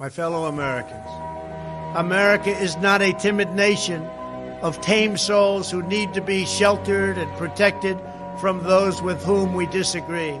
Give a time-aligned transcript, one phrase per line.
[0.00, 1.06] my fellow Americans.
[1.94, 4.02] America is not a timid nation
[4.60, 7.96] of tame souls who need to be sheltered and protected
[8.40, 10.36] from those with whom we disagree.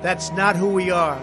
[0.00, 1.18] That's not who we are.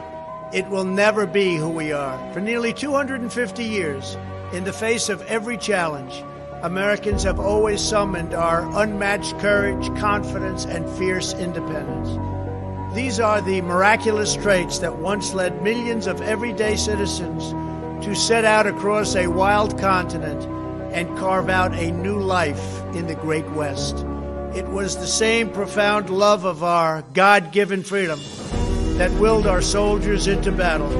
[0.51, 2.33] It will never be who we are.
[2.33, 4.17] For nearly 250 years,
[4.51, 6.25] in the face of every challenge,
[6.63, 12.09] Americans have always summoned our unmatched courage, confidence, and fierce independence.
[12.93, 17.51] These are the miraculous traits that once led millions of everyday citizens
[18.05, 20.43] to set out across a wild continent
[20.93, 23.95] and carve out a new life in the Great West.
[24.53, 28.19] It was the same profound love of our God given freedom
[28.97, 30.91] that willed our soldiers into battle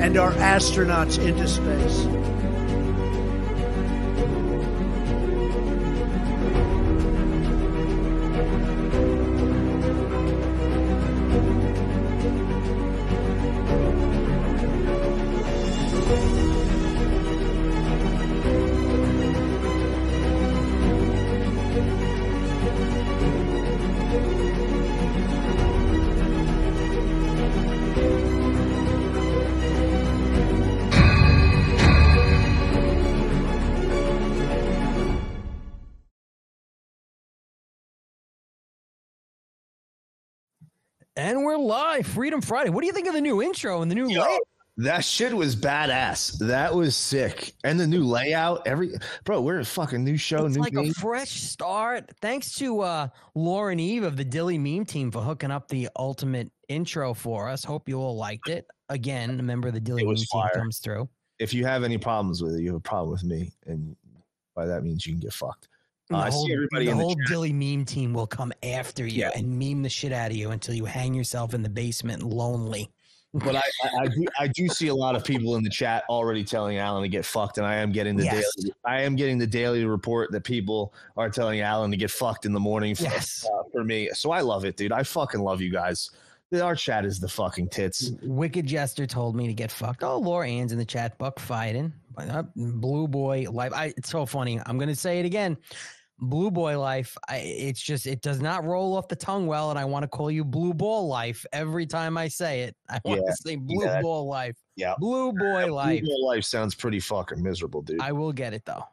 [0.00, 2.41] and our astronauts into space.
[41.22, 42.70] And we're live, Freedom Friday.
[42.70, 44.40] What do you think of the new intro and the new Yo, layout?
[44.78, 46.36] That shit was badass.
[46.40, 47.52] That was sick.
[47.62, 50.90] And the new layout, every bro, we're a fucking new show, It's new like name.
[50.90, 52.10] a fresh start.
[52.20, 56.50] Thanks to uh, Lauren Eve of the Dilly Meme team for hooking up the ultimate
[56.68, 57.62] intro for us.
[57.62, 58.66] Hope you all liked it.
[58.88, 61.08] Again, a member of the Dilly Meme was team comes through.
[61.38, 63.94] if you have any problems with it, you have a problem with me, and
[64.56, 65.68] by that means you can get fucked.
[66.10, 67.16] Uh, the I see whole, everybody the in the whole.
[67.26, 69.30] Dilly Meme team will come after you Yeah.
[69.36, 72.90] and meme the shit out of you until you hang yourself in the basement lonely.
[73.34, 76.04] But I, I, I do I do see a lot of people in the chat
[76.10, 78.54] already telling Alan to get fucked, and I am getting the Yes.
[78.56, 82.44] daily I am getting the daily report that people are telling Alan to get fucked
[82.44, 83.46] in the morning for, Yes.
[83.50, 84.10] uh, for me.
[84.12, 84.92] So I love it, dude.
[84.92, 86.10] I fucking love you guys.
[86.60, 88.10] Our chat is the fucking tits.
[88.22, 90.02] Wicked Jester told me to get fucked.
[90.02, 91.16] Oh, Laura Ann's in the chat.
[91.16, 91.94] Buck fighting.
[92.56, 93.72] Blue Boy life.
[93.74, 94.60] I, it's so funny.
[94.66, 95.56] I'm gonna say it again.
[96.18, 97.16] Blue Boy life.
[97.28, 100.08] I, it's just it does not roll off the tongue well, and I want to
[100.08, 102.76] call you Blue Ball life every time I say it.
[102.88, 104.00] I want Yeah, to say Blue yeah.
[104.00, 104.56] Ball life.
[104.76, 104.94] Yeah.
[104.98, 106.04] Blue Boy Blue life.
[106.04, 108.00] Ball life sounds pretty fucking miserable, dude.
[108.00, 108.84] I will get it though.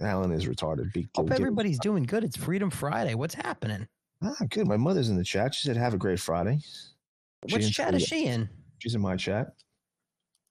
[0.00, 0.92] Alan is retarded.
[0.94, 2.24] Be, Hope everybody's doing good.
[2.24, 3.14] It's Freedom Friday.
[3.14, 3.86] What's happening?
[4.22, 4.66] Ah, good.
[4.66, 5.54] My mother's in the chat.
[5.54, 6.58] She said, "Have a great Friday."
[7.48, 8.48] She Which chat is she in?
[8.78, 9.48] She's in my chat.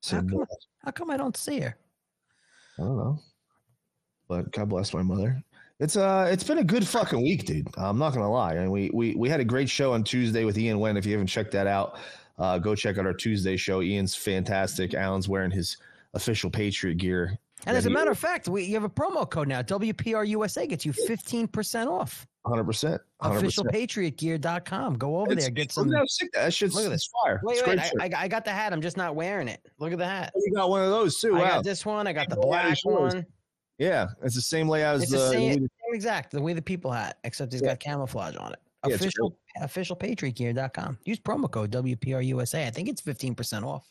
[0.07, 0.45] How come,
[0.85, 1.75] how come I don't see her?
[2.77, 3.19] I don't know,
[4.27, 5.43] but God bless my mother.
[5.79, 7.67] It's uh, it's been a good fucking week, dude.
[7.77, 8.55] I'm not gonna lie.
[8.55, 10.97] And we we we had a great show on Tuesday with Ian Wen.
[10.97, 11.97] If you haven't checked that out,
[12.37, 13.81] uh, go check out our Tuesday show.
[13.81, 14.93] Ian's fantastic.
[14.93, 15.77] Alan's wearing his
[16.13, 17.37] official Patriot gear.
[17.65, 19.61] And as a matter of fact, we you have a promo code now.
[19.61, 22.25] WPRUSA gets you 15% off.
[22.43, 22.63] 100.
[22.63, 23.47] percent 100.
[23.49, 24.97] officialpatriotgear.com.
[24.97, 25.89] Go over there, get oh, some.
[25.89, 27.09] That shit's Look at this.
[27.23, 27.39] fire.
[27.43, 28.05] Wait, It's wait, I.
[28.17, 28.71] I, I got the hat.
[28.73, 29.59] I'm just not wearing it.
[29.79, 30.31] Look at the hat.
[30.35, 31.35] you got one of those too.
[31.35, 31.47] I Wow.
[31.55, 32.07] got this one.
[32.07, 33.25] I got the Yeah, black it's one.
[33.77, 35.17] Yeah, it's the same layout as It's the.
[35.17, 37.69] the same, same exact, the way the people hat, except it's Yeah.
[37.69, 38.59] got camouflage on it.
[38.85, 40.97] Yeah, it's Official officialpatriotgear.com.
[41.05, 42.65] Use promo code WPRUSA.
[42.67, 43.89] I think it's 15% off.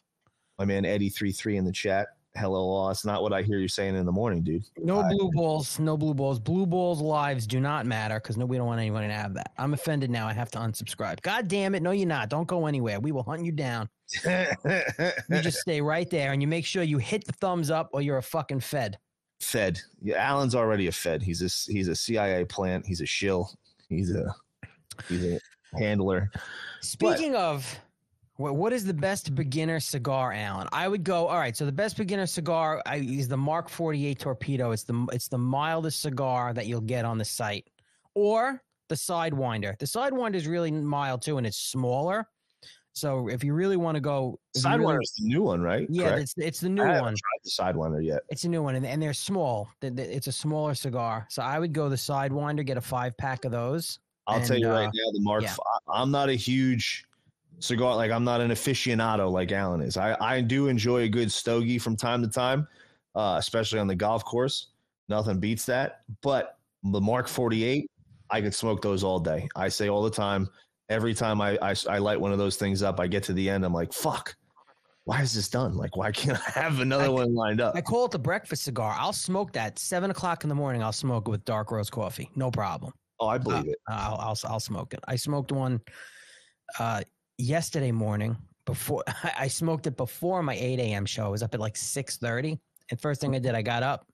[0.58, 2.08] my man Eddie three three in the chat.
[2.36, 2.88] Hello.
[2.90, 4.64] It's not what I hear you saying in the morning, dude.
[4.76, 5.78] No I- blue balls.
[5.78, 6.38] No blue balls.
[6.38, 9.52] Blue balls lives do not matter because no, we don't want anyone to have that.
[9.58, 10.28] I'm offended now.
[10.28, 11.20] I have to unsubscribe.
[11.22, 11.82] God damn it.
[11.82, 12.28] No, you're not.
[12.28, 13.00] Don't go anywhere.
[13.00, 13.88] We will hunt you down.
[14.24, 18.00] You just stay right there and you make sure you hit the thumbs up or
[18.02, 18.98] you're a fucking fed.
[19.40, 19.78] Fed.
[20.00, 21.22] Yeah, Alan's already a Fed.
[21.22, 22.86] He's a he's a CIA plant.
[22.86, 23.50] He's a shill.
[23.88, 24.34] He's a
[25.08, 25.38] he's a
[25.78, 26.30] handler.
[26.80, 27.78] Speaking of,
[28.38, 30.68] what, what is the best beginner cigar, Alan?
[30.72, 31.26] I would go.
[31.26, 34.70] All right, so the best beginner cigar I, is the Mark 48 Torpedo.
[34.70, 37.68] It's the it's the mildest cigar that you'll get on the site,
[38.14, 39.76] or the Sidewinder.
[39.78, 42.26] The Sidewinder is really mild too, and it's smaller.
[42.94, 45.86] So if you really want to go, you really- Sidewinder is the new one, right?
[45.90, 46.22] yeah, Correct?
[46.22, 47.14] it's it's the new I haven't one.
[47.14, 48.22] tried the Sidewinder yet.
[48.28, 49.68] It's a new one, and, and they're small.
[49.82, 51.26] It's a smaller cigar.
[51.28, 53.98] So I would go the Sidewinder, get a five pack of those.
[54.28, 55.42] I'll tell And, you right uh, now, the Mark.
[55.42, 55.56] yeah.
[55.92, 57.04] I'm not a huge
[57.60, 57.96] cigar.
[57.96, 59.96] Like I'm not an aficionado like Alan is.
[59.96, 62.66] I I do enjoy a good stogie from time to time,
[63.14, 64.68] uh, especially on the golf course.
[65.08, 66.02] Nothing beats that.
[66.22, 67.90] But the Mark 48,
[68.30, 69.48] I could smoke those all day.
[69.56, 70.48] I say all the time.
[70.90, 73.48] Every time I, I I light one of those things up, I get to the
[73.50, 73.64] end.
[73.64, 74.34] I'm like, fuck.
[75.04, 75.74] Why is this done?
[75.74, 77.74] Like, why can't I have another I- one lined up?
[77.74, 78.94] I call it the breakfast cigar.
[78.98, 80.82] I'll smoke that seven o'clock in the morning.
[80.82, 82.92] I'll smoke it with dark roast coffee, no problem.
[83.20, 83.78] Oh, I believe it.
[83.88, 85.00] I'll I'll, I'll smoke it.
[85.08, 85.80] I smoked one
[86.78, 87.02] uh,
[87.38, 88.36] yesterday morning
[88.66, 89.04] before
[89.38, 91.06] I, smoked it before my 8 a.m.
[91.06, 91.24] show.
[91.24, 92.58] I was up at like 6:30.
[92.90, 94.06] And first thing I did, I got up,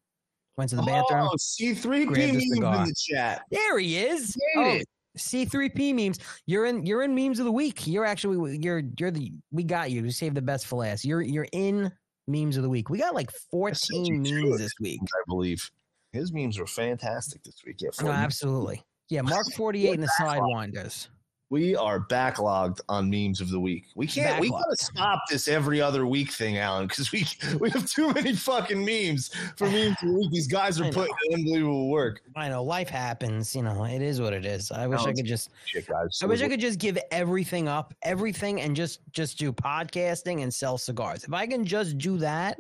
[0.56, 1.28] went to the bathroom.
[1.30, 3.42] Oh, C3P memes in the chat.
[3.50, 4.36] There he is.
[4.56, 4.80] Oh.
[5.16, 6.18] C3P memes.
[6.46, 7.86] You're in you're in memes of the week.
[7.86, 10.02] You're actually you're you're the we got you.
[10.02, 11.04] We saved the best for last.
[11.04, 11.92] You're you're in
[12.26, 12.90] memes of the week.
[12.90, 15.00] We got like 14 memes this week.
[15.02, 15.70] I believe
[16.12, 17.76] his memes were fantastic this week.
[17.80, 18.82] Yeah, No, absolutely.
[19.08, 21.08] Yeah, Mark 48 and the Sidewinders.
[21.54, 23.84] We are backlogged on memes of the week.
[23.94, 24.40] We can't.
[24.40, 27.24] We gotta stop this every other week thing, Alan, because we
[27.60, 30.32] we have too many fucking memes for memes of the week.
[30.32, 32.22] These guys are putting unbelievable work.
[32.34, 34.72] I know life happens, you know, it is what it is.
[34.72, 36.18] I wish No, I could just Shit, guys.
[36.20, 40.52] I wish I could just give everything up, everything and just just do podcasting and
[40.52, 41.22] sell cigars.
[41.22, 42.58] If I can just do that,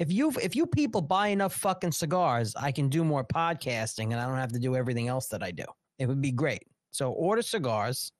[0.00, 4.16] if you if you people buy enough fucking cigars, I can do more podcasting and
[4.16, 5.66] I don't have to do everything else that I do.
[6.00, 6.64] It would be great.
[6.98, 8.10] So order cigars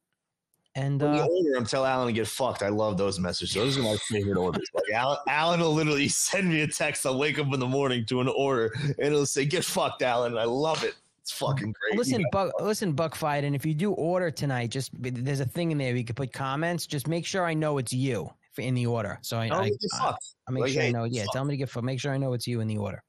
[0.76, 2.62] and uh, order them, tell Alan to get fucked.
[2.62, 3.54] I love those messages.
[3.54, 4.68] Those are my favorite orders.
[4.72, 7.04] Like Alan, Alan will literally send me a text.
[7.04, 10.38] I'll wake up in the morning to an order, and it'll say "Get fucked, Alan."
[10.38, 10.94] I love it.
[11.22, 11.98] It's fucking great.
[11.98, 15.72] listen, Buck, listen, Buck Fight, and if you do order tonight, just there's a thing
[15.72, 16.86] in there you can put comments.
[16.86, 19.18] Just make sure I know it's you for- in the order.
[19.22, 20.14] So I, I, me to get I.
[20.46, 21.02] I make Like, sure I know.
[21.02, 21.68] Yeah, tell me to get.
[21.68, 23.02] fu- Make sure I know it's you in the order.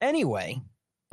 [0.00, 0.60] Anyway,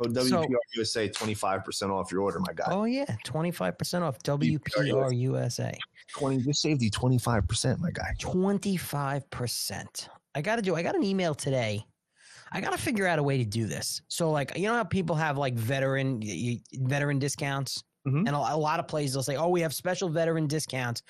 [0.00, 2.64] Oh, WPR USA, twenty five percent off your order, my guy.
[2.68, 5.76] Oh yeah, twenty five percent off WPR USA.
[6.16, 8.12] Twenty, just saved you twenty five percent, my guy.
[8.18, 10.08] Twenty five percent.
[10.34, 10.74] I got to do.
[10.74, 11.84] I got an email today.
[12.50, 14.02] I got to figure out a way to do this.
[14.08, 16.20] So like, you know how people have like veteran
[16.80, 18.26] veteran discounts, Mhm.
[18.26, 21.02] and a, a lot of places will say, "Oh, we have special veteran discounts."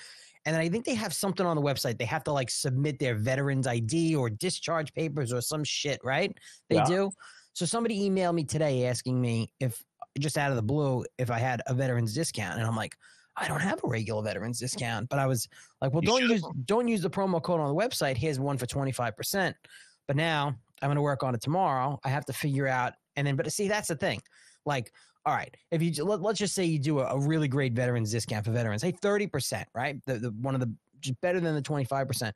[0.45, 1.97] And then I think they have something on the website.
[1.97, 6.31] They have to like submit their veterans ID or discharge papers or some shit, right?
[6.69, 6.85] They Yeah.
[6.85, 7.11] do.
[7.55, 9.81] So somebody emailed me today asking me if
[10.19, 12.97] just out of the blue if I had a veterans discount, and I'm like,
[13.37, 15.47] I don't have a regular veterans discount, but I was
[15.81, 18.17] like, well, You don't use don't use the promo code on the website.
[18.17, 19.55] Here's one for twenty five percent.
[20.05, 20.47] But now
[20.81, 21.97] I'm going to work on it tomorrow.
[22.03, 24.21] I have to figure out, and then, but see, that's the thing.
[24.65, 24.91] Like,
[25.25, 28.11] all right, if you let, let's just say you do a, a really great veterans
[28.11, 29.97] discount for veterans, hey, thirty percent, right?
[30.05, 32.35] The, the one of the just better than the twenty five percent.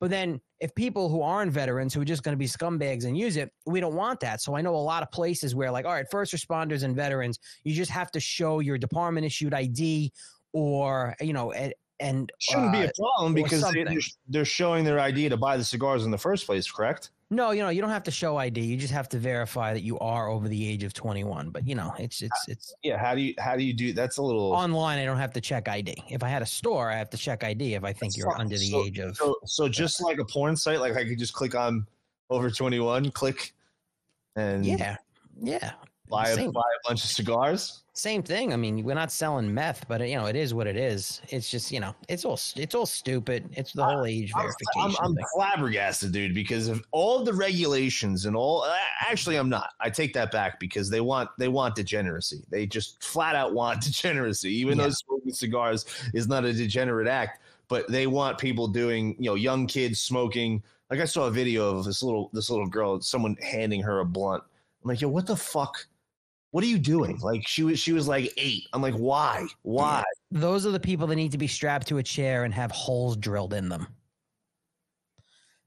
[0.00, 3.16] But then, if people who aren't veterans who are just going to be scumbags and
[3.16, 4.40] use it, we don't want that.
[4.40, 7.38] So I know a lot of places where, like, all right, first responders and veterans,
[7.64, 10.12] you just have to show your department issued ID
[10.52, 13.98] or you know, and, and Shouldn't be uh, a problem because they, they're,
[14.28, 17.10] they're showing their ID to buy the cigars in the first place, correct?
[17.30, 18.58] No, you know, you don't have to show ID.
[18.62, 21.50] You just have to verify that you are over the age of 21.
[21.50, 22.96] But you know, it's it's it's Yeah.
[22.96, 23.92] How do you how do you do?
[23.92, 24.52] That's a little.
[24.52, 24.98] online.
[24.98, 25.94] I don't have to check ID.
[26.08, 28.56] If I had a store, I have to check ID if I think you're under
[28.56, 29.14] the So- age of.
[29.16, 31.86] So, so just like a porn site, like I could just click on
[32.30, 33.52] over 21, click,
[34.36, 34.96] and yeah,
[35.42, 35.72] yeah,
[36.08, 36.50] buy, a, same.
[36.52, 37.82] buy a bunch of cigars.
[37.92, 38.52] same thing.
[38.52, 41.20] I mean, we're not selling meth, but you know, it is what it is.
[41.28, 43.48] It's just you know, it's all it's all stupid.
[43.52, 48.26] It's the whole age I'm, verification I'm, I'm flabbergasted, dude, because of all the regulations
[48.26, 48.66] and all.
[49.00, 49.70] Actually, I'm not.
[49.80, 52.44] I take that back because they want they want degeneracy.
[52.50, 54.84] They just flat out want degeneracy, even Yeah.
[54.84, 55.84] though smoking cigars
[56.14, 57.40] is not a degenerate act.
[57.68, 60.62] But they want people doing, you know, young kids smoking.
[60.90, 64.06] Like I saw a video of this little this little girl, someone handing her a
[64.06, 64.42] blunt.
[64.82, 65.84] I'm like, yo, what the fuck?
[66.50, 67.18] What are you doing?
[67.20, 68.64] Like she was she was like eight.
[68.72, 69.46] I'm like, why?
[69.62, 70.02] Why?
[70.30, 73.16] Those are the people that need to be strapped to a chair and have holes
[73.16, 73.86] drilled in them.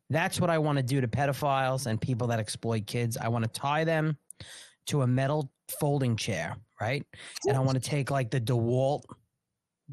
[0.09, 3.15] That's what I want to do to pedophiles and people that exploit kids.
[3.15, 4.17] I want to tie them
[4.87, 7.05] to a metal folding chair, right?
[7.47, 9.03] And I want to take like the DeWalt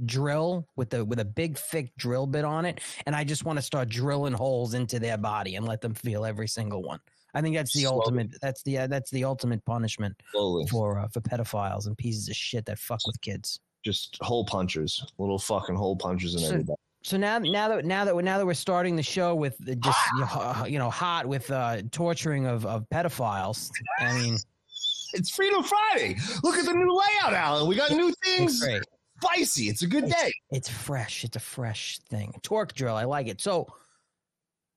[0.07, 3.59] drill with the with a big thick drill bit on it, and I just want
[3.59, 7.01] to start drilling holes into their body and let them feel every single one.
[7.35, 7.97] I think that's the Slowly.
[8.05, 8.41] ultimate.
[8.41, 10.67] That's the uh, that's the ultimate punishment Slowly.
[10.67, 13.61] for uh, for pedophiles and pieces of shit that fuck with kids.
[13.85, 16.77] Just hole punchers, little fucking hole punchers and So- everything.
[17.05, 19.99] So now, now that now that we're now that we're starting the show with just
[20.67, 23.71] you know, hot with uh, torturing of, of pedophiles.
[24.01, 24.37] I mean,
[25.15, 26.17] It's Freedom Friday.
[26.43, 27.67] Look at the new layout, Alan.
[27.69, 28.61] We got new it's things.
[28.63, 28.83] great.
[29.23, 29.69] Spicy.
[29.69, 30.33] It's a good day.
[30.51, 31.25] It's fresh.
[31.25, 32.35] It's a fresh thing.
[32.43, 32.95] Torque drill.
[32.97, 33.41] I like it.
[33.41, 33.69] So,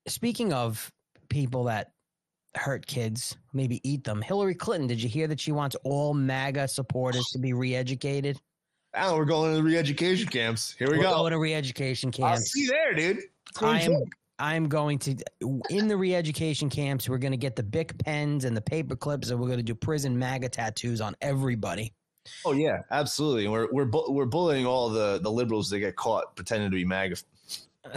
[0.08, 0.91] speaking of
[1.29, 1.91] people that
[2.55, 4.22] hurt kids, maybe eat them.
[4.22, 4.88] Hillary Clinton.
[4.88, 8.39] Did you hear that she wants all MAGA supporters to be re-educated?
[8.93, 10.75] Alan, we're going to the re-education camps.
[10.77, 11.15] Here we We're go.
[11.15, 12.39] going to re-education camps.
[12.39, 13.20] I'll see you there, dude.
[13.62, 14.03] I am.
[14.38, 15.15] I'm going to
[15.70, 17.08] in the re-education camps.
[17.08, 19.63] We're going to get the Bic pens and the paper clips, and we're going to
[19.63, 21.93] do prison MAGA tattoos on everybody.
[22.43, 23.48] Oh yeah, absolutely.
[23.48, 26.86] We're we're bu- we're bullying all the the liberals that get caught pretending to be
[26.86, 27.15] MAGA.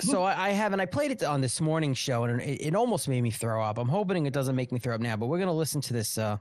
[0.00, 0.80] So I, I haven't.
[0.80, 3.78] I played it on this morning show, and it, it almost made me throw up.
[3.78, 5.92] I'm hoping it doesn't make me throw up now, but we're going to listen to
[5.92, 6.18] this.
[6.18, 6.38] Uh,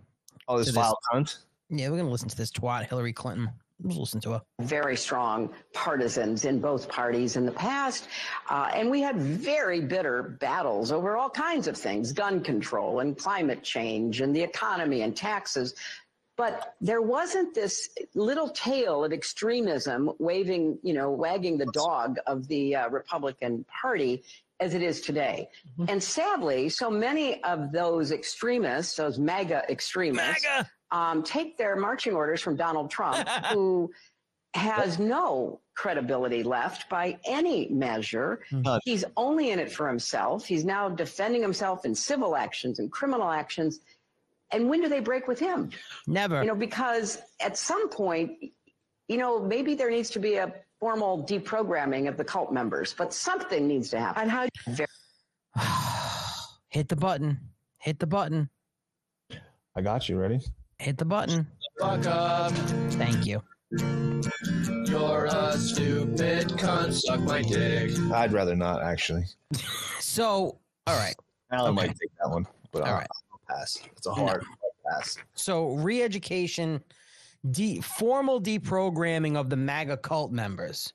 [0.47, 1.37] All this To this- vile cunt.
[1.69, 3.49] yeah, we're going to listen to this twat Hillary Clinton.
[3.83, 4.41] Let's listen to her.
[4.61, 8.07] very strong partisans in both parties in the past.
[8.49, 13.17] Uh, and we had very bitter battles over all kinds of things gun control and
[13.17, 15.73] climate change and the economy and taxes.
[16.43, 22.49] But there wasn't this little tail of extremism waving, you know, wagging the dog of
[22.49, 24.23] the uh, Republican Party
[24.59, 25.47] as it is today.
[25.87, 30.69] And sadly, so many of those extremists, those MAGA extremists, MAGA!
[30.91, 33.89] um, take their marching orders from Donald Trump, who
[34.53, 38.41] has no credibility left by any measure.
[38.51, 38.81] None.
[38.83, 40.45] He's only in it for himself.
[40.45, 43.79] He's now defending himself in civil actions and criminal actions.
[44.53, 45.71] And when do they break with him?
[46.07, 46.41] Never.
[46.41, 48.31] You know, because at some point,
[49.07, 53.13] you know, maybe there needs to be a formal deprogramming of the cult members, but
[53.13, 54.21] something needs to happen.
[54.23, 54.47] And how
[56.69, 57.39] Hit the button.
[57.79, 58.49] Hit the button.
[59.75, 60.17] I got you.
[60.17, 60.39] Ready?
[60.79, 61.47] Hit the button.
[61.79, 62.51] Fuck up.
[62.93, 63.41] Thank you.
[64.85, 66.93] You're a stupid cunt.
[66.93, 67.91] Suck my dick.
[68.11, 69.23] I'd rather not actually.
[69.99, 71.15] So, all right.
[71.51, 71.87] Alan Okay.
[71.87, 73.07] might take that one, but All I'll, right.
[73.49, 73.79] I'll pass.
[73.95, 74.43] It's a hard
[74.89, 75.17] pass.
[75.33, 76.83] So, re-education,
[77.51, 80.93] de- formal deprogramming of the MAGA cult members.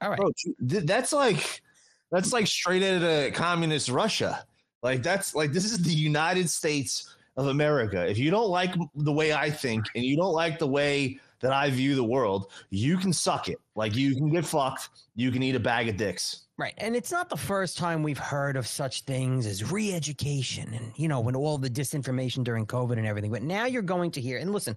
[0.00, 0.18] All right.
[0.18, 1.62] Bro, that's like
[2.10, 4.44] that's like straight out of communist Russia.
[4.82, 8.06] Like that's like this is the United States of America.
[8.06, 11.52] If you don't like the way I think and you don't like the way that
[11.52, 13.58] I view the world, you can suck it.
[13.74, 14.90] Like you can get fucked.
[15.14, 16.45] You can eat a bag of dicks.
[16.58, 16.74] Right.
[16.78, 20.92] And it's not the first time we've heard of such things as re education and,
[20.96, 23.30] you know, when all the disinformation during COVID and everything.
[23.30, 24.76] But now you're going to hear, and listen,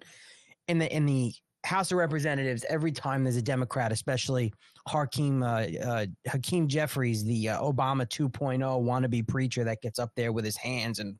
[0.67, 1.33] in the, in the,
[1.65, 4.53] House of Representatives, every time there's a Democrat, especially
[4.87, 10.31] Hakeem uh, uh, Hakeem Jeffries, the uh, Obama 2.0 wannabe preacher that gets up there
[10.31, 11.19] with his hands and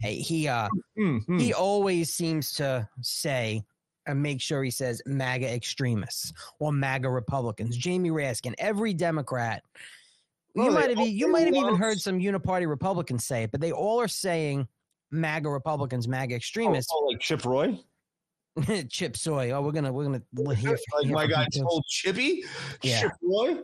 [0.00, 1.40] he uh, Mhm.
[1.40, 3.62] he always seems to say
[4.06, 7.76] and make sure he says MAGA extremists or MAGA Republicans.
[7.76, 9.62] Jamie Raskin, every Democrat.
[10.54, 13.60] Well, you might have you might have even heard some uniparty Republicans say it, but
[13.60, 14.66] they all are saying
[15.10, 16.90] MAGA Republicans, MAGA Oh, extremists.
[16.94, 17.78] oh, like Chip Roy,
[18.88, 19.50] Chip Soy.
[19.50, 20.22] Oh, we're gonna we're gonna
[20.54, 22.44] hear, like hear my guy told Chippy,
[22.82, 23.02] Yeah.
[23.02, 23.58] Chip Roy,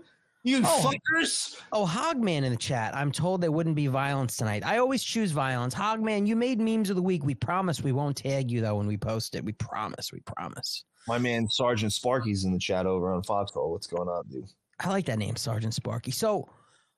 [0.45, 0.91] you Oh.
[1.15, 1.61] fuckers.
[1.73, 2.97] Oh, Hogman in the chat.
[2.97, 4.65] I'm told there wouldn't be violence tonight.
[4.65, 5.75] I always choose violence.
[5.75, 7.25] Hogman, you made memes of the week.
[7.25, 9.45] We promise we won't tag you though when we post it.
[9.45, 10.13] We promise.
[10.13, 10.85] We promise.
[11.09, 13.73] My man Sergeant Sparky's in the chat over on Foxhole.
[13.73, 14.45] What's going on, dude?
[14.81, 16.11] I like that name, Sergeant Sparky.
[16.11, 16.49] So,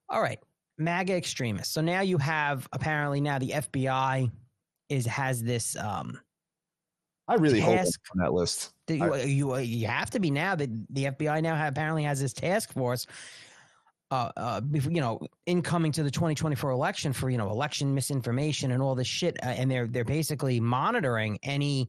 [0.09, 0.39] all right,
[0.79, 1.73] MAGA extremists.
[1.75, 4.31] So now you have apparently now the FBI
[4.89, 6.19] is has this um
[7.27, 8.73] I really hope on that list.
[8.87, 12.21] that you, you you have to be now that the FBI now have, apparently has
[12.21, 13.07] this task force
[14.11, 18.83] uh uh you know incoming to the 2024 election for you know election misinformation and
[18.83, 21.89] all this shit uh, and they're they're basically monitoring any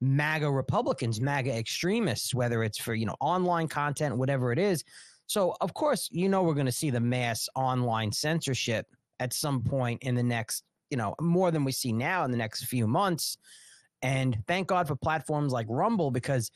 [0.00, 4.84] MAGA Republicans, MAGA extremists, whether it's for you know online content, whatever it is.
[5.26, 8.86] So of course, you know we're going to see the mass online censorship
[9.20, 12.36] at some point in the next, you know, more than we see now in the
[12.36, 13.36] next few months.
[14.02, 16.50] And thank God for platforms like Rumble because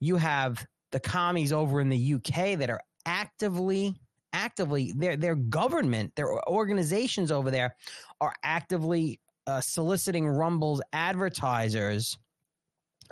[0.00, 3.94] you have the commies over in the UK that are actively
[4.32, 7.74] actively their their government, their organizations over there
[8.20, 12.18] are actively uh, soliciting Rumble's advertisers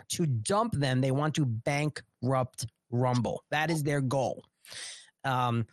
[0.09, 1.01] to dump them.
[1.01, 3.43] They want to bankrupt Rumble.
[3.51, 4.43] That is their goal.
[5.25, 5.67] Um,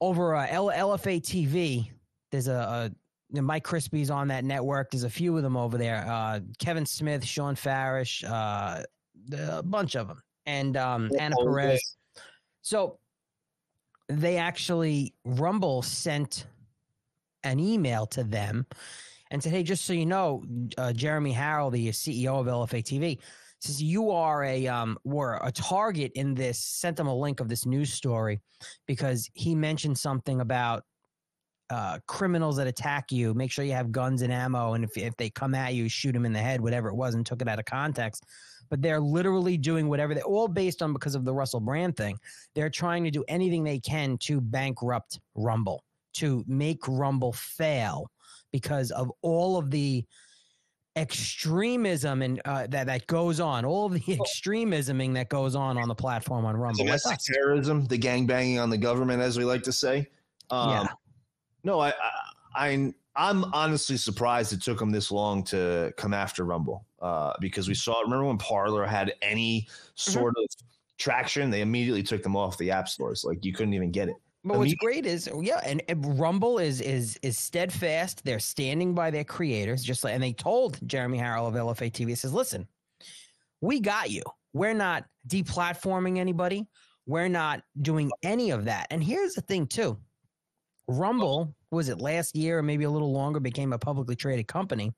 [0.00, 1.90] over uh, L- LFA TV,
[2.30, 2.92] there's a,
[3.32, 4.90] Mike Crispi's on that network.
[4.90, 6.04] There's a few of them over there.
[6.08, 8.82] Uh, Kevin Smith, Sean Farish, uh,
[9.32, 11.96] a bunch of them, and um, Anna Oh, Perez.
[12.62, 12.98] So
[14.08, 16.46] they actually Rumble sent
[17.44, 18.66] an email to them
[19.30, 20.44] and said, "Hey, just so you know,
[20.76, 23.18] uh, Jeremy Harrell, the CEO of LFA TV,
[23.60, 26.58] says you are a um, were a target in this.
[26.58, 28.40] Sent them a link of this news story
[28.86, 30.84] because he mentioned something about."
[31.70, 35.16] Uh, criminals that attack you, make sure you have guns and ammo, and if if
[35.16, 37.48] they come at you, shoot them in the head, whatever it was, and took it
[37.48, 38.26] out of context.
[38.68, 42.18] But they're literally doing whatever they all based on because of the Russell Brand thing.
[42.54, 45.84] They're trying to do anything they can to bankrupt Rumble,
[46.14, 48.10] to make Rumble fail
[48.52, 50.04] because of all of the
[50.96, 55.88] extremism and uh, that that goes on, all of the extremisming that goes on on
[55.88, 56.84] the platform on Rumble.
[56.84, 60.08] Domestic terrorism, the gang banging on the government, as we like to say.
[60.50, 60.88] Um, Yeah.
[61.64, 61.92] No, I, I,
[62.54, 67.68] I, I'm honestly surprised it took them this long to come after Rumble uh, because
[67.68, 68.00] we saw.
[68.00, 70.12] Remember when Parler had any Mm-hmm.
[70.12, 70.44] sort of
[70.98, 71.50] traction?
[71.50, 73.24] They immediately took them off the app stores.
[73.24, 74.14] Like you couldn't even get it.
[74.42, 78.24] But what's great is yeah, and, and Rumble is is is steadfast.
[78.24, 82.16] They're standing by their creators, just like and they told Jeremy Harrell of LFA TV,
[82.16, 82.66] says, listen,
[83.60, 84.22] we got you.
[84.54, 86.66] we're not deplatforming anybody.
[87.06, 88.86] We're not doing any of that.
[88.90, 89.98] And here's the thing, too
[90.90, 94.92] Rumble, was it last year or maybe a little longer, became a publicly traded company.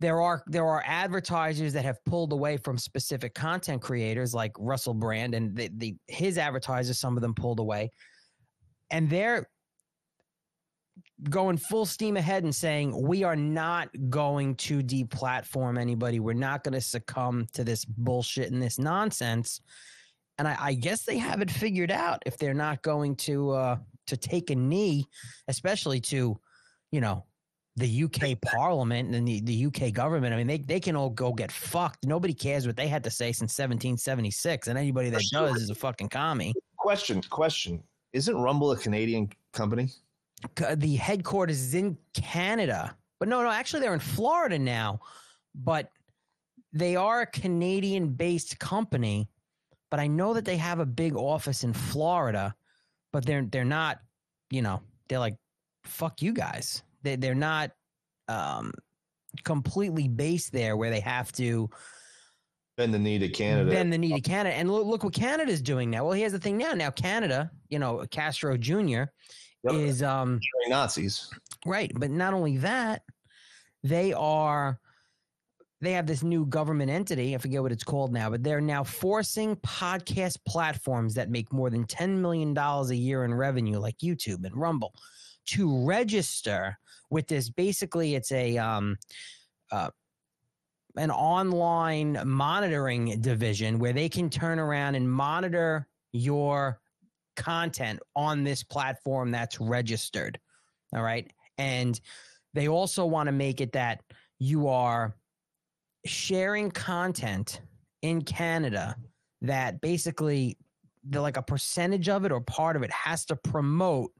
[0.00, 4.94] There are there are advertisers that have pulled away from specific content creators like Russell
[4.94, 7.90] Brand and the, the his advertisers, some of them pulled away.
[8.90, 9.48] And they're
[11.30, 16.20] going full steam ahead and saying we are not going to deplatform anybody.
[16.20, 19.60] We're not going to succumb to this bullshit and this nonsense.
[20.38, 23.76] And I, I, guess they have it figured out if they're not going to uh,
[24.06, 25.06] to take a knee,
[25.48, 26.38] especially to,
[26.90, 27.24] you know,
[27.76, 30.32] the UK Parliament and the, the UK government.
[30.32, 32.06] I mean, they, they can all go get fucked.
[32.06, 35.74] Nobody cares what they had to say since 1776, and anybody that does is a
[35.74, 36.54] fucking commie.
[36.76, 37.82] Question, question.
[38.12, 39.90] Isn't Rumble a Canadian company?
[40.76, 45.00] The headquarters is in Canada, but no, no, actually they're in Florida now,
[45.54, 45.90] but
[46.72, 49.28] they are a Canadian based company.
[49.90, 52.54] But I know that they have a big office in Florida
[53.14, 54.00] but they're they're not,
[54.50, 55.36] you know, they're like,
[55.84, 56.82] fuck you guys.
[57.04, 57.70] They they're not
[58.26, 58.72] um
[59.44, 61.70] completely based there where they have to
[62.76, 63.70] bend the knee to Canada.
[63.70, 64.56] Bend the knee to Canada.
[64.56, 66.04] And look, look what Canada's doing now.
[66.04, 66.72] Well, here's the thing now.
[66.72, 69.04] Now Canada, you know, Castro Jr.
[69.62, 69.74] Yep.
[69.74, 71.30] is um Nazis.
[71.64, 71.92] Right.
[71.94, 73.02] But not only that,
[73.84, 74.80] they are
[75.80, 77.34] they have this new government entity.
[77.34, 81.70] I forget what it's called now, but they're now forcing podcast platforms that make more
[81.70, 84.94] than $10 million a year in revenue, like YouTube and Rumble,
[85.46, 86.78] to register
[87.10, 87.50] with this.
[87.50, 88.96] Basically, it's a, um,
[89.70, 89.90] uh,
[90.96, 96.80] an online monitoring division where they can turn around and monitor your
[97.36, 100.38] content on this platform that's registered.
[100.94, 101.30] All right.
[101.58, 102.00] And
[102.52, 104.02] they also want to make it that
[104.38, 105.16] you are
[106.06, 107.60] sharing content
[108.02, 108.96] in Canada
[109.42, 110.56] that basically
[111.08, 114.10] the like a percentage of it or part of it has to promote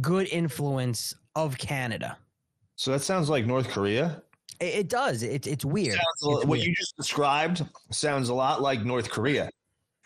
[0.00, 2.16] good influence of Canada.
[2.76, 4.22] So that sounds like North Korea.
[4.60, 5.22] It, it does.
[5.22, 5.94] It, it's weird.
[5.94, 6.66] Sounds, it's what weird.
[6.66, 9.50] you just described sounds a lot like North Korea.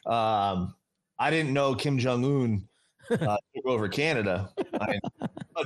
[0.07, 0.75] Um,
[1.19, 2.69] I didn't know Kim Jong Un
[3.11, 4.51] uh, took over Canada.
[4.81, 4.99] I,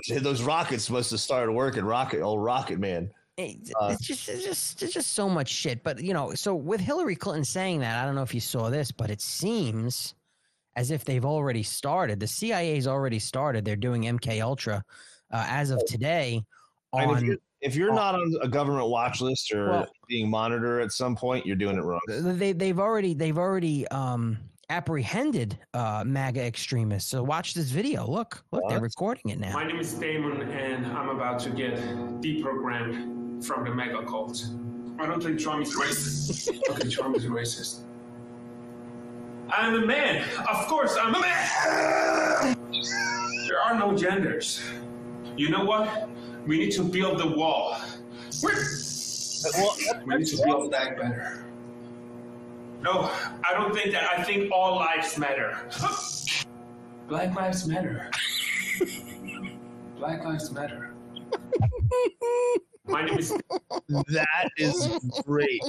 [0.20, 1.84] those rockets must have started working.
[1.84, 3.10] Rocket, old Rocket Man.
[3.36, 5.82] It's, uh, it's just it's just it's just so much shit.
[5.82, 8.68] But you know, so with Hillary Clinton saying that, I don't know if you saw
[8.68, 10.14] this, but it seems
[10.76, 12.20] as if they've already started.
[12.20, 13.64] The CIA's already started.
[13.64, 14.84] They're doing MK Ultra
[15.30, 16.42] uh, as of today.
[16.92, 20.82] On, if you're, if you're, not on a government watch list or well, being monitored
[20.82, 22.00] at some point, you're doing it wrong.
[22.06, 24.38] They they've already they've already um,
[24.72, 27.10] apprehended uh, MAGA extremists.
[27.10, 28.06] So watch this video.
[28.06, 28.70] Look, look, what?
[28.70, 29.52] they're recording it now.
[29.52, 31.76] My name is Damon, and I'm about to get
[32.22, 34.46] deprogrammed from the MAGA cult.
[34.98, 36.48] I don't think Trump is racist.
[36.70, 37.82] okay, Trump is racist.
[39.50, 40.24] I'm a man.
[40.50, 42.56] Of course, I'm a man.
[43.46, 44.62] There are no genders.
[45.36, 46.08] You know what?
[46.46, 47.76] We need to build the wall.
[48.42, 51.44] we need to build that better.
[52.82, 53.10] No,
[53.48, 54.18] I don't think that.
[54.18, 55.56] I think all lives matter.
[57.08, 58.10] Black lives matter.
[59.96, 60.92] Black lives matter.
[62.86, 63.32] My name is.
[63.88, 64.88] That is
[65.24, 65.62] great.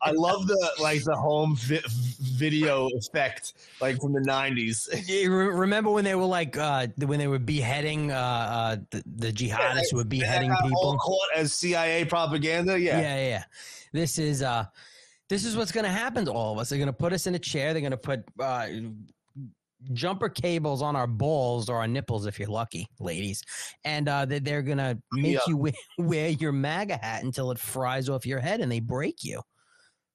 [0.00, 1.82] I love the like the home vi-
[2.20, 4.88] video effect, like from the nineties.
[5.06, 9.32] You remember when they were like uh, when they were beheading uh, uh, the, the
[9.32, 12.78] jihadists yeah, who were beheading people caught as CIA propaganda?
[12.78, 13.44] Yeah, yeah, yeah.
[13.92, 14.66] This is uh,
[15.34, 16.68] this is what's going to happen to all of us.
[16.68, 17.72] They're going to put us in a chair.
[17.72, 18.68] They're going to put uh,
[19.92, 23.42] jumper cables on our balls or our nipples if you're lucky, ladies,
[23.84, 25.40] and uh, they, they're gonna make yeah.
[25.48, 29.24] you wear, wear your MAGA hat until it fries off your head and they break
[29.24, 29.42] you.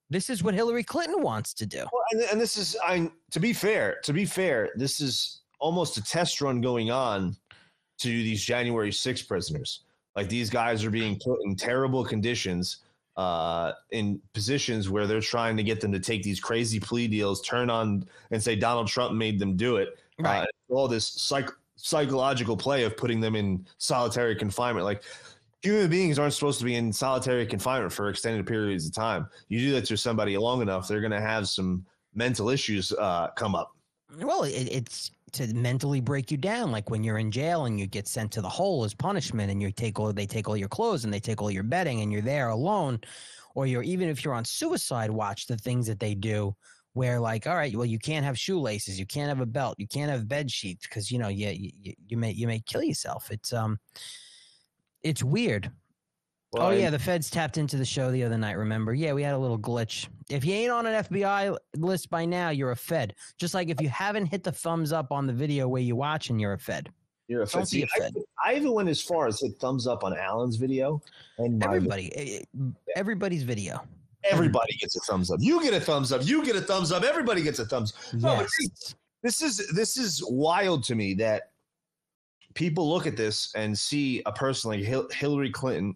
[0.10, 1.80] This is what Hillary Clinton wants to do.
[1.92, 5.98] Well, and, and this is, I to be fair, to be fair, this is almost
[5.98, 7.36] a test run going on
[8.00, 9.84] to these January 6 prisoners.
[10.16, 12.78] Like these guys are being put in terrible conditions
[13.20, 17.42] uh, in positions where they're trying to get them to take these crazy plea deals,
[17.42, 20.00] turn on and say Donald Trump made them do it.
[20.20, 20.44] Right.
[20.44, 24.86] Uh, all this psych- psychological play of putting them in solitary confinement.
[24.86, 25.04] Like
[25.62, 29.28] human beings aren't supposed to be in solitary confinement for extended periods of time.
[29.50, 33.32] You do that to somebody long enough, they're going to have some mental issues uh,
[33.36, 33.76] come up.
[34.22, 37.88] Well, it, it's to mentally break you down like when you're in jail and you
[37.88, 40.68] get sent to the hole as punishment and you take all they take all your
[40.68, 43.00] clothes and they take all your bedding and you're there alone
[43.56, 46.56] or you're even if you're on suicide watch the things that they do
[46.94, 49.88] where like all right well you can't have shoelaces you can't have a belt you
[49.88, 53.32] can't have bed sheets because you know you, you you may you may kill yourself.
[53.32, 53.80] It's um
[55.04, 55.72] it's weird
[56.52, 58.58] Well, oh I- yeah, the feds tapped into the show the other night.
[58.58, 58.94] Remember?
[58.94, 60.08] Yeah, we had a little glitch.
[60.30, 63.14] If you ain't on an FBI list by now, you're a Fed.
[63.38, 66.40] Just like if you haven't hit the thumbs up on the video where you watching,
[66.40, 66.90] you're a Fed.
[67.28, 67.62] You're a Don't Fed.
[67.62, 68.14] be See, a Fed.
[68.44, 71.02] I, I even went as far as hit thumbs up on Alan's video
[71.38, 72.64] and Everybody, eh, eh,
[72.96, 73.84] everybody's video.
[74.24, 75.38] Everybody gets a thumbs up.
[75.42, 76.26] You get a thumbs up.
[76.26, 77.04] You get a thumbs up.
[77.04, 77.94] Everybody gets a thumbs.
[78.14, 78.68] No, but see,
[79.24, 81.52] this is this is wild to me that
[82.56, 85.96] people look at this and see a person like Hil- Hillary Clinton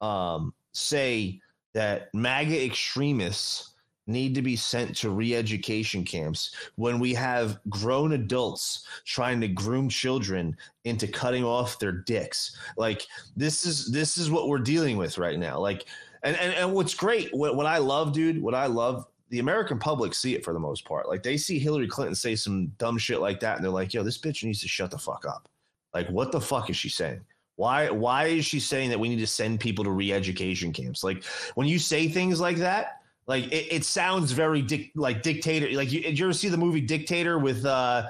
[0.00, 1.40] um, say
[1.74, 3.74] that MAGA extremists
[4.06, 9.88] need to be sent to re-education camps when we have grown adults trying to groom
[9.88, 12.56] children into cutting off their dicks.
[12.76, 13.06] Like
[13.36, 15.58] this is this is what we're dealing with right now.
[15.58, 15.86] Like
[16.22, 19.78] and and, and what's great what, what i love dude what i love the american
[19.78, 21.08] public see it for the most part.
[21.08, 24.02] Like they see hillary clinton say some dumb shit like that and they're like yo
[24.02, 25.48] this bitch needs to shut the fuck up.
[25.94, 27.22] Like what the fuck is she saying
[27.56, 31.24] why why is she saying that we need to send people to re-education camps like
[31.54, 35.90] when you say things like that like it, it sounds very dic- like dictator like
[35.90, 38.08] you, did you ever see the movie dictator with uh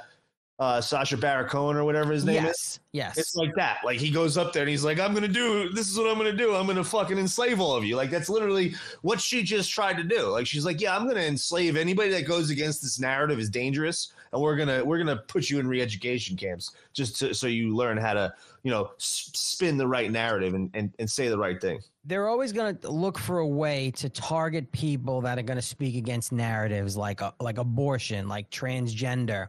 [0.58, 3.18] uh sacha baron cohen or whatever his name is yes, yes.
[3.18, 3.78] it's like that.
[3.84, 6.16] Like he goes up there and he's like, I'm gonna do this is what I'm
[6.16, 6.54] gonna do.
[6.54, 7.94] I'm gonna fucking enslave all of you.
[7.96, 10.28] Like that's literally what she just tried to do.
[10.28, 14.12] Like she's like, Yeah, I'm gonna enslave anybody that goes against this narrative is dangerous,
[14.32, 17.96] and we're gonna we're gonna put you in re-education camps just to, so you learn
[17.96, 21.60] how to, you know, s- spin the right narrative and, and, and say the right
[21.60, 21.78] thing.
[22.04, 25.62] they're always going to look for a way to target people that are going to
[25.62, 29.48] speak against narratives like uh, like abortion, like transgender.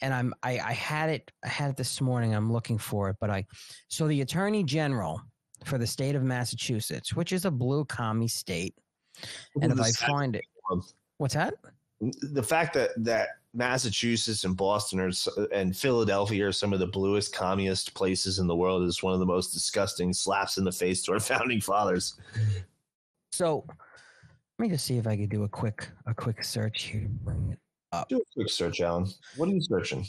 [0.00, 2.34] And I'm I, I had it I had it this morning.
[2.34, 3.46] I'm looking for it, but I
[3.88, 5.20] so the Attorney General
[5.64, 8.74] for the state of Massachusetts, which is a blue commie state,
[9.60, 10.44] and if I find it,
[11.18, 11.54] what's that?
[12.00, 16.86] the fact that that Massachusetts and Boston are, uh, and Philadelphia are some of the
[16.86, 20.72] bluest, communist places in the world is one of the most disgusting slaps in the
[20.72, 22.18] face to our founding fathers.
[23.32, 23.64] So
[24.58, 27.02] let me just see if I could do a quick a quick search here.
[27.02, 27.58] To bring it
[27.92, 28.08] up.
[28.08, 29.06] Do a quick search, Alan.
[29.36, 30.06] What are you searching?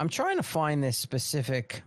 [0.00, 1.82] I'm trying to find this specific.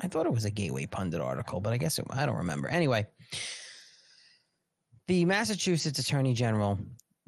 [0.00, 2.68] I thought it was a Gateway Pundit article, but I guess it, I don't remember.
[2.68, 3.06] Anyway,
[5.06, 6.78] the Massachusetts Attorney General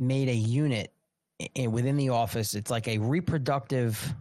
[0.01, 0.93] made a unit
[1.57, 2.55] i- within the office.
[2.55, 4.15] It's like a reproductive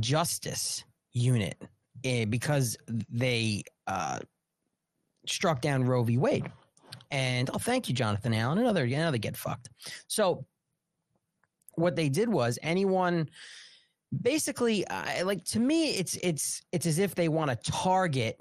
[0.00, 1.60] justice unit
[2.04, 2.76] eh, because
[3.10, 4.20] they uh,
[5.26, 6.18] struck down Roe v.
[6.18, 6.50] Wade.
[7.10, 8.58] And oh, thank you, Jonathan Allen.
[8.58, 9.68] Another another get fucked.
[10.08, 10.46] So,
[11.76, 13.28] what they did was anyone
[14.22, 14.84] basically
[15.24, 18.38] like to me it's it's it's as if they want to target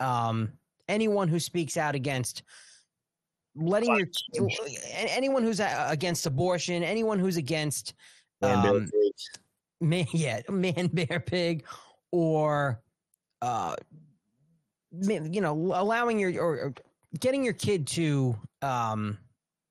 [0.00, 0.50] um
[0.86, 2.42] anyone who speaks out against
[3.58, 4.48] letting your
[4.94, 7.94] anyone who's uh, against abortion anyone who's against
[8.40, 8.90] Man, um,
[9.80, 11.64] man yeah man bear pig
[12.12, 12.80] or
[13.42, 13.74] uh
[15.02, 16.74] you know allowing your or, or
[17.20, 19.18] getting your kid to um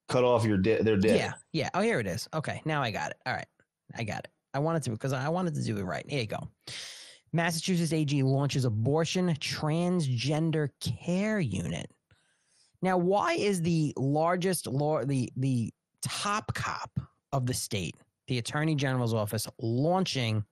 [0.08, 1.17] Cut off your di- their dick.
[1.17, 1.69] yeah, yeah.
[1.73, 2.30] Oh, here it is.
[2.34, 3.17] Okay, now I got it.
[3.26, 3.47] All right,
[3.97, 4.30] I got it.
[4.54, 6.06] I wanted to because I wanted to do it right.
[6.08, 6.50] Here you go.
[7.34, 11.91] Massachusetts AG launches abortion transgender care unit.
[12.82, 16.92] Now, why is the largest law the the top cop
[17.34, 17.96] of the state,
[18.28, 20.44] the Attorney General's office, launching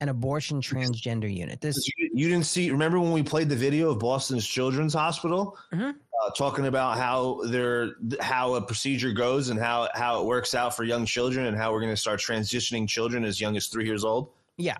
[0.00, 1.60] an abortion transgender unit?
[1.60, 2.70] This You, you didn't see.
[2.70, 5.94] Remember when we played the video of Boston's Children's Hospital, Mhm.
[6.24, 10.76] uh, talking about how their how a procedure goes and how how it works out
[10.76, 13.86] for young children and how we're going to start transitioning children as young as three
[13.86, 14.30] years old.
[14.56, 14.76] yeah.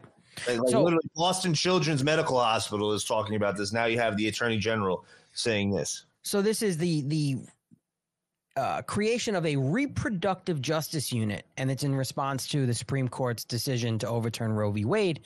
[0.47, 3.71] Like, like So- literally, Boston Children's Medical Hospital is talking about this.
[3.73, 6.07] Now you have the Attorney General saying this.
[6.23, 7.37] So this is the the
[8.57, 13.45] uh, creation of a reproductive justice unit, and it's in response to the Supreme Court's
[13.45, 14.85] decision to overturn Roe v.
[14.85, 15.21] Wade,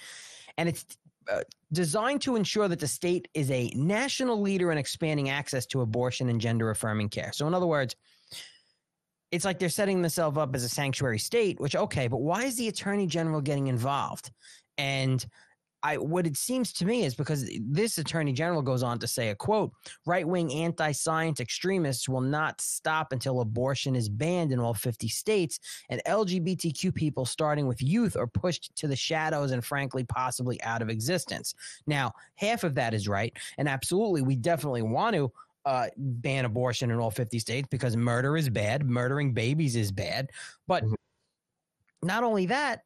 [0.59, 0.85] and it's
[1.31, 1.41] uh,
[1.73, 6.29] designed to ensure that the state is a national leader in expanding access to abortion
[6.29, 7.33] and gender affirming care.
[7.33, 7.95] So, in other words.
[9.33, 12.57] It's like they're setting themselves up as a sanctuary state, which okay, but why is
[12.57, 14.31] the attorney general getting involved?
[14.79, 15.27] And
[15.87, 19.29] I what it seems to me is because this attorney general goes on to say
[19.29, 19.72] a quote
[20.05, 25.07] right wing anti science extremists will not stop until abortion is banned in all 50
[25.07, 30.61] states, and LGBTQ people, starting with youth, are pushed to the shadows and, frankly, possibly
[30.62, 31.55] out of existence.
[31.87, 33.33] Now, half of that is right.
[33.57, 35.33] And absolutely, we definitely want to.
[35.64, 38.87] Uh, ban abortion in all 50 states because murder is bad.
[38.88, 40.31] Murdering babies is bad.
[40.68, 40.94] But Mhm.
[42.03, 42.83] not only that,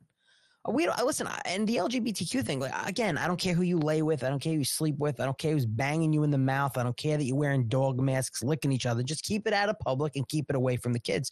[0.68, 1.27] we don't listen.
[1.46, 4.23] And the LGBTQ thing, like, again, I don't care who you lay with.
[4.23, 5.18] I don't care who you sleep with.
[5.20, 6.77] I don't care who's banging you in the mouth.
[6.77, 9.03] I don't care that you're wearing dog masks, licking each other.
[9.03, 11.31] Just keep it out of public and keep it away from the kids.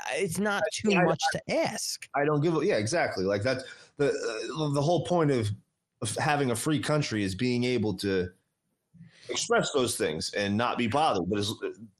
[0.00, 2.08] Uh, It's not too I- much to ask.
[2.14, 3.24] I don't give a yeah, exactly.
[3.24, 3.64] Like that's
[3.98, 5.50] the uh, the whole point of,
[6.00, 8.30] of having a free country is being able to
[9.28, 11.28] express those things and not be bothered.
[11.28, 11.52] But as,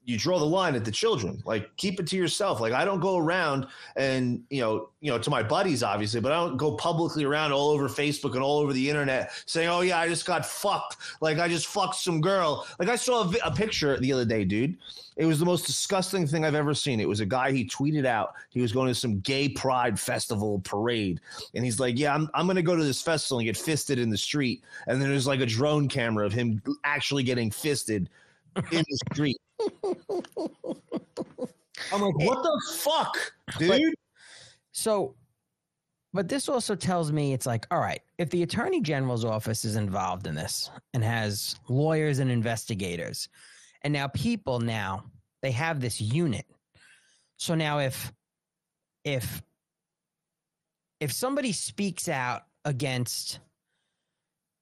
[0.03, 1.41] you draw the line at the children.
[1.45, 2.59] Like keep it to yourself.
[2.59, 6.31] Like I don't go around and you know, you know, to my buddies obviously, but
[6.31, 9.81] I don't go publicly around all over Facebook and all over the internet saying, "Oh
[9.81, 12.65] yeah, I just got fucked." Like I just fucked some girl.
[12.79, 14.77] Like I saw a, a picture the other day, dude.
[15.17, 16.99] It was the most disgusting thing I've ever seen.
[16.99, 18.33] It was a guy he tweeted out.
[18.49, 21.19] He was going to some gay pride festival parade,
[21.53, 23.99] and he's like, "Yeah, I'm I'm going to go to this festival and get fisted
[23.99, 28.09] in the street." And then there's like a drone camera of him actually getting fisted
[28.71, 29.40] in the street.
[31.93, 33.17] I'm like, what the fuck,
[33.57, 33.93] dude?
[34.71, 35.15] So,
[36.13, 39.75] but this also tells me it's like, all right, if the attorney general's office is
[39.75, 43.29] involved in this and has lawyers and investigators,
[43.81, 45.05] and now people now
[45.41, 46.45] they have this unit.
[47.37, 48.11] So now if
[49.03, 49.41] if
[50.99, 53.39] if somebody speaks out against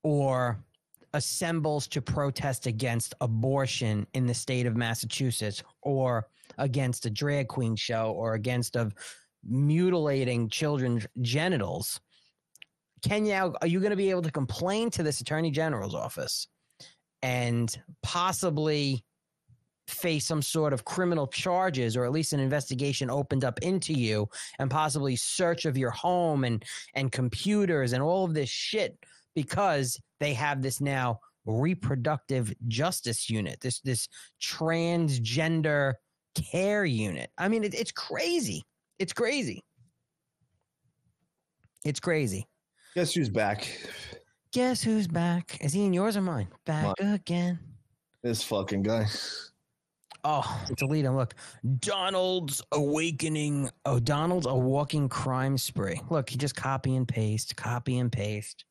[0.03, 0.57] or
[1.13, 7.75] assembles to protest against abortion in the state of Massachusetts or against a drag queen
[7.75, 8.93] show or against of
[9.47, 11.99] mutilating children's genitals
[13.01, 16.47] can you are you going to be able to complain to this attorney general's office
[17.21, 19.03] and possibly
[19.87, 24.27] face some sort of criminal charges or at least an investigation opened up into you
[24.59, 28.97] and possibly search of your home and and computers and all of this shit
[29.35, 34.07] because they have this now reproductive justice unit this this
[34.41, 35.93] transgender
[36.35, 38.63] care unit i mean it, it's crazy
[38.99, 39.63] it's crazy
[41.83, 42.45] it's crazy
[42.95, 43.67] Guess who's back?
[44.51, 47.59] guess who's back is he in yours or mine back again
[48.21, 49.05] This fucking guy.
[50.25, 51.15] Oh, delete him.
[51.15, 51.35] Look,
[51.79, 53.69] Donald's awakening.
[53.85, 56.01] Oh, Donald's a walking crime spree.
[56.09, 58.65] Look, he just copy and paste, copy and paste.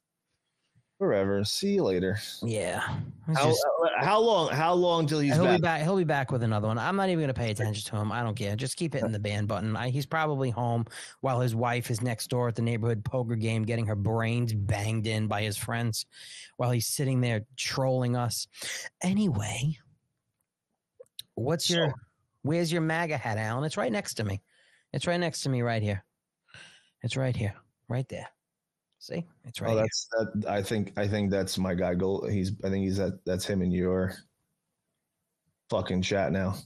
[0.98, 1.44] Forever.
[1.44, 2.18] See you later.
[2.42, 2.80] Yeah.
[2.80, 4.48] How, just- uh, how long?
[4.50, 5.58] How long till he's he'll back?
[5.58, 5.82] be back.
[5.82, 6.76] He'll be back with another one.
[6.76, 8.10] I'm not even going to pay attention to him.
[8.10, 8.56] I don't care.
[8.56, 9.76] Just keep hitting the ban button.
[9.76, 10.86] I, he's probably home
[11.20, 15.06] while his wife is next door at the neighborhood poker game, getting her brains banged
[15.06, 16.04] in by his friends,
[16.56, 18.48] while he's sitting there trolling us.
[19.00, 19.78] Anyway,
[21.34, 21.94] what's your?
[22.42, 23.62] Where's your MAGA hat, Alan?
[23.62, 24.42] It's right next to me.
[24.92, 26.04] It's right next to me, right here.
[27.02, 27.54] It's right here,
[27.88, 28.28] right there.
[29.00, 29.82] See, it's right Oh, here.
[29.82, 30.44] that's that.
[30.48, 31.94] I think I think that's my guy.
[31.94, 32.26] Go.
[32.26, 32.52] He's.
[32.64, 33.20] I think he's that.
[33.24, 34.12] That's him in your
[35.70, 36.56] fucking chat now.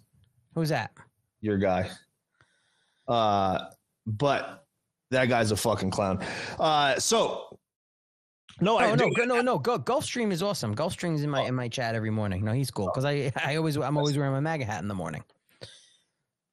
[0.55, 0.93] Who's that?
[1.41, 1.91] Your guy.
[3.07, 3.67] Uh,
[4.07, 4.65] but
[5.11, 6.25] that guy's a fucking clown.
[6.59, 7.59] Uh, so
[8.61, 9.59] no, I Oh no, go, no, no.
[9.59, 10.75] Go, Gulfstream is awesome.
[10.75, 12.45] Gulfstream's in my in my chat every morning.
[12.45, 14.95] No, he's cool because I I always I'm always wearing my MAGA hat in the
[14.95, 15.23] morning.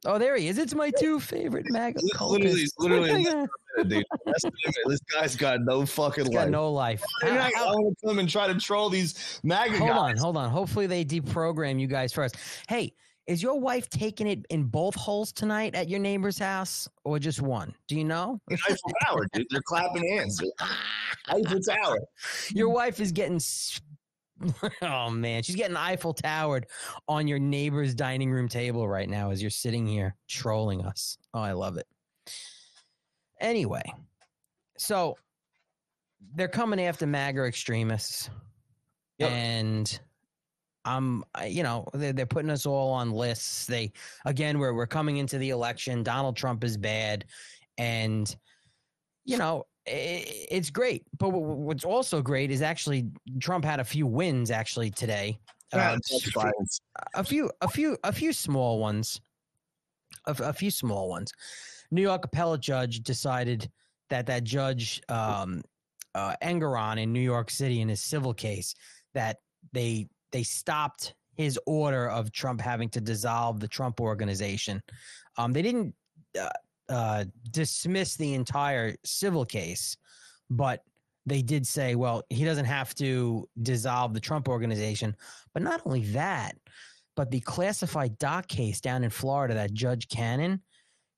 [0.06, 0.58] Oh, there he is.
[0.58, 2.70] It's my two favorite MAGA Literally, cultists.
[2.78, 3.34] literally, He's
[3.90, 4.06] dude.
[4.26, 4.76] That's the limit.
[4.88, 6.50] This guy's got no fucking got life.
[6.50, 7.04] no life.
[7.24, 9.98] I'm How- not- how- want to come and try to troll these MAGA hold guys.
[10.14, 10.50] on, hold on.
[10.50, 12.36] Hopefully they deprogram you guys first.
[12.68, 12.94] Hey,
[13.28, 17.42] is your wife taking it in both holes tonight at your neighbor's house or just
[17.42, 17.76] one?
[17.88, 18.40] Do you know?
[18.52, 19.46] Eiffel Tower, dude.
[19.52, 20.42] They're clapping hands.
[21.30, 22.00] Eiffel Tower.
[22.56, 23.40] Your wife is getting.
[24.82, 26.66] Oh man, she's getting Eiffel Towered
[27.10, 31.18] on your neighbor's dining room table right now as you're sitting here trolling us.
[31.34, 31.86] Oh, I love it.
[33.40, 33.84] Anyway,
[34.78, 35.18] so
[36.36, 38.30] they're coming after MAGA extremists,
[39.20, 39.32] Yep.
[39.32, 40.00] and
[40.86, 43.66] I'm, you know, they're, they're putting us all on lists.
[43.66, 43.92] They
[44.26, 46.04] again, we're we're coming into the election.
[46.04, 47.26] Donald Trump is bad,
[47.78, 48.36] and
[49.26, 51.04] you know, i it's great.
[51.18, 53.08] But wh- wh- what's also great is actually
[53.40, 55.40] Trump had a few wins actually today.
[55.72, 55.78] Uh,
[57.14, 59.22] a few, a few, a few small ones.
[60.26, 61.32] A few small ones.
[61.92, 63.70] New York appellate judge decided
[64.10, 65.62] that that judge um,
[66.16, 68.76] uh, Engoron in New York City in his civil case
[69.14, 69.38] that
[69.74, 74.82] they they stopped his order of Trump having to dissolve the Trump organization.
[75.38, 75.96] Um, they didn't
[76.40, 76.50] uh,
[76.90, 79.96] uh, dismiss the entire civil case,
[80.50, 80.84] but
[81.26, 85.16] they did say, well, he doesn't have to dissolve the Trump organization.
[85.54, 86.58] But not only that,
[87.16, 90.62] but the classified doc case down in Florida, that Judge Cannon,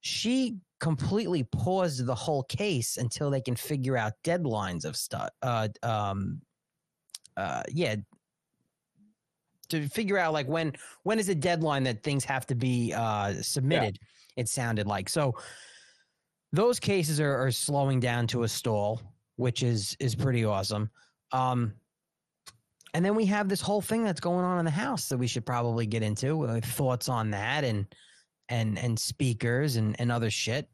[0.01, 5.29] she completely paused the whole case until they can figure out deadlines of stuff.
[5.41, 6.41] Uh, um,
[7.37, 7.95] uh, yeah,
[9.69, 13.33] to figure out like when when is a deadline that things have to be uh,
[13.41, 13.99] submitted.
[14.35, 15.35] It sounded like so.
[16.53, 19.01] Those cases are, are slowing down to a stall,
[19.37, 20.89] which is is pretty awesome.
[21.31, 21.73] Um,
[22.93, 25.27] and then we have this whole thing that's going on in the house that we
[25.27, 26.45] should probably get into.
[26.45, 27.85] Uh, thoughts on that and
[28.51, 30.69] and and speakers and and other shit.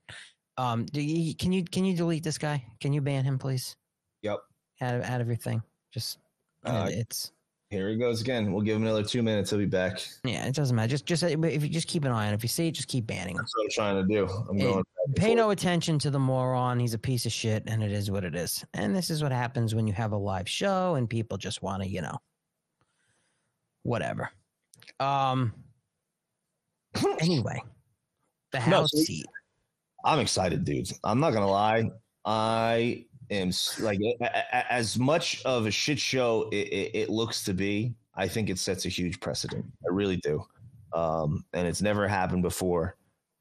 [0.57, 2.65] Um, do you, can you can you delete this guy?
[2.81, 3.75] Can you ban him, please?
[4.23, 4.39] Yep.
[4.81, 5.61] Out of out of your thing.
[5.93, 6.17] Just
[6.65, 7.31] Uh, it's
[7.69, 8.51] Here he goes again.
[8.51, 9.51] We'll give him another two minutes.
[9.51, 9.99] He'll be back.
[10.23, 10.89] Yeah, it doesn't matter.
[10.89, 12.33] Just just if you just keep an eye on.
[12.33, 12.35] it.
[12.35, 13.41] If you see it, just keep banning him.
[13.43, 14.27] That's what I'm trying to do.
[14.49, 14.83] I'm going.
[15.05, 16.79] and Pay no attention to the moron.
[16.79, 18.65] He's a piece of shit, and it is what it is.
[18.73, 21.83] And this is what happens when you have a live show and people just want
[21.83, 22.17] to, you know,
[23.83, 24.31] whatever.
[24.99, 25.53] Um.
[27.19, 27.61] Anyway,
[28.51, 29.25] the House so- seat.
[30.05, 30.89] I'm excited, dude.
[31.03, 31.89] I'm not gonna lie.
[32.23, 33.99] I am like
[34.53, 37.93] as much of a shit show it, it, it looks to be.
[38.15, 39.65] I think it sets a huge precedent.
[39.83, 40.43] I really do,
[40.93, 42.95] um, and it's never happened before.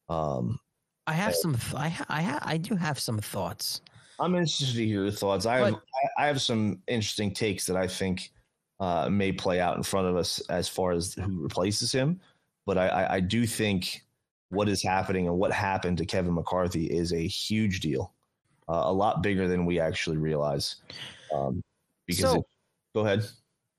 [0.08, 0.58] Um,
[1.06, 1.54] I have some.
[1.54, 3.80] th- I ha- I ha- I do have some thoughts.
[4.18, 5.46] I'm interested to hear your thoughts.
[5.46, 5.82] I have But-
[6.18, 8.32] I I have some interesting takes that I think
[8.80, 12.20] uh, may play out in front of us as far as who replaces him.
[12.66, 14.02] But I, I, I do think
[14.50, 18.12] what is happening and what happened to Kevin McCarthy is a huge deal,
[18.68, 20.76] uh, a lot bigger than we actually realize.
[21.32, 21.62] Um,
[22.06, 22.44] because So- it,
[22.94, 23.24] go ahead.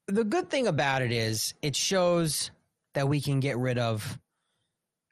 [0.09, 2.51] The good thing about it is it shows
[2.93, 4.17] that we can get rid of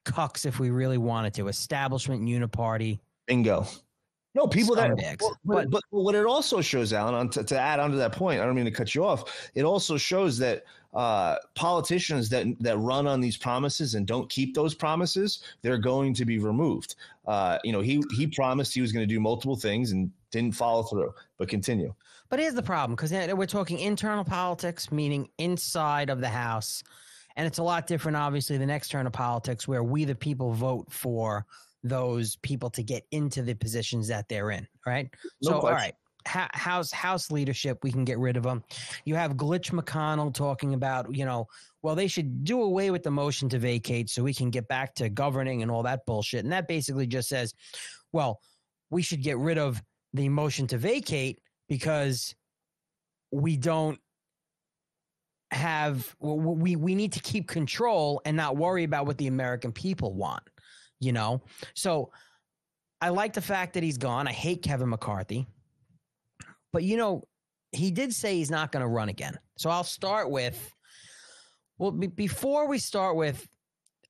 [0.06, 1.50] cucks if we really wanted to.
[1.50, 3.00] Establishment uniparty.
[3.28, 3.68] Bingo.
[4.36, 5.20] No, people that, Scumbags.
[5.20, 8.12] but, but, but what it also shows, Alan, on to, to add on to that
[8.12, 9.50] point, I don't mean to cut you off.
[9.56, 14.54] It also shows that uh, politicians that that run on these promises and don't keep
[14.54, 16.96] those promises, they're going to be removed.
[17.26, 20.54] Uh, you know, he he promised he was going to do multiple things and didn't
[20.54, 21.14] follow through.
[21.38, 21.94] But continue.
[22.30, 26.84] But here's the problem because we're talking internal politics, meaning inside of the House.
[27.38, 31.46] And it's a lot different, obviously, than external politics, where we, the people, vote for
[31.86, 34.68] those people to get into the positions that they're in.
[34.86, 35.10] Right.
[35.42, 35.76] No so, all question.
[35.78, 35.94] right.
[36.28, 38.64] Ha- House House leadership, we can get rid of them.
[39.06, 41.48] You have Glitch McConnell talking about, you know,
[41.84, 44.96] well, they should do away with the motion to vacate so we can get back
[44.96, 46.44] to governing and all that bullshit.
[46.44, 47.54] And that basically just says,
[48.12, 48.40] well,
[48.90, 49.82] we should get rid of
[50.14, 52.34] the motion to vacate because
[53.32, 54.00] we don't
[55.52, 60.14] have we we need to keep control and not worry about what the American people
[60.14, 60.44] want,
[61.00, 61.42] you know?
[61.74, 62.12] So
[63.02, 64.28] I like the fact that he's gone.
[64.28, 65.48] I hate Kevin McCarthy.
[66.72, 67.24] But you know,
[67.72, 69.38] he did say he's not going to run again.
[69.58, 70.72] So I'll start with
[71.78, 73.48] well be, before we start with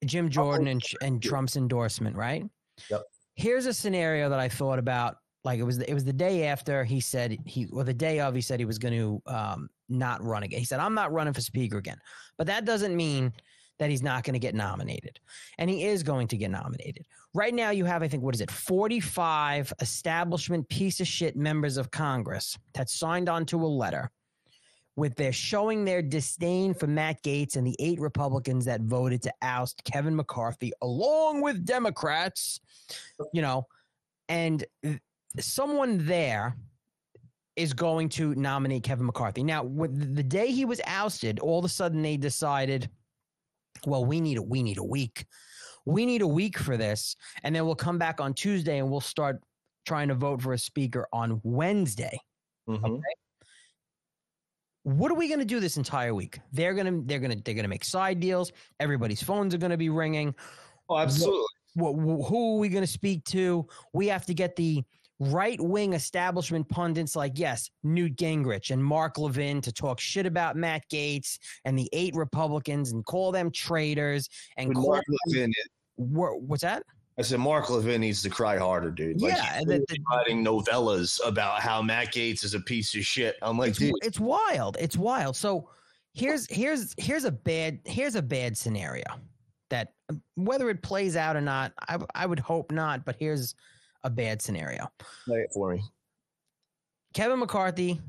[0.06, 2.44] Jim Jordan and and Trump's endorsement, right?
[2.90, 3.04] Yep.
[3.36, 6.84] Here's a scenario that I thought about like it was it was the day after
[6.84, 10.24] he said he or the day of he said he was going to um, not
[10.24, 10.60] run again.
[10.60, 12.00] He said I'm not running for speaker again,
[12.38, 13.32] but that doesn't mean
[13.80, 15.20] that he's not going to get nominated,
[15.58, 17.06] and he is going to get nominated.
[17.34, 21.78] Right now, you have I think what is it 45 establishment piece of shit members
[21.78, 24.12] of Congress that signed on to a letter
[24.96, 29.34] with their showing their disdain for Matt Gaetz and the eight Republicans that voted to
[29.42, 32.62] oust Kevin McCarthy along with Democrats,
[33.34, 33.68] you know,
[34.30, 34.64] and
[35.40, 36.56] someone there
[37.56, 39.44] is going to nominate Kevin McCarthy.
[39.44, 42.90] Now, the day he was ousted, all of a sudden they decided,
[43.88, 45.26] well, we need a we need a week.
[45.86, 49.02] We need a week for this, and then we'll come back on Tuesday and we'll
[49.02, 49.42] start
[49.86, 52.18] trying to vote for a speaker on Wednesday.
[52.68, 53.02] Mhm.
[54.84, 56.40] What are we going to do this entire week?
[56.52, 58.52] They're going to they're going to they're going to make side deals.
[58.80, 60.36] Everybody's phones are going to be ringing.
[60.90, 61.44] Oh, absolutely.
[61.74, 63.68] What, who are we going to speak to?
[63.94, 64.84] We have to get the
[65.20, 70.56] right wing establishment pundits like, yes, Newt Gingrich and Mark Levin to talk shit about
[70.56, 75.54] Matt Gaetz and the eight Republicans and call them traitors and call Mark Levin,
[75.98, 76.84] wha- what's that?
[77.18, 79.22] I said Mark Levin needs to cry harder, dude.
[79.22, 83.06] Like, Yeah, he's the- literally writing novellas about how Matt Gaetz is a piece of
[83.06, 83.38] shit.
[83.42, 84.76] I'm like, It's, dude, it's wild.
[84.82, 85.38] It's wild.
[85.38, 85.70] So
[86.14, 89.04] here's here's here's a bad here's a bad scenario
[89.70, 89.94] that
[90.36, 93.06] whether it plays out or not, I, I would hope not.
[93.06, 93.56] But here's
[94.06, 94.90] a bad scenario.
[95.26, 95.84] play it for me.
[97.14, 98.00] Kevin McCarthy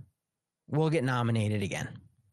[0.68, 1.88] will get nominated again.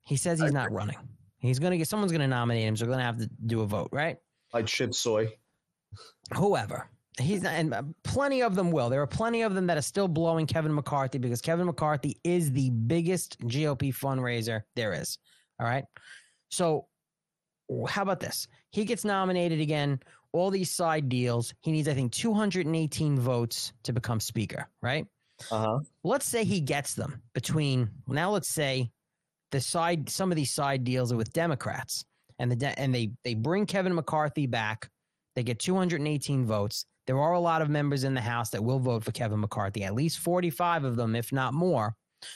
[0.05, 0.97] He says he's not running.
[1.37, 3.89] He's gonna get someone's gonna nominate him, so we're gonna have to do a vote,
[3.91, 4.17] right?
[4.53, 5.29] Like chip soy.
[6.35, 6.89] Whoever.
[7.19, 8.89] He's not, and uh, plenty of them will.
[8.89, 12.51] There are plenty of them that are still blowing Kevin McCarthy because Kevin McCarthy is
[12.51, 15.19] the biggest GOP fundraiser there is.
[15.59, 15.85] All right.
[16.49, 16.87] So,
[17.87, 18.47] how about this?
[18.71, 19.99] He gets nominated again.
[20.33, 21.53] All these side deals.
[21.61, 24.67] He needs, I think, 218 votes to become speaker.
[24.81, 25.07] Right.
[25.51, 25.79] Uh huh.
[26.03, 28.91] let's say he gets them between now let's say
[29.51, 32.05] the side some of these side deals are with democrats
[32.39, 34.89] and the de- and they they bring kevin mccarthy back
[35.35, 38.79] they get 218 votes there are a lot of members in the house that will
[38.79, 41.95] vote for kevin mccarthy at least 45 of them if not more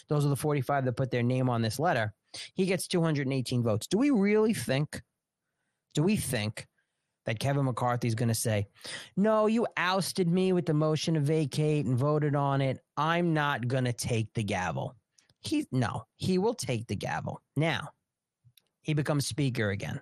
[0.10, 2.14] those are the 45 that put their name on this letter
[2.56, 5.02] he gets 218 votes do we really think
[5.94, 6.66] do we think
[7.28, 8.66] that Kevin McCarthy is going to say,
[9.18, 12.80] No, you ousted me with the motion to vacate and voted on it.
[12.96, 14.96] I'm not going to take the gavel.
[15.42, 17.42] He no, he will take the gavel.
[17.56, 17.90] Now,
[18.82, 20.00] he becomes speaker again.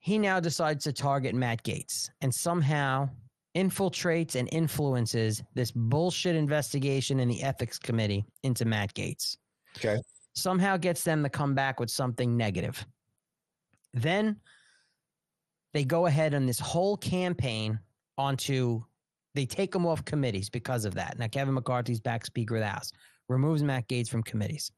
[0.00, 3.08] He now decides to target Matt Gaetz and somehow
[3.56, 9.36] infiltrates and influences this bullshit investigation in the ethics committee into Matt Gaetz.
[9.76, 10.00] Okay.
[10.34, 12.84] Somehow gets them to come back with something negative.
[13.94, 14.40] Then
[15.72, 17.78] they go ahead on this whole campaign
[18.18, 18.82] onto
[19.34, 21.18] they take him off committees because of that.
[21.18, 22.92] Now Kevin McCarthy's back Speaker of the House,
[23.28, 24.70] removes Matt Gaetz from committees.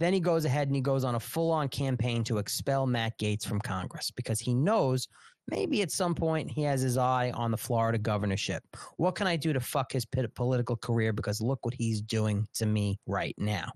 [0.00, 3.46] Then he goes ahead and he goes on a full-on campaign to expel Matt Gaetz
[3.46, 5.06] from Congress because he knows
[5.46, 8.64] maybe at some point he has his eye on the Florida governorship.
[8.96, 12.66] What can I do to fuck his political career because look what he's doing to
[12.66, 13.70] me right now.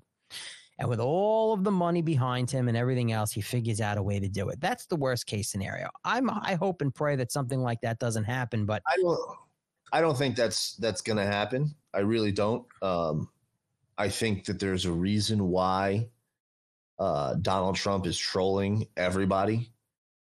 [0.79, 4.03] And with all of the money behind him and everything else, he figures out a
[4.03, 4.61] way to do it.
[4.61, 5.89] That's the worst case scenario.
[6.05, 9.21] I'm I hope and pray that something like that doesn't happen, but I don't.
[9.93, 11.73] I don't think that's that's going to happen.
[11.93, 12.67] I really don't.
[12.83, 13.29] Um,
[13.97, 16.09] I think that there's a reason why
[16.99, 19.71] uh, Donald Trump is trolling everybody,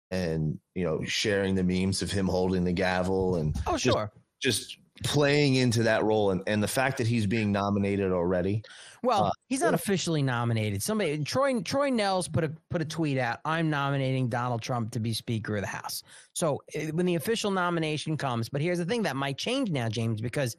[0.09, 4.11] and you know, sharing the memes of him holding the gavel and oh just- sure.
[4.41, 8.61] just playing into that role, and, and the fact that he's being nominated already.
[9.03, 10.83] Well, Uh, he's not officially nominated.
[10.83, 13.39] Somebody Troy Troy Nehls put a put a tweet out.
[13.45, 16.03] I'm nominating Donald Trump to be Speaker of the House.
[16.33, 19.89] So eh, when the official nomination comes, but here's the thing that might change now,
[19.89, 20.55] James, because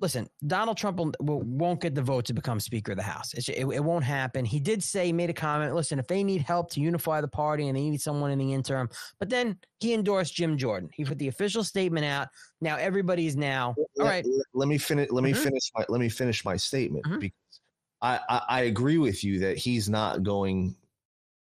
[0.00, 3.34] listen, Donald Trump will, won't get the vote to become Speaker of the House.
[3.34, 4.44] It's, it, it won't happen.
[4.44, 5.74] He did say, he made a comment.
[5.74, 8.52] Listen, if they need help to unify the party and they need someone in the
[8.52, 8.88] interim,
[9.18, 10.88] but then he endorsed Jim Jordan.
[10.94, 12.28] He put the official statement out.
[12.60, 14.24] Now everybody's now all let, right.
[14.26, 15.10] let- let me finish.
[15.10, 15.36] Let me Mhm.
[15.36, 15.70] finish.
[15.76, 17.20] My, let me finish my statement Mhm.
[17.20, 17.60] because
[18.02, 20.74] I, I I agree with you that he's not going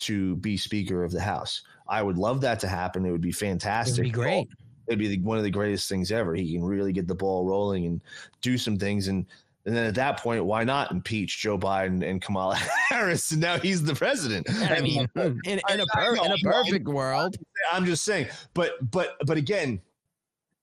[0.02, 1.62] to be Speaker of the House.
[1.88, 3.06] I would love that to happen.
[3.06, 3.98] It would be It fantastic.
[3.98, 4.48] would be great.
[4.88, 6.36] It'd be the, one of the greatest things ever.
[6.36, 8.02] He can really get the ball rolling and
[8.42, 9.08] do some things.
[9.08, 9.26] And
[9.66, 12.56] and then at that point, why not impeach Joe Biden and Kamala
[12.90, 13.32] Harris?
[13.32, 14.48] And now he's the president.
[14.50, 17.36] I mean, uh, hmm, in, in a per, in a perfect world,
[17.72, 18.28] I'm just saying.
[18.56, 19.80] But but but again,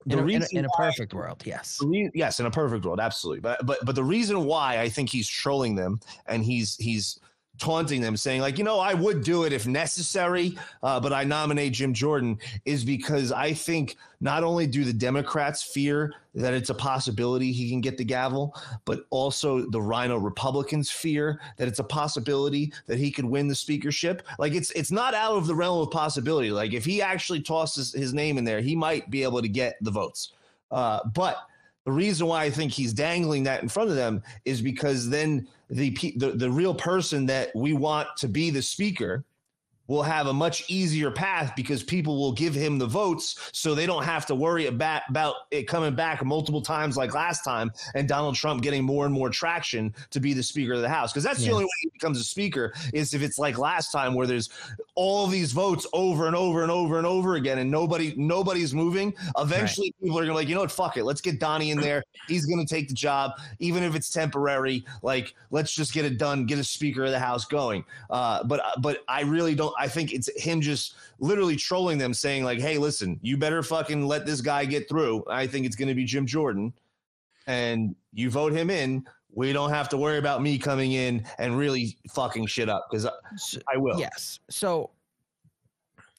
[0.06, 1.80] the in a, in a, in a why- perfect world, yes.
[2.14, 3.40] yes, in a perfect world, absolutely.
[3.40, 7.20] But but but the reason why I think he's trolling them and he's he's
[7.58, 11.24] taunting them, saying like, you know, I would do it if necessary, uh, but I
[11.24, 16.70] nominate Jim Jordan is because I think not only do the Democrats fear that it's
[16.70, 18.54] a possibility he can get the gavel,
[18.84, 23.54] but also the RINO Republicans fear that it's a possibility that he could win the
[23.54, 24.22] speakership.
[24.38, 26.50] Like it's it's not out of the realm of possibility.
[26.50, 29.76] Like if he actually tosses his name in there, he might be able to get
[29.82, 30.32] the votes.
[30.70, 31.38] Uh, but
[31.88, 35.48] the reason why I think he's dangling that in front of them is because then
[35.70, 39.24] the the, the real person that we want to be the speaker
[39.88, 43.86] will have a much easier path because people will give him the votes so they
[43.86, 48.06] don't have to worry about, about it coming back multiple times like last time and
[48.06, 51.12] Donald Trump getting more and more traction to be the speaker of the house.
[51.12, 54.14] Because that's the only way he becomes a speaker is if it's like last time
[54.14, 54.50] where there's
[54.94, 59.14] all these votes over and over and over and over again and nobody nobody's moving.
[59.38, 60.70] Eventually people are gonna like you know what?
[60.70, 61.04] Fuck it.
[61.04, 62.04] Let's get Donnie in there.
[62.26, 64.84] He's gonna take the job even if it's temporary.
[65.02, 67.84] Like let's just get it done get a speaker of the house going.
[68.10, 72.44] Uh, but but I really don't I think it's him just literally trolling them saying
[72.44, 75.94] like hey listen you better fucking let this guy get through I think it's gonna
[75.94, 76.72] be Jim Jordan
[77.46, 81.56] and you vote him in we don't have to worry about me coming in and
[81.56, 83.06] really fucking shit up because
[83.36, 84.40] So- I will Yes.
[84.50, 84.90] So,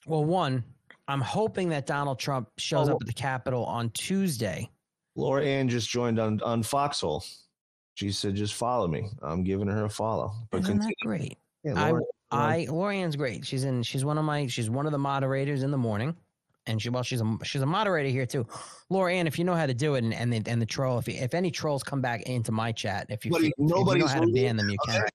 [0.06, 0.64] well, one,
[1.08, 4.70] I'm hoping that Donald Trump shows Oh, up at the Capitol on Tuesday.
[5.16, 7.24] Laura Ann just joined on on Foxhole.
[7.94, 10.32] She said, "Just follow me." I'm giving her a follow.
[10.50, 11.36] But Isn't that great?
[11.64, 11.92] Yeah, I,
[12.32, 13.44] I, Lorianne's great.
[13.46, 13.82] She's in.
[13.82, 14.46] She's one of my.
[14.46, 16.16] She's one of the moderators in the morning,
[16.66, 18.46] and she well, she's a she's a moderator here too.
[18.88, 20.98] Laura Ann, if you know how to do it, and and the, and the troll,
[20.98, 24.06] if if any trolls come back into my chat, if you, Buddy, if you know
[24.06, 24.96] how to ban them, you can.
[25.00, 25.08] Okay.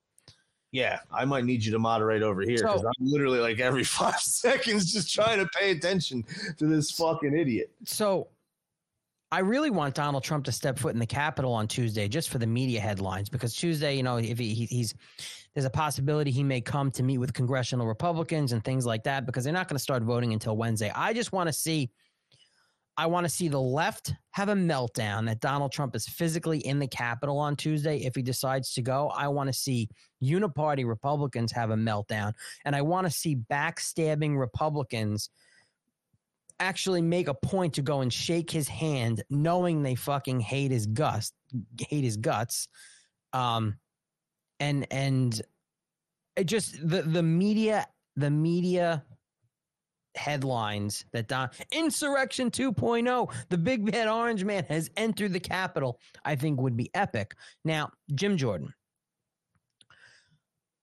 [0.72, 3.84] yeah, I might need you to moderate over here because So- I'm literally like every
[4.00, 6.26] five seconds just trying to pay attention
[6.58, 7.72] to this fucking idiot.
[7.86, 8.28] So
[9.32, 12.38] I really want Donald Trump to step foot in the Capitol on Tuesday just for
[12.38, 14.94] the media headlines because Tuesday, you know, if he, he, he's
[15.56, 19.26] there's a possibility he may come to meet with congressional Republicans and things like that
[19.26, 20.92] because they're not going to start voting until Wednesday.
[20.94, 21.90] I just want to see
[22.98, 26.80] I want to see the left have a meltdown that Donald Trump is physically in
[26.80, 29.10] the Capitol on Tuesday if he decides to go.
[29.10, 29.90] I want to see
[30.24, 32.34] uniparty Republicans have a meltdown
[32.64, 35.30] and I want to see backstabbing Republicans
[36.62, 40.86] actually make a point to go and shake his hand knowing they fucking hate his
[40.86, 41.34] guts
[41.78, 42.70] hate his guts
[43.34, 43.76] um
[44.60, 45.42] and and
[46.36, 49.04] it just the the media the media
[50.16, 56.36] headlines that Don Insurrection 2.0 the big bad orange man has entered the Capitol I
[56.36, 57.36] think would be epic
[57.66, 58.74] now Jim Jordan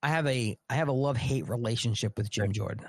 [0.03, 2.85] I have a I have a love hate relationship with Jim Jordan,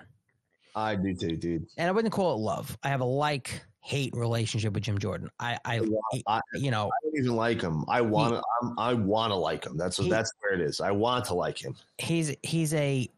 [0.75, 1.67] I do too, dude.
[1.79, 2.77] and I wouldn't call it love.
[2.83, 5.31] I have a like hate relationship with Jim Jordan.
[5.39, 5.81] I I
[6.27, 7.85] I, you know I don't even like him.
[7.87, 8.43] I want to.
[8.79, 9.77] I want to like him.
[9.77, 10.81] That's He- that's where it is.
[10.81, 11.77] I want to like him.
[11.99, 13.09] he's he's a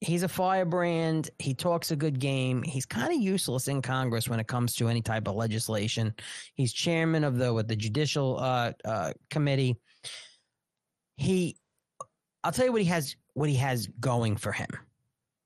[0.00, 1.30] he's a firebrand.
[1.38, 2.62] He talks a good game.
[2.64, 6.12] He's kind of useless in Congress when it comes to any type of legislation.
[6.56, 9.76] He's chairman of the with the judicial uh, uh, committee.
[11.16, 11.56] He,
[12.42, 13.14] I'll tell you what he has.
[13.34, 14.68] What he has going for him.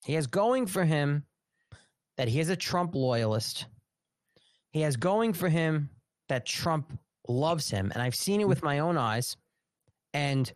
[0.05, 1.25] He has going for him
[2.17, 3.67] that he is a Trump loyalist.
[4.73, 5.91] He has going for him
[6.29, 9.37] that Trump loves him, and I've seen it with my own eyes,
[10.13, 10.51] and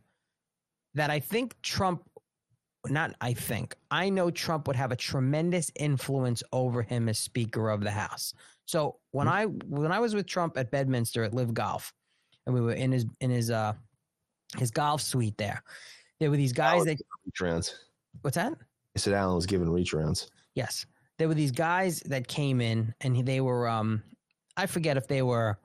[0.94, 2.02] that I think Trump
[2.88, 3.76] not I think.
[3.90, 8.34] I know Trump would have a tremendous influence over him as Speaker of the House.
[8.66, 11.92] So when I when I was with Trump at Bedminster at LIV Golf,
[12.46, 13.74] and we were in his in his uh
[14.58, 15.62] his golf suite there,
[16.20, 17.78] there were these guys that Reach rounds.
[18.22, 18.52] what's that?
[18.52, 20.30] I said Alan was giving reach rounds.
[20.54, 20.84] Yes,
[21.18, 24.02] there were these guys that came in, and they were um
[24.56, 25.58] I forget if they were.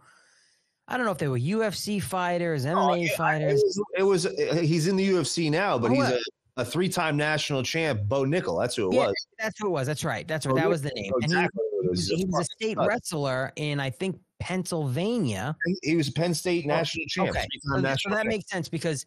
[0.89, 3.61] I don't know if they were UFC fighters, MMA Oh, yeah, fighters.
[3.97, 4.59] It was, it was.
[4.61, 6.19] He's in the UFC now, but Oh, he's a,
[6.55, 8.03] a three-time national champ.
[8.05, 8.61] Bo Nickal.
[8.61, 9.27] That's who it Yeah, was.
[9.37, 9.85] That's who it was.
[9.85, 10.25] That's right.
[10.25, 10.53] That's right.
[10.53, 11.11] Oh, that was the name.
[11.13, 12.07] Oh, And he, exactly was.
[12.07, 15.57] he was a state wrestler in I think Pennsylvania.
[15.83, 17.27] He was a Penn State national champ.
[17.27, 18.25] Oh, Okay, so, so that champ.
[18.25, 19.05] makes sense because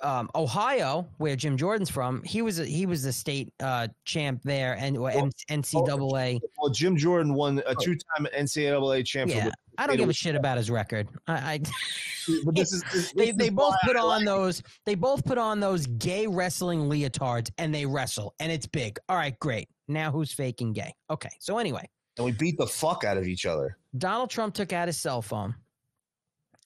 [0.00, 4.40] um, Ohio, where Jim Jordan's from, he was a, he was the state uh, champ
[4.44, 6.40] there, and or Oh, NCAA.
[6.58, 9.30] Well, Jim Jordan won a two-time NCAA champ.
[9.30, 11.08] Yeah, I don't give a shit about his record.
[11.26, 11.60] I, I
[12.44, 14.94] But this is this, they this they is both put I on like- those they
[14.94, 18.98] both put on those gay wrestling leotards and they wrestle and it's big.
[19.08, 19.68] All right, great.
[19.88, 20.92] Now who's faking gay?
[21.10, 21.88] Okay, so anyway,
[22.18, 23.78] and we beat the fuck out of each other.
[23.96, 25.54] Donald Trump took out his cell phone.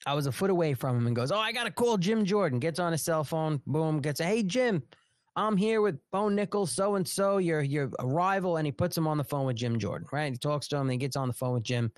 [0.07, 2.25] I was a foot away from him and goes, Oh, I got to call Jim
[2.25, 2.59] Jordan.
[2.59, 3.61] Gets on his cell phone.
[3.67, 4.01] Boom.
[4.01, 4.83] Gets a, Hey, Jim,
[5.37, 8.57] I'm here with Bo Nichols, so and so, your your rival.
[8.59, 10.33] And he puts him on the phone with Jim Jordan, right?
[10.33, 11.91] He talks to him and he gets on the phone with Jim.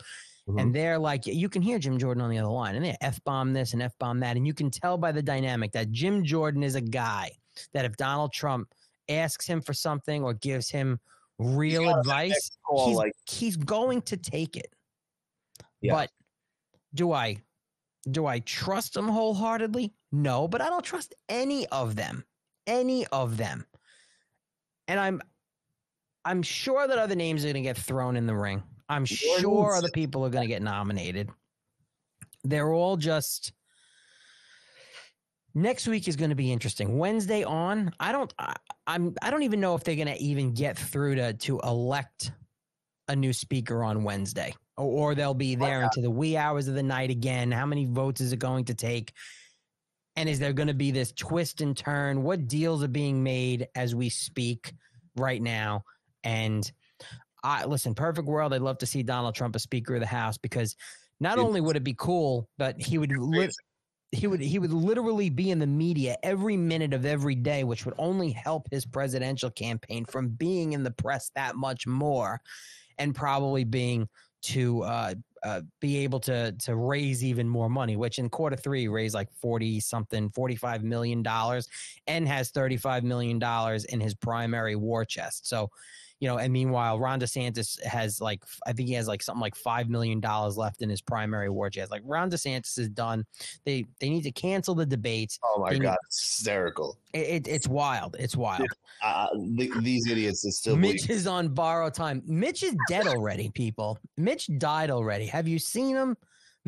[0.49, 0.61] Mhm.
[0.61, 3.23] And they're like, you can hear Jim Jordan on the other line and they F
[3.25, 4.37] bomb this and F bomb that.
[4.37, 7.31] And you can tell by the dynamic that Jim Jordan is a guy
[7.73, 8.73] that if Donald Trump
[9.09, 11.01] asks him for something or gives him
[11.39, 14.73] real a advice, Call, he's, like he's going to take it.
[15.81, 15.95] Yeah.
[15.95, 16.11] But
[16.95, 17.39] do I
[18.11, 19.93] do I trust them wholeheartedly?
[20.13, 22.25] No, but I don't trust any of them.
[22.67, 23.67] Any of them.
[24.89, 25.23] And I'm
[26.25, 28.63] I'm sure that other names are going to get thrown in the ring.
[28.89, 31.31] I'm sure other people are going to get nominated.
[32.45, 33.53] They're all just
[35.55, 36.99] Next week is going to be interesting.
[36.99, 38.57] Wednesday on, I don't I,
[38.89, 42.33] I'm I don't even know if they're going to even get through to to elect
[43.07, 46.75] a new speaker on Wednesday, or, or they'll be there into the wee hours of
[46.75, 47.51] the night again.
[47.51, 49.13] How many votes is it going to take?
[50.17, 52.23] And is there going to be this twist and turn?
[52.23, 54.73] What deals are being made as we speak
[55.17, 55.85] right now?
[56.23, 56.71] And
[57.43, 58.55] I listen, perfect world.
[58.55, 60.77] I'd love to see Donald Trump as Speaker of the House because
[61.21, 63.51] not only would it be cool, but he would lit
[64.13, 67.85] he would he would literally be in the media every minute of every day, which
[67.85, 72.41] would only help his presidential campaign from being in the press that much more,
[72.99, 74.09] and probably being
[74.45, 77.97] to uh, uh, be able to to raise even more money.
[77.97, 81.69] Which in quarter three raised like forty something, forty five million dollars,
[82.07, 85.49] and has thirty five million dollars in his primary war chest.
[85.49, 85.71] So.
[86.21, 89.57] You know, and meanwhile, Ron DeSantis has like I think he has like something like
[89.57, 91.91] five million dollars left in his primary war chest.
[91.91, 93.25] Like Ron DeSantis is done.
[93.67, 95.39] They they need to cancel the debates.
[95.43, 96.99] oh my They need- god, it's hysterical.
[97.13, 98.17] It, it, it's wild.
[98.19, 98.67] It's wild.
[99.03, 99.27] Uh,
[99.59, 102.23] th- these idiots is still Mitch is on borrowed time.
[102.27, 103.99] Mitch is dead already, people.
[104.17, 105.27] Mitch died already.
[105.27, 106.17] Have you seen him?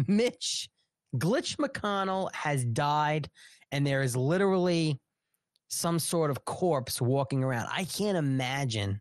[0.06, 0.68] Mitch
[1.16, 3.30] Glitch McConnell has died,
[3.72, 5.00] and there is literally
[5.68, 7.68] some sort of corpse walking around.
[7.72, 9.00] I can't imagine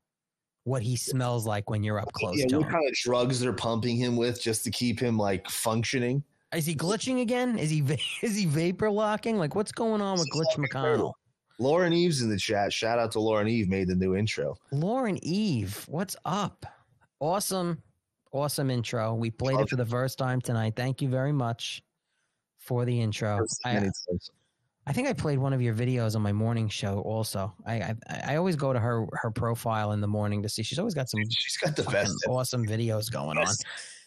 [0.66, 2.72] what he smells like when you're up close Yeah, to what him.
[2.72, 6.24] kind of drugs they're pumping him with just to keep him like functioning?
[6.54, 7.58] Is he glitching again?
[7.58, 7.82] Is he
[8.22, 9.38] is he vapor locking?
[9.38, 11.14] Like what's going on with Glitch McConnell?
[11.60, 12.74] Lauren Eves in the chat.
[12.74, 14.58] Shout out to Lauren Eve made the new intro.
[14.72, 16.66] Lauren Eve, what's up?
[17.22, 17.82] Awesome,
[18.34, 19.14] awesome intro.
[19.14, 20.74] We played it for the first time tonight.
[20.76, 21.82] Thank you very much
[22.58, 23.46] for the intro.
[23.64, 23.90] I.
[24.88, 27.00] I think I played one of your videos on my morning show.
[27.02, 27.96] Also, I I,
[28.28, 30.62] I always go to her her profile in the morning to see.
[30.64, 32.14] She's always got some She's got the best.
[32.28, 33.48] awesome videos going on.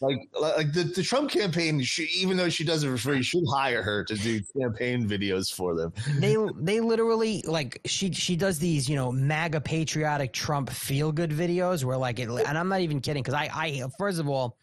[0.01, 3.43] Like, like the, the Trump campaign, she, even though she does it for free, should
[3.53, 5.93] hire her to do campaign videos for them.
[6.21, 11.31] They they literally like she she does these you know MAGA patriotic Trump feel good
[11.31, 14.57] videos where like it and I'm not even kidding because I I first of all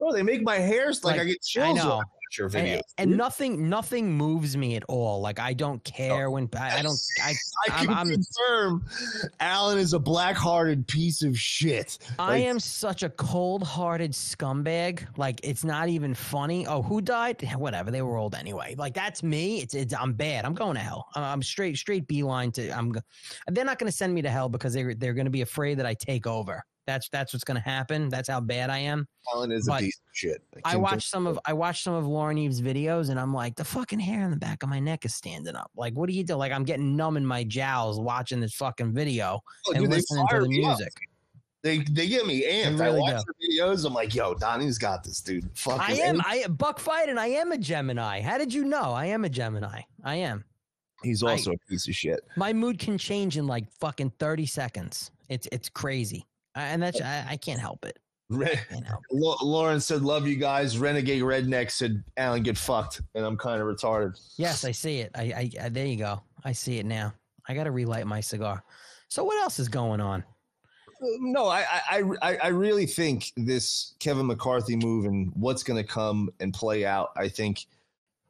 [0.00, 1.70] Oh, they make my hairs like, Like, I get chills.
[1.70, 2.02] I know.
[2.36, 2.80] Your videos.
[2.98, 5.20] and, and nothing nothing moves me at all.
[5.20, 5.96] Like I don't oh.
[5.96, 6.98] care when I, I don't.
[7.22, 7.34] I
[7.68, 8.84] I I'm, can I'm confirm
[9.40, 11.98] Alan is a black-hearted piece of shit.
[12.18, 15.06] I am such a cold-hearted scumbag.
[15.16, 16.66] Like it's not even funny.
[16.66, 17.42] Oh, who died?
[17.56, 17.90] Whatever.
[17.90, 18.74] They were old anyway.
[18.76, 19.60] Like that's me.
[19.60, 20.44] It's, it's I'm bad.
[20.44, 21.06] I'm going to hell.
[21.14, 22.70] I'm, I'm straight straight beeline to.
[22.70, 22.94] I'm.
[23.46, 25.78] They're not going to send me to hell because they they're going to be afraid
[25.78, 26.64] that I take over.
[26.88, 28.08] That's that's what's going to happen.
[28.08, 29.06] That's how bad I am.
[29.34, 30.42] Alan is a piece of shit.
[30.64, 33.56] I can watched some of I watched some of Lauren Eve's videos and I'm like,
[33.56, 35.70] the fucking hair on the back of my neck is standing up.
[35.76, 36.36] Like, what do you do?
[36.36, 40.26] Like, I'm getting numb in my jowls watching this fucking video Oh, and dude, listening
[40.30, 40.48] to the up.
[40.48, 40.92] music.
[41.62, 42.80] They they get me amped.
[42.80, 43.32] Really I watch do.
[43.38, 43.84] the videos.
[43.84, 45.46] I'm like, yo, Donnie's got this, dude.
[45.58, 48.22] Fucking I am I Buck fight and I am a Gemini.
[48.22, 48.92] How did you know?
[48.92, 49.82] I am a Gemini.
[50.04, 50.42] I am.
[51.02, 52.20] He's also a piece of shit.
[52.38, 55.10] My mood can change in like fucking 30 seconds.
[55.28, 56.24] It's it's crazy.
[56.60, 57.98] And that's I, I can't help it.
[58.30, 59.16] Re- I can't help it.
[59.16, 63.60] Lau- Lauren said, "Love you guys." Renegade Redneck said, "Alan, get fucked," and I'm kind
[63.62, 64.18] of retarded.
[64.36, 65.10] Yes, I see it.
[65.14, 66.20] I, I, I there you go.
[66.44, 67.14] I see it now.
[67.48, 68.62] I gotta relight my cigar.
[69.08, 70.22] So what else is going on?
[71.00, 75.88] No, I, I, I, I really think this Kevin McCarthy move and what's going to
[75.88, 77.66] come and play out, I think,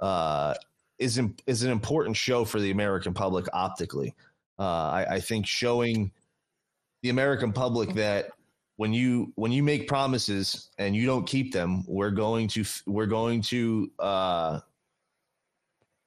[0.00, 0.54] uh,
[0.98, 4.14] is is an important show for the American public optically.
[4.58, 6.12] Uh, I, I think showing
[7.02, 8.30] the American public that
[8.76, 13.06] when you when you make promises and you don't keep them, we're going to we're
[13.06, 14.60] going to uh,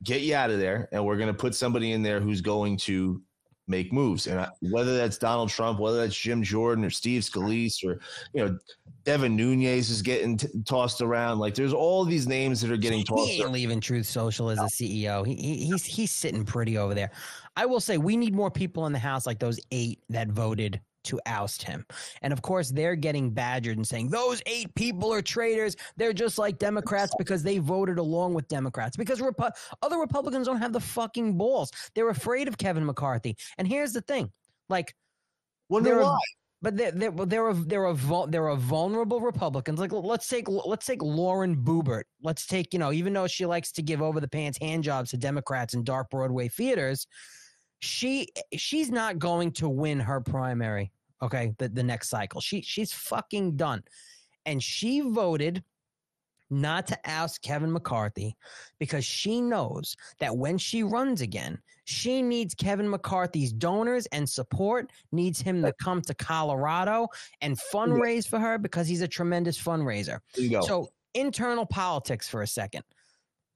[0.03, 2.77] get you out of there, and we're going to put somebody in there who's going
[2.77, 3.21] to
[3.67, 4.27] make moves.
[4.27, 7.99] And I, whether that's Donald Trump, whether that's Jim Jordan or Steve Scalise or
[8.33, 8.57] you know
[9.03, 11.39] Devin Nunes is getting t- tossed around.
[11.39, 13.27] Like there's all these names that are getting tossed.
[13.27, 13.53] He ain't around.
[13.53, 15.25] leaving Truth Social as a CEO.
[15.25, 17.11] He, he he's he's sitting pretty over there.
[17.55, 20.81] I will say we need more people in the House like those eight that voted
[21.03, 21.85] to oust him.
[22.21, 25.75] And of course, they're getting badgered and saying those eight people are traitors.
[25.97, 28.95] They're just like Democrats because they voted along with Democrats.
[28.95, 31.71] Because Repu- other Republicans don't have the fucking balls.
[31.95, 33.35] They're afraid of Kevin McCarthy.
[33.57, 34.31] And here's the thing,
[34.69, 34.95] like
[35.69, 36.17] Wonder why?
[36.61, 39.79] but they're they're they're a, they're a vul- they're a vulnerable Republicans.
[39.79, 42.03] Like let's take let's take Lauren Boebert.
[42.21, 45.11] Let's take you know even though she likes to give over the pants hand jobs
[45.11, 47.07] to Democrats in dark Broadway theaters,
[47.81, 50.91] she she's not going to win her primary.
[51.21, 52.39] Okay, the the next cycle.
[52.39, 53.83] She she's fucking done,
[54.45, 55.63] and she voted
[56.51, 58.35] not to ask Kevin McCarthy
[58.77, 64.91] because she knows that when she runs again, she needs Kevin McCarthy's donors and support,
[65.11, 67.07] needs him to come to Colorado
[67.39, 70.19] and fundraise for her because he's a tremendous fundraiser.
[70.35, 70.61] There you go.
[70.61, 72.83] So, internal politics for a second.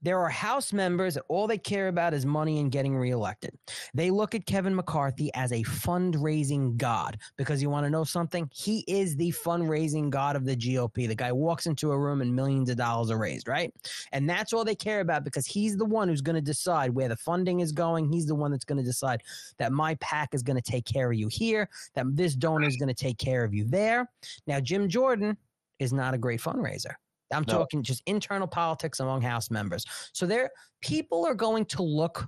[0.06, 3.50] There are House members that all they care about is money and getting reelected.
[3.92, 8.48] They look at Kevin McCarthy as a fundraising god because you want to know something?
[8.54, 11.08] He is the fundraising god of the GOP.
[11.08, 13.74] The guy walks into a room and millions of dollars are raised, right?
[14.12, 17.08] And that's all they care about because he's the one who's going to decide where
[17.08, 18.08] the funding is going.
[18.08, 19.24] He's the one that's going to decide
[19.58, 22.76] that my PAC is going to take care of you here, that this donor is
[22.76, 24.08] going to take care of you there.
[24.46, 25.36] Now, Jim Jordan
[25.80, 26.94] is not a great fundraiser.
[27.32, 27.58] I'm No.
[27.58, 29.84] talking just internal politics among House members.
[30.12, 30.50] So there,
[30.80, 32.26] people are going to look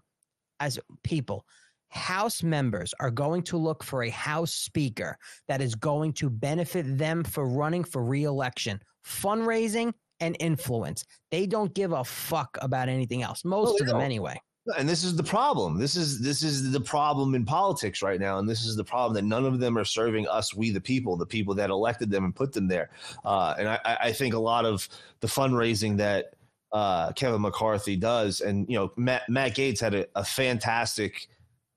[0.61, 1.45] as people.
[1.91, 6.99] House members are going to look for a House Speaker that is going to benefit
[6.99, 11.05] them for running for reelection, fundraising, and influence.
[11.31, 13.45] They don't give a fuck about anything else.
[13.45, 14.05] Most of them, don't.
[14.05, 14.39] anyway.
[14.77, 15.79] And this is the problem.
[15.79, 19.15] This is this is the problem in politics right now, and this is the problem
[19.15, 22.25] that none of them are serving us, we the people, the people that elected them
[22.25, 22.91] and put them there.
[23.25, 24.89] Uh, and I, I think a lot of
[25.21, 26.35] the fundraising that
[26.73, 31.29] uh, Kevin McCarthy does, and you know, Matt, Matt Gaetz had a, a fantastic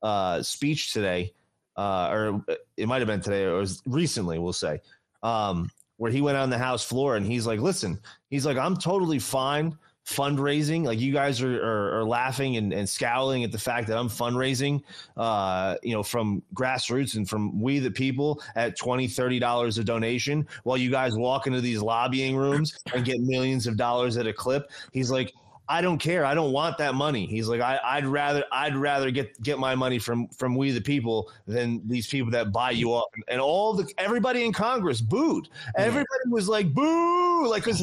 [0.04, 1.34] uh, speech today,
[1.78, 2.44] uh, or
[2.78, 4.82] it might have been today, or was recently, we'll say,
[5.24, 8.76] um, where he went on the House floor and he's like, "Listen, he's like, I'm
[8.76, 13.58] totally fine." Fundraising like you guys are, are, are laughing and, and scowling at the
[13.58, 14.82] fact that i'm fundraising
[15.18, 19.84] uh, you know from grassroots and from we the people at 20 30 dollars a
[19.84, 24.26] donation while you guys walk into these lobbying rooms and get millions of dollars at
[24.26, 25.32] a clip he's like
[25.72, 26.26] I don't care.
[26.26, 27.26] I don't want that money.
[27.26, 30.82] He's like, I, I'd rather, I'd rather get get my money from from we the
[30.82, 33.06] people than these people that buy you off.
[33.30, 35.47] And all the everybody in Congress booed.
[35.78, 37.80] Everybody was like, boo, like because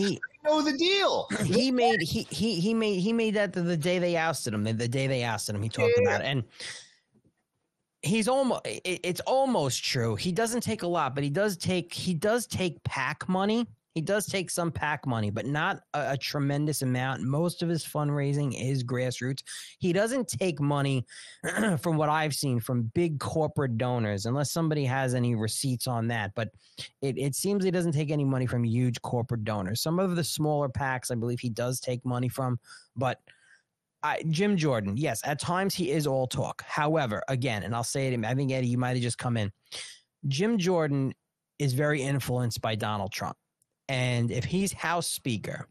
[0.49, 1.29] know the deal.
[1.45, 4.65] he made he he he made he made that the, the day they ousted him.
[4.65, 6.09] The, the day they ousted him, he talked Yeah.
[6.09, 6.45] about it, and
[8.03, 8.63] he's almost.
[8.67, 10.15] It, it's almost true.
[10.17, 13.67] He doesn't take a lot, but he does take he does take PAC money.
[13.99, 17.21] He does take some PAC money, but not a, a tremendous amount.
[17.21, 19.43] Most of his fundraising is grassroots.
[19.81, 21.05] He doesn't take money,
[21.81, 26.31] from what I've seen, from big corporate donors, unless somebody has any receipts on that.
[26.37, 26.51] But
[27.03, 29.81] it, it seems he doesn't take any money from huge corporate donors.
[29.81, 32.61] Some of the smaller PACs, I believe he does take money from,
[32.97, 33.19] but.
[34.01, 36.63] I, Jim Jordan, yes, at times he is all talk.
[36.65, 39.51] However, again, and I'll say it, I think Eddie, you might have just come in.
[40.29, 41.13] Jim Jordan
[41.59, 43.37] is very influenced by Donald Trump.
[43.89, 45.66] And if he's House Speaker,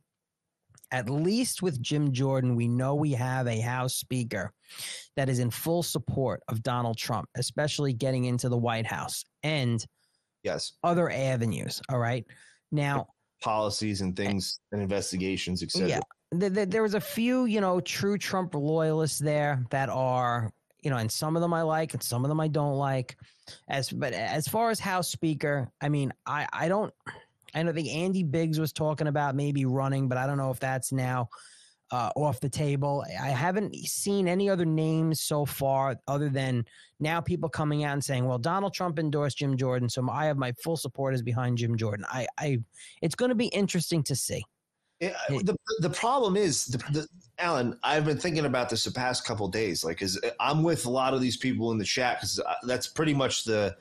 [0.92, 4.54] at least with Jim Jordan, we know we have a House Speaker
[5.16, 9.86] that is in full support of Donald Trump, especially getting into the White House and
[10.44, 10.74] Yes.
[10.84, 11.82] other avenues.
[11.90, 12.26] All right.
[12.72, 13.08] Now,
[13.42, 15.88] Policies and things and investigations, etc.
[15.90, 16.00] yeah,
[16.40, 20.52] th- th- there was a few, you know, true Trump loyalists there that are,
[20.82, 23.16] you know, and some of them I like and some of them I don't like.
[23.68, 26.92] As but as far as House Speaker, I mean, I I don't
[27.58, 30.60] I don't think Andy Biggs was talking about maybe running, but I don't know if
[30.60, 31.30] that's now
[31.92, 33.04] uh, off the table.
[33.22, 36.66] I haven't seen any other names so far other than
[37.00, 40.38] now people coming out and saying, "Well, Donald Trump endorsed Jim Jordan, so I have
[40.38, 42.60] my full supporters behind Jim Jordan." I, I,
[43.02, 44.44] it's going to be interesting to see.
[45.00, 47.08] It- the the problem is the, the
[47.40, 47.80] Alan.
[47.84, 49.86] I've been thinking about this the past couple days.
[49.86, 53.14] Like, cause I'm with a lot of these people in the chat because that's pretty
[53.14, 53.76] much the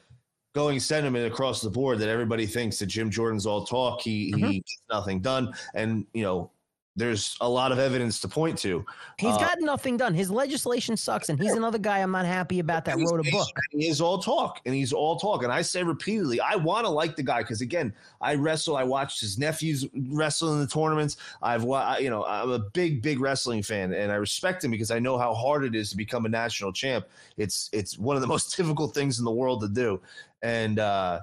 [0.56, 4.00] going sentiment across the board that everybody thinks that Jim Jordan's all talk.
[4.00, 4.48] He Mhm.
[4.48, 6.50] he gets nothing done, and you know,
[6.96, 8.84] there's a lot of evidence to point to.
[9.18, 10.14] He's Uh, got nothing done.
[10.14, 13.48] His legislation sucks, and he's another guy I'm not happy about that wrote a book.
[13.70, 15.42] He is all talk, and he's all talk.
[15.42, 17.92] And I say repeatedly, I want to like the guy because again,
[18.22, 18.76] I wrestle.
[18.76, 21.18] I watched his nephews wrestle in the tournaments.
[21.42, 21.64] I've,
[22.00, 25.18] you know, I'm a big, big wrestling fan, and I respect him because I know
[25.18, 27.06] how hard it is to become a national champ.
[27.36, 30.00] It's it's one of the most difficult things in the world to do,
[30.42, 31.20] and uh,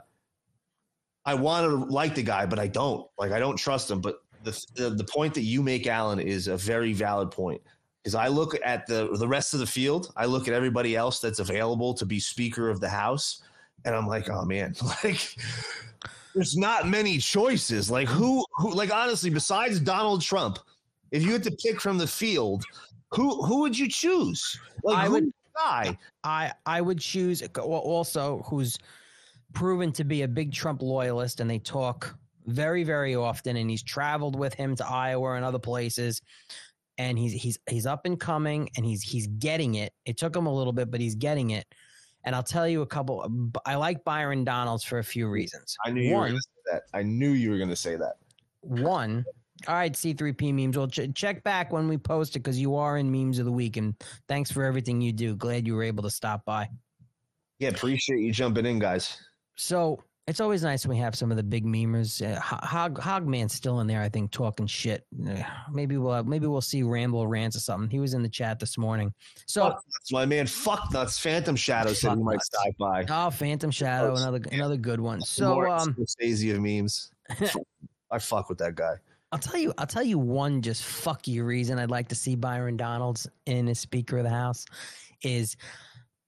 [1.26, 3.08] I want to like the guy, but I don't.
[3.18, 4.02] Like I don't trust him.
[4.02, 7.62] But the the, the point that you make, Alan, is a very valid point
[8.04, 11.20] because I look at the the rest of the field, I look at everybody else
[11.20, 13.42] that's available to be Speaker of the House,
[13.86, 15.36] and I'm like, oh man, like
[16.36, 17.90] there's not many choices.
[17.90, 20.60] Like who who like honestly, besides Donald Trump,
[21.12, 22.66] if you had to pick from the field,
[23.12, 24.60] who who would you choose?
[24.84, 25.98] Like I would- guy?
[26.24, 28.78] I I would choose also who's
[29.54, 32.16] proven to be a big Trump loyalist, and they talk
[32.46, 36.22] very very often, and he's traveled with him to Iowa and other places,
[36.98, 39.94] and he's he's he's up and coming, and he's he's getting it.
[40.06, 41.66] It took him a little bit, but he's getting it.
[42.26, 43.52] And I'll tell you a couple.
[43.66, 45.76] I like Byron Donalds for a few reasons.
[45.86, 46.84] I knew you were going to say that.
[46.94, 48.14] I knew you were going to say that.
[48.62, 49.26] one.
[49.68, 50.78] All right, C3P memes.
[50.78, 53.52] Well, ch- check back when we post it because you are in memes of the
[53.52, 53.96] week, and
[54.28, 55.36] thanks for everything you do.
[55.36, 56.70] Glad you were able to stop by.
[57.60, 59.18] Yeah, appreciate you jumping in, guys.
[59.56, 62.22] So it's always nice when we have some of the big memers.
[62.26, 65.06] Uh, Hog Hogman's still in there, I think, talking shit.
[65.72, 67.90] Maybe we'll maybe we'll see Ramble rants or something.
[67.90, 69.14] He was in the chat this morning.
[69.46, 71.20] So Fuck nuts, my man, fuck nuts.
[71.20, 73.06] Phantom Shadow said he might stop by.
[73.10, 74.56] oh, Phantom Shadow, Oh, another yeah.
[74.56, 75.20] another good one.
[75.22, 77.12] So um, Scorsese of memes.
[78.12, 78.96] I fuck with that guy.
[79.34, 82.36] I'll tell you, I'll tell you one just fuck you reason I'd like to see
[82.36, 84.66] Byron Donalds in as Speaker of the House
[85.24, 85.58] is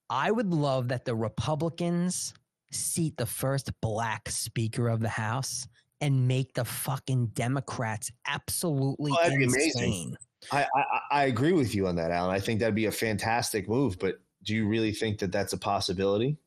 [0.10, 2.34] I would love that the Republicans
[2.76, 5.68] seat the first black Speaker of the House
[6.02, 9.84] and make the fucking Democrats absolutely Oh, that'd be amazing.
[9.84, 10.18] insane.
[10.52, 12.30] I, I I agree with you on that, Alan.
[12.36, 13.98] I think that'd be a fantastic move.
[13.98, 16.38] But do you really think that that's a possibility?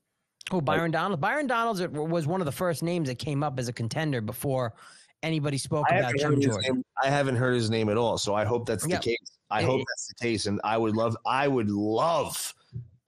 [0.53, 1.21] Oh, Byron Donald.
[1.21, 4.75] Byron Donalds was one of the first names that came up as a contender before
[5.23, 6.61] anybody spoke I about Jim Jordan.
[6.75, 8.19] name, I haven't heard his name at all.
[8.19, 8.97] So I hope that's Yeah.
[8.97, 9.17] the case.
[9.51, 11.17] I It- hope that's the case, and I would love.
[11.27, 12.55] I would love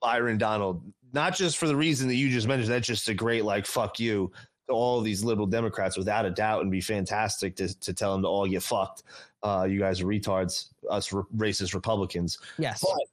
[0.01, 0.83] Byron Donald,
[1.13, 2.71] not just for the reason that you just mentioned.
[2.71, 4.31] That's just a great like fuck you
[4.67, 8.13] to all of these liberal Democrats, without a doubt, and be fantastic to to tell
[8.13, 9.03] them to all get fucked.
[9.43, 12.37] Uh, you guys are retards, us r- racist Republicans.
[12.57, 12.81] Yes.
[12.81, 13.07] But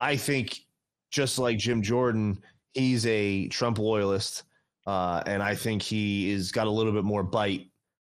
[0.00, 0.60] I think
[1.10, 2.42] just like Jim Jordan,
[2.74, 4.44] he's a Trump loyalist,
[4.86, 7.71] uh, and I think he is got a little bit more bite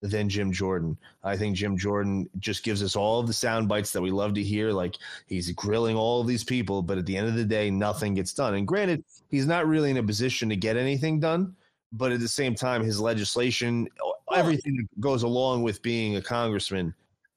[0.06, 0.98] than Jim Jordan.
[1.24, 4.44] I think Jim Jordan just gives us all the sound bites that we love to
[4.44, 4.72] hear.
[4.72, 4.98] Like
[5.28, 8.56] he's grilling all these people, but at the end of the day, nothing gets done.
[8.56, 11.56] And granted, he's not really in a position to get anything done.
[11.92, 13.88] But at the same time, his legislation,
[14.34, 16.94] everything that goes along with being a congressman,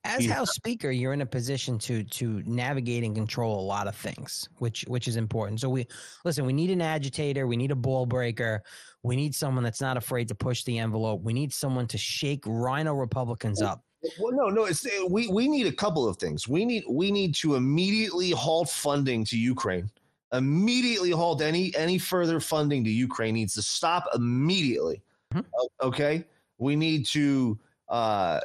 [0.09, 3.95] as House Speaker, you're in a position to to navigate and control a lot of
[3.95, 5.61] things, which which is important.
[5.61, 5.87] So we
[6.25, 6.45] listen.
[6.45, 7.47] We need an agitator.
[7.47, 8.63] We need a ball breaker.
[9.03, 11.23] We need someone that's not afraid to push the envelope.
[11.23, 13.85] We need someone to shake RINO Republicans up.
[14.21, 14.65] Well, no, no.
[14.65, 16.49] It's we we need a couple of things.
[16.49, 19.91] We need we need to immediately halt funding to Ukraine.
[20.33, 25.03] Immediately halt any any further funding to Ukraine needs to stop immediately.
[25.35, 25.45] Mhm.
[25.83, 26.25] Okay,
[26.59, 28.41] we need to uh,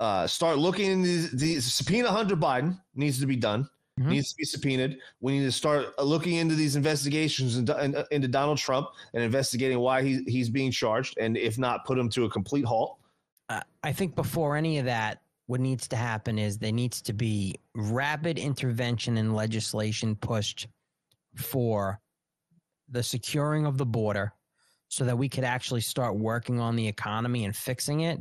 [0.00, 3.68] uh, start looking into these, these subpoena Hunter Biden needs to be done.
[4.00, 4.06] Mhm.
[4.08, 4.98] Needs to be subpoenaed.
[5.20, 9.78] We need to start uh, looking into these investigations into, into Donald Trump and investigating
[9.78, 12.98] why he, he's being charged, and if not, put him to a complete halt.
[13.48, 17.12] Uh, I think before any of that, what needs to happen is there needs to
[17.12, 20.66] be rapid intervention and legislation pushed
[21.36, 22.00] for
[22.88, 24.32] the securing of the border
[24.88, 28.18] so that we could actually start working on the economy and fixing it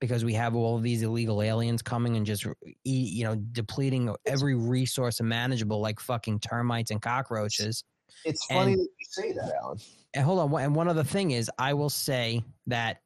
[0.00, 2.46] because we have all of these illegal aliens coming and just
[2.84, 7.82] you know depleting every resource imaginable like fucking termites and cockroaches
[8.24, 9.78] It's And- funny that you say that, Alan.
[10.14, 10.60] and hold on.
[10.62, 13.00] And one other thing is, I will say that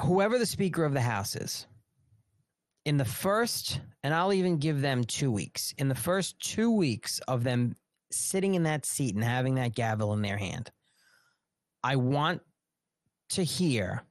[0.00, 1.66] whoever the Speaker of the House is,
[2.84, 7.18] in the first, and I'll even give them two weeks, in the first two weeks
[7.28, 7.76] of them
[8.10, 10.70] sitting in that seat and having that gavel in their hand,
[11.84, 12.40] I want
[13.30, 14.04] to hear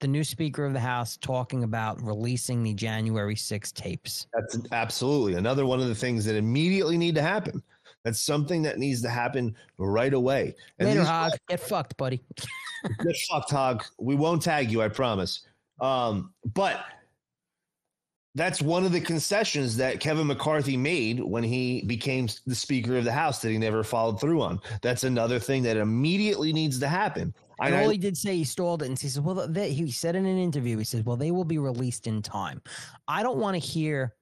[0.00, 4.26] the new Speaker of the House talking about releasing the January 6 tapes.
[4.34, 7.62] That's absolutely another one of the things that immediately need to happen.
[8.04, 10.56] That's something that needs to happen right away.
[10.80, 11.32] And Later, Hog.
[11.48, 12.20] Get fucked, buddy.
[13.04, 13.84] Get fucked, Hog.
[13.98, 15.46] We won't tag you, I promise.
[15.80, 16.84] Um, but
[18.34, 23.04] that's one of the concessions that Kevin McCarthy made when he became the Speaker of
[23.04, 24.60] the House that he never followed through on.
[24.80, 27.34] That's another thing that immediately needs to happen.
[27.60, 30.16] I- all he did say, he stalled it, and he says, "Well, they, he said
[30.16, 32.62] in an interview, he says, well, they will be released in time."
[33.08, 34.14] I don't want to hear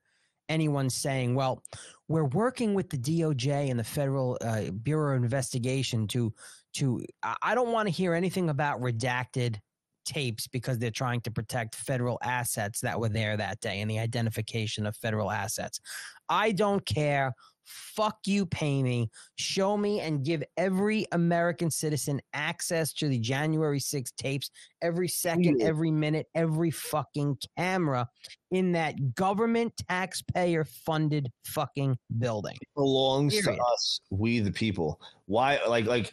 [0.49, 1.62] anyone saying, "Well,
[2.09, 6.33] we're working with the DOJ and the Federal uh, Bureau of Investigation to
[6.74, 7.05] to."
[7.43, 9.59] I don't want to hear anything about redacted
[10.05, 13.99] tapes because they're trying to protect federal assets that were there that day and the
[13.99, 15.81] identification of federal assets.
[16.28, 17.35] I don't care.
[17.71, 23.79] Fuck you, pay me show me and give every American citizen access to the January
[23.79, 24.51] 6 tapes
[24.83, 28.09] every second, every minute, every fucking camera
[28.51, 32.57] in that government taxpayer funded fucking building.
[32.75, 33.57] belongs Period.
[33.59, 35.01] to us, we the people.
[35.27, 35.59] Why?
[35.68, 36.12] Like, like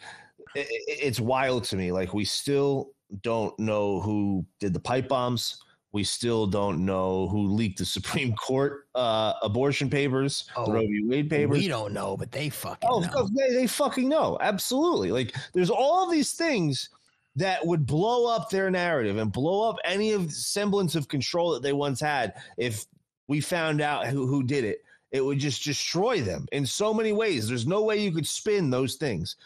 [0.56, 1.92] i i- it's wild to me.
[1.92, 2.92] Like, we still
[3.24, 5.60] don't know who did the pipe bombs.
[5.94, 10.82] We still don't know who leaked the Supreme Court uh, abortion papers, Oh, the Roe
[10.82, 11.04] v.
[11.06, 11.58] Wade papers.
[11.58, 13.28] We don't know, but they fucking Oh, know.
[13.36, 14.38] they, they fucking know.
[14.42, 15.12] Absolutely.
[15.12, 16.90] Like, there's all these things
[17.36, 21.52] that would blow up their narrative and blow up any of the semblance of control
[21.52, 22.86] that they once had if
[23.28, 24.84] we found out who, who did it.
[25.12, 27.48] It would just destroy them in so many ways.
[27.48, 29.38] There's no way you could spin those things.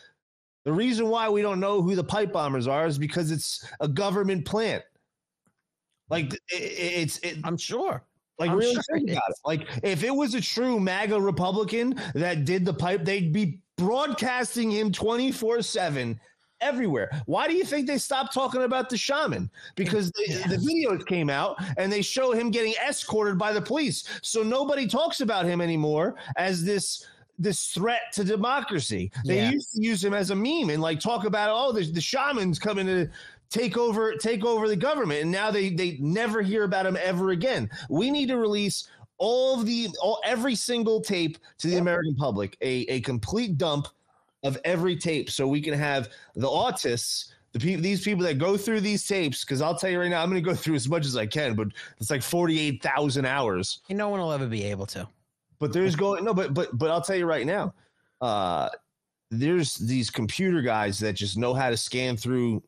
[0.63, 3.87] The reason why we don't know who the pipe bombers are is because it's a
[3.87, 4.83] government plant.
[6.11, 8.03] Like it, it- it's it, I'm sure.
[8.37, 9.35] like I'm really sure think it about it.
[9.45, 14.69] Like if it was a true MAGA Republican that did the pipe, they'd be broadcasting
[14.69, 16.19] him 24-7
[16.59, 17.09] everywhere.
[17.25, 19.49] Why do you think they stopped talking about the shaman?
[19.75, 24.03] Because the, the videos came out and they show him getting escorted by the police.
[24.21, 27.07] So nobody talks about him anymore as this
[27.39, 29.11] this threat to democracy.
[29.25, 29.49] They Yeah.
[29.51, 32.59] used to use him as a meme and like talk about oh the, the shaman's
[32.59, 33.09] coming to
[33.51, 37.29] take over take over the government and now they they never hear about him ever
[37.31, 37.69] again.
[37.89, 38.87] We need to release
[39.19, 43.87] all of the all every single tape to the American public, a a complete dump
[44.43, 48.57] of every tape so we can have the autists the people these people that go
[48.57, 50.89] through these tapes because I'll tell you right now I'm going to go through as
[50.89, 51.67] much as I can but
[51.99, 55.07] it's like 48,000 hours No one will ever be able to.
[55.59, 57.73] but there's going no, but but but I'll tell you right now,
[58.21, 58.69] uh,
[59.29, 62.63] there's these computer guys that just know how to scan through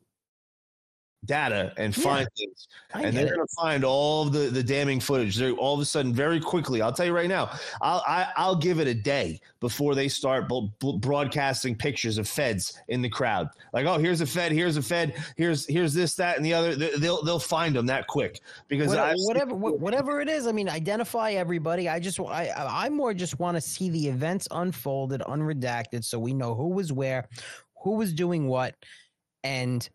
[1.26, 2.02] data and Yeah.
[2.04, 5.36] find things, I and they're going to find all the the damning footage.
[5.36, 6.82] They're all of a sudden very quickly.
[6.82, 7.50] I'll tell you right now,
[7.80, 12.28] I'll I, I'll give it a day before they start bl- bl- broadcasting pictures of
[12.28, 13.48] feds in the crowd.
[13.72, 16.74] Like, oh, here's a fed, here's a fed, here's here's this, that, and the other.
[16.74, 20.28] They- They'll they'll find them that quick because What- I've uh, seen- whatever whatever it
[20.28, 23.88] is i mean identify everybody i just i i I more just want to see
[23.90, 27.28] the events unfolded unredacted so we know who was where
[27.82, 28.74] who was doing what
[29.42, 29.88] and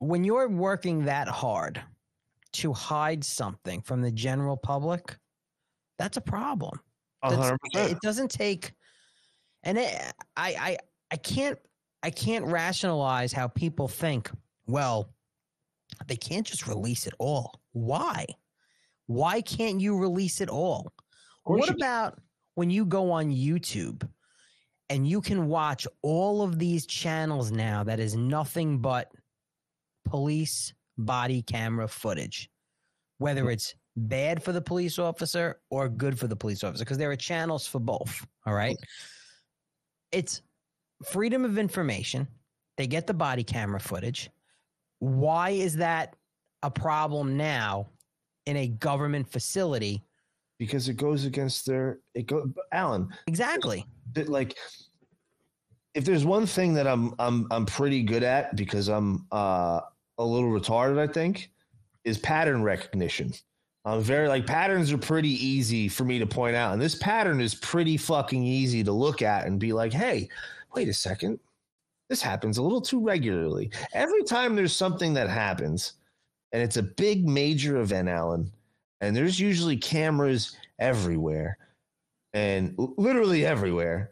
[0.00, 1.80] when you're working that hard
[2.52, 5.16] to hide something from the general public
[6.00, 6.80] that's a problem.
[7.74, 8.72] That's- it doesn't take
[9.62, 9.94] and it,
[10.36, 10.76] I, I
[11.10, 11.58] i can't
[12.02, 14.30] i can't rationalize how people think
[14.66, 15.12] well
[16.06, 17.60] they can't just release it all.
[17.72, 18.24] Why?
[19.06, 20.92] Why can't you release it all?
[21.44, 22.18] What about
[22.54, 24.08] when you go on youtube
[24.88, 29.10] and you can watch all of these channels now that is nothing but
[30.10, 32.50] police body camera footage
[33.18, 37.10] whether it's bad for the police officer or good for the police officer because there
[37.10, 38.76] are channels for both all right
[40.12, 40.42] it's
[41.04, 42.26] freedom of information
[42.76, 44.30] they get the body camera footage
[44.98, 46.14] why is that
[46.62, 47.88] a problem now
[48.46, 50.04] in a government facility?
[50.58, 53.86] because it goes against their it go Alan Exactly.
[54.26, 54.56] like
[55.94, 59.80] if there's one thing that I'm I'm I'm pretty good at because I'm uh
[60.20, 61.50] a little retarded I think
[62.04, 63.32] is pattern recognition.
[63.84, 67.40] I'm very like patterns are pretty easy for me to point out and this pattern
[67.40, 70.28] is pretty fucking easy to look at and be like, "Hey,
[70.74, 71.40] wait a second.
[72.08, 73.70] This happens a little too regularly.
[73.94, 75.94] Every time there's something that happens
[76.52, 78.50] and it's a big major event, Alan,
[79.00, 81.56] and there's usually cameras everywhere
[82.32, 84.10] and literally everywhere.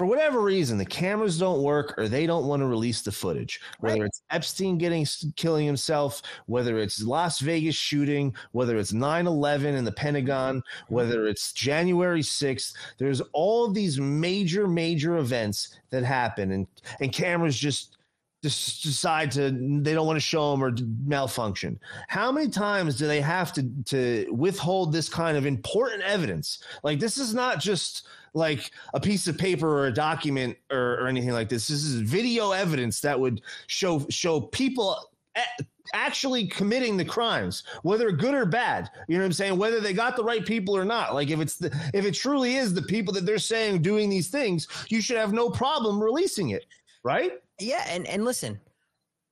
[0.00, 3.60] For whatever reason, the cameras don't work or they don't want to release the footage.
[3.80, 9.84] Whether it's Epstein getting killing himself, whether it's Las Vegas shooting, whether it's 9/11 in
[9.84, 16.66] the Pentagon, whether it's January 6th, there's all these major major events that happen and
[17.00, 17.98] and cameras just
[18.42, 19.50] just decide to
[19.82, 20.74] they don't want to show them or
[21.04, 21.78] malfunction.
[22.08, 26.62] How many times do they have to to withhold this kind of important evidence?
[26.82, 31.08] Like this is not just like a piece of paper or a document or, or
[31.08, 31.68] anything like this.
[31.68, 34.96] This is video evidence that would show show people
[35.36, 38.90] a- actually committing the crimes, whether good or bad.
[39.08, 39.58] You know what I'm saying?
[39.58, 41.14] Whether they got the right people or not.
[41.14, 44.28] Like if it's the if it truly is the people that they're saying doing these
[44.28, 46.64] things, you should have no problem releasing it,
[47.02, 47.32] right?
[47.60, 48.58] Yeah, and and listen,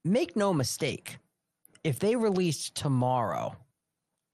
[0.05, 1.19] make no mistake.
[1.85, 3.57] If they released tomorrow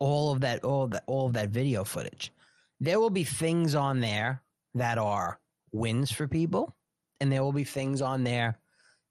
[0.01, 2.33] all of that all of that all of that video footage,
[2.81, 4.43] there will be things on there
[4.75, 5.39] that are
[5.73, 6.75] wins for people
[7.21, 8.59] and there will be things on there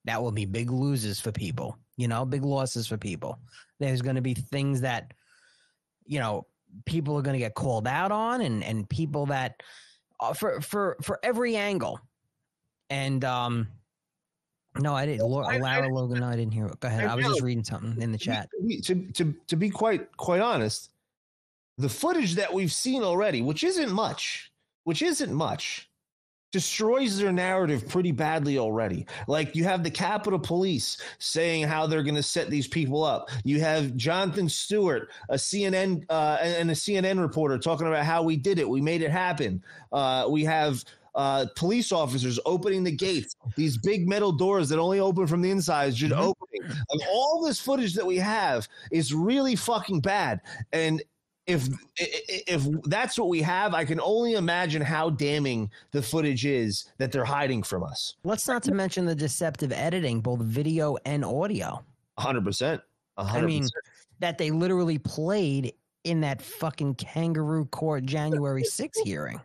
[0.05, 3.39] that will be big losers for people, you know, big losses for people.
[3.79, 5.13] There's going to be things that
[6.05, 6.45] you know,
[6.85, 9.63] people are going to get called out on and and people that
[10.19, 11.99] uh, for for for every angle.
[12.89, 13.67] And um
[14.79, 15.27] no, I didn't.
[15.27, 16.79] Laura, I- I Lara didn't- Logan, I didn't hear it.
[16.79, 17.05] Go ahead.
[17.05, 18.49] I I was just reading something in the chat.
[18.83, 20.89] To, to to be quite quite honest,
[21.77, 24.51] the footage that we've seen already, which isn't much,
[24.83, 25.89] which isn't much,
[26.51, 29.07] destroys their narrative pretty badly already.
[29.27, 33.29] Like you have the Capitol Police saying how they're going to set these people up.
[33.43, 38.37] You have Jonathan Stewart, a CNN uh, and a CNN reporter, talking about how we
[38.37, 39.63] did it, we made it happen.
[39.91, 40.83] Uh, we have.
[41.15, 45.51] Uh, police officers opening the gates, these big metal doors that only open from the
[45.51, 46.17] inside, just Mhm.
[46.33, 46.61] opening.
[46.89, 50.41] Like all this footage that we have is really fucking bad.
[50.71, 51.03] And
[51.45, 51.67] if
[51.99, 56.45] i- i- if that's what we have, I can only imagine how damning the footage
[56.45, 58.15] is that they're hiding from us.
[58.23, 61.83] Let's not to mention the deceptive editing, both video and audio,
[62.17, 62.81] hundred percent.
[63.17, 63.67] I mean,
[64.19, 69.39] that they literally played in that fucking kangaroo court January 6th hearing.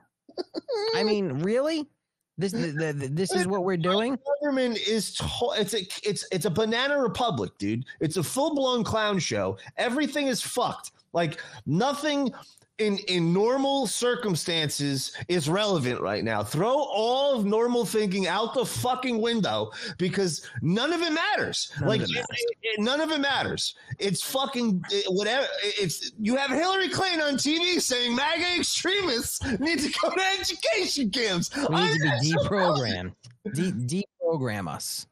[0.96, 1.88] I mean, really?
[2.36, 4.16] This the, the, this is what we're doing?
[4.40, 7.84] government is to- it's a it's it's a banana republic, dude.
[8.00, 9.58] It's a full blown clown show.
[9.76, 10.92] Everything is fucked.
[11.12, 12.30] Like nothing
[12.78, 16.42] in in normal circumstances is relevant right now.
[16.42, 21.72] Throw all of normal thinking out the fucking window because none of it matters.
[21.80, 22.26] None like it it- matters.
[22.30, 23.74] it- it- none of it matters.
[23.98, 25.46] It's fucking whatever.
[25.62, 31.10] It's you have Hillary Clinton on TV saying MAGA extremists need to go to education
[31.10, 31.54] camps.
[31.56, 33.12] We need to be deprogrammed.
[33.54, 35.06] De- deprogram us.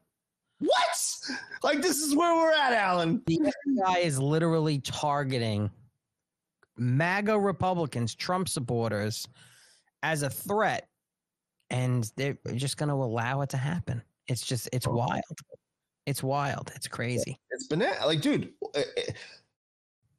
[0.59, 0.73] What?
[1.63, 3.21] Like this is where we're at, Alan.
[3.27, 3.39] The
[3.77, 5.69] FBI is literally targeting
[6.77, 9.27] MAGA Republicans, Trump supporters,
[10.03, 10.87] as a threat,
[11.69, 14.01] and they're just going to allow it to happen.
[14.27, 15.23] It's just, it's wild.
[16.05, 16.71] It's wild.
[16.75, 17.39] It's crazy.
[17.51, 18.05] It's banana.
[18.05, 19.01] Like, dude, uh, uh,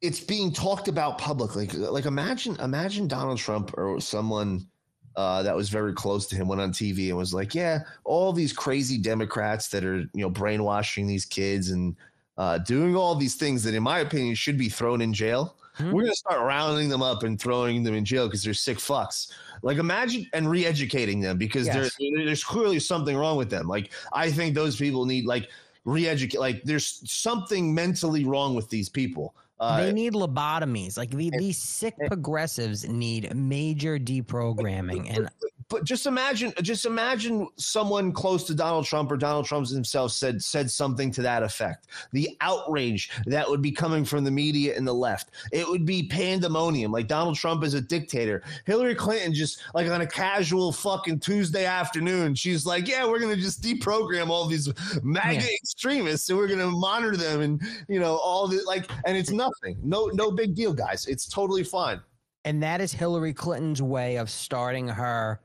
[0.01, 1.67] it's being talked about publicly.
[1.67, 4.67] Like, imagine, imagine Donald Trump or someone
[5.15, 8.31] uh, that was very close to him went on TV and was like, "Yeah, all
[8.31, 11.95] these crazy Democrats that are, you know, brainwashing these kids and
[12.37, 15.91] uh, doing all these things that, in my opinion, should be thrown in jail." Hmm.
[15.91, 19.31] We're gonna start rounding them up and throwing them in jail because they're sick fucks.
[19.61, 21.95] Like imagine and re-educating them because Yes.
[21.99, 23.67] there, there's clearly something wrong with them.
[23.67, 25.49] Like I think those people need like
[25.85, 26.39] re-educate.
[26.39, 29.35] Like there's something mentally wrong with these people.
[29.59, 30.97] Uh, they need lobotomies.
[30.97, 35.15] Like the, these sick progressives need major deprogramming.
[35.15, 35.29] And
[35.69, 40.41] but just imagine, just imagine someone close to Donald Trump or Donald Trump himself said
[40.41, 41.87] said something to that effect.
[42.11, 46.07] The outrage that would be coming from the media and the left, it would be
[46.07, 46.91] pandemonium.
[46.91, 48.43] Like Donald Trump is a dictator.
[48.65, 53.35] Hillary Clinton just like on a casual fucking Tuesday afternoon, she's like, "Yeah, we're gonna
[53.35, 54.67] just deprogram all these
[55.03, 55.55] MAGA Yeah.
[55.61, 59.77] extremists, and we're gonna monitor them, and you know all the like." And it's nothing,
[59.83, 61.05] no, no big deal, guys.
[61.05, 62.01] It's totally fine.
[62.45, 65.41] and that is Hillary Clinton's way of starting her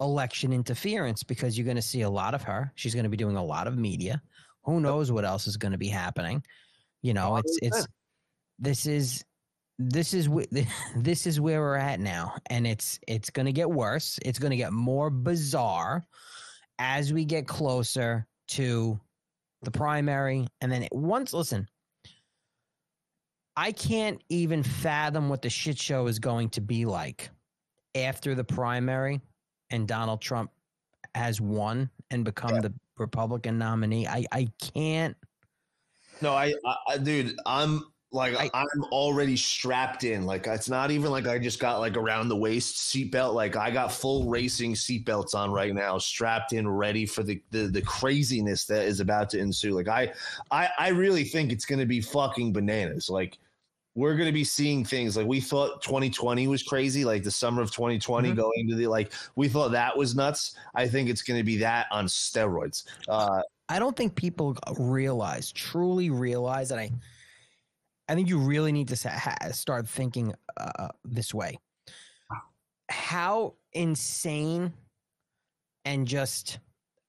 [0.00, 2.72] election interference because you're going to see a lot of her.
[2.74, 4.20] She's going to be doing a lot of media.
[4.64, 6.42] Who knows what else is going to be happening?
[7.02, 7.86] You know, it's it's
[8.58, 9.24] this is
[9.78, 10.28] this is
[10.96, 14.18] this is where we're at now and it's it's going to get worse.
[14.24, 16.04] It's going to get more bizarre
[16.78, 19.00] as we get closer to
[19.62, 21.66] the primary and then it, once listen
[23.56, 27.30] I can't even fathom what the shit show is going to be like
[27.94, 29.20] after the primary
[29.70, 30.50] and Donald Trump
[31.14, 34.06] has won and become the Republican nominee.
[34.06, 35.16] I I can't.
[36.22, 36.54] No, I,
[36.88, 40.26] I dude, I'm like I, am already strapped in.
[40.26, 43.34] Like it's not even like I just got like around the waist seatbelt.
[43.34, 47.66] Like I got full racing seatbelts on right now, strapped in, ready for the, the
[47.66, 49.72] the craziness that is about to ensue.
[49.74, 50.12] Like I
[50.50, 53.10] I I really think it's gonna be fucking bananas.
[53.10, 53.38] Like
[53.96, 57.62] we're going to be seeing things like we thought 2020 was crazy, like the summer
[57.62, 58.36] of 2020 Mhm.
[58.36, 60.54] going to the like we thought that was nuts.
[60.74, 62.84] I think it's going to be that on steroids.
[63.08, 63.40] Uh,
[63.70, 66.90] I don't think people realize, truly realize that I.
[68.08, 71.58] I think you really need to ha- start thinking uh, this way.
[72.88, 74.72] How insane
[75.84, 76.60] and just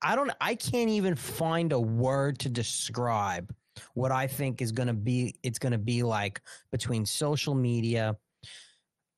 [0.01, 3.53] I don't I can't even find a word to describe
[3.93, 8.15] what I think is going to be it's going to be like between social media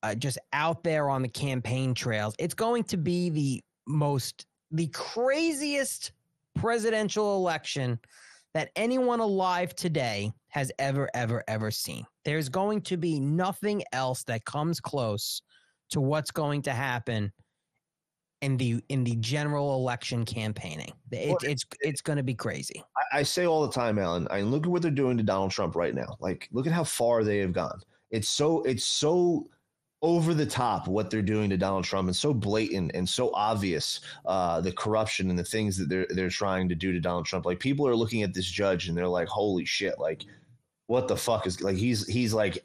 [0.03, 2.35] uh, just out there on the campaign trails.
[2.39, 6.11] It's going to be the most the craziest
[6.55, 7.99] presidential election
[8.53, 12.05] that anyone alive today has ever ever ever seen.
[12.25, 15.41] There's going to be nothing else that comes close
[15.91, 17.31] to what's going to happen
[18.41, 20.91] in the in the general election campaigning.
[21.11, 22.83] It, Well, it's it's going to be crazy.
[23.11, 24.27] I, I say all the time, Alan.
[24.31, 26.17] I look at what they're doing to Donald Trump right now.
[26.19, 27.81] Like, look at how far they have gone.
[28.11, 29.49] It's so it's so
[30.01, 33.99] over the top what they're doing to Donald Trump, and so blatant and so obvious
[34.25, 37.45] uh, the corruption and the things that they're they're trying to do to Donald Trump.
[37.45, 40.23] Like, people are looking at this judge and they're like, "Holy shit!" Like,
[40.87, 41.75] what the fuck is like?
[41.75, 42.63] He's he's like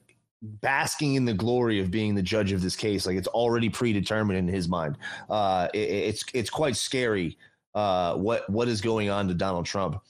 [0.61, 3.07] basking in the glory of being the judge of this case.
[3.07, 4.99] Like, it's already predetermined in his mind.
[5.31, 7.37] Uh, it, it's it's quite scary
[7.75, 10.01] uh, what what is going on to Donald Trump,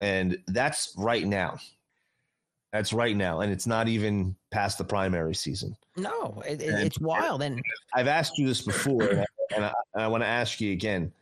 [0.00, 1.58] and that's right now.
[2.72, 5.76] That's right now, and it's not even past the primary season.
[5.96, 7.42] No, it, it- And- it's wild.
[7.42, 7.60] And
[7.94, 9.26] I've asked you this before, and I,
[9.56, 11.12] and I, I want to ask you again.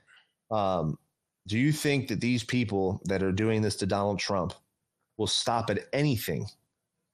[0.53, 0.97] Um,
[1.49, 4.53] do you think that these people that are doing this to Donald Trump
[5.16, 6.47] will stop at anything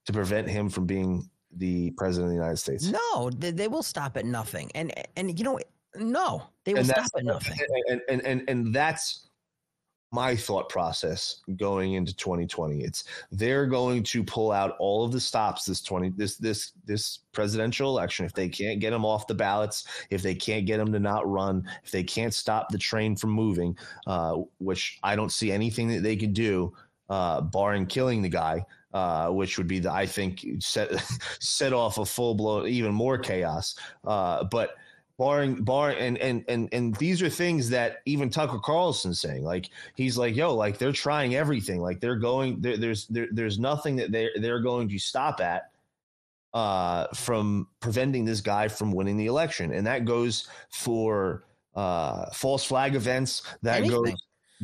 [0.05, 1.27] to prevent him from being
[1.57, 2.85] the president of the United States?
[2.85, 4.71] no, they, they will stop at nothing.
[4.75, 5.59] And and you know,
[5.95, 7.57] no, they will stop at nothing.
[7.87, 9.27] And, and and and that's
[10.11, 12.81] my thought process going into 2020.
[12.81, 17.19] It's they're going to pull out all of the stops this 20 this this this
[17.33, 20.93] presidential election if they can't get them off the ballots, if they can't get them
[20.93, 25.31] to not run, if they can't stop the train from moving, uh, which I don't
[25.31, 26.73] see anything that they can do
[27.09, 28.65] uh, barring killing the guy.
[28.93, 30.89] Uh, which would be the I think set
[31.39, 33.75] set off a full blown even more chaos.
[34.05, 34.75] Uh, but
[35.17, 39.43] barring barring and and and and these are things that even Tucker Carlson's saying.
[39.43, 41.81] Like he's like, yo, like they're trying everything.
[41.81, 45.71] Like they're going there, there's there, there's nothing that they they're going to stop at
[46.53, 49.73] uh from preventing this guy from winning the election.
[49.73, 51.43] And that goes for
[51.75, 54.03] uh false flag events, that Anything.
[54.03, 54.13] goes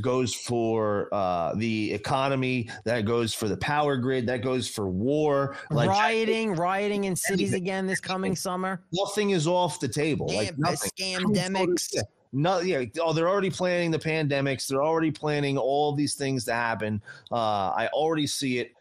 [0.01, 5.55] goes for uh the economy, that goes for the power grid, that goes for war.
[5.69, 8.81] Like rioting, rioting in cities again this coming summer.
[8.91, 10.27] nothing is off the table.
[10.27, 10.89] like nothing.
[10.97, 11.95] scamdemics.
[12.35, 12.83] No, yeah.
[12.99, 14.67] Oh, they're already planning the pandemics.
[14.67, 16.99] They're already planning all these things to happen.
[17.31, 18.71] Uh, I already see it,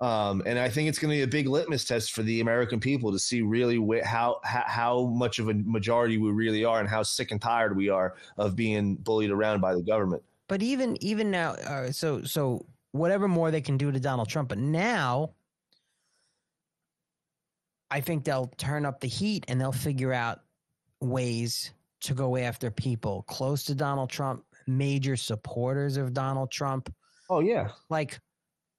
[0.00, 2.80] um, and I think it's going to be a big litmus test for the American
[2.80, 6.80] people to see really wh- how, how how much of a majority we really are,
[6.80, 10.22] and how sick and tired we are of being bullied around by the government.
[10.52, 14.50] But even even now, uh, so so whatever more they can do to Donald Trump,
[14.50, 15.32] but now
[17.90, 20.40] I think they'll turn up the heat and they'll figure out
[21.00, 21.72] ways
[22.02, 26.94] to go after people close to Donald Trump, major supporters of Donald Trump.
[27.30, 28.20] Oh yeah, Like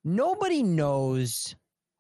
[0.04, 1.56] nobody knows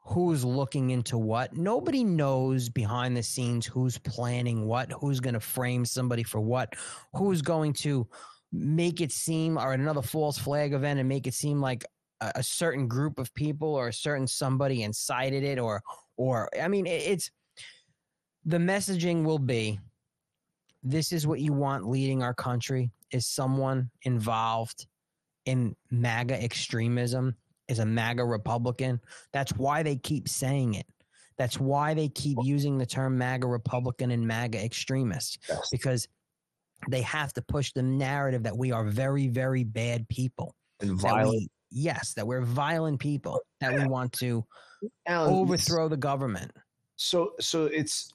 [0.05, 1.57] who's looking into what.
[1.57, 6.75] Nobody knows behind the scenes who's planning what, who's going to frame somebody for what,
[7.15, 8.07] who's going to
[8.53, 11.83] make it seem or another false flag event and make it seem like
[12.21, 15.81] a, a certain group of people or a certain somebody incited it or
[16.15, 17.31] or I mean it, it's
[18.45, 19.79] the messaging will be
[20.83, 24.85] this is what you want leading our country is someone involved
[25.45, 27.35] in MAGA extremism
[27.67, 28.99] is a MAGA Republican.
[29.31, 30.85] That's why they keep saying it.
[31.37, 35.39] That's why they keep using the term MAGA Republican and MAGA extremist
[35.71, 36.07] because
[36.89, 40.55] they have to push the narrative that we are very, very bad people.
[40.81, 41.29] and That violent.
[41.29, 43.41] we, yes, that we're violent people.
[43.61, 44.45] That we want to
[45.07, 46.51] Alan, overthrow the government.
[46.95, 48.13] so so it's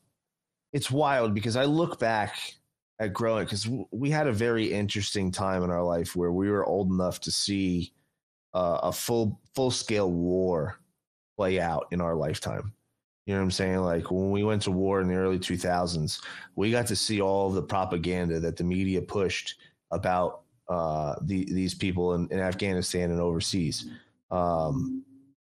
[0.72, 2.36] it's wild because I look back
[3.00, 6.66] at growing because we had a very interesting time in our life where we were
[6.66, 7.92] old enough to see
[8.54, 10.78] uh, a full full scale war
[11.36, 12.72] play out in our lifetime.
[13.28, 13.80] You know what I'm saying?
[13.80, 16.22] Like when we went to war in the early 2000s,
[16.56, 19.56] we got to see all of the propaganda that the media pushed
[19.90, 23.90] about uh, the, these people in, in Afghanistan and overseas,
[24.30, 25.04] um,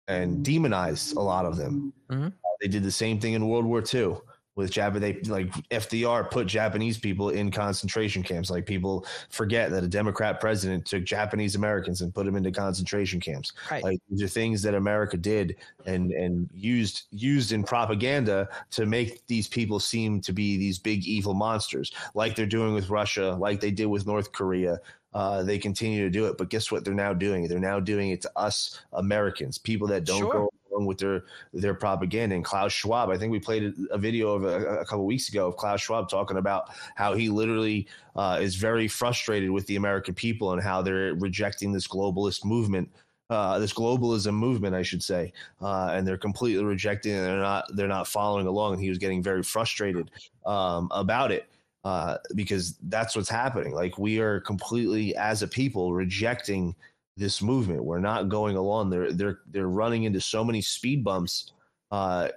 [0.07, 1.91] and demonized a lot of them.
[2.11, 2.27] Mhm.
[2.27, 2.31] Uh,
[2.61, 4.17] they did the same thing in World War II
[4.55, 4.99] with Jap.
[4.99, 8.49] They like FDR put Japanese people in concentration camps.
[8.49, 13.19] Like people forget that a Democrat president took Japanese Americans and put them into concentration
[13.19, 13.53] camps.
[13.71, 13.83] Right.
[13.83, 15.55] Like these are things that America did
[15.85, 21.05] and and used used in propaganda to make these people seem to be these big
[21.05, 24.79] evil monsters, like they're doing with Russia, like they did with North Korea.
[25.13, 26.83] Uh, they continue to do it, but guess what?
[26.83, 27.47] They're now doing?
[27.47, 30.33] They're now doing it to us Americans, people that don't Sure.
[30.33, 31.23] go with their
[31.53, 32.35] their propaganda.
[32.35, 35.47] And Klaus Schwab, I think we played a video of a, a couple weeks ago
[35.47, 40.13] of Klaus Schwab talking about how he literally uh, is very frustrated with the American
[40.13, 42.89] people and how they're rejecting this globalist movement
[43.29, 47.21] uh, this globalism movement, I should say, uh, and they're completely rejecting it.
[47.21, 50.11] They're not they're not following along, and he was getting very frustrated
[50.45, 51.47] um, about it
[51.83, 53.73] uh, because that's what's happening.
[53.73, 56.75] Like we are completely, as a people, rejecting
[57.17, 57.83] this movement.
[57.83, 58.89] We're not going along.
[58.89, 61.51] They're they're they're running into so many speed bumps.
[61.91, 62.29] Uh,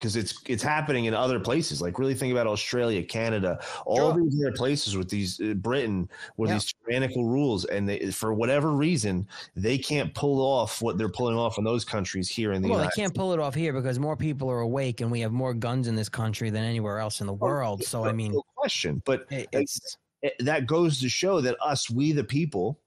[0.00, 1.82] because it's it's happening in other places.
[1.82, 4.22] Like really think about Australia, Canada, all Sure.
[4.24, 6.54] these other places with these uh, Britain with Yeah.
[6.54, 9.26] these tyrannical rules, and they, for whatever reason
[9.56, 12.76] they can't pull off what they're pulling off in those countries here in the U.S.
[12.78, 15.32] Well, they can't pull it off here because more people are awake and we have
[15.32, 17.82] more guns in this country than anywhere else in the world.
[17.82, 21.90] So, I mean, no question, but it- it's it- that goes to show that us,
[21.90, 22.78] we the people,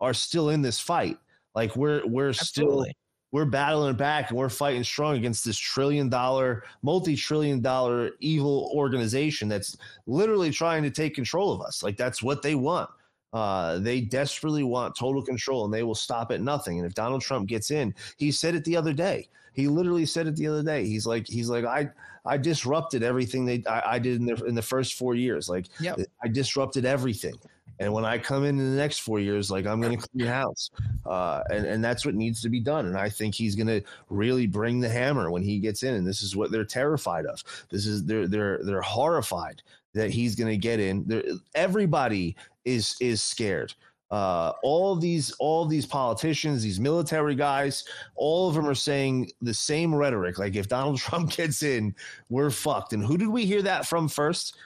[0.00, 1.18] are still in this fight.
[1.54, 2.86] Like we're we're still
[3.30, 8.70] we're battling back and we're fighting strong against this trillion dollar, multi trillion dollar evil
[8.74, 9.76] organization that's
[10.06, 11.82] literally trying to take control of us.
[11.82, 12.88] Like that's what they want.
[13.34, 16.78] Uh, they desperately want total control and they will stop at nothing.
[16.78, 19.28] And if Donald Trump gets in, he said it the other day.
[19.52, 20.86] He literally said it the other day.
[20.86, 21.90] He's like, he's like, I,
[22.24, 25.48] I disrupted everything they I, I did in the in the first four years.
[25.48, 26.00] Like, Yep.
[26.22, 27.34] I disrupted everything.
[27.80, 30.26] And when I come in in the next four years, like I'm going to clean
[30.26, 30.70] house,
[31.06, 32.86] uh, and and that's what needs to be done.
[32.86, 35.94] And I think he's going to really bring the hammer when he gets in.
[35.94, 37.42] And this is what they're terrified of.
[37.70, 39.62] This is they're they're they're horrified
[39.94, 41.04] that he's going to get in.
[41.06, 41.24] They're,
[41.54, 43.74] everybody is is scared.
[44.10, 47.84] Uh, all these all these politicians, these military guys,
[48.14, 50.38] all of them are saying the same rhetoric.
[50.38, 51.94] Like if Donald Trump gets in,
[52.30, 52.92] we're fucked.
[52.92, 54.56] And who did we hear that from first?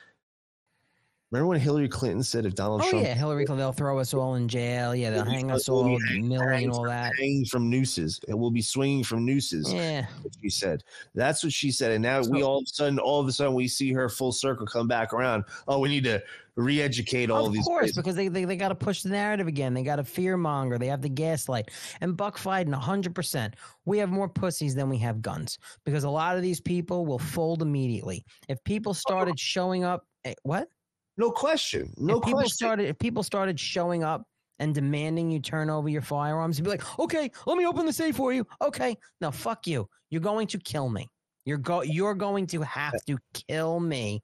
[1.33, 3.65] Remember when Hillary Clinton said if Donald Oh Trump yeah, Hillary Clinton.
[3.65, 4.95] They'll throw us all in jail.
[4.95, 7.13] Yeah, they'll hang us all, and all that.
[7.19, 9.73] hanging from nooses, it will be swinging from nooses.
[9.73, 10.05] Yeah,
[10.43, 10.85] she said.
[11.15, 11.93] That's what she said.
[11.93, 14.31] And now we all of a sudden, all of a sudden, we see her full
[14.31, 15.45] circle come back around.
[15.67, 16.23] Oh, we need to
[16.57, 17.63] re-educate all of these.
[17.63, 17.97] Of course, kids.
[17.97, 19.73] because they they, they got to push the narrative again.
[19.73, 20.77] They got to fear monger.
[20.77, 21.71] They have the gaslight.
[22.03, 23.57] And Buck Fiden, hundred percent.
[23.87, 27.19] We have more pussies than we have guns because a lot of these people will
[27.19, 28.27] fold immediately.
[28.49, 30.69] If people started showing up, eh, what?
[31.17, 32.55] No question, no if people question.
[32.55, 34.27] started if people started showing up
[34.59, 37.93] and demanding you turn over your firearms, you'd be like, okay, let me open the
[37.93, 38.47] safe for you.
[38.63, 39.89] Okay, no, fuck you.
[40.11, 41.09] You're going to kill me.
[41.45, 43.19] You're go you're going to have to
[43.49, 44.23] kill me.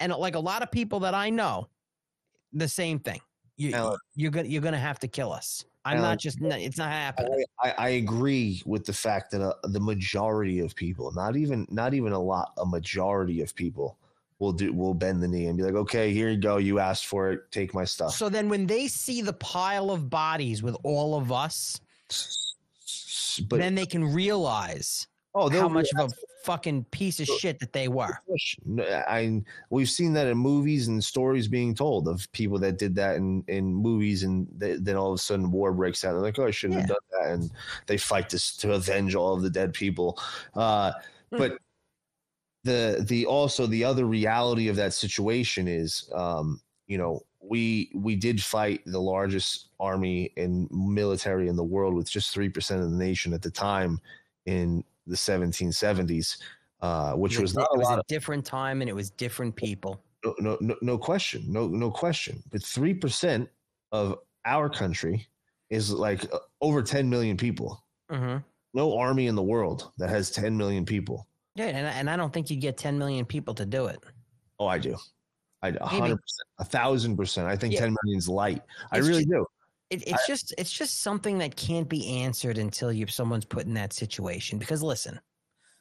[0.00, 1.68] And like a lot of people that I know,
[2.52, 3.20] the same thing.
[3.56, 3.98] You, Alan.
[4.16, 5.64] you're gonna you're gonna have to kill us.
[5.84, 6.10] I'm Alan.
[6.10, 7.44] not just it's not happening.
[7.60, 11.66] I, I, I agree with the fact that uh, the majority of people, not even
[11.70, 13.98] not even a lot, a majority of people
[14.42, 17.06] will do will bend the knee and be like, okay, here you go, you asked
[17.06, 18.12] for it, take my stuff.
[18.12, 21.80] So then when they see the pile of bodies with all of us,
[23.48, 26.14] but then they can realize oh, how much of a
[26.44, 28.18] fucking piece of shit that they were.
[29.08, 33.16] I we've seen that in movies and stories being told of people that did that
[33.16, 36.12] in in movies, and they, then all of a sudden war breaks out.
[36.12, 37.50] They're like, "Oh, I shouldn't have done that," and
[37.86, 40.20] they fight this to avenge all of the dead people.
[40.54, 40.92] Uh,
[41.30, 41.58] but
[42.64, 48.16] the the also the other reality of that situation is, um, you know, we we
[48.16, 52.90] did fight the largest army and military in the world with just three percent of
[52.90, 54.00] the nation at the time
[54.46, 56.38] in the 1770s.
[56.80, 60.02] Uh, which was was, not a was a different time and it was different people.
[60.24, 62.42] no, no, no, no question, no, no question.
[62.50, 63.48] But three percent
[63.92, 65.28] of our country
[65.70, 67.84] is like uh, over ten million people.
[68.10, 68.38] hmm
[68.74, 71.28] No army in the world that has ten million people.
[71.54, 73.98] Yeah, and, I- and I don't think you'd get 10 million people to do it.
[74.58, 74.96] Oh, I do.
[75.62, 77.46] I a hundred percent, a thousand percent.
[77.46, 77.80] I think Yeah.
[77.80, 78.62] ten million is light.
[78.90, 79.46] I It's really ju- do.
[79.90, 83.74] It, it's just it's just something that can't be answered until you someone's put in
[83.74, 84.58] that situation.
[84.58, 85.20] Because listen,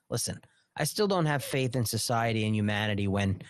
[0.09, 0.39] listen,
[0.77, 3.41] I still don't have faith in society and humanity when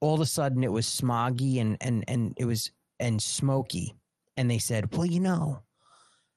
[0.00, 3.94] all of a sudden it was smoggy and and and it was and smoky,
[4.38, 5.60] and they said, well, you know,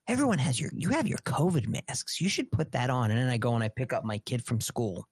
[0.08, 2.22] everyone has your you have your COVID masks.
[2.22, 3.12] You should put that on.
[3.12, 5.06] And then I go and I pick up my kid from school.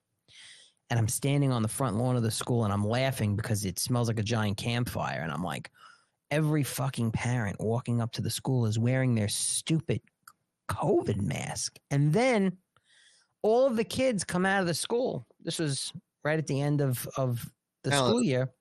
[0.89, 3.79] And I'm standing on the front lawn of the school and I'm laughing because it
[3.79, 5.21] smells like a giant campfire.
[5.21, 5.71] And I'm like,
[6.29, 9.99] every fucking parent walking up to the school is wearing their stupid
[10.69, 11.77] COVID mask.
[11.89, 12.57] And then
[13.41, 15.25] all of the kids come out of the school.
[15.41, 15.91] This was
[16.23, 17.49] right at the end of, of
[17.83, 18.09] the Alan.
[18.09, 18.51] school year.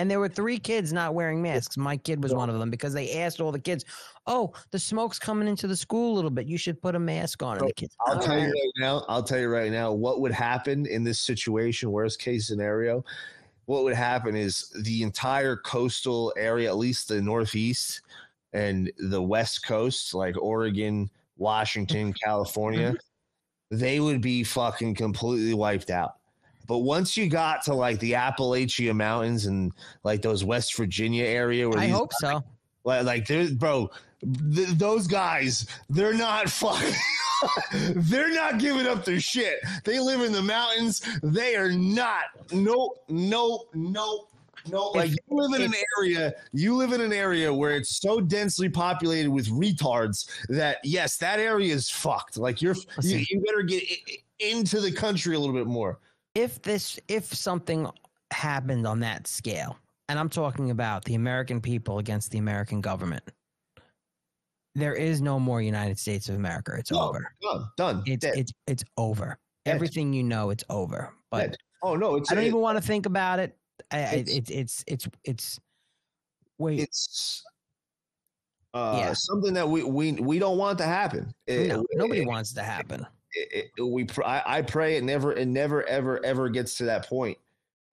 [0.00, 1.76] And there were three kids not wearing masks.
[1.76, 3.84] My kid was one of them because they asked all the kids,
[4.26, 6.46] Oh, the smoke's coming into the school a little bit.
[6.46, 7.58] You should put a mask on.
[7.58, 9.04] And the kids, I'll "All tell you right." right now.
[9.10, 9.92] I'll tell you right now.
[9.92, 11.90] What would happen in this situation?
[11.90, 13.04] Worst case scenario,
[13.66, 18.00] what would happen is the entire coastal area, at least the Northeast
[18.54, 23.76] and the West Coast, like Oregon, Washington, California, mm-hmm.
[23.76, 26.19] they would be fucking completely wiped out.
[26.70, 29.72] But once you got to like the Appalachia Mountains and
[30.04, 32.44] like those West Virginia area, where I hope so.
[32.84, 33.90] like, like there's bro,
[34.54, 36.94] th- those guys, they're not fucking.
[37.96, 39.58] they're not giving up their shit.
[39.82, 41.02] They live in the mountains.
[41.24, 42.26] They are not.
[42.52, 43.02] Nope.
[43.08, 43.68] Nope.
[43.74, 44.28] Nope.
[44.70, 48.20] No, like you live in an area, you live in an area where it's so
[48.20, 52.36] densely populated with retards that yes, that area is fucked.
[52.36, 53.82] Like you're, you, you better get
[54.38, 55.98] into the country a little bit more.
[56.34, 57.88] If this if something
[58.32, 59.76] happened on that scale
[60.08, 63.24] and i'm talking about the american people against the american government
[64.76, 67.64] there is no more united states of america it's No, over Done.
[67.76, 68.02] Done.
[68.06, 68.36] it's Dead.
[68.38, 69.74] it's it's over Dead.
[69.74, 71.56] everything you know it's over but Dead.
[71.82, 73.56] oh no, it's i don't it- even want to think about it
[73.92, 75.60] It's- it's it's it's it's
[76.58, 77.42] wait it's
[78.72, 79.12] uh Yeah.
[79.14, 81.34] something that we we we don't want to happen.
[81.48, 83.04] It- no, eh, nobody it- wants to eh, happen
[83.34, 86.84] it, it- we pr- I, I pray it never it never ever ever gets to
[86.84, 87.38] that point.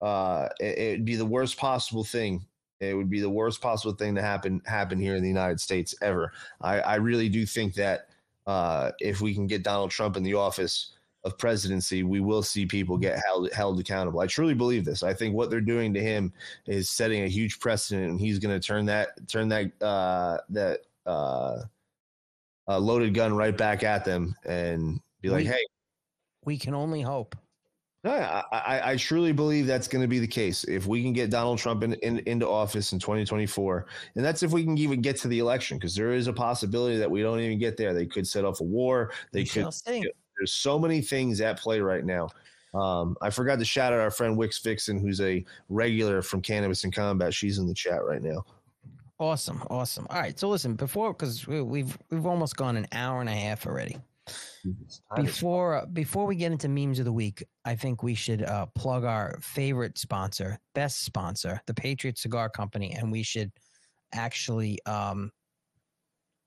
[0.01, 2.45] Uh, it, it'd be the worst possible thing.
[2.79, 5.95] It would be the worst possible thing to happen happen here in the United States
[6.01, 6.31] ever.
[6.61, 8.09] I, I really do think that
[8.45, 10.93] uh, if we can get Donald Trump in the office
[11.23, 14.19] of presidency, we will see people get held held accountable.
[14.19, 15.01] I truly believe this.
[15.03, 16.31] I think what they're doing to him
[16.67, 20.81] is setting a huge precedent, and he's going to turn that turn that uh, that
[21.07, 21.63] uh,
[22.67, 25.65] uh, loaded gun right back at them and be like, We- "Hey,
[26.45, 27.35] we can only hope
[28.03, 30.63] no, I, I, I truly believe that's going to be the case.
[30.63, 34.51] If we can get Donald Trump in, in, into office in 2024, and that's if
[34.51, 37.39] we can even get to the election, because there is a possibility that we don't
[37.39, 37.93] even get there.
[37.93, 39.11] They could set off a war.
[39.31, 39.73] They we could.
[39.85, 42.29] There's so many things at play right now.
[42.73, 46.83] Um, I forgot to shout out our friend Wix Vixen, who's a regular from Cannabis
[46.83, 47.33] and Combat.
[47.33, 48.45] She's in the chat right now.
[49.19, 50.05] Awesome, awesome.
[50.11, 53.33] All right, so listen, before because we, we've we've almost gone an hour and a
[53.33, 53.97] half already.
[55.15, 59.03] Before before we get into memes of the week, I think we should uh, plug
[59.03, 63.51] our favorite sponsor, best sponsor, the Patriot Cigar Company, and we should
[64.13, 65.31] actually um,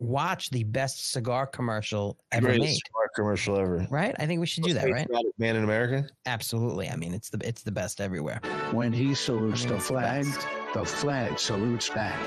[0.00, 2.74] watch the best cigar commercial ever Greatest made.
[2.74, 3.86] cigar commercial ever.
[3.90, 4.14] Right?
[4.18, 4.90] I think we should do that.
[4.90, 5.06] Right?
[5.38, 6.08] Man in America.
[6.26, 6.88] Absolutely.
[6.88, 8.40] I mean, it's the it's the best everywhere.
[8.72, 10.26] When he salutes I mean, the it's the flag,
[10.74, 12.18] the flag salutes back.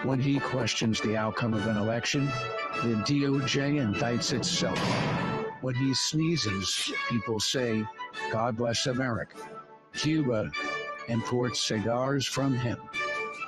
[0.04, 2.26] when he questions the outcome of an election,
[2.82, 4.78] the DOJ indicts itself.
[5.60, 7.84] When he sneezes, people say,
[8.32, 9.36] God bless America.
[9.92, 10.50] Cuba
[11.08, 12.78] imports cigars from him.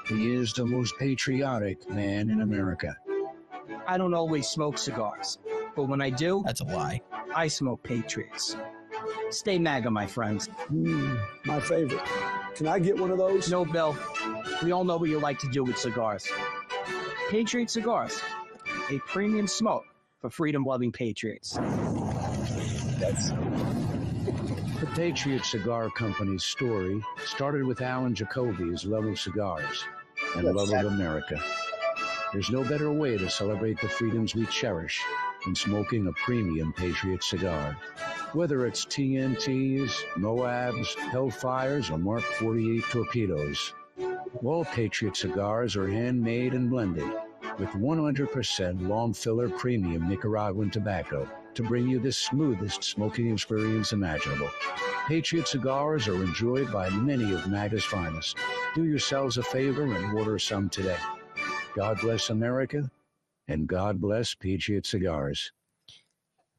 [0.09, 2.97] He is the most patriotic man in America.
[3.87, 5.39] I don't always smoke cigars,
[5.77, 7.01] but when I do, That's a lie.
[7.35, 8.57] I smoke Patriots.
[9.31, 10.49] Stay MAGA, my friends.
[10.71, 12.03] Mm, my favorite.
[12.55, 13.51] Can I get one of those?
[13.51, 13.97] No, Bill.
[14.63, 16.29] We all know what you like to do with cigars.
[17.31, 18.21] Patriot Cigars,
[18.91, 19.85] a premium smoke
[20.21, 21.59] for freedom loving patriots.
[23.01, 23.31] That's.
[24.81, 29.85] The Patriot Cigar Company's story started with Alan Jacoby's love of cigars
[30.37, 31.43] and love of America.
[32.33, 35.03] There's no better way to celebrate the freedoms we cherish
[35.45, 37.77] than smoking a premium Patriot cigar.
[38.33, 43.75] Whether it's TNTs, Moabs, Hellfires, or Mark 48 torpedoes,
[44.43, 47.05] all Patriot cigars are handmade and blended
[47.59, 54.49] with 100% long filler premium Nicaraguan tobacco to bring you the smoothest smoking experience imaginable.
[55.07, 58.39] Patriot cigars are enjoyed by many of MAGA's finest.
[58.75, 60.97] Do yourselves a favor and order some today.
[61.75, 62.91] God bless America
[63.49, 65.53] and God bless Patriot cigars.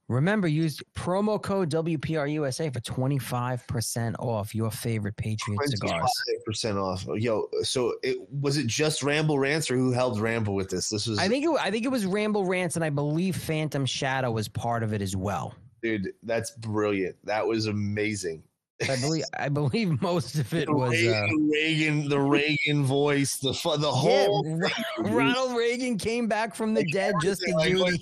[0.10, 6.10] Remember, use promo code WPRUSA for 25% off your favorite Patriot cigars.
[6.48, 7.06] 25% off.
[7.16, 10.90] Yo, so it was it just Ramble Rants or who held Ramble with this?
[10.90, 13.86] This was I think it, I think it was Ramble Rants, and I believe Phantom
[13.86, 15.56] Shadow was part of it as well.
[15.82, 17.16] dude, that's brilliant.
[17.24, 18.44] That was amazing.
[18.90, 23.52] I believe I believe most of it was uh, Reagan, Reagan, the Reagan voice, the
[23.78, 24.68] the whole Ro-
[25.00, 27.98] Ronald Reagan came back from the dead just to Like, do when,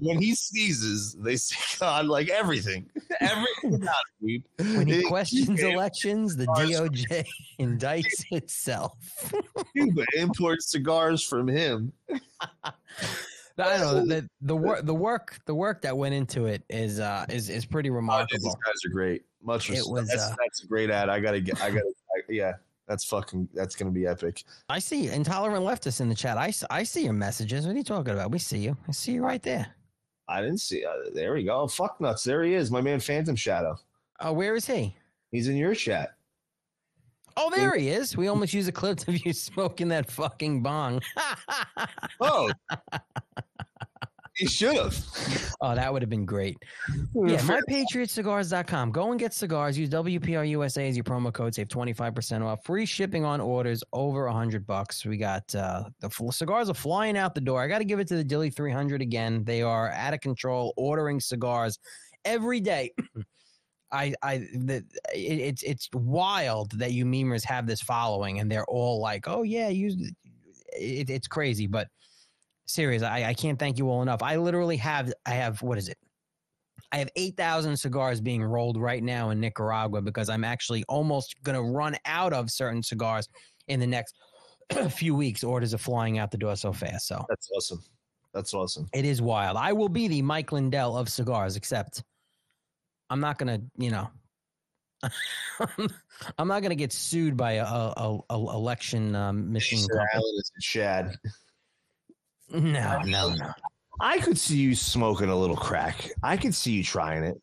[0.00, 2.88] when he sneezes, they see God like everything,
[3.20, 3.88] everything
[4.24, 4.44] dude.
[4.76, 7.24] when he It- questions it- elections, the DOJ
[7.58, 8.92] indicts itself.
[9.74, 11.92] Cuba imports cigars from him.
[13.60, 17.00] I don't know the the work the work the work that went into it is
[17.00, 19.22] uh is is pretty Oh, these guys are great.
[19.42, 19.90] Much It respect.
[19.90, 21.08] was, that's, uh, that's a great ad.
[21.08, 21.60] I gotta get.
[21.62, 21.92] I gotta.
[22.16, 22.54] I, yeah,
[22.86, 23.48] that's fucking.
[23.54, 24.44] That's gonna be epic.
[24.68, 26.36] I see intolerant leftists in the chat.
[26.36, 27.66] I I see your messages.
[27.66, 28.30] What are you talking about?
[28.30, 28.76] We see you.
[28.88, 29.66] I see you right there.
[30.28, 30.84] I didn't see.
[30.84, 31.66] Uh, there we go.
[31.68, 32.24] Fuck nuts.
[32.24, 32.70] There he is.
[32.70, 33.78] My man, Phantom Shadow.
[34.20, 34.94] Oh, where is he?
[35.30, 36.14] He's in your chat.
[37.36, 38.16] Oh, there he is.
[38.16, 41.00] We almost use a clip of you smoking that fucking bong.
[42.20, 42.50] Oh,
[44.38, 44.96] he should have.
[45.60, 46.56] oh, that would have been great.
[47.12, 48.92] Yeah, mypatriotcigars.com.
[48.92, 49.76] Go and get cigars.
[49.76, 51.54] Use WPRUSA as your promo code.
[51.54, 52.64] Save 25% off.
[52.64, 55.04] Free shipping on orders over 100 bucks.
[55.04, 57.60] We got uh, the cigars are flying out the door.
[57.60, 59.42] I got to give it to the Dilly 300 again.
[59.42, 61.78] They are out of control, ordering cigars
[62.24, 62.92] every day.
[63.90, 64.84] I, I, the,
[65.14, 69.42] it, it's it's wild that you memers have this following, and they're all like, "Oh
[69.42, 70.12] yeah, use."
[70.78, 71.88] It, it's crazy, but
[72.68, 73.02] serious.
[73.02, 74.22] I, I can't thank you all enough.
[74.22, 75.98] I literally have I have what is it?
[76.92, 81.56] I have 8,000 cigars being rolled right now in Nicaragua because I'm actually almost going
[81.56, 83.28] to run out of certain cigars
[83.66, 84.14] in the next
[84.90, 85.44] few weeks.
[85.44, 87.06] Orders are flying out the door so fast.
[87.06, 87.82] So That's awesome.
[88.32, 88.88] That's awesome.
[88.94, 89.56] it is wild.
[89.56, 92.02] I will be the Mike Lindell of cigars, except
[93.10, 94.08] I'm not going to, you know,
[96.38, 99.86] I'm not going to get sued by a, a, a election um, machine.
[99.92, 101.16] Alan is a Chad.
[102.52, 103.52] No, no, no.
[104.00, 106.10] I could see you smoking a little crack.
[106.22, 107.40] I could see you trying it.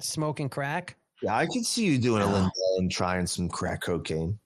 [0.00, 4.38] Smoking crack Yeah, I could see you doing a and trying some crack cocaine.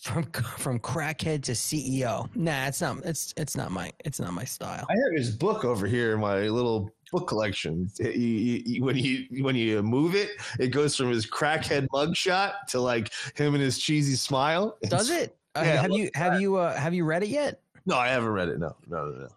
[0.00, 0.24] from
[0.58, 2.28] from crackhead to CEO.
[2.36, 2.98] Nah, it's not.
[3.04, 3.92] It's it's not my.
[4.04, 4.86] It's not my style.
[4.88, 7.90] I have his book over here in my little book collection.
[7.98, 12.54] You- you- you- when you when you move it, it goes from his crackhead mugshot
[12.68, 14.78] to like him and his cheesy smile.
[14.88, 15.36] Does it?
[15.56, 17.60] Uh, Yeah, have you have you uh, have you read it yet?
[17.86, 18.58] No, I haven't read it.
[18.58, 19.28] No, no, no, no.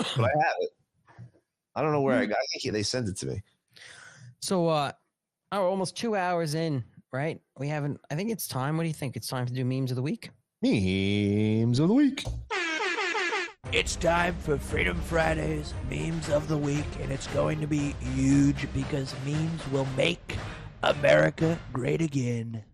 [0.16, 0.70] But I have it.
[1.74, 2.38] I don't know where I got.
[2.38, 3.42] I think they sent it to me.
[4.40, 4.92] So uh,
[5.52, 7.40] oh, we're almost two hours in, right?
[7.58, 8.00] We haven't.
[8.10, 8.76] I think it's time.
[8.76, 9.16] What do you think?
[9.16, 10.30] It's time to do memes of the week.
[10.62, 12.24] Memes of the week.
[13.70, 18.66] It's time for Freedom Fridays Memes of the Week, and it's going to be huge
[18.72, 20.36] because memes will make
[20.82, 22.64] America great again.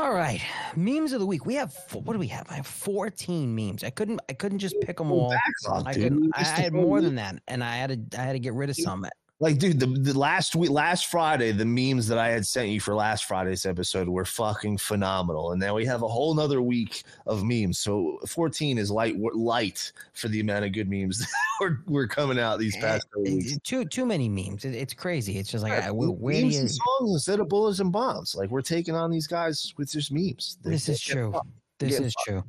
[0.00, 0.40] All right,
[0.76, 1.44] memes of the week.
[1.44, 2.46] We have fo- what do we have?
[2.48, 3.84] I have fourteen memes.
[3.84, 4.18] I couldn't.
[4.30, 5.28] I couldn't just pick them all.
[5.28, 6.32] backlog, I couldn't.
[6.34, 8.18] I, I had more than that, and I had to.
[8.18, 9.04] I had to get rid of some.
[9.42, 12.78] Like, dude, the, the last week, last Friday, the memes that I had sent you
[12.78, 15.52] for last Friday's episode were fucking phenomenal.
[15.52, 17.78] And now we have a whole nother week of memes.
[17.78, 22.38] So 14 is light light for the amount of good memes that we're, we're coming
[22.38, 23.58] out these eh, past couple It- weeks.
[23.64, 24.66] too too many memes.
[24.66, 25.38] It- it's crazy.
[25.38, 26.60] It's just like Yeah, I, where, where memes you?
[26.60, 28.34] and songs instead of bullets and bombs.
[28.34, 30.58] Like we're taking on these guys with just memes.
[30.62, 31.32] They- This is true.
[31.78, 32.44] This is true.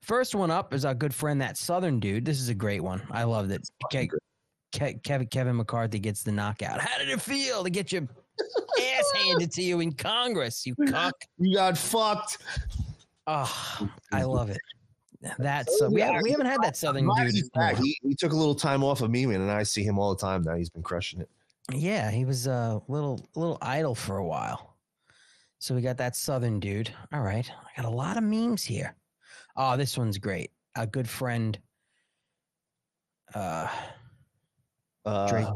[0.00, 2.24] First one up is our good friend, that Southern dude.
[2.24, 3.00] This is a great one.
[3.12, 3.62] I loved it.
[3.92, 4.10] Ke-
[4.76, 6.80] Ke- Kevin Kevin McCarthy gets the knockout.
[6.80, 10.66] How did it feel to get your ass handed to you in Congress?
[10.66, 11.14] You cuck.
[11.38, 12.38] You got fucked.
[13.26, 14.58] Oh, I love it.
[15.38, 17.32] That's uh, we, have, we haven't had that Southern dude.
[17.32, 17.72] he's in a while.
[17.72, 17.82] back.
[17.82, 20.20] He, he took a little time off of memeing, and I see him all the
[20.20, 20.54] time now.
[20.54, 21.28] He's been crushing it.
[21.72, 24.76] Yeah, he was a little little idle for a while.
[25.58, 26.92] So we got that southern dude.
[27.12, 27.50] All right.
[27.50, 28.94] I got a lot of memes here.
[29.56, 30.52] Oh, this one's great.
[30.76, 31.58] A good friend
[33.34, 33.66] uh
[35.06, 35.46] Uh, Dre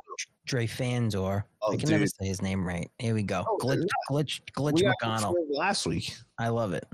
[0.47, 1.43] Dre Fanzor.
[1.61, 2.89] Oh, I can never say his name right.
[2.99, 3.45] Here we go.
[3.47, 3.87] Oh, Glitch yeah.
[4.11, 5.35] Glitch Glitch we McConnell.
[5.51, 6.15] last week.
[6.39, 6.87] I love it.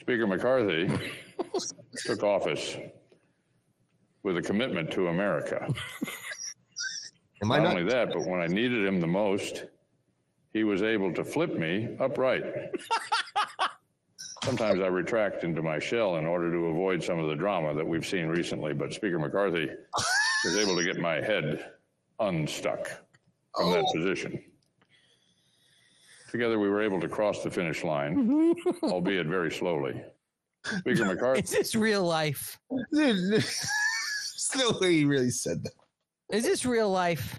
[0.00, 0.90] Speaker McCarthy
[2.04, 2.76] took office
[4.22, 5.66] with a commitment to America.
[7.42, 7.70] Am I not, not?
[7.78, 9.64] only that, but when I needed him the most,
[10.52, 12.44] he was able to flip me upright.
[14.44, 17.86] Sometimes I retract into my shell in order to avoid some of the drama that
[17.86, 19.68] we've seen recently, but Speaker McCarthy
[20.44, 21.72] was able to get my head
[22.20, 22.88] unstuck
[23.56, 23.92] from that oh.
[23.92, 24.42] position.
[26.30, 30.02] Together, we were able to cross the finish line, albeit very slowly.
[30.64, 31.42] Speaker McCarthy.
[31.42, 32.58] Is this real life?
[32.92, 35.72] Dude, it's way he really said that.
[36.30, 37.38] Is this real life?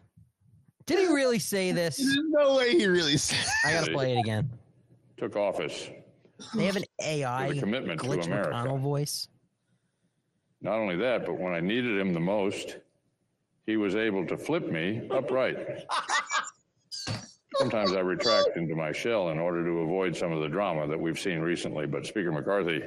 [0.86, 1.98] Did he really say this?
[1.98, 3.46] There's no way he really said.
[3.66, 4.50] I gotta play it again.
[5.18, 5.90] Took office.
[6.54, 8.52] They have an AI a commitment to glitch America.
[8.52, 9.30] McConnell voice.
[10.62, 12.78] Not only that, but when I needed him the most,
[13.66, 15.58] he was able to flip me upright.
[17.58, 21.00] Sometimes I retract into my shell in order to avoid some of the drama that
[21.00, 22.82] we've seen recently, but Speaker McCarthy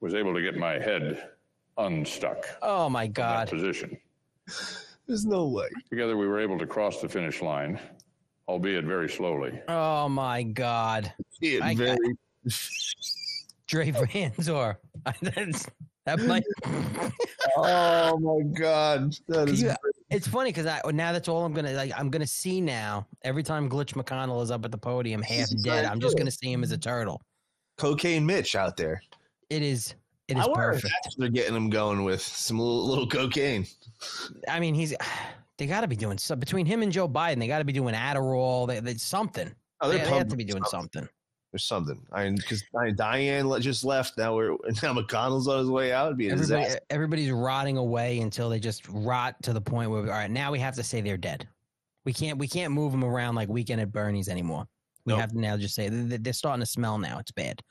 [0.00, 1.30] was able to get my head
[1.76, 3.48] unstuck Oh my in that god.
[3.50, 3.98] position.
[5.06, 5.68] There's no way.
[5.90, 7.78] Together, we were able to cross the finish line,
[8.48, 9.60] albeit very slowly.
[9.68, 11.12] Oh my god.
[11.40, 11.96] Yeah, I- very.
[13.66, 14.76] Dre Vanzor.
[15.22, 15.66] That's-
[16.06, 16.42] that might.
[17.58, 19.62] oh my god, that Could is.
[19.62, 19.74] you-
[20.10, 21.92] it's funny because I now that's all I'm gonna like.
[21.96, 25.50] I'm gonna see now every time Glitch McConnell is up at the podium, half is
[25.50, 25.84] dead.
[25.84, 27.22] I'm just gonna see him as a turtle.
[27.76, 29.02] Cocaine Mitch out there.
[29.50, 29.94] It is
[30.28, 30.94] it is I wonder perfect.
[31.04, 33.66] that's they're getting him going with some little, little cocaine.
[34.48, 34.94] I mean, he's.
[35.56, 37.40] They got to be doing so between him and Joe Biden.
[37.40, 38.68] They got to be doing Adderall.
[38.68, 39.52] They, they something.
[39.80, 41.00] Oh, they, they're they have to be doing something.
[41.02, 41.08] something.
[41.52, 41.98] There's something.
[42.12, 42.62] I mean, because
[42.96, 44.18] Diane just left.
[44.18, 44.50] Now we're
[44.82, 46.06] now McConnell's on his way out.
[46.08, 46.80] It'd be a Everybody, disaster.
[46.90, 50.58] everybody's rotting away until they just rot to the point where all right, now we
[50.58, 51.48] have to say they're dead.
[52.04, 54.66] We can't we can't move them around like Weekend at Bernie's anymore.
[55.06, 55.20] We Nope.
[55.20, 57.18] have to now just say they- they're starting to smell now.
[57.18, 57.62] It's bad.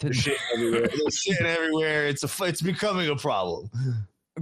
[0.00, 0.88] There's shit everywhere.
[0.88, 2.06] There's shit everywhere.
[2.06, 2.44] It's a.
[2.44, 3.70] It's becoming a problem.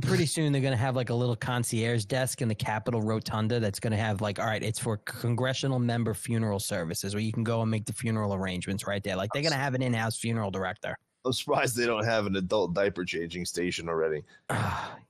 [0.03, 3.61] Pretty soon they're going to have like a little concierge desk in the Capitol Rotunda
[3.61, 7.33] that's going to have like, all right, it's for congressional member funeral services where you
[7.33, 9.15] can go and make the funeral arrangements right there.
[9.15, 10.97] Like they're going to have an in-house funeral director.
[11.25, 14.23] I'm surprised they don't have an adult diaper changing station already.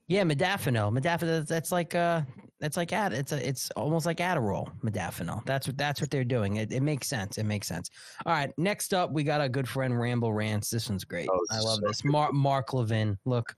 [0.06, 0.93] Yeah, modafinil.
[0.93, 1.47] Modafinil.
[1.47, 2.20] That's, like uh,
[2.61, 3.15] that's like ad.
[3.15, 4.70] It's a, it's almost like Adderall.
[4.82, 5.44] Modafinil.
[5.47, 6.56] That's what that's what they're doing.
[6.56, 7.39] It, it makes sense.
[7.39, 7.89] It makes sense.
[8.27, 8.52] All right.
[8.59, 10.69] Next up, we got our good friend Ramble Rants.
[10.69, 11.28] This one's great.
[11.32, 12.05] Oh, I love so this.
[12.05, 13.16] Mark Mark Levin.
[13.24, 13.56] Look,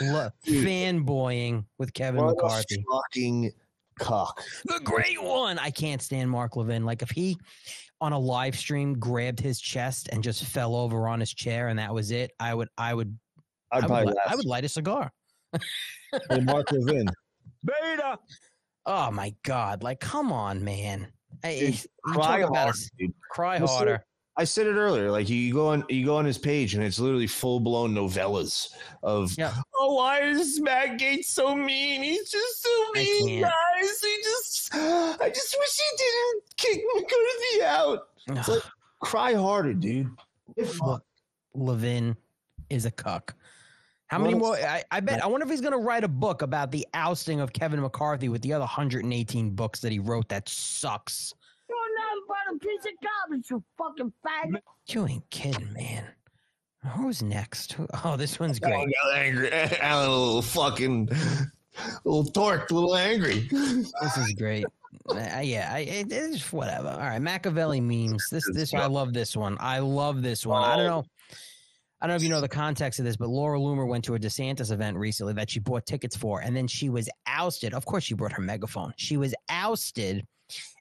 [0.00, 2.84] look, fanboying with Kevin What a McCarthy.
[2.90, 3.52] fucking
[3.98, 4.42] cock.
[4.64, 5.58] The great one.
[5.58, 6.84] I can't stand Mark Levin.
[6.84, 7.36] Like if he
[8.00, 11.78] on a live stream grabbed his chest and just fell over on his chair and
[11.78, 13.16] that was it, I would I would
[13.72, 15.12] I I'd probably li- I would light a cigar.
[16.30, 17.06] Hey, Mark Levin.
[17.64, 18.18] Beta.
[18.86, 19.82] Oh my god!
[19.82, 21.08] Like, come on, man.
[21.42, 22.90] Hey, Cry about hard, us.
[22.98, 23.14] dude.
[23.30, 24.04] Cry harder.
[24.36, 25.10] I said it earlier.
[25.10, 27.94] Like you, you go on, you go on his page, and it's literally full blown
[27.94, 28.70] novellas
[29.02, 29.32] of.
[29.38, 29.54] Yeah.
[29.76, 32.02] Oh, why is Matt Gaetz so mean?
[32.02, 34.00] He's just so mean, guys.
[34.02, 38.08] He just, I just wish he didn't kick McCarthy out.
[38.26, 38.62] It's like,
[39.00, 40.10] cry harder, dude.
[40.56, 41.04] Look,
[41.54, 42.16] Levin
[42.70, 43.34] is a cuck.
[44.08, 44.82] How many What more?
[44.90, 45.22] I, bet.
[45.22, 48.28] I wonder if he's going to write a book about the ousting of Kevin McCarthy
[48.28, 51.34] with the other 118 books that he wrote that sucks.
[52.28, 54.60] You're a piece of garbage, you fucking faggot.
[54.88, 56.04] You ain't kidding, man.
[56.92, 57.76] Who's next?
[58.04, 58.74] Oh, this one's great.
[58.74, 59.52] Alan got angry.
[59.80, 61.08] Alan, a little fucking,
[62.04, 63.48] little torqued, a little angry.
[63.50, 64.66] This is great.
[65.08, 66.88] Uh, yeah, I, it, it's whatever.
[66.88, 68.26] All right, Machiavelli memes.
[68.30, 69.56] This, this, I love this one.
[69.60, 70.62] I love this one.
[70.62, 71.04] I don't know.
[72.00, 74.14] I don't know if you know the context of this, but Laura Loomer went to
[74.14, 77.72] a DeSantis event recently that she bought tickets for, and then she was ousted.
[77.72, 78.92] Of course, she brought her megaphone.
[78.96, 80.26] She was ousted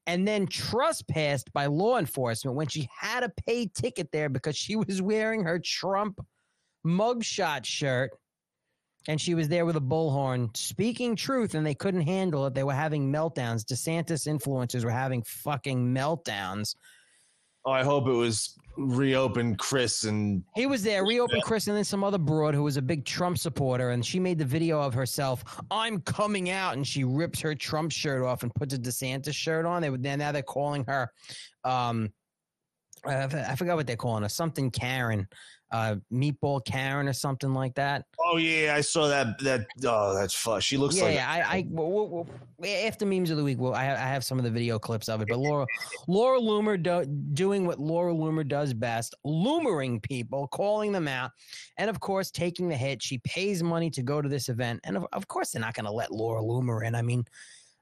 [0.08, 4.76] and then trespassed by law enforcement when she had a paid ticket there because she
[4.76, 6.20] was wearing her Trump
[6.86, 8.12] mugshot shirt
[9.08, 12.54] and she was there with a bullhorn speaking truth and they couldn't handle it.
[12.54, 13.66] They were having meltdowns.
[13.66, 16.76] DeSantis influencers were having fucking meltdowns.
[17.66, 21.84] Oh, I hope it was reopened Chris and He was there, reopened Chris, and then
[21.84, 24.94] some other broad who was a big Trump supporter, and she made the video of
[24.94, 25.44] herself.
[25.72, 29.66] I'm coming out, and she rips her Trump shirt off and puts a DeSantis shirt
[29.66, 29.82] on.
[29.82, 31.12] They would now they're calling her,
[31.64, 32.12] um,
[33.06, 35.28] I forgot what they're calling her, something Karen,
[35.74, 38.06] uh, Meatball Karen or something like that.
[38.20, 39.40] Oh yeah, I saw that.
[39.40, 40.62] That oh, that's fun.
[40.62, 42.28] She looks yeah, like yeah, I, I we'll, we'll- we'll-
[42.86, 45.10] after memes of the week, well, I, have, I have some of the video clips
[45.10, 45.28] of it.
[45.28, 45.66] But Laura,
[46.08, 51.32] Laura Loomer do, doing what Laura Loomer does best, loomering people, calling them out,
[51.78, 53.02] and of course taking the hit.
[53.02, 55.86] She pays money to go to this event, and of, of course they're not going
[55.86, 56.96] to let Laura Loomer in.
[56.96, 57.26] I mean.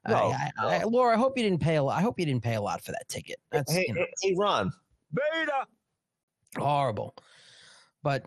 [0.05, 1.95] I- No, I, I, Laura, I hope you didn't pay a lot.
[1.95, 3.35] I hope you didn't pay a lot for that ticket.
[3.51, 4.73] That's hey, you know, hey, Ron.
[5.13, 5.67] Beta.
[6.57, 7.13] horrible.
[8.03, 8.25] But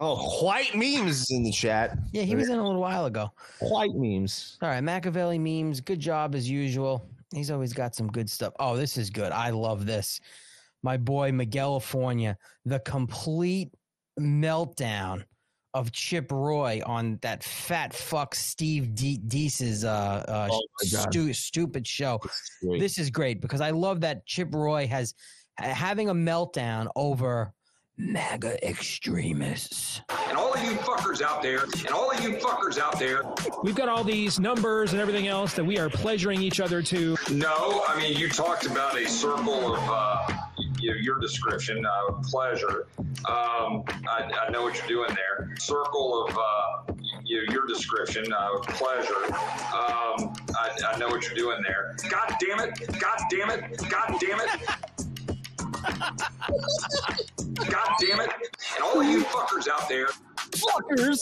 [0.00, 1.98] Oh, white memes is in the chat.
[2.12, 3.32] yeah, he was in a little while ago.
[3.60, 4.56] White memes.
[4.62, 5.80] All right, Machiavelli memes.
[5.80, 7.08] Good job as usual.
[7.34, 8.52] He's always got some good stuff.
[8.60, 9.32] Oh, this is good.
[9.32, 10.20] I love this.
[10.84, 13.72] My boy Miguel Fornia, the complete
[14.20, 15.24] meltdown
[15.74, 21.86] of Chip Roy on that fat fuck Steve De- Deace's uh, uh, Oh stu- stupid
[21.86, 22.20] show.
[22.62, 25.14] This is great because I love that Chip Roy has
[25.58, 27.52] having a meltdown over
[27.98, 30.00] MAGA extremists.
[30.28, 33.22] And all of you fuckers out there, and all of you fuckers out there.
[33.64, 37.16] We've got all these numbers and everything else that we are pleasuring each other to.
[37.30, 40.32] No, I mean, you talked about a circle of uh,
[40.78, 42.86] your description, uh, pleasure.
[42.98, 45.54] Um, I, I know what you're doing there.
[45.58, 46.94] Circle of uh,
[47.24, 49.24] your description, uh, pleasure.
[49.26, 51.96] Um, I, I know what you're doing there.
[52.08, 53.00] God damn it!
[53.00, 53.90] God damn it!
[53.90, 55.07] God damn it!
[57.70, 58.30] God damn it!
[58.74, 60.08] And all of you fuckers out there.
[60.50, 61.18] Fuckers!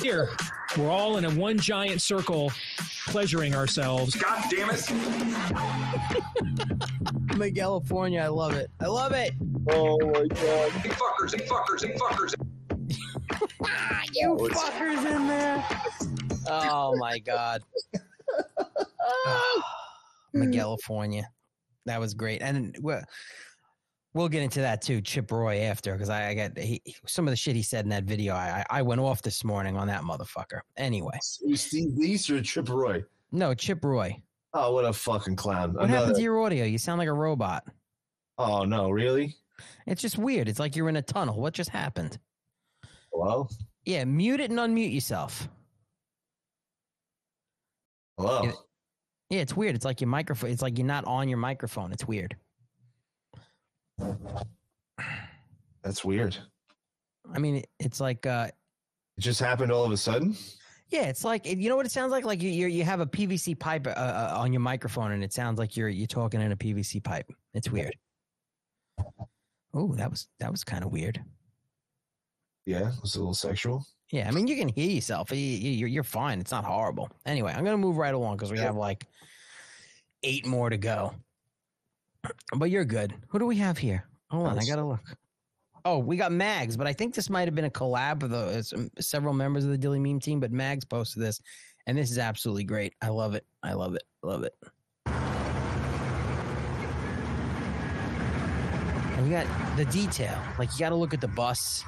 [0.00, 0.28] Here,
[0.78, 2.52] we're all in a one giant circle,
[3.08, 4.14] pleasuring ourselves.
[4.14, 4.90] God damn it!
[7.30, 8.20] I'm in California.
[8.20, 8.70] I love it.
[8.80, 9.34] I love it.
[9.70, 10.72] Oh my god.
[10.84, 12.34] You fuckers, you fuckers, you fuckers.
[13.64, 15.64] ah, you fuckers in there.
[16.48, 17.62] Oh my god.
[20.34, 21.28] I'm in California.
[21.86, 23.02] That was great, and we'll,
[24.14, 27.32] we'll get into that too, Chip Roy after, because I, I got he, some of
[27.32, 28.34] the shit he said in that video.
[28.34, 30.60] I I went off this morning on that motherfucker.
[30.76, 33.02] Anyway, Steve Lease or Chip Roy?
[33.32, 34.20] no Chip Roy.
[34.52, 35.74] Oh, what a fucking clown!
[35.74, 36.64] What happened to your audio?
[36.64, 37.64] You sound like a robot.
[38.36, 39.36] Oh no, really?
[39.86, 40.48] It's just weird.
[40.48, 41.40] It's like you're in a tunnel.
[41.40, 42.18] What just happened?
[43.12, 43.48] Hello?
[43.84, 45.48] Yeah, mute it and unmute yourself.
[48.18, 48.52] Hello?
[49.30, 49.76] Yeah, it's weird.
[49.76, 50.50] It's like your microphone.
[50.50, 51.92] It's like you're not on your microphone.
[51.92, 52.36] It's weird.
[55.82, 56.36] That's weird.
[57.32, 58.48] I mean, it's like uh,
[59.16, 60.36] It just happened all of a sudden.
[60.88, 62.24] Yeah, it's like you know what it sounds like.
[62.24, 65.32] Like you you you have a PVC pipe uh, uh, on your microphone, and it
[65.32, 67.30] sounds like you're you're talking in a PVC pipe.
[67.54, 67.94] It's weird.
[69.72, 71.22] Oh, that was that was kind of weird.
[72.66, 73.86] Yeah, it was a little sexual.
[74.10, 75.30] Yeah, I mean you can hear yourself.
[75.30, 76.40] You, you- you're you're fine.
[76.40, 77.10] It's not horrible.
[77.26, 79.06] Anyway, I'm gonna move right along because we have like
[80.22, 81.14] eight more to go.
[82.54, 83.14] But you're good.
[83.28, 84.04] Who do we have here?
[84.30, 85.00] Hold on, I gotta look.
[85.86, 88.62] Oh, we got Mags, but I think this might have been a collab with uh,
[88.62, 90.38] some, several members of the Dilly Meme team.
[90.38, 91.40] But Mags posted this,
[91.86, 92.92] and this is absolutely great.
[93.00, 93.46] I love it.
[93.62, 94.02] I love it.
[94.22, 94.54] Love it.
[99.16, 99.46] And you got
[99.78, 100.38] the detail.
[100.58, 101.82] Like you got to look at the bus.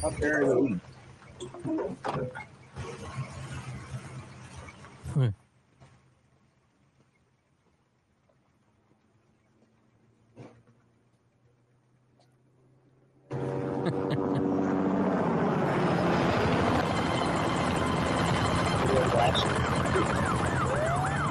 [0.00, 0.78] Hmm.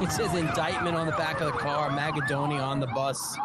[0.03, 3.35] It says indictment on the back of the car, Magadoni on the bus.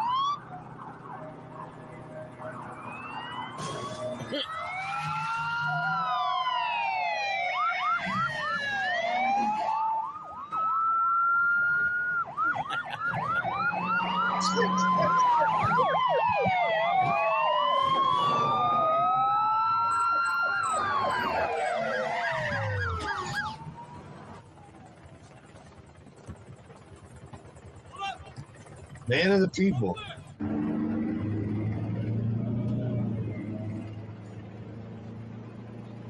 [29.15, 29.97] Man of the people.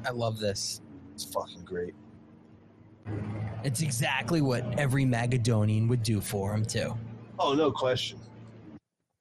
[0.04, 0.80] I love this.
[1.14, 1.94] It's fucking great.
[3.62, 6.96] It's exactly what every Magadonian would do for him too.
[7.38, 8.18] Oh, no question.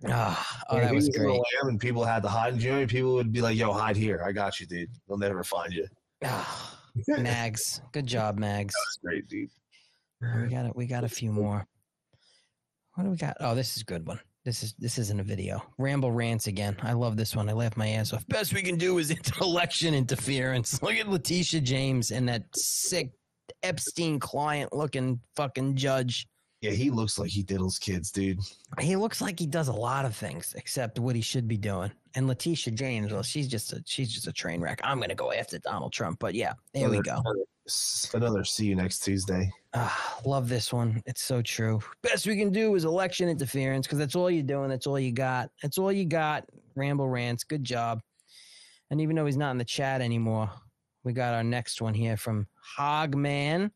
[0.08, 1.34] Ah, oh, If that he was in the great.
[1.34, 2.60] Lamb and people had to hide.
[2.60, 4.22] You know, many people would be like, "Yo, hide here.
[4.26, 4.90] I got you, dude.
[5.08, 5.88] They'll never find you."
[6.24, 8.74] Ah, Mags, good job, Mags.
[8.74, 9.50] That's great, dude.
[10.22, 10.76] We got it.
[10.76, 11.68] We got a few more.
[12.96, 13.38] What do we got?
[13.40, 14.20] Oh, this is a good one.
[14.46, 15.62] This is this isn't a video.
[15.78, 16.78] Ramble rants again.
[16.82, 17.50] I love this one.
[17.50, 18.28] I laughed my ass off.
[18.28, 20.82] Best we can do is election interference.
[20.82, 23.12] Look at Letitia James and that sick
[23.64, 26.28] Epstein client looking fucking judge.
[26.62, 28.40] Yeah, he looks like he diddles kids, dude.
[28.80, 31.92] He looks like he does a lot of things except what he should be doing.
[32.16, 34.80] And Letitia James, well, she's just a she's just a train wreck.
[34.84, 37.22] I'm gonna go after Donald Trump, but yeah, there we go.
[38.14, 39.52] Another see you next Tuesday.
[39.74, 41.02] Ah, love this one.
[41.06, 41.80] It's so true.
[42.04, 44.70] Best we can do is election interference because that's all you're doing.
[44.70, 45.50] That's all you got.
[45.64, 46.46] That's all you got.
[46.76, 47.44] Ramble rants.
[47.44, 48.02] Good job.
[48.92, 50.50] And even though he's not in the chat anymore,
[51.04, 52.48] we got our next one here from
[52.78, 53.72] Hogman.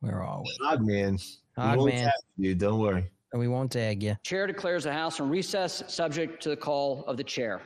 [0.00, 0.66] Where are we?
[0.66, 1.22] Hogman.
[1.58, 1.76] Hogman.
[1.78, 2.54] won't tag you.
[2.54, 3.10] Don't worry.
[3.32, 4.16] And we won't tag you.
[4.22, 7.62] Chair declares the House in recess, subject to the call of the chair.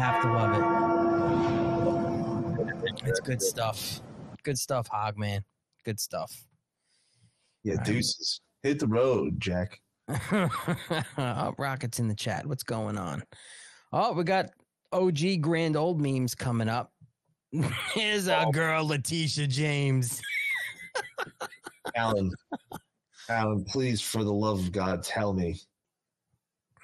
[0.00, 0.64] have to love it.
[3.06, 4.00] It's good stuff.
[4.42, 5.42] Good stuff, Hogman.
[5.84, 6.32] Good stuff.
[7.62, 8.40] Yeah, deuces.
[8.62, 9.80] Hit the road, Jack.
[10.08, 12.46] oh, Rockets in the chat.
[12.46, 13.22] What's going on?
[13.92, 14.50] Oh, we got
[14.92, 16.92] OG grand old memes coming up.
[17.92, 20.22] Here's our girl, Letitia James.
[21.96, 22.30] Alan,
[23.28, 25.58] Alan, please, for the love of God, tell me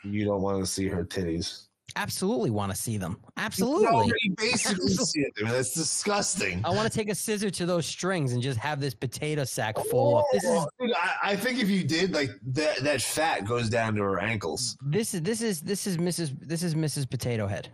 [0.05, 1.69] you don't want to see her titties.
[1.97, 3.19] Absolutely want to see them.
[3.39, 4.13] Absolutely.
[4.37, 5.33] basically see it.
[5.39, 6.61] I mean, that's disgusting.
[6.65, 9.77] I want to take a scissor to those strings and just have this potato sack
[9.91, 13.47] full this is Oh, dude, I, I think if you did, like that, that fat
[13.47, 14.77] goes down to her ankles.
[14.83, 16.37] this is this is this is Mrs.
[16.41, 17.09] This is Mrs.
[17.09, 17.71] Potato Head.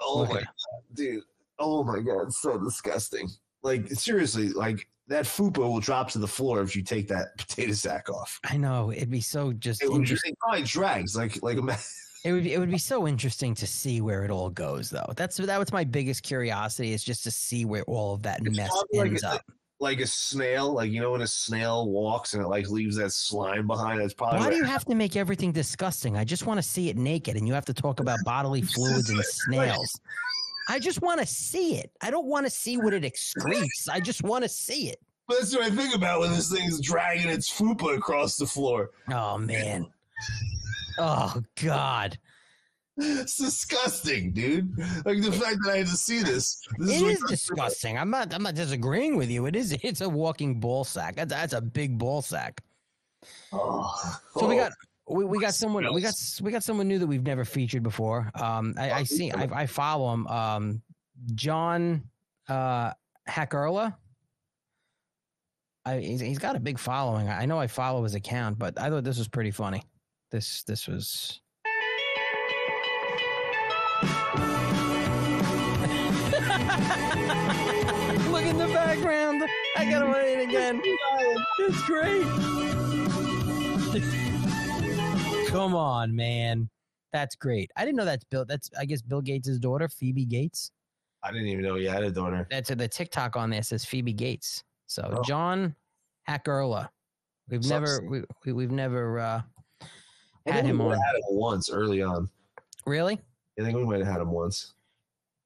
[0.00, 0.46] Oh Look my god,
[0.94, 1.22] dude!
[1.58, 3.28] Oh my god, it's so disgusting.
[3.62, 7.72] Like seriously, like that fupa will drop to the floor if you take that potato
[7.72, 8.40] sack off.
[8.44, 11.78] I know it'd be so just It, would, it probably drags like like a.
[12.26, 15.12] It would be, it would be so interesting to see where it all goes though.
[15.14, 18.68] That's that was my biggest curiosity is just to see where all of that mess
[18.68, 19.42] probably like ends a- up.
[19.78, 23.12] like a snail, like you know when a snail walks and it like leaves that
[23.12, 24.02] slime behind.
[24.02, 26.16] It's probably Why do you have to make everything disgusting?
[26.16, 29.08] I just want to see it naked and you have to talk about bodily fluids
[29.08, 30.00] and snails.
[30.68, 31.92] I just want to see it.
[32.00, 33.88] I don't want to see what it excretes.
[33.88, 34.98] I just want to see it.
[35.28, 38.90] But that's what I think about when this thing's dragging its fupa across the floor.
[39.12, 39.86] Oh man.
[40.98, 42.18] Oh god.
[42.98, 44.74] It's disgusting, dude.
[45.04, 46.58] Like the fact that I had to see this.
[46.78, 47.98] This It what- is disgusting.
[47.98, 48.32] I'm not.
[48.32, 49.46] I'm not disagreeing with you.
[49.46, 49.76] It is.
[49.82, 51.16] It's a walking ball sack.
[51.16, 52.62] That's, that's a big ball sack.
[53.52, 54.58] Oh, So we oh.
[54.58, 54.72] got
[55.08, 58.30] we, we got someone we got we got someone new that we've never featured before.
[58.34, 59.30] Um, I, I see.
[59.30, 60.26] I, I follow him.
[60.26, 60.82] Um,
[61.34, 62.02] John
[62.48, 62.92] uh,
[63.28, 63.94] Hackerla.
[65.84, 67.28] I he's, he's got a big following.
[67.28, 69.82] I know I follow his account, but I thought this was pretty funny.
[70.30, 71.40] This this was.
[78.30, 79.42] Look in the background.
[79.76, 80.80] I gotta play it again.
[81.58, 82.24] It's great.
[85.48, 86.68] Come on, man.
[87.12, 87.70] That's great.
[87.76, 88.44] I didn't know that's Bill.
[88.44, 90.70] That's I guess Bill Gates' daughter, Phoebe Gates.
[91.22, 92.46] I didn't even know he had a daughter.
[92.50, 94.64] That's the TikTok on there says Phoebe Gates.
[94.86, 95.22] So Oh.
[95.22, 95.74] John
[96.28, 96.88] Hackerla.
[97.48, 97.70] We've Sucks.
[97.98, 99.55] never we, we, we've never uh, I
[100.46, 100.92] had him on.
[100.92, 102.28] had him once early on.
[102.86, 103.20] Really?
[103.58, 104.74] I think we might have had him once.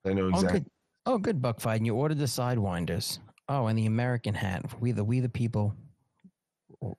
[0.05, 0.61] I know Oh, exactly.
[0.61, 0.71] good.
[1.07, 1.79] Oh, good, Buck Buckfight.
[1.79, 3.19] And you ordered the Sidewinders.
[3.49, 4.65] Oh, and the American hat.
[4.81, 5.75] We the We the People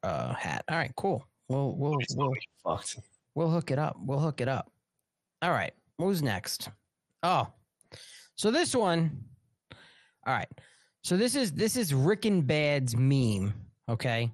[0.03, 0.63] uh, hat.
[0.69, 1.25] All right, cool.
[1.47, 2.33] We'll we'll we'll
[2.63, 2.97] fucked.
[3.35, 3.97] We'll hook it up.
[3.99, 4.71] We'll hook it up.
[5.41, 5.73] All right.
[5.97, 6.69] Who's next?
[7.23, 7.47] Oh,
[8.35, 9.23] so this one.
[10.25, 10.49] All right.
[11.03, 13.53] So this is this is Rick and Bad's meme.
[13.87, 14.31] Okay.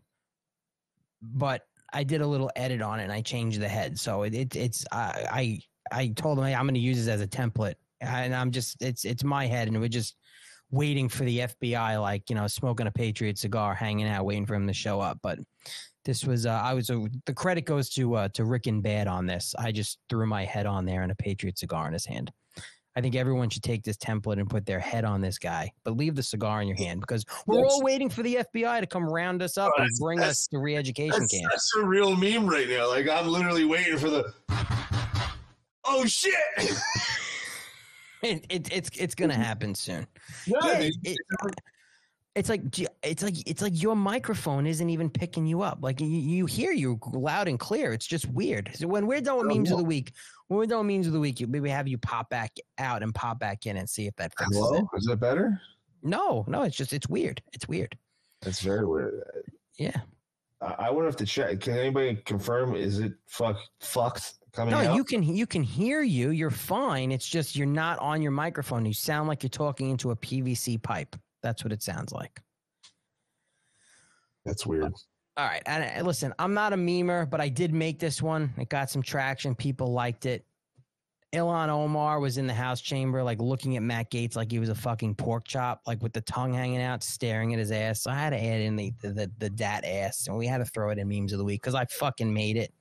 [1.21, 3.97] But I did a little edit on it and I changed the head.
[3.99, 5.59] So it, it it's I
[5.91, 8.51] I I told him hey, I'm going to use this as a template and I'm
[8.51, 10.15] just it's it's my head and we're just
[10.69, 14.55] waiting for the FBI like you know smoking a Patriot cigar, hanging out, waiting for
[14.55, 15.19] him to show up.
[15.21, 15.39] But
[16.05, 19.07] this was uh, I was uh, the credit goes to uh, to Rick and Bad
[19.07, 19.53] on this.
[19.57, 22.31] I just threw my head on there and a Patriot cigar in his hand.
[22.97, 25.95] I think everyone should take this template and put their head on this guy, but
[25.95, 29.03] leave the cigar in your hand because we're all waiting for the FBI to come
[29.07, 31.51] round us up Oh, and bring us to re-education That's, camp.
[31.51, 32.87] that's a real meme right now.
[32.89, 34.33] Like I'm literally waiting for the.
[35.85, 36.33] Oh shit!
[38.23, 40.07] It, it, it's it's gonna happen soon.
[40.47, 40.93] Yeah, Yeah, dude.
[41.03, 41.17] it-
[42.35, 42.61] it's like
[43.01, 45.79] it's like it's like your microphone isn't even picking you up.
[45.81, 47.93] Like you, you hear you loud and clear.
[47.93, 48.69] It's just weird.
[48.75, 50.11] So when we're done with memes of the week,
[50.47, 53.13] when we're done with memes of the week, maybe have you pop back out and
[53.13, 54.59] pop back in and see if that fixes it.
[54.59, 54.89] Hello?
[54.95, 55.61] Is that better?
[56.03, 57.41] No, no, it's just it's weird.
[57.53, 57.97] It's weird.
[58.41, 59.23] That's very weird.
[59.77, 59.99] Yeah.
[60.61, 61.59] I I would have to check.
[61.59, 62.75] Can anybody confirm?
[62.75, 64.95] Is it fuck fucked coming No, out?
[64.95, 66.29] you can you can hear you.
[66.29, 67.11] You're fine.
[67.11, 68.85] It's just you're not on your microphone.
[68.85, 71.15] You sound like you're talking into a PVC pipe.
[71.43, 72.41] That's what it sounds like.
[74.45, 74.93] That's weird.
[75.37, 75.61] All right.
[75.67, 78.51] And uh, listen, I'm not a memer, but I did make this one.
[78.57, 79.53] It got some traction.
[79.53, 80.43] People liked it.
[81.33, 84.69] Ilhan Omar was in the House chamber, like looking at Matt Gaetz like he was
[84.69, 88.01] a fucking pork chop, like with the tongue hanging out, staring at his ass.
[88.01, 90.59] So I had to add in the the, the, the dat ass, and we had
[90.59, 92.73] to throw it in memes of the week because I fucking made it.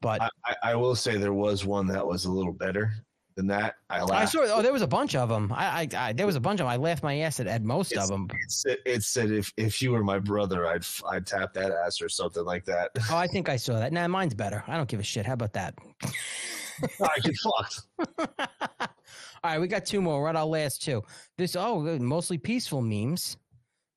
[0.00, 2.94] But I, I will say there was one that was a little better
[3.40, 3.76] than that.
[3.88, 4.12] I laughed.
[4.12, 4.58] I saw.
[4.58, 5.50] Oh, there was a bunch of them.
[5.52, 6.68] I, I, I there was a bunch of them.
[6.68, 8.28] I laughed my ass at, at most of them.
[8.30, 12.02] It said, it said if if you were my brother, I'd I'd tap that ass
[12.02, 12.90] or something like that.
[13.10, 13.92] Oh, I think I saw that.
[13.92, 14.62] Nah, mine's better.
[14.66, 15.26] I don't give a shit.
[15.26, 15.74] How about that?
[17.02, 17.82] I get fucked.
[19.42, 20.20] All right, we got two more.
[20.20, 21.02] We're at our last two.
[21.38, 23.38] This oh, uh, mostly peaceful memes.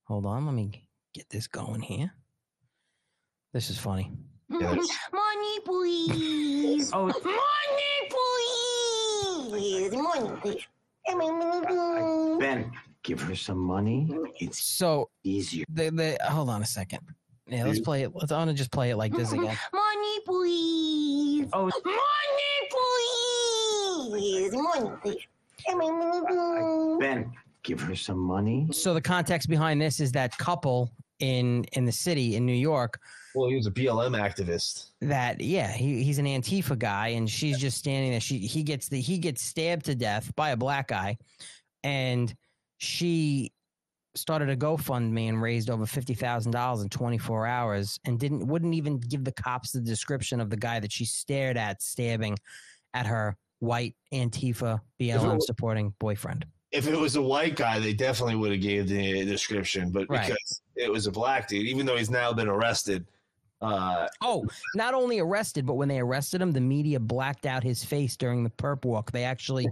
[0.05, 2.13] Hold on, let me get this going here.
[3.53, 4.11] This is funny.
[4.49, 6.91] Money, please.
[6.93, 7.07] Oh.
[7.07, 8.32] Money, please.
[9.53, 10.65] Money, please.
[12.39, 12.71] Ben,
[13.03, 14.09] give her some money.
[14.39, 15.65] It's So easier.
[15.69, 17.01] the the hold on a second.
[17.45, 18.11] Yeah, let's play it.
[18.15, 18.31] Let's.
[18.31, 19.55] I want to just play it like this again.
[19.73, 21.47] Money, please.
[21.53, 22.59] Oh, money,
[24.09, 24.53] please.
[24.53, 25.27] Money, please.
[25.67, 26.99] Give me money, please.
[26.99, 27.31] Ben,
[27.63, 28.67] give her some money.
[28.71, 30.89] So the context behind this is that couple
[31.19, 32.99] in in the city in New York.
[33.35, 34.91] Well, he was a BLM activist.
[35.01, 38.19] That yeah, he, he's an Antifa guy, and she's just standing there.
[38.19, 41.17] She he gets the he gets stabbed to death by a black guy,
[41.83, 42.33] and
[42.77, 43.51] she
[44.15, 48.45] started a GoFundMe and raised over fifty thousand dollars in twenty four hours, and didn't
[48.47, 52.37] wouldn't even give the cops the description of the guy that she stared at stabbing
[52.93, 56.45] at her white Antifa BLM was- supporting boyfriend.
[56.71, 59.91] If it was a white guy, they definitely would have gave the description.
[59.91, 60.25] But Right.
[60.27, 63.05] because it was a black dude, even though he's now been arrested,
[63.63, 64.45] uh, Oh,
[64.75, 68.43] not only arrested, but when they arrested him, the media blacked out his face during
[68.43, 69.11] the perp walk.
[69.11, 69.67] They actually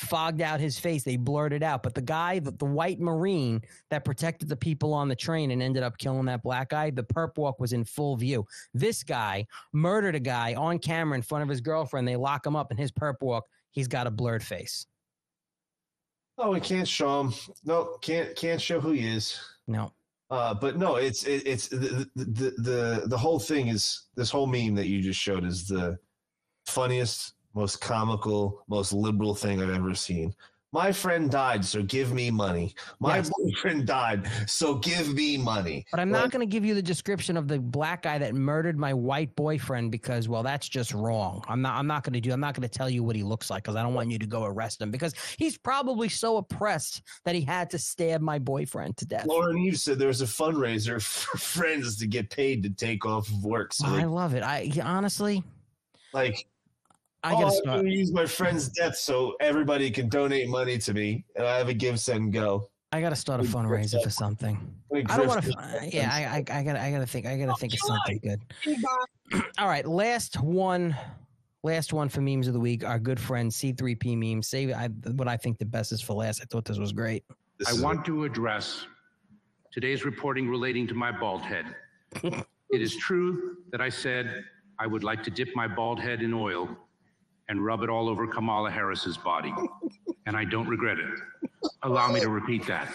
[0.00, 1.04] fogged out his face.
[1.04, 1.82] They blurred it out.
[1.82, 5.62] But the guy, the, the white Marine that protected the people on the train and
[5.62, 8.44] ended up killing that black guy, the perp walk was in full view.
[8.74, 12.06] This guy murdered a guy on camera in front of his girlfriend.
[12.06, 13.44] They lock him up in his perp walk.
[13.70, 14.86] He's got a blurred face.
[16.38, 17.32] oh, we can't show him.
[17.64, 19.40] No, can't can't show who he is.
[19.68, 19.92] No.
[20.34, 24.30] Uh, but no, it's it, it's the, the the the the whole thing is this
[24.30, 25.96] whole meme that you just showed is the
[26.66, 30.34] funniest, most comical, most liberal thing I've ever seen.
[30.74, 32.74] My friend died, so give me money.
[32.98, 33.30] My Yes.
[33.38, 35.86] boyfriend died, so give me money.
[35.92, 38.76] But I'm not going to give you the description of the black guy that murdered
[38.76, 41.44] my white boyfriend because, well, that's just wrong.
[41.46, 41.76] I'm not.
[41.76, 42.32] I'm not going to do.
[42.32, 44.18] I'm not going to tell you what he looks like because I don't want you
[44.18, 48.40] to go arrest him because he's probably so oppressed that he had to stab my
[48.40, 49.26] boyfriend to death.
[49.26, 53.28] Lauren, you said there was a fundraiser for friends to get paid to take off
[53.28, 53.72] of work.
[53.72, 54.42] So, I like, love it.
[54.42, 55.44] I honestly,
[56.12, 56.48] like
[57.24, 57.76] I oh, gotta I'm start.
[57.78, 61.70] gonna use my friend's death so everybody can donate money to me, and I have
[61.70, 62.68] a give, send, go.
[62.92, 64.56] I got to start a Big fundraiser for something.
[65.08, 65.58] I don't want to.
[65.58, 66.76] Uh, yeah, I, I, I got.
[66.76, 67.26] I got to think.
[67.26, 69.42] I got to think of something good.
[69.58, 70.96] All right, last one.
[71.64, 72.84] Last one for memes of the week.
[72.84, 74.46] Our good friend C3P memes.
[74.46, 76.42] Save I, what I think the best is for last.
[76.42, 77.24] I thought this was great.
[77.66, 78.86] I want to address
[79.72, 81.74] today's reporting relating to my bald head.
[82.22, 84.44] it is true that I said
[84.78, 86.68] I would like to dip my bald head in oil
[87.48, 89.52] and rub it all over Kamala Harris's body,
[90.26, 91.20] and I don't regret it.
[91.82, 92.88] Allow me to repeat that.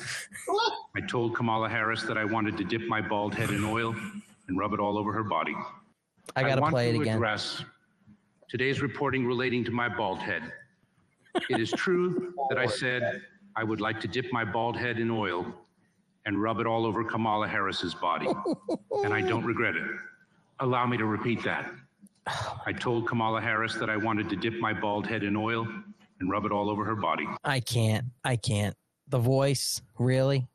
[0.95, 3.95] I told Kamala Harris that I wanted to dip my bald head in oil
[4.47, 5.55] and rub it all over her body.
[6.35, 7.15] I gotta want play it to again.
[7.15, 7.63] Address
[8.49, 10.51] today's reporting relating to my bald head.
[11.49, 13.21] It is true that I said
[13.55, 15.45] I would like to dip my bald head in oil
[16.25, 18.27] and rub it all over Kamala Harris's body,
[19.03, 19.87] and I don't regret it.
[20.59, 21.71] Allow me to repeat that.
[22.65, 25.67] I told Kamala Harris that I wanted to dip my bald head in oil
[26.19, 27.27] and rub it all over her body.
[27.43, 28.05] I can't.
[28.23, 28.75] I can't.
[29.07, 30.47] The voice, really.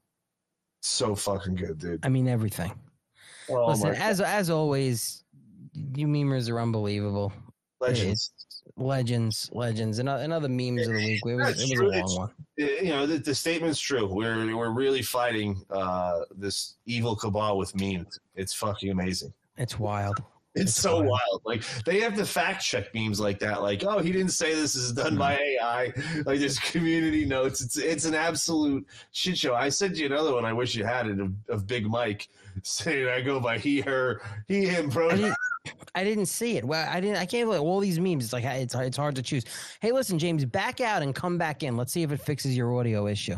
[0.83, 2.05] So fucking good, dude.
[2.05, 2.73] I mean everything.
[3.51, 5.25] Oh Listen, my as as always,
[5.97, 7.33] you memers are unbelievable.
[7.81, 8.21] Legends.
[8.37, 8.63] is.
[8.77, 11.21] legends, legends, and another memes of the week.
[11.27, 12.31] It was, it was a long It's- one.
[12.57, 14.07] you know the, the statement's true.
[14.07, 18.21] We're we're really fighting uh, this evil cabal with memes.
[18.35, 19.33] It's fucking amazing.
[19.57, 20.23] It's wild.
[20.55, 21.43] It's, so wild.
[21.45, 23.63] Like they have to fact check memes like that.
[23.63, 25.19] Like, oh, he didn't say this is done hmm.
[25.19, 25.93] by AI.
[26.27, 27.61] Like there's community notes.
[27.61, 29.55] It's it's an absolute shit show.
[29.55, 30.45] I sent you another one.
[30.45, 32.29] I wish you had it of, of Big Mike
[32.63, 35.09] saying I go by he, her, he, him, bro.
[35.95, 36.65] I didn't, see it.
[36.65, 37.17] Well, I didn't.
[37.17, 38.25] I can't believe all these memes.
[38.25, 39.45] It's like it's it's hard to choose.
[39.81, 41.77] Hey, listen, James, back out and come back in.
[41.77, 43.37] Let's see if it fixes your audio issue.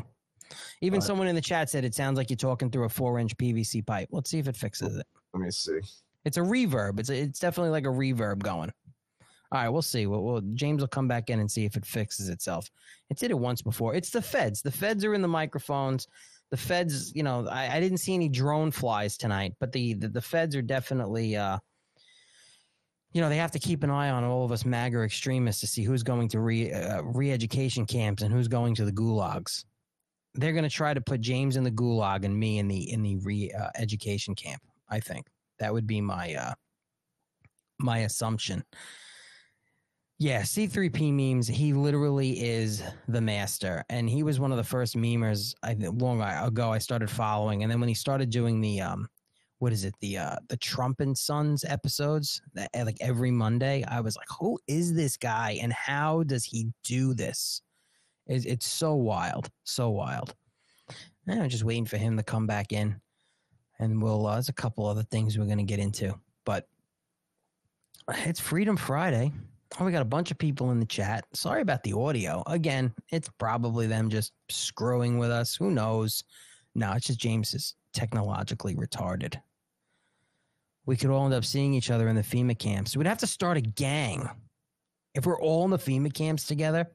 [0.81, 3.85] Even someone in the chat said it sounds like you're talking through a four-inch PVC
[3.85, 4.09] pipe.
[4.13, 5.07] Let's see if it fixes it.
[5.33, 5.81] Let me see.
[6.27, 6.99] It's a reverb.
[6.99, 8.73] It's a, it's definitely like a reverb going.
[9.53, 10.07] All right, we'll see.
[10.09, 12.69] We'll, we'll, James will come back in and see if it fixes itself.
[13.11, 13.95] It did it once before.
[13.95, 14.61] It's the feds.
[14.61, 16.09] The feds are in the microphones.
[16.51, 20.09] The feds, you know, I, I didn't see any drone flies tonight, but the the,
[20.09, 21.59] the feds are definitely, uh,
[23.13, 25.69] you know, they have to keep an eye on all of us MAGA extremists to
[25.69, 29.65] see who's going to re uh, re-education camps and who's going to the gulags.
[30.35, 33.03] They're going to try to put James in the gulag and me in the in
[33.03, 34.61] the re-education camp.
[34.89, 35.27] I think
[35.59, 36.55] that would be my uh
[37.79, 38.65] my assumption.
[40.19, 43.85] Yeah, C3P memes, he literally is the master.
[43.91, 47.63] And he was one of the first memers I long ago I started following.
[47.63, 49.09] And then when he started doing the um
[49.59, 53.85] what is it, the uh the Trump and Sons episodes that eh, like every Monday,
[53.89, 57.61] I was like, who is this guy and how does he do this?
[58.27, 60.35] It's, it's so wild, so wild.
[61.27, 63.01] And I'm just waiting for him to come back in
[63.79, 66.69] and we'll uh, there's a couple other things we're going to get into but
[68.09, 69.33] it's freedom friday.
[69.81, 71.25] Oh we got a bunch of people in the chat.
[71.35, 72.43] Sorry about the audio.
[72.47, 75.57] Again it's probably them just screwing with us.
[75.57, 76.25] Who knows?
[76.75, 79.41] No it's just james is technologically retarded.
[80.87, 82.97] We could all end up seeing each other in the FEMA camps.
[82.97, 84.29] We'd have to start a gang.
[85.15, 86.87] If we're all in the FEMA camps together,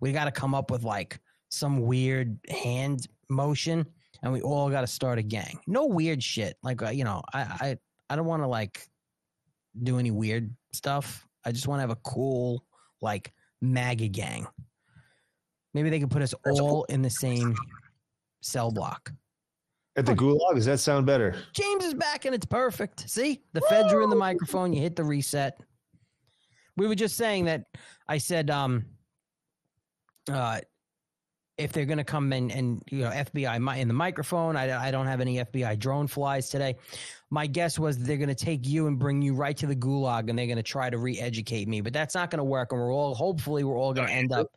[0.00, 3.86] we got to come up with like some weird hand motion,
[4.26, 5.60] and we all got to start a gang.
[5.68, 6.56] No weird shit.
[6.60, 7.76] Like uh, you know, I I
[8.10, 8.84] I don't want to like
[9.84, 11.24] do any weird stuff.
[11.44, 12.64] I just want to have a cool
[13.00, 14.48] like MAGA gang.
[15.74, 17.54] Maybe they could put us all in the same
[18.40, 19.12] cell block.
[19.96, 21.36] At the gulag, does that sound better?
[21.52, 23.08] James is back and it's perfect.
[23.08, 24.72] See, the feds are in the microphone.
[24.72, 25.60] You hit the reset.
[26.76, 27.66] We were just saying that
[28.08, 28.86] I said, um,
[30.30, 30.60] uh,
[31.58, 34.90] if they're going to come in and you know FBI in the microphone, I, I
[34.90, 36.76] don't have any FBI drone flies today.
[37.30, 40.28] My guess was they're going to take you and bring you right to the gulag,
[40.28, 41.80] and they're going to try to re-educate me.
[41.80, 44.32] But that's not going to work, and we're all hopefully we're all going to end
[44.32, 44.48] up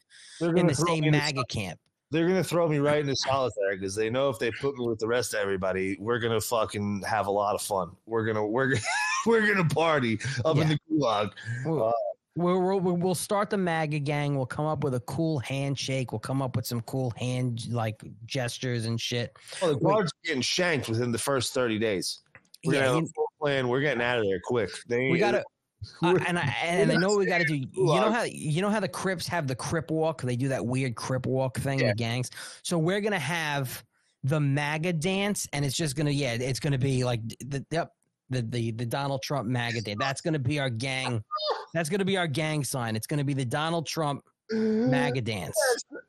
[0.42, 1.80] in the same MAGA camp.
[2.12, 4.98] They're gonna throw me right into solitary because they know if they put me with
[4.98, 7.92] the rest of everybody, we're gonna fucking have a lot of fun.
[8.08, 8.74] We're gonna we're
[9.28, 11.30] we're gonna party up in the gulag.
[11.68, 11.92] Uh,
[12.40, 14.36] We'll, we'll, start the MAGA gang.
[14.36, 16.12] We'll come up with a cool handshake.
[16.12, 19.36] We'll come up with some cool hand like gestures and shit.
[19.62, 22.22] well, the guards are getting shanked within the first thirty days.
[22.64, 23.68] We're Yeah, gonna have you- a full plan.
[23.68, 24.70] We're getting out of there quick.
[24.88, 25.44] They we gotta
[26.04, 27.56] uh, and I and I know what we gotta do.
[27.56, 30.22] You know how you know how the Crips have the Crip walk?
[30.22, 32.30] They do that weird Crip walk thing, the gangs.
[32.64, 33.84] So we're gonna have
[34.24, 37.92] the MAGA dance, and it's just gonna yeah, it's gonna be like the yep.
[38.30, 39.98] The, the the Donald Trump MAGA dance.
[40.00, 41.24] That's gonna be our gang.
[41.74, 42.96] That's gonna be our gang sign.
[42.96, 45.56] It's gonna be the Donald Trump MAGA dance.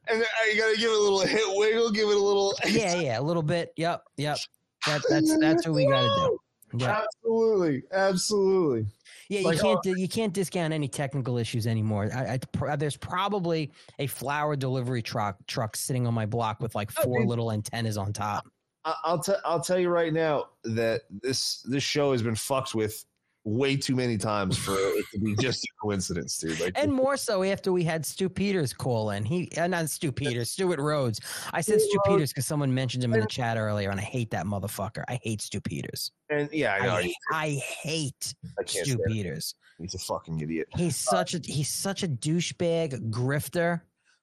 [0.09, 2.94] and uh, you gotta give it a little hit wiggle, give it a little Yeah,
[2.97, 3.72] yeah, a little bit.
[3.76, 4.38] Yep, yep.
[4.86, 6.38] That, that's that's what we gotta do.
[6.72, 7.02] Yeah.
[7.02, 8.86] Absolutely, absolutely.
[9.28, 12.10] Yeah, you Like, can't uh, you can't discount any technical issues anymore.
[12.14, 16.74] I, I, pr- there's probably a flower delivery truck truck sitting on my block with
[16.74, 18.47] like four little antennas on top.
[18.85, 22.74] I- I'll tell I'll tell you right now that this this show has been fucked
[22.74, 23.05] with
[23.44, 26.61] way too many times for it to be just a coincidence, dude.
[26.61, 29.24] Like And more so after we had Stew Peters call in.
[29.24, 31.20] He uh, not Stew Peters, Stewart Rhodes.
[31.52, 34.31] I said Stew Peters because someone mentioned him in the chat earlier, and I hate
[34.32, 35.05] that motherfucker.
[35.09, 36.11] I hate Stew Peters.
[36.28, 36.94] and yeah, I know.
[36.94, 37.48] I, I
[37.82, 39.01] hate I Stu him.
[39.07, 39.55] Peters.
[39.78, 40.69] He's a fucking idiot.
[40.77, 43.81] He's such a he's such a douchebag grifter.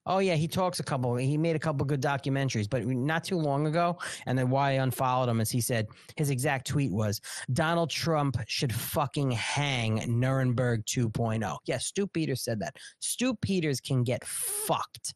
[0.08, 1.16] Oh yeah, he talks a couple.
[1.16, 3.98] He made a couple good documentaries, but not too long ago.
[4.26, 7.22] And then why I unfollowed him is he said his exact tweet was
[7.54, 11.58] Donald Trump should fucking hang Nuremberg 2.0.
[11.66, 12.76] Yeah, Stew Peters said that.
[13.00, 15.14] Stew Peters can get fucked.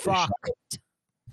[0.00, 0.78] Fucked.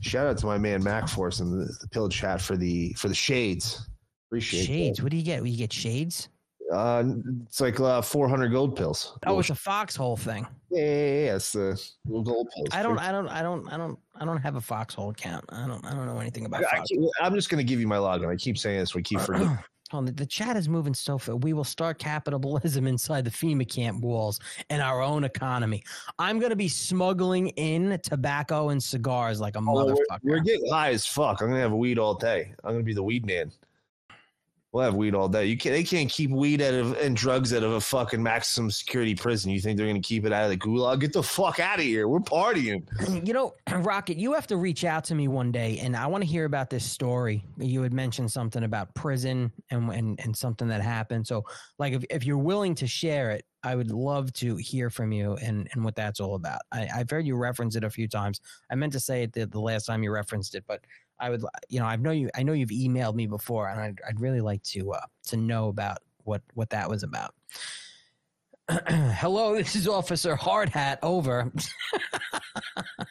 [0.01, 3.07] Shout out to my man Mac Force in the, the pill chat for the for
[3.07, 3.87] the shades.
[4.29, 5.01] Appreciate Shades.
[5.01, 5.45] What do you get?
[5.45, 6.27] You get shades?
[6.73, 7.03] Uh,
[7.45, 9.17] it's like uh, 400 gold pills.
[9.25, 10.45] Oh, it's a foxhole thing.
[10.69, 12.67] Yeah, yeah, yeah, It's the little gold pills.
[12.71, 12.99] I don't.
[12.99, 13.27] I don't.
[13.29, 13.67] I don't.
[13.71, 13.97] I don't.
[14.19, 15.45] I don't have a foxhole account.
[15.49, 15.85] I don't.
[15.85, 16.63] I don't know anything about.
[16.65, 16.83] I
[17.21, 18.27] I'm just gonna give you my login.
[18.27, 18.93] I keep saying this.
[18.93, 19.57] We keep forgetting.
[19.93, 21.39] Oh, the, the chat is moving so fast.
[21.43, 24.37] We will start capitalism inside the FEMA camp walls
[24.69, 25.81] and our own economy.
[26.19, 29.95] I'm going to be smuggling in tobacco and cigars like a Oh, motherfucker.
[30.23, 31.39] we're, we're getting high as fuck.
[31.41, 32.53] I'm gonna have weed all day.
[32.65, 33.49] I'm gonna be the weed man.
[34.77, 35.47] We'll have weed all day.
[35.47, 35.73] You can't.
[35.73, 39.49] They can't keep weed out of and drugs out of a fucking maximum security prison.
[39.49, 40.99] You think they're gonna keep it out of the gulag?
[40.99, 42.07] Get the fuck out of here.
[42.07, 42.83] We're partying.
[43.27, 46.23] You know, Rocket, you have to reach out to me one day, and I want
[46.23, 47.43] to hear about this story.
[47.57, 51.25] You had mentioned something about prison and and, and something that happened.
[51.25, 51.43] So,
[51.79, 55.33] like, if, if you're willing to share it, I would love to hear from you
[55.41, 56.61] and, and what that's all about.
[56.71, 58.39] I, I've heard you reference it a few times.
[58.71, 60.85] I meant to say it the, the last time you referenced it, but
[61.19, 63.99] I would, you know, I know you, I know you've emailed me before, and I'd,
[64.07, 67.33] I'd really like to uh, to know about what what that was about.
[68.69, 70.99] Hello, this is Officer Hard Hat.
[71.01, 71.51] Over.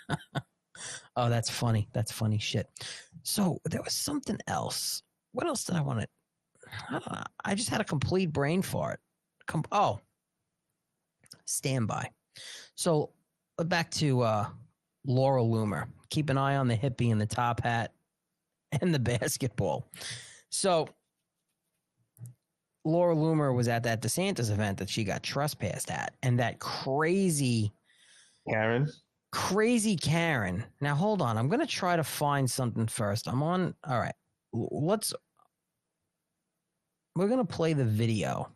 [1.16, 1.89] oh, that's funny.
[1.93, 2.69] That's funny shit.
[3.23, 5.03] So there was something else.
[5.33, 6.09] What else did I want to?
[6.91, 7.24] I.
[7.45, 9.01] I just had a complete brain fart.
[9.47, 10.01] Com- oh,
[11.45, 12.11] standby.
[12.74, 13.11] So
[13.65, 14.47] back to uh,
[15.07, 15.87] Laura Loomer.
[16.11, 17.93] Keep an eye on the hippie in the top hat
[18.80, 19.86] and the basketball.
[20.51, 20.88] So
[22.84, 27.72] Laura Loomer was at that DeSantis event that she got trespassed at, and that crazy
[28.48, 28.88] Karen,
[29.32, 30.64] crazy Karen.
[30.80, 33.28] Now hold on, I'm gonna try to find something first.
[33.28, 33.74] I'm on.
[33.84, 34.14] All right,
[34.52, 35.12] let's.
[37.16, 38.48] We're gonna play the video.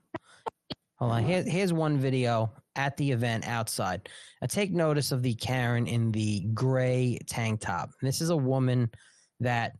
[0.99, 1.24] Hold on.
[1.24, 4.09] Here, here's one video at the event outside.
[4.43, 7.91] I take notice of the Karen in the gray tank top.
[8.03, 8.91] This is a woman
[9.41, 9.73] that,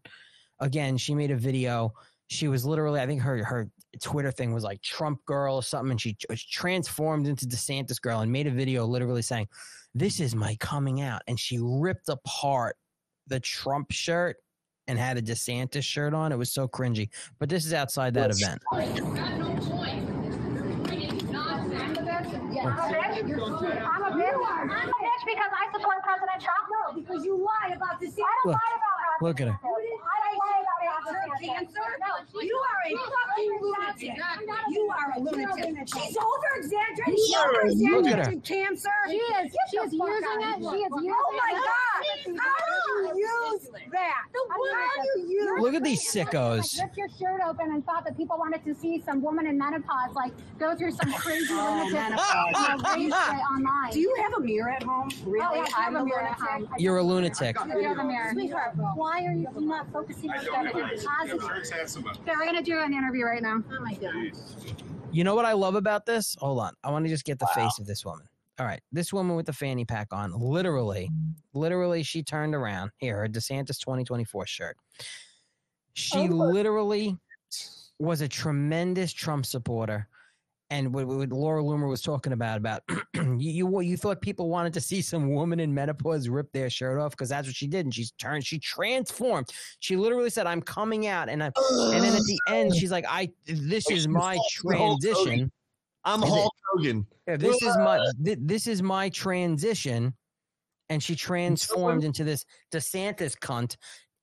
[0.59, 1.93] again, she made a video.
[2.29, 3.69] She was literally, I think her her
[4.01, 8.21] Twitter thing was like Trump girl or something, and she was transformed into DeSantis girl
[8.21, 9.49] and made a video literally saying,
[9.95, 12.77] "This is my coming out," and she ripped apart
[13.27, 14.37] the Trump shirt
[14.87, 16.33] and had a DeSantis shirt on.
[16.33, 17.09] It was so cringy.
[17.39, 18.61] But this is outside that event.
[18.71, 18.87] I'm a
[22.91, 23.81] bitch.
[23.81, 24.35] I'm a bitch.
[24.51, 26.65] I'm a bitch because I support President Trump.
[26.71, 28.15] No, because you lie about this.
[28.15, 28.55] I don't Look.
[28.55, 28.90] lie about
[29.21, 29.61] Look at her.
[30.81, 31.81] I don't lie about her cancer.
[32.43, 34.17] You are a fucking lunatic.
[34.71, 35.89] You are a lunatic.
[35.89, 37.17] She's over exaggerating.
[37.17, 38.33] She's Look over at her.
[38.33, 38.89] exaggerating cancer.
[39.09, 39.57] She is.
[39.71, 40.57] She is using it.
[40.59, 41.15] She is using it.
[41.15, 42.39] Oh my God.
[42.39, 44.25] How do you use that?
[44.51, 46.81] How do you use Look at these sickos.
[46.81, 50.15] ripped your shirt open and thought that people wanted to see some woman in menopause
[50.15, 52.23] like go through some crazy lunatic uh,
[53.55, 53.93] online.
[53.93, 55.11] Do you have a mirror at home?
[55.25, 55.45] Really?
[55.49, 56.69] Oh, yeah, I have I'm a a mirror at lunatic.
[56.69, 56.75] home.
[56.79, 57.57] You're a lunatic.
[57.67, 58.31] You have a mirror.
[58.33, 62.07] Sweetheart, why are you not focusing on stuff that's positive?
[62.07, 63.63] Okay, we're gonna do an interview right now.
[63.71, 64.33] Oh my god.
[65.13, 66.37] You know what I love about this?
[66.39, 66.73] Hold on.
[66.85, 68.27] I want to just get the face of this woman.
[68.61, 68.81] All right.
[68.93, 71.11] This woman with the fanny pack on, literally,
[71.55, 72.91] literally, she turned around.
[72.99, 74.77] Here, her DeSantis 2024 shirt.
[75.95, 77.17] She oh, literally
[77.99, 80.09] was a tremendous Trump supporter.
[80.73, 82.83] And what, what Laura Loomer was talking about, about
[83.15, 87.01] you, you, you thought people wanted to see some woman in menopause rip their shirt
[87.01, 89.51] off because that's what she did, and she's turned, she transformed.
[89.81, 93.05] She literally said, "I'm coming out," and I, and then at the end, she's like,
[93.09, 95.51] "I, this is my transition."
[96.05, 97.07] I'm Hulk Hogan.
[97.27, 100.15] yeah, this is my thi- this is my transition,
[100.89, 103.77] and she transformed into this DeSantis cunt.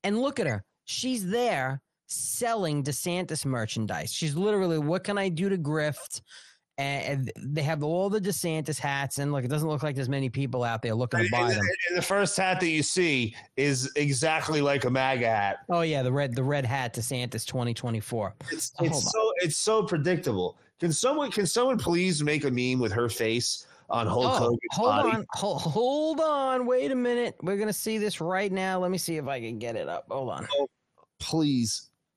[0.04, 4.12] And look at her; she's there selling DeSantis merchandise.
[4.12, 6.22] She's literally, what can I do to grift?
[6.80, 10.30] And they have all the DeSantis hats, and look, it doesn't look like there's many
[10.30, 11.66] people out there looking to buy and- them.
[11.90, 15.58] and the first hat that you see is exactly like a MAGA hat.
[15.70, 18.36] Oh yeah, the red the red hat DeSantis 2024.
[18.52, 20.60] It's, Oh, it's so it's so predictable.
[20.80, 24.60] Can someone can someone please make a meme with her face on Hulk Oh, Hogan's
[24.74, 25.10] hold body?
[25.18, 27.38] on, hold, hold on, wait a minute.
[27.42, 28.80] We're gonna see this right now.
[28.80, 30.06] Let me see if I can get it up.
[30.12, 30.48] Hold on.
[30.60, 30.68] Oh,
[31.20, 31.90] please.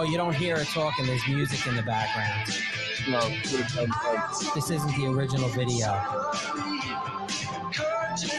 [0.00, 1.06] Oh, you don't hear her talking.
[1.06, 2.56] There's music in the background.
[3.08, 3.18] No,
[4.54, 5.88] This isn't the original video.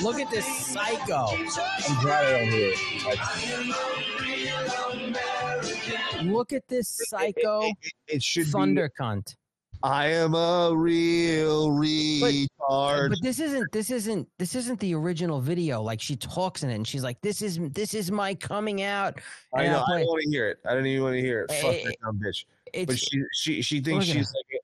[0.02, 1.26] Look at this psycho.
[1.36, 2.72] I'm glad I don't hear
[6.16, 6.32] it.
[6.32, 7.74] Look at this psycho
[8.08, 9.36] It should thunder cunt.
[9.82, 13.10] I am a real retard.
[13.10, 15.82] But this isn't this isn't this isn't the original video.
[15.82, 19.20] Like she talks in it and she's like, This is this is my coming out.
[19.56, 19.84] I know.
[19.88, 20.60] I'll I don't want to hear it.
[20.68, 21.52] I don't even want to hear it.
[21.52, 22.46] Fuck Eh, that dumb bitch.
[22.88, 24.62] But she she she thinks she's like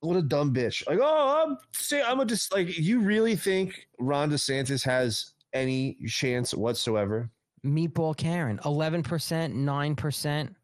[0.00, 0.86] what a dumb bitch.
[0.86, 5.98] Like oh I'm say I'm a just like you really think Ron DeSantis has any
[6.06, 7.28] chance whatsoever?
[7.64, 10.54] Meatball Karen, eleven percent, nine percent.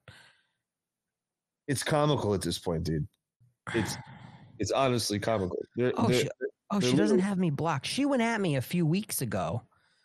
[1.68, 3.06] It's comical at this point, dude.
[3.74, 3.96] It's
[4.58, 5.58] it's honestly comical.
[5.76, 6.28] They're- Oh, they're- she,
[6.70, 7.86] oh, she doesn't have me blocked.
[7.86, 9.62] She went at me a few weeks ago.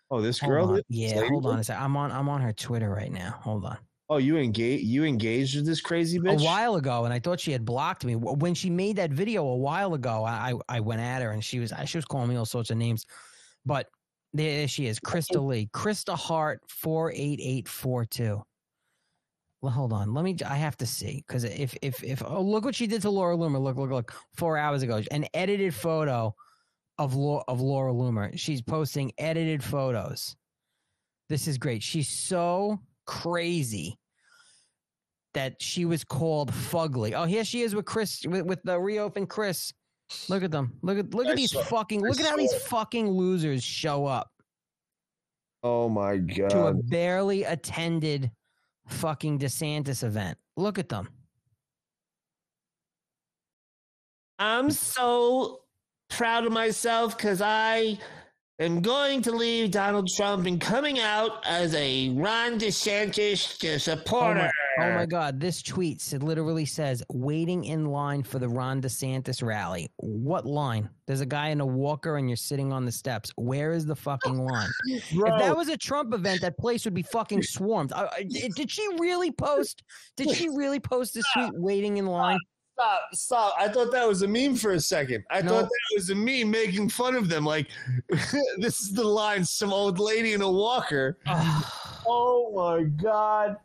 [0.10, 0.70] Oh, this Hold girl.
[0.72, 0.82] on.
[0.90, 1.80] Yeah, hold on a sec.
[1.80, 3.36] I'm on I'm on her Twitter right now.
[3.42, 3.78] Hold on.
[4.10, 6.40] Oh, you engage you engaged with this crazy bitch?
[6.40, 8.16] A while ago, and I thought she had blocked me.
[8.16, 11.60] When she made that video a while ago, I I went at her and she
[11.60, 13.06] was she was calling me all sorts of names.
[13.66, 13.88] But
[14.34, 15.70] there she is, Krista Lee.
[15.74, 18.42] Krista Hart four eight eight four two.
[19.62, 20.14] Well, hold on.
[20.14, 20.36] Let me.
[20.48, 23.36] I have to see because if if if oh look what she did to Laura
[23.36, 23.60] Loomer.
[23.62, 24.14] Look look look.
[24.36, 26.36] Four hours ago, an edited photo
[27.00, 28.38] of Laura of Laura Loomer.
[28.38, 30.36] She's posting edited photos.
[31.30, 31.82] This is great.
[31.82, 33.98] She's so crazy
[35.34, 37.14] that she was called fugly.
[37.16, 39.74] Oh, here she is with Chris with, with the reopened Chris.
[40.30, 40.78] Look at them.
[40.84, 42.62] Look at look I at these saw- fucking I look at how these it.
[42.62, 44.30] fucking losers show up
[45.64, 46.50] Oh my god.
[46.52, 48.32] to a barely attended
[48.88, 50.38] fucking DeSantis event.
[50.56, 51.10] Look at them.
[54.40, 55.62] I'm so
[56.10, 57.98] proud of myself because I
[58.60, 64.52] am going to leave Donald Trump and coming out as a Ron DeSantis Oh supporter.
[64.80, 69.42] Oh my god, this tweet said literally says waiting in line for the Ron DeSantis
[69.46, 69.90] rally.
[69.98, 70.90] What line?
[71.06, 73.32] There's a guy in a walker and you're sitting on the steps.
[73.36, 74.70] Where is the fucking line?
[74.88, 77.94] If that was a Trump event, that place would be fucking swarmed.
[77.94, 79.84] I- I- did she really post?
[80.16, 82.40] Did she really post this tweet waiting in line?
[82.74, 83.54] Stop, stop.
[83.58, 85.24] I thought that was a meme for a second.
[85.32, 85.50] I No.
[85.50, 87.44] thought that was a meme making fun of them.
[87.44, 87.70] Like,
[88.60, 91.18] this is the line some old lady in a walker.
[92.06, 93.58] oh my God.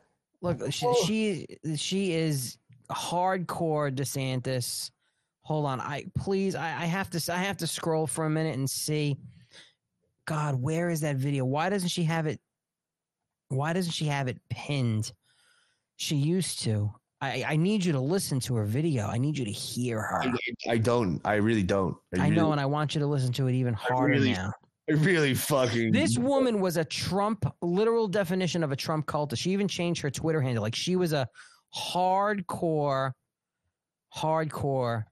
[0.43, 1.47] Look, she, she
[1.77, 2.59] she is
[2.91, 4.91] hardcore DeSantis.
[5.43, 8.57] Hold on, I please, I, I have to, I have to scroll for a minute
[8.57, 9.17] and see.
[10.27, 11.45] God, where is that video?
[11.45, 12.41] Why doesn't she have it?
[13.49, 15.13] Why doesn't she have it pinned?
[15.97, 16.93] She used to.
[17.21, 19.07] I, I need you to listen to her video.
[19.07, 20.23] I need you to hear her.
[20.23, 20.33] I,
[20.73, 21.21] I don't.
[21.25, 21.97] I really don't.
[22.19, 24.53] I know, really- and I want you to listen to it even harder really- now.
[24.89, 25.93] I really fucking.
[25.93, 29.39] This woman was a Trump, literal definition of a Trump cultist.
[29.39, 30.63] She even changed her Twitter handle.
[30.63, 31.29] Like she was a
[31.75, 33.13] hardcore,
[34.15, 35.05] hardcore.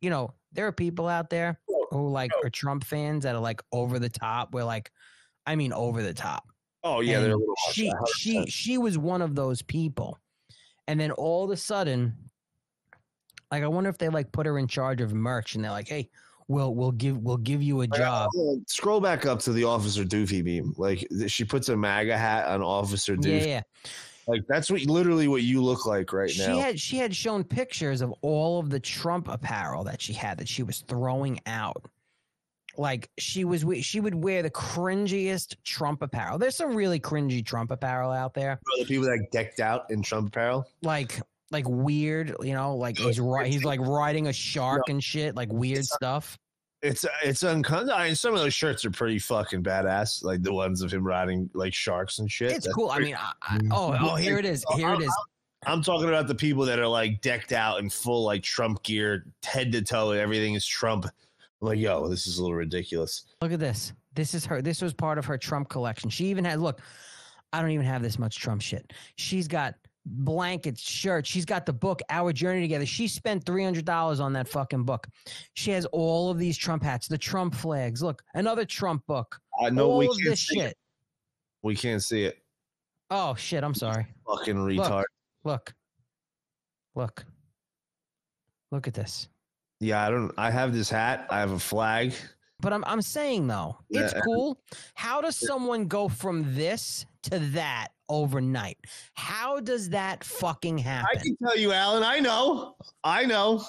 [0.00, 1.58] You know, there are people out there
[1.90, 2.46] who like oh.
[2.46, 4.54] are Trump fans that are like over the top.
[4.54, 4.92] We're like,
[5.46, 6.44] I mean, over the top.
[6.84, 10.20] Oh yeah, they're a And little much, she she she was one of those people,
[10.86, 12.16] and then all of a sudden,
[13.50, 15.88] like I wonder if they like put her in charge of merch, and they're like,
[15.88, 16.08] hey,
[16.48, 18.30] we'll we'll give we'll give you a job.
[18.66, 20.74] Scroll back up to the Officer Doofy beam.
[20.76, 23.40] Like she puts a MAGA hat on Officer Doofy.
[23.40, 23.62] Yeah, yeah.
[24.28, 26.54] Like that's what literally what you look like right she now.
[26.54, 30.38] She had she had shown pictures of all of the Trump apparel that she had
[30.38, 31.84] that she was throwing out.
[32.76, 36.38] Like she was we- she would wear the cringiest Trump apparel.
[36.38, 38.60] There's some really cringy Trump apparel out there.
[38.78, 40.66] the people that decked out in Trump apparel.
[40.82, 41.20] Like
[41.50, 45.84] like weird, you know, like he's he's like riding a shark and shit, like weird
[45.84, 46.38] stuff.
[46.82, 47.98] It's uh, it's uncomfortable.
[47.98, 50.22] I mean, some of those shirts are pretty fucking badass.
[50.22, 52.52] Like the ones of him riding like sharks and shit.
[52.52, 52.90] It's That's cool.
[52.90, 53.72] I mean, I, I, mm-hmm.
[53.72, 54.64] oh, oh, here it is.
[54.74, 55.14] Here it is.
[55.66, 59.26] I'm talking about the people that are like decked out in full like Trump gear,
[59.44, 61.06] head to toe, everything is Trump.
[61.06, 63.24] I'm like, yo, this is a little ridiculous.
[63.40, 63.92] Look at this.
[64.14, 64.62] This is her.
[64.62, 66.10] This was part of her Trump collection.
[66.10, 66.80] She even had look.
[67.52, 68.92] I don't even have this much Trump shit.
[69.16, 69.74] She's got
[70.06, 71.28] blankets, shirts.
[71.28, 72.86] She's got the book Our Journey Together.
[72.86, 75.06] She spent three hundred dollars on that fucking book.
[75.54, 78.02] She has all of these Trump hats, the Trump flags.
[78.02, 79.38] Look, another Trump book.
[79.60, 80.76] I know all we can't this see it.
[81.62, 82.38] We can't see it.
[83.10, 83.62] Oh shit!
[83.64, 84.06] I'm sorry.
[84.26, 85.04] Fucking Look, retard.
[85.44, 85.74] Look,
[86.94, 87.24] look,
[88.70, 89.28] look at this.
[89.80, 90.32] Yeah, I don't.
[90.38, 91.26] I have this hat.
[91.30, 92.14] I have a flag.
[92.60, 94.20] But I'm I'm saying though, it's Yeah.
[94.24, 94.58] cool.
[94.94, 98.78] How does someone go from this to that overnight?
[99.14, 101.08] How does that fucking happen?
[101.12, 102.02] I can tell you, Alan.
[102.02, 102.76] I know.
[103.04, 103.64] I know.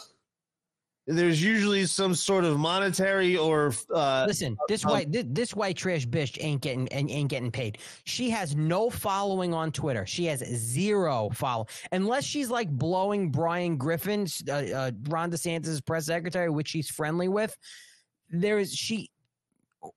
[1.09, 5.77] There's usually some sort of monetary or uh, Listen, this um, white this, this white
[5.77, 7.77] trash bitch ain't getting ain't, ain't getting paid.
[8.03, 10.05] She has no following on Twitter.
[10.05, 16.07] She has zero follow, unless she's like blowing Bryan Griffin, uh, uh, Ron DeSantis' press
[16.07, 17.57] secretary, which she's friendly with.
[18.29, 19.09] There is she.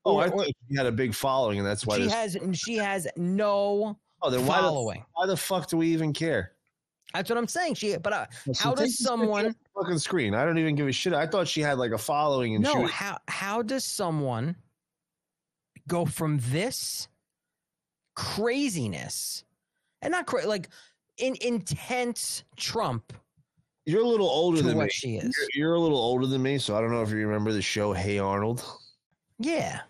[0.05, 2.77] Oh, or- I thought she had a big following, and that's why she has she
[2.77, 5.05] has no Oh, then why the, following.
[5.15, 6.53] why the fuck do we even care?
[7.15, 7.75] That's what I'm saying.
[7.75, 9.55] She, but uh, Listen, how does someone?
[9.75, 10.35] fucking screen?
[10.35, 11.13] I don't even give a shit.
[11.13, 14.55] I thought she had like a following, and No, was- how how does someone
[15.89, 17.09] go from this
[18.15, 19.45] craziness
[20.03, 20.69] and not cra- like
[21.19, 23.13] in intense Trump?
[23.87, 24.91] You're a little older than what me.
[24.91, 25.35] she is.
[25.55, 27.63] You're, you're a little older than me, so I don't know if you remember the
[27.63, 28.63] show Hey Arnold.
[29.43, 29.81] Yeah,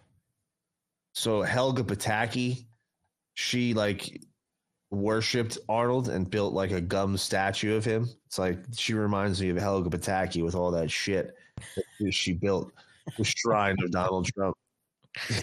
[1.12, 2.64] So Helga Pataki,
[3.34, 4.22] she like
[4.90, 8.08] worshipped Arnold and built like a gum statue of him.
[8.26, 11.34] It's like she reminds me of Helga Pataki with all that shit
[12.00, 12.72] that she built
[13.16, 14.56] the shrine of Donald Trump.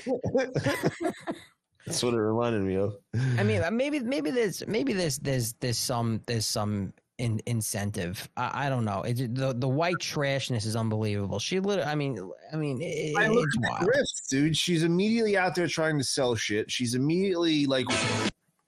[1.86, 2.98] That's what it reminded me of.
[3.38, 8.28] I mean, maybe maybe there's maybe there's there's there's some there's some in, incentive.
[8.38, 9.02] I, I don't know.
[9.02, 11.40] It, the the white trashness is unbelievable.
[11.40, 11.90] She literally.
[11.90, 13.90] I mean, I mean, it, I look it's wild.
[14.30, 14.56] dude.
[14.58, 16.70] She's immediately out there trying to sell shit.
[16.72, 17.86] She's immediately like,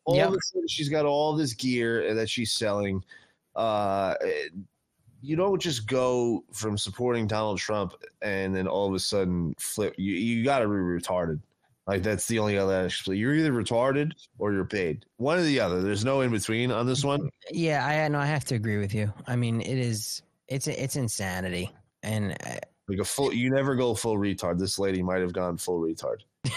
[0.06, 0.28] all Yep.
[0.30, 3.04] of a sudden, she's got all this gear that she's selling.
[3.56, 4.16] Uh,
[5.22, 9.94] you don't just go from supporting Donald Trump and then all of a sudden flip.
[9.98, 11.40] You you got to be retarded.
[11.90, 12.86] Like that's the only other.
[12.86, 13.20] explanation.
[13.20, 15.06] You're either retarded or you're paid.
[15.18, 15.82] One or the other.
[15.82, 17.32] There's no in between on this one.
[17.50, 18.20] Yeah, I know.
[18.20, 19.12] I have to agree with you.
[19.26, 20.22] I mean, it is.
[20.48, 21.72] It's it's insanity,
[22.04, 22.58] and uh,
[22.88, 23.34] Like a full.
[23.34, 24.60] You never go full retard.
[24.60, 26.18] This lady might have gone full retard.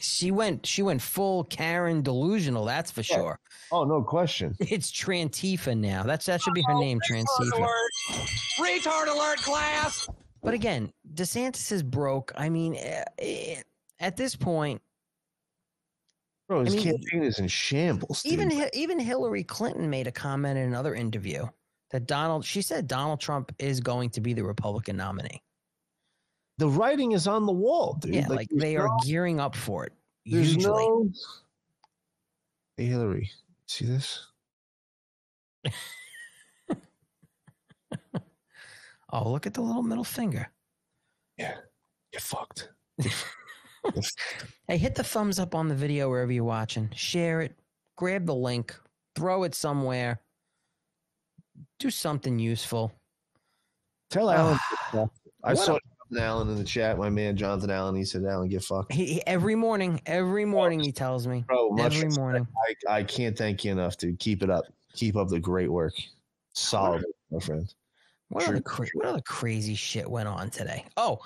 [0.00, 2.66] she went she went full Karen delusional.
[2.66, 3.40] That's for sure.
[3.72, 4.54] Oh no question.
[4.60, 6.02] It's Trantifa now.
[6.02, 7.66] That's that should be her name, Trantifa.
[8.58, 10.06] Retard alert, class.
[10.42, 12.32] But again, DeSantis is broke.
[12.36, 13.62] I mean, eh, eh,
[14.00, 14.82] at this point,
[16.48, 18.22] Bro, his I mean, campaign is in shambles.
[18.22, 18.32] dude.
[18.32, 21.46] even even Hillary Clinton made a comment in another interview
[21.90, 22.44] that Donald.
[22.44, 25.42] She said Donald Trump is going to be the Republican nominee.
[26.58, 28.14] the writing is on the wall, dude.
[28.16, 29.92] Yeah, like, there's they are no- gearing up for it.
[30.26, 31.10] There's Usually, no.
[32.76, 33.30] Hey Hillary,
[33.66, 34.26] see this?
[39.12, 40.50] oh, look at the little middle finger.
[41.38, 41.56] Yeah,
[42.12, 42.70] you're fucked.
[44.68, 46.90] Hey, hit the thumbs up on the video wherever you're watching.
[46.94, 47.56] Share it.
[47.96, 48.74] Grab the link.
[49.16, 50.20] Throw it somewhere.
[51.78, 52.92] Do something useful.
[54.10, 54.58] Tell Alan.
[55.44, 55.78] I saw
[56.10, 56.98] Jonathan Allen in the chat.
[56.98, 57.94] My man Jonathan Allen.
[57.94, 61.44] He said, "Allen, get fucked." He, he- every morning, every oh, morning he tells me.
[61.46, 62.18] Bro, much every respect.
[62.20, 62.46] morning.
[62.88, 64.18] I, I can't thank you enough, dude.
[64.18, 64.64] Keep it up.
[64.94, 65.94] Keep up the great work.
[66.52, 67.72] Solid, my friend.
[68.28, 70.84] What Sure, other cra- what other crazy shit went on today?
[70.96, 71.18] Oh,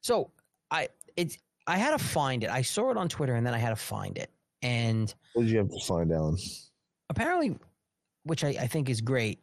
[0.00, 0.30] so
[0.70, 2.50] I it's I had to find it.
[2.50, 4.30] I saw it on Twitter and then I had to find it.
[4.62, 6.36] And What did you have to find, Alan?
[7.10, 7.56] apparently,
[8.24, 9.38] which I, I think is great.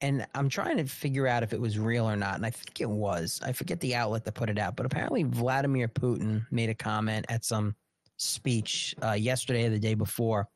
[0.00, 2.34] And I'm trying to figure out if it was real or not.
[2.34, 3.40] And I think it was.
[3.42, 7.24] I forget the outlet that put it out, but apparently Vladimir Putin made a comment
[7.28, 7.74] at some
[8.16, 10.48] speech uh, yesterday or the day before.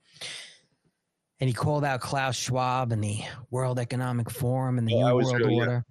[1.40, 3.20] And he called out Klaus Schwab and the
[3.50, 5.56] World Economic Forum and the Yeah, New World yeah.
[5.56, 5.84] Order.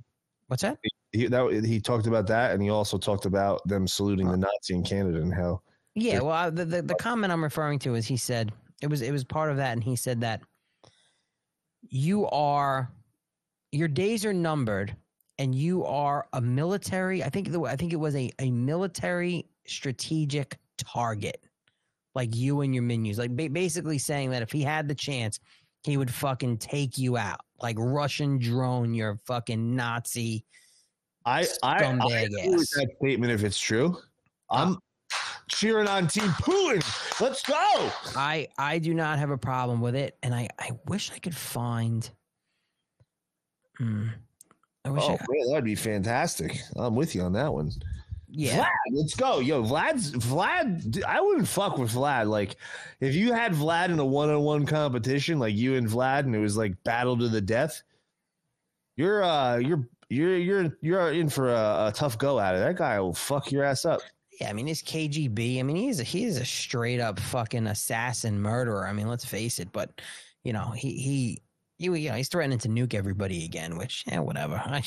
[0.48, 0.78] What's that?
[1.14, 4.74] He, that, he talked about that, and he also talked about them saluting the Nazi
[4.76, 5.62] in Canada and how
[5.96, 8.52] Yeah, well, I- the, the the comment I'm referring to is he said
[8.82, 10.42] it was it was part of that, and he said that
[11.90, 12.92] you are
[13.72, 14.96] your days are numbered,
[15.40, 17.24] and you are a military.
[17.24, 21.42] I think the, I think it was a a military strategic target,
[22.16, 25.40] like you and your menus, like ba- basically saying that if he had the chance,
[25.84, 30.44] he would fucking take you out, like Russian drone your fucking Nazi.
[31.28, 33.98] I I, I agree with that statement if it's true.
[34.50, 34.78] I'm
[35.50, 36.82] cheering on Team Putin.
[37.20, 37.92] Let's go.
[38.16, 41.36] I I do not have a problem with it, and I I wish I could
[41.36, 42.10] find.
[43.78, 44.08] Hmm.
[44.86, 46.60] I wish Oh I, man, that'd be fantastic.
[46.78, 47.72] I'm with you on that one.
[48.30, 48.64] Yeah.
[48.64, 49.40] Vlad, let's go.
[49.40, 51.04] Yo, Vlad's Vlad.
[51.04, 52.28] I wouldn't fuck with Vlad.
[52.28, 52.56] Like,
[53.02, 56.56] if you had Vlad in a one-on-one competition, like you and Vlad, and it was
[56.56, 57.84] like battle to the death,
[58.96, 62.60] you're uh, you're you're you're you're in for a, a tough go at it.
[62.60, 64.00] That guy will fuck your ass up.
[64.40, 64.50] yeah.
[64.50, 65.60] I mean, it's KGB.
[65.60, 68.88] I mean, he's a, he's a straight up fucking assassin murderer.
[68.88, 69.72] I mean, let's face it.
[69.72, 70.02] But
[70.44, 71.42] you know, he he
[71.78, 73.78] you, you know he's threatening to nuke everybody again.
[73.78, 74.56] Which yeah, whatever.
[74.66, 74.82] I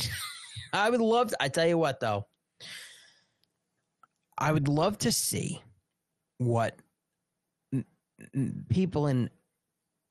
[0.73, 1.29] I would love.
[1.29, 2.27] To, I tell you what though,
[4.39, 5.63] I would love to see
[6.39, 6.79] what
[7.75, 7.85] n-
[8.35, 9.29] n- people in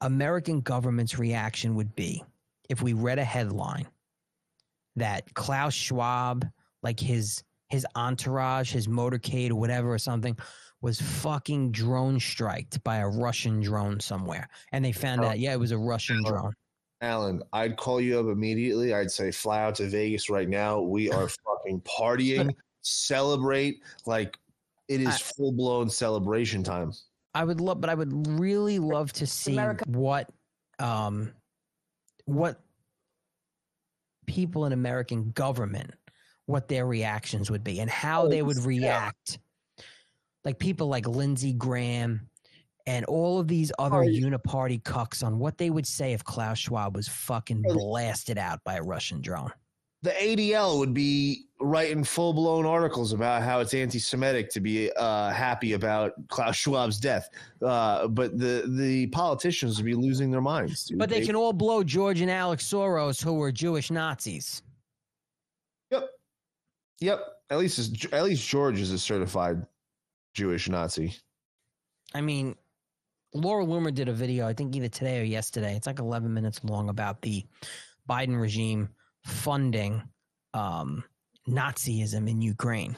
[0.01, 2.23] American government's reaction would be
[2.69, 3.87] if we read a headline
[4.95, 6.47] that Klaus Schwab,
[6.83, 10.35] like his his entourage, his motorcade or whatever or something,
[10.81, 15.59] was fucking drone striked by a Russian drone somewhere, and they found out, yeah, it
[15.59, 16.53] was a Russian drone.
[17.01, 18.93] Alan, I'd call you up immediately.
[18.93, 20.81] I'd say fly out to Vegas right now.
[20.81, 24.37] We are fucking partying, celebrate like
[24.87, 26.91] it is full blown celebration time.
[27.35, 29.55] I would love, but I would really love to see
[29.85, 30.29] what,
[30.79, 31.31] um,
[32.25, 32.59] what
[34.29, 35.91] people in American government,
[36.45, 39.39] what their reactions would be, and how they would react.
[40.45, 42.29] Like people like Lindsey Graham
[42.85, 46.95] and all of these other uniparty cucks on what they would say if Klaus Schwab
[46.95, 49.51] was fucking blasted out by a Russian drone.
[50.03, 54.91] The ADL would be writing full blown articles about how it's anti Semitic to be
[54.93, 57.29] uh, happy about Klaus Schwab's death.
[57.61, 60.85] Uh, but the, the politicians would be losing their minds.
[60.85, 60.97] dude.
[60.97, 64.61] But they can all blow George and Alex Soros, who were Jewish Nazis.
[65.91, 66.09] Yep.
[67.01, 67.25] Yep.
[67.49, 69.65] At least at least George is a certified
[70.33, 71.15] Jewish Nazi.
[72.13, 72.55] I mean,
[73.33, 75.75] Laura Loomer did a video, I think either today or yesterday.
[75.75, 77.45] It's like 11 minutes long about the
[78.09, 78.89] Biden regime
[79.23, 80.01] funding
[80.53, 81.03] um,
[81.49, 82.97] Nazism in Ukraine.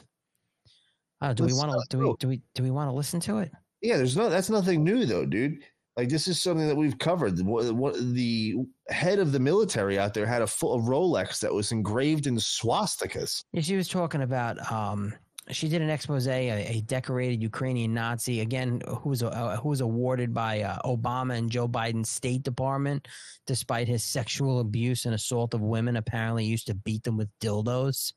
[1.20, 2.16] Uh, do we wanna, do we true.
[2.18, 3.52] do we do we want to listen to it?
[3.80, 5.62] Yeah, there's no that's nothing new though, dude.
[5.96, 7.36] Like this is something that we've covered.
[7.36, 8.56] The, the
[8.88, 12.36] head of the military out there had a full a Rolex that was engraved in
[12.36, 13.44] swastikas.
[13.52, 14.72] Yeah, she was talking about.
[14.72, 15.14] Um,
[15.50, 19.80] she did an expose, a, a decorated Ukrainian Nazi, again, who was uh, who was
[19.80, 23.08] awarded by uh, Obama and Joe Biden's State Department,
[23.46, 25.96] despite his sexual abuse and assault of women.
[25.96, 28.12] Apparently, used to beat them with dildos.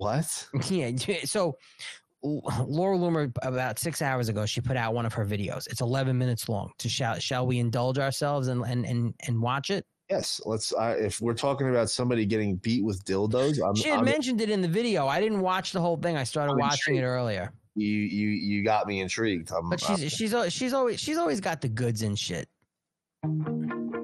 [0.00, 0.48] What?
[0.70, 0.90] Yeah.
[1.24, 1.56] So,
[2.22, 5.66] Laura Loomer, about six hours ago, she put out one of her videos.
[5.70, 6.70] It's 11 minutes long.
[6.78, 9.84] To shall shall we indulge ourselves and and and, and watch it?
[10.08, 10.72] Yes, let's.
[10.72, 14.40] Uh, if we're talking about somebody getting beat with dildos, I'm, She had I'm- mentioned
[14.40, 15.06] it in the video.
[15.06, 16.16] I didn't watch the whole thing.
[16.16, 17.52] I started I'm watching it earlier.
[17.74, 19.52] you you you got me intrigued.
[19.52, 22.48] I'm, But I'm- she's she's she's always she's always got the goods and shit.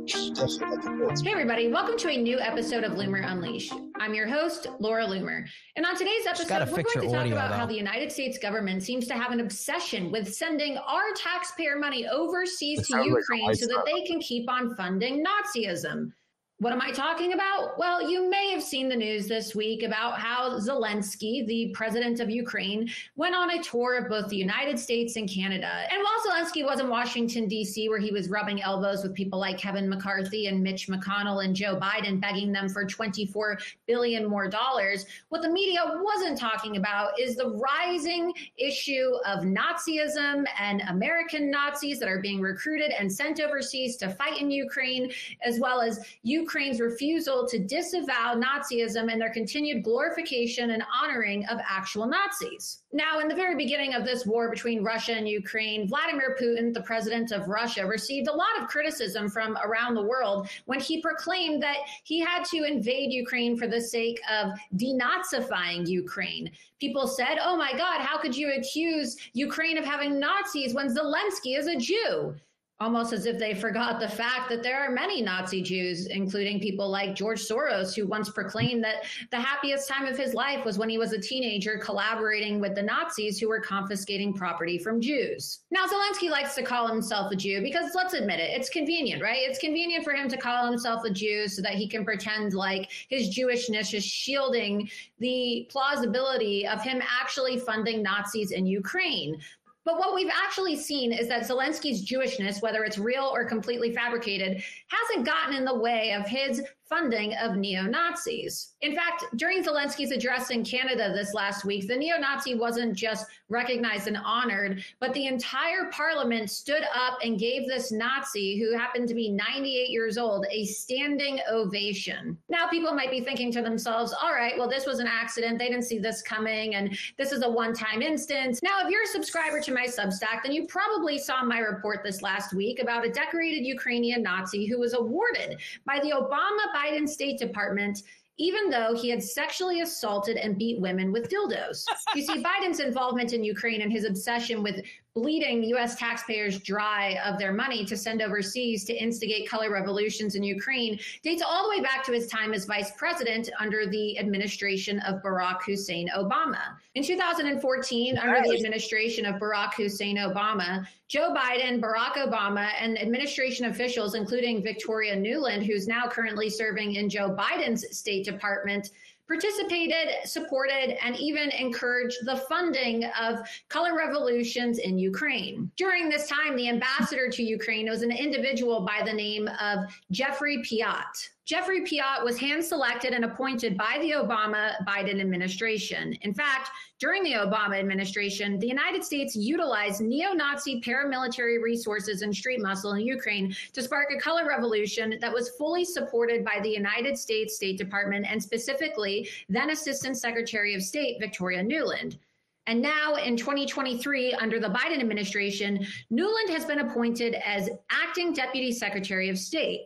[0.08, 3.72] Hey, everybody, welcome to a new episode of Loomer Unleashed.
[3.98, 5.44] I'm your host, Laura Loomer.
[5.74, 8.84] And on today's episode, we're going to talk audio, about how the United States government
[8.84, 13.18] seems to have an obsession with sending our taxpayer money It overseas to sounds like
[13.18, 16.12] Ukraine so that they can keep on funding Nazism.
[16.58, 17.76] What am I talking about?
[17.76, 22.30] Well, you may have seen the news this week about how Zelensky, the president of
[22.30, 25.70] Ukraine, went on a tour of both the United States and Canada.
[25.92, 29.58] And while Zelensky was in Washington, D.C., where he was rubbing elbows with people like
[29.58, 35.04] Kevin McCarthy and Mitch McConnell and Joe Biden, begging them for 24 billion more dollars,
[35.28, 41.98] what the media wasn't talking about is the rising issue of Nazism and American Nazis
[41.98, 45.12] that are being recruited and sent overseas to fight in Ukraine,
[45.44, 46.00] as well as
[46.46, 52.82] Ukraine's refusal to disavow Nazism and their continued glorification and honoring of actual Nazis.
[52.92, 56.82] Now, in the very beginning of this war between Russia and Ukraine, Vladimir Putin, the
[56.82, 61.60] president of Russia, received a lot of criticism from around the world when he proclaimed
[61.64, 66.48] that he had to invade Ukraine for the sake of denazifying Ukraine.
[66.78, 71.58] People said, oh my God, how could you accuse Ukraine of having Nazis when Zelensky
[71.58, 72.36] is a Jew?
[72.78, 76.90] Almost as if they forgot the fact that there are many Nazi Jews, including people
[76.90, 80.90] like George Soros, who once proclaimed that the happiest time of his life was when
[80.90, 85.60] he was a teenager collaborating with the Nazis who were confiscating property from Jews.
[85.70, 89.40] Now, Zelensky likes to call himself a Jew because let's admit it, it's convenient, right?
[89.40, 92.90] It's convenient for him to call himself a Jew so that he can pretend like
[93.08, 99.40] his Jewishness is shielding the plausibility of him actually funding Nazis in Ukraine.
[99.86, 104.60] But what we've actually seen is that Zelensky's Jewishness, whether it's real or completely fabricated,
[104.88, 108.74] hasn't gotten in the way of his funding of neo Nazis.
[108.82, 113.26] In fact, during Zelensky's address in Canada this last week, the neo Nazi wasn't just
[113.48, 119.08] recognized and honored, but the entire parliament stood up and gave this Nazi, who happened
[119.08, 122.36] to be 98 years old, a standing ovation.
[122.48, 125.58] Now, people might be thinking to themselves, all right, well, this was an accident.
[125.58, 128.60] They didn't see this coming, and this is a one time instance.
[128.62, 132.22] Now, if you're a subscriber to my Substack, then you probably saw my report this
[132.22, 137.38] last week about a decorated Ukrainian Nazi who was awarded by the Obama Biden State
[137.38, 138.02] Department
[138.38, 141.84] even though he had sexually assaulted and beat women with dildos.
[142.14, 144.84] you see, Biden's involvement in Ukraine and his obsession with
[145.16, 150.42] bleeding US taxpayers dry of their money to send overseas to instigate color revolutions in
[150.42, 155.00] Ukraine dates all the way back to his time as vice president under the administration
[155.00, 156.60] of Barack Hussein Obama.
[156.94, 163.66] In 2014, under the administration of Barack Hussein Obama, Joe Biden, Barack Obama, and administration
[163.66, 168.90] officials, including Victoria Nuland, who's now currently serving in Joe Biden's State Department,
[169.26, 175.70] participated, supported, and even encouraged the funding of color revolutions in Ukraine.
[175.76, 179.80] During this time, the ambassador to Ukraine was an individual by the name of
[180.10, 181.30] Geoffrey Pyatt.
[181.46, 186.12] Geoffrey Pyatt was hand selected and appointed by the Obama Biden administration.
[186.22, 192.34] In fact, during the Obama administration, the United States utilized neo Nazi paramilitary resources and
[192.34, 196.68] street muscle in Ukraine to spark a color revolution that was fully supported by the
[196.68, 202.18] United States State Department and specifically then Assistant Secretary of State Victoria Nuland.
[202.66, 208.72] And now in 2023, under the Biden administration, Nuland has been appointed as acting Deputy
[208.72, 209.82] Secretary of State.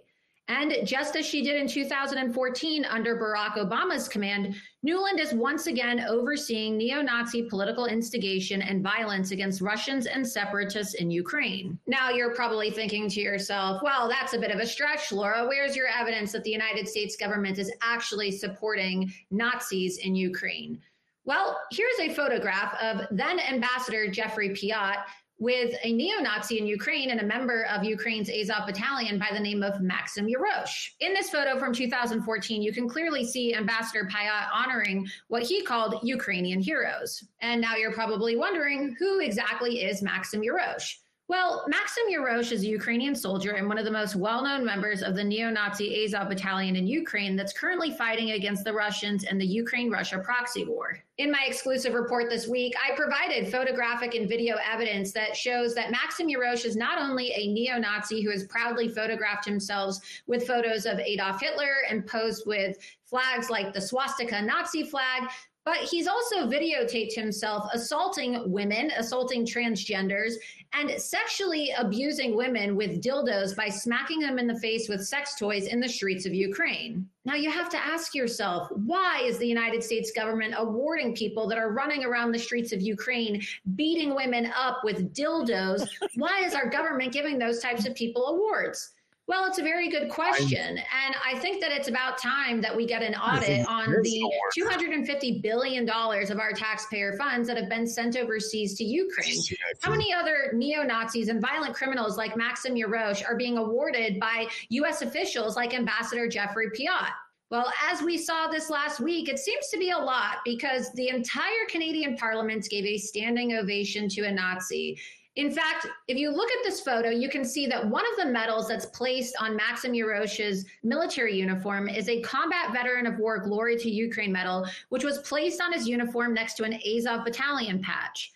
[0.51, 6.01] And just as she did in 2014 under Barack Obama's command, Nuland is once again
[6.09, 11.79] overseeing neo Nazi political instigation and violence against Russians and separatists in Ukraine.
[11.87, 15.47] Now, you're probably thinking to yourself, well, that's a bit of a stretch, Laura.
[15.47, 20.81] Where's your evidence that the United States government is actually supporting Nazis in Ukraine?
[21.25, 25.05] Well, here's a photograph of then Ambassador Geoffrey Pyatt
[25.41, 29.63] with a neo-Nazi in Ukraine and a member of Ukraine's Azov battalion by the name
[29.63, 30.91] of Maxim Yarosh.
[31.01, 35.97] In this photo from 2014, you can clearly see Ambassador Pyatt honoring what he called
[36.03, 37.25] Ukrainian heroes.
[37.41, 40.97] And now you're probably wondering, who exactly is Maxim Yarosh?
[41.31, 45.01] Well, Maxim Yarosh is a Ukrainian soldier and one of the most well known members
[45.01, 49.39] of the neo Nazi Azov battalion in Ukraine that's currently fighting against the Russians in
[49.39, 50.99] the Ukraine Russia proxy war.
[51.19, 55.93] In my exclusive report this week, I provided photographic and video evidence that shows that
[55.93, 60.85] Maxim Yarosh is not only a neo Nazi who has proudly photographed himself with photos
[60.85, 65.29] of Adolf Hitler and posed with flags like the swastika Nazi flag,
[65.65, 70.35] but he's also videotaped himself assaulting women, assaulting transgenders,
[70.73, 75.67] and sexually abusing women with dildos by smacking them in the face with sex toys
[75.67, 77.07] in the streets of Ukraine.
[77.25, 81.59] Now, you have to ask yourself why is the United States government awarding people that
[81.59, 83.43] are running around the streets of Ukraine
[83.75, 85.87] beating women up with dildos?
[86.15, 88.93] why is our government giving those types of people awards?
[89.27, 90.79] Well, it's a very good question.
[90.79, 94.61] and I think that it's about time that we get an audit on the the
[94.61, 99.41] $250 billion of our taxpayer funds that have been sent overseas to Ukraine.
[99.83, 104.49] How many other neo Nazis and violent criminals like Maxim Yarosh are being awarded by
[104.71, 105.03] U.S.
[105.03, 107.13] officials like Ambassador Geoffrey Pyatt?
[107.51, 111.09] Well, as we saw this last week, it seems to be a lot because the
[111.09, 114.97] entire Canadian Parliament gave a standing ovation to a Nazi.
[115.41, 118.31] In fact, if you look at this photo, you can see that one of the
[118.31, 123.79] medals that's placed on Maxim Yarosh's military uniform is a Combat Veteran of War Glory
[123.79, 128.33] to Ukraine medal, which was placed on his uniform next to an Azov battalion patch.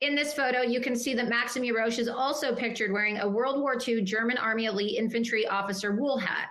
[0.00, 3.60] In this photo, you can see that Maxim Yarosh is also pictured wearing a World
[3.60, 6.48] War II German Army elite infantry officer wool hat.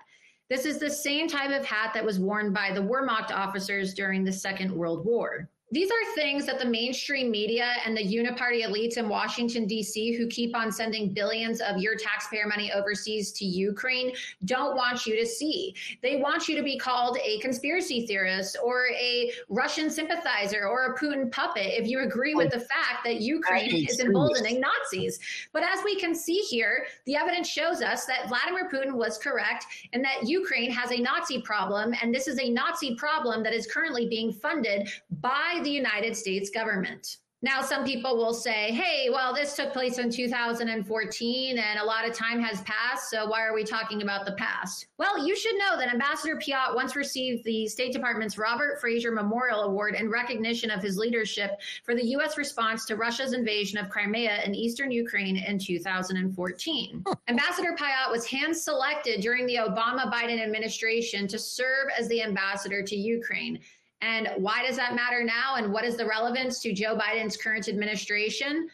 [0.50, 4.24] This is the same type of hat that was worn by the Wehrmacht officers during
[4.24, 5.50] the Second World War.
[5.69, 10.26] These are things that the mainstream media and the uniparty elites in Washington, D.C., who
[10.27, 14.14] keep on sending billions of your taxpayer money overseas to Ukraine,
[14.45, 15.76] don't want you to see.
[16.02, 20.98] They want you to be called a conspiracy theorist or a Russian sympathizer or a
[20.98, 25.19] Putin puppet if you agree with the fact that Ukraine is emboldening Nazis.
[25.52, 29.65] But as we can see here, the evidence shows us that Vladimir Putin was correct
[29.91, 31.94] and that Ukraine has a Nazi problem.
[32.02, 34.89] And this is a Nazi problem that is currently being funded
[35.19, 37.18] by the United States government.
[37.44, 42.08] Now, some people will say, hey, well, this took place in 2014 and a lot
[42.08, 44.88] of time has passed, so why are we talking about the past?
[44.98, 49.62] Well, you should know that Ambassador Pyatt once received the State Department's Robert Frasure Memorial
[49.62, 51.52] Award in recognition of his leadership
[51.84, 52.40] for the U.S.
[52.40, 57.04] response to Russia's invasion of Crimea in eastern Ukraine in 2014.
[57.28, 62.82] Ambassador Pyatt was hand selected during the Obama Biden administration to serve as the ambassador
[62.82, 63.60] to Ukraine.
[64.02, 65.56] And why does that matter now?
[65.56, 68.69] And what is the relevance to Joe Biden's current administration?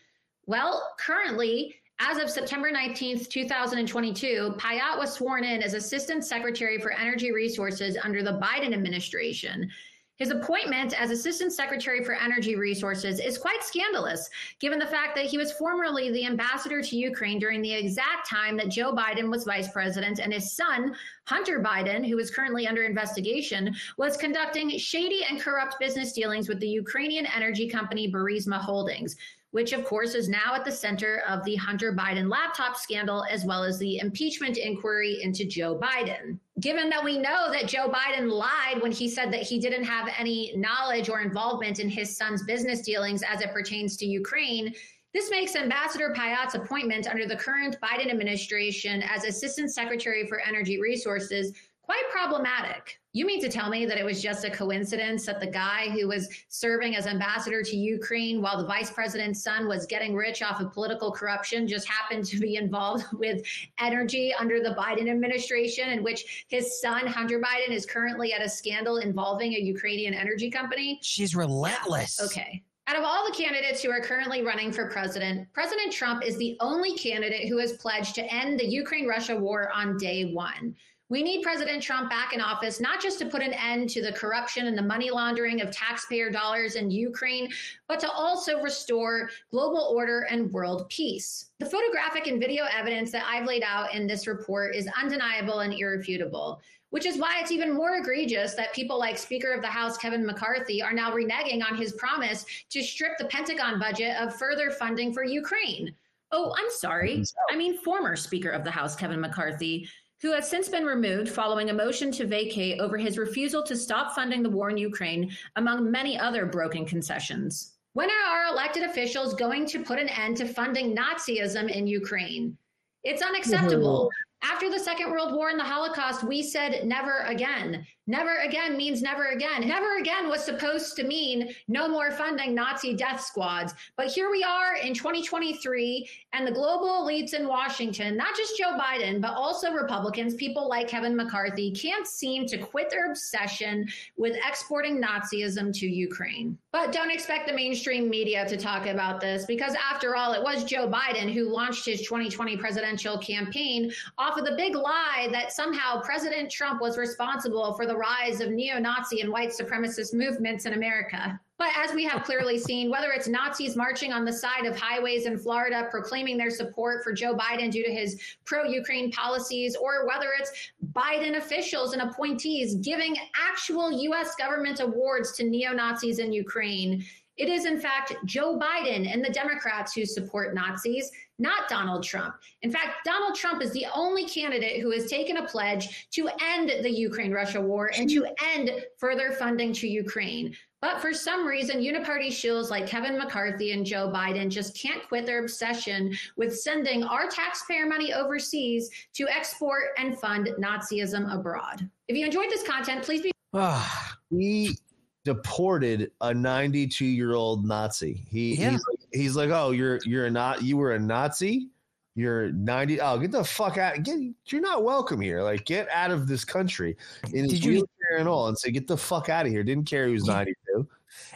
[0.45, 6.91] Well, currently, as of September 19th, 2022, Pyatt was sworn in as Assistant Secretary for
[6.91, 9.69] Energy Resources under the Biden administration.
[10.18, 14.30] His appointment as Assistant Secretary for Energy Resources is quite scandalous,
[14.60, 18.56] given the fact that he was formerly the ambassador to Ukraine during the exact time
[18.57, 20.95] that Joe Biden was vice president and his son,
[21.26, 26.60] Hunter Biden, who is currently under investigation, was conducting shady and corrupt business dealings with
[26.60, 29.15] the Ukrainian energy company Burisma Holdings
[29.53, 33.45] which of course is now at the center of the Hunter Biden laptop scandal, as
[33.45, 36.40] well as the impeachment inquiry into Joe Biden.
[36.59, 40.09] Given that we know that Joe Biden lied when he said that he didn't have
[40.17, 44.73] any knowledge or involvement in his son's business dealings as it pertains to Ukraine,
[45.13, 50.80] this makes Ambassador Pyatt's appointment under the current Biden administration as Assistant Secretary for Energy
[50.80, 51.53] Resources
[51.84, 52.99] quite problematic.
[53.11, 56.07] You mean to tell me that it was just a coincidence that the guy who
[56.07, 60.61] was serving as ambassador to Ukraine while the vice president's son was getting rich off
[60.61, 63.45] of political corruption just happened to be involved with
[63.80, 68.49] energy under the Biden administration, in which his son, Hunter Biden, is currently at a
[68.49, 70.99] scandal involving a Ukrainian energy company?
[71.03, 72.19] She's relentless.
[72.22, 72.64] Okay.
[72.88, 76.57] Out of all the candidates who are currently running for president, President Trump is the
[76.60, 80.76] only candidate who has pledged to end the Ukraine Russia war on day one.
[81.14, 84.14] We need President Trump back in office, not just to put an end to the
[84.14, 87.52] corruption and the money laundering of taxpayer dollars in Ukraine,
[87.88, 91.52] but to also restore global order and world peace.
[91.60, 95.76] The photographic and video evidence that I've laid out in this report is undeniable and
[95.76, 96.60] irrefutable.
[96.90, 100.26] Which is why it's even more egregious that people like Speaker of the House Kevin
[100.26, 105.14] McCarthy are now reneging on his promise to strip the Pentagon budget of further funding
[105.14, 105.94] for Ukraine.
[106.31, 107.18] Oh, I'm sorry.
[107.18, 107.53] Mm-hmm.
[107.53, 109.88] I mean, former Speaker of the House Kevin McCarthy,
[110.23, 114.15] who has since been removed following a motion to vacate over his refusal to stop
[114.15, 117.73] funding the war in Ukraine, among many other broken concessions.
[117.91, 122.57] When are our elected officials going to put an end to funding Nazism in Ukraine?
[123.03, 124.05] It's unacceptable.
[124.05, 124.53] Mm-hmm.
[124.53, 127.85] After the Second World War and the Holocaust, we said never again.
[128.05, 129.65] Never again means never again.
[129.65, 133.73] Never again was supposed to mean no more funding Nazi death squads.
[133.95, 138.77] But here we are in 2023, and the global elites in Washington, not just Joe
[138.77, 144.35] Biden, but also Republicans, people like Kevin McCarthy, can't seem to quit their obsession with
[144.45, 146.57] exporting Nazism to Ukraine.
[146.73, 150.65] But don't expect the mainstream media to talk about this because, after all, it was
[150.65, 156.01] Joe Biden who launched his 2020 presidential campaign off of the big lie that somehow
[156.01, 160.73] President Trump was responsible for the rise of neo Nazi and white supremacist movements in
[160.73, 161.39] America.
[161.59, 165.25] But as we have clearly seen, whether it's Nazis marching on the side of highways
[165.25, 170.05] in Florida proclaiming their support for Joe Biden due to his pro Ukraine policies, or
[170.05, 174.35] whether it's Biden officials and appointees giving actual U.S.
[174.35, 177.05] government awards to neo Nazis in Ukraine,
[177.35, 181.09] It is, in fact, Joe Biden and the Democrats who support Nazis,
[181.39, 182.35] not Donald Trump.
[182.61, 186.72] In fact, Donald Trump is the only candidate who has taken a pledge to end
[186.84, 190.55] the Ukraine Russia war and to end further funding to Ukraine.
[190.81, 195.26] But for some reason, uniparty shills like Kevin McCarthy and Joe Biden just can't quit
[195.26, 201.89] their obsession with sending our taxpayer money overseas to export and fund Nazism abroad.
[202.10, 203.31] If you enjoyed this content, please be.
[204.30, 204.76] we
[205.23, 208.26] deported a 92 year old Nazi.
[208.30, 208.77] He Yeah.
[209.14, 211.68] He's, like, oh, you're you're not you were a Nazi.
[212.15, 213.02] You're 90.
[213.02, 214.03] Oh, get the fuck out.
[214.03, 215.41] Get you're not welcome here.
[215.41, 216.95] Like, get out of this country.
[217.34, 217.88] In Did you-
[218.19, 219.64] and all, and say, get the fuck out of here.
[219.64, 220.88] Didn't care he was 92.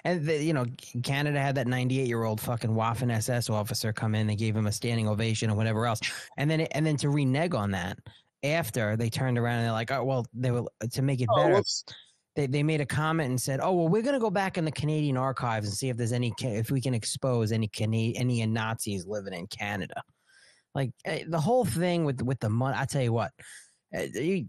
[0.03, 0.65] And the, you know,
[1.03, 4.27] Canada had that 98 year old fucking Waffen SS officer come in.
[4.27, 5.99] They gave him a standing ovation or whatever else,
[6.37, 7.97] and then and then to renege on that
[8.43, 11.41] after they turned around and they're like, oh well, they were to make it Oh,
[11.41, 11.55] better.
[11.55, 11.85] let's-
[12.37, 14.71] they, they made a comment and said, "Oh well, we're gonna go back in the
[14.71, 19.07] Canadian archives and see if there's any if we can expose any Cana- any Nazis
[19.07, 20.03] living in Canada."
[20.75, 22.77] Like eh, the whole thing with with the money.
[22.77, 23.31] I tell you what,
[23.95, 24.05] uh,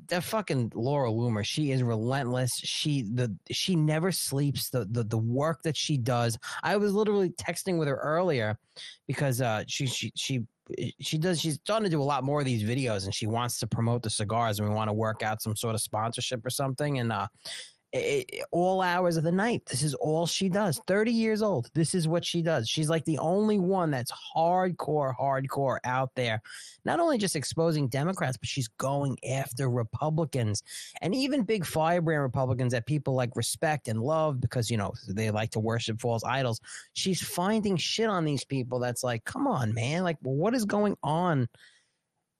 [0.08, 2.50] that fucking Laura Loomer, she is relentless.
[2.56, 4.68] She the she never sleeps.
[4.68, 6.38] The the the work that she does.
[6.62, 8.58] I was literally texting with her earlier
[9.06, 10.42] because uh she she she
[11.00, 13.58] she does she's starting to do a lot more of these videos and she wants
[13.58, 16.50] to promote the cigars and we want to work out some sort of sponsorship or
[16.50, 17.26] something and uh
[17.92, 19.64] it, all hours of the night.
[19.66, 20.80] This is all she does.
[20.86, 21.70] 30 years old.
[21.74, 22.68] This is what she does.
[22.68, 26.42] She's like the only one that's hardcore, hardcore out there.
[26.84, 30.62] Not only just exposing Democrats, but she's going after Republicans
[31.00, 35.30] and even big firebrand Republicans that people like respect and love because, you know, they
[35.30, 36.60] like to worship false idols.
[36.92, 40.04] She's finding shit on these people that's like, come on, man.
[40.04, 41.48] Like, what is going on?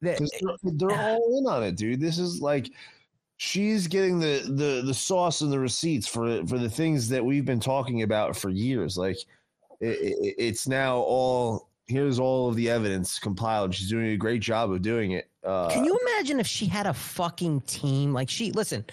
[0.00, 2.00] That, they're, they're all in on it, dude.
[2.00, 2.70] This is like
[3.39, 7.47] she's getting the the the sauce and the receipts for for the things that we've
[7.47, 8.98] been talking about for years.
[8.98, 9.16] Like
[9.81, 13.74] it, it, it's now all here's all of the evidence compiled.
[13.74, 15.31] She's doing a great job of doing it.
[15.43, 18.12] Uh, Can you imagine if she had a fucking team?
[18.12, 18.85] Like she listen,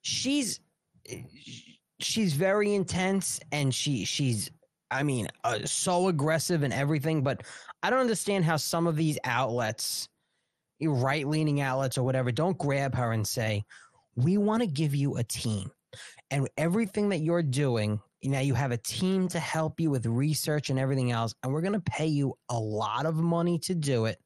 [0.00, 0.60] she's
[1.98, 4.50] she's very intense and she she's
[4.92, 7.44] I mean, uh, so aggressive and everything, but
[7.82, 10.08] I don't understand how some of these outlets,
[10.88, 13.64] right-leaning outlets or whatever, don't grab her and say,
[14.16, 15.70] "We want to give you a team."
[16.30, 20.70] And everything that you're doing, now you have a team to help you with research
[20.70, 24.04] and everything else, and we're going to pay you a lot of money to do
[24.04, 24.18] it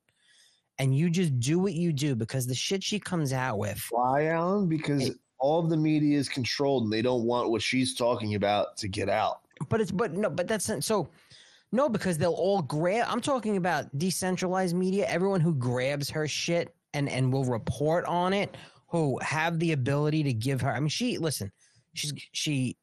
[0.79, 3.87] and you just do what you do because the shit she comes out with.
[3.91, 4.69] Why, Alan?
[4.69, 8.77] Because all of the media is controlled and they don't want what she's talking about
[8.79, 9.41] to get out.
[9.69, 11.09] But it's but no, but that's so
[11.75, 13.07] no because they'll all grab.
[13.09, 15.07] I'm talking about decentralized media.
[15.09, 18.57] Everyone who grabs her shit and and will report on it,
[18.87, 20.71] who have the ability to give her.
[20.71, 21.51] I mean, she listen.
[21.93, 22.77] She's she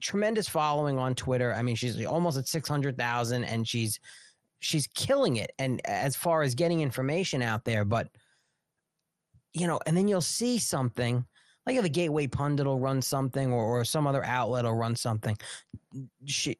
[0.00, 1.54] tremendous following on Twitter.
[1.54, 3.98] I mean, she's almost at six hundred thousand, and she's
[4.60, 5.52] she's killing it.
[5.58, 8.08] And as far as getting information out there, but
[9.54, 11.24] you know, and then you'll see something
[11.66, 15.36] like the Gateway Pundit will run something, or, or some other outlet will run something.
[16.26, 16.58] She,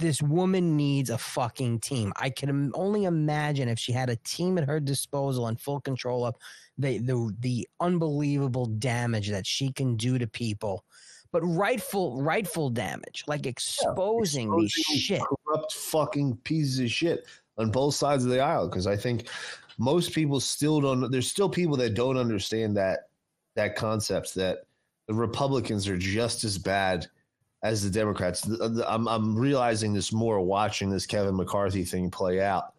[0.00, 2.12] this woman needs a fucking team.
[2.16, 6.24] I can only imagine if she had a team at her disposal and full control
[6.24, 6.34] of
[6.78, 10.84] the the the unbelievable damage that she can do to people.
[11.32, 15.22] But rightful rightful damage, like exposing these Exposing shit.
[15.46, 17.26] corrupt fucking pieces of shit
[17.58, 18.68] on both sides of the aisle.
[18.68, 19.28] Because I think
[19.78, 21.10] most people still don't.
[21.10, 23.10] There's still people that don't understand that
[23.54, 24.60] that concept that
[25.06, 27.06] the Republicans are just as bad
[27.62, 28.46] as the Democrats.
[28.86, 32.74] I'm I'm realizing this more watching this Kevin McCarthy thing play out.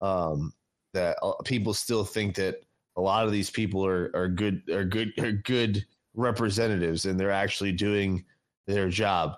[0.00, 0.52] Um,
[0.94, 2.62] that uh, people still think that
[2.96, 5.84] a lot of these people are are good are good are good
[6.14, 8.24] representatives and they're actually doing
[8.66, 9.36] their job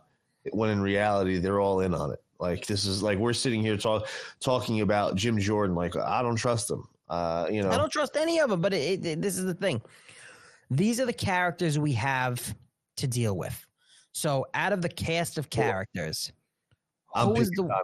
[0.53, 3.77] when in reality they're all in on it like this is like we're sitting here
[3.77, 4.09] talk,
[4.41, 8.17] talking about jim jordan like i don't trust him uh you know I don't trust
[8.17, 8.61] any of them.
[8.61, 9.83] But it, it, this is the thing:
[10.71, 12.55] these are the characters we have
[12.97, 13.67] to deal with.
[14.13, 16.33] So, out of the cast of characters,
[17.15, 17.83] I'm who is picking the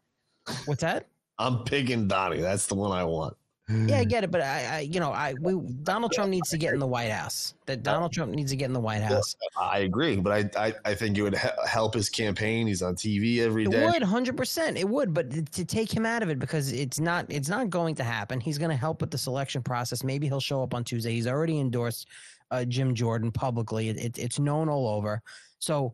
[0.64, 1.06] what's that?
[1.38, 3.36] i'm picking donnie that's the one i want
[3.68, 6.56] Yeah, I get it, but I, I you know, I we Donald Trump needs to
[6.56, 7.52] get in the White House.
[7.66, 9.36] That Donald Trump needs to get in the White House.
[9.60, 12.94] i agree but i i, I think it would he- help his campaign he's on
[12.96, 14.78] tv every It day would, hundred percent.
[14.78, 17.94] It would, but to take him out of it because it's not, it's not going
[17.96, 18.40] to happen.
[18.40, 20.02] He's going to help with the selection process.
[20.02, 21.12] Maybe he'll show up on Tuesday.
[21.12, 22.08] He's already endorsed
[22.50, 23.90] uh, Jim Jordan publicly.
[23.90, 25.20] It, it, it's known all over.
[25.58, 25.92] So,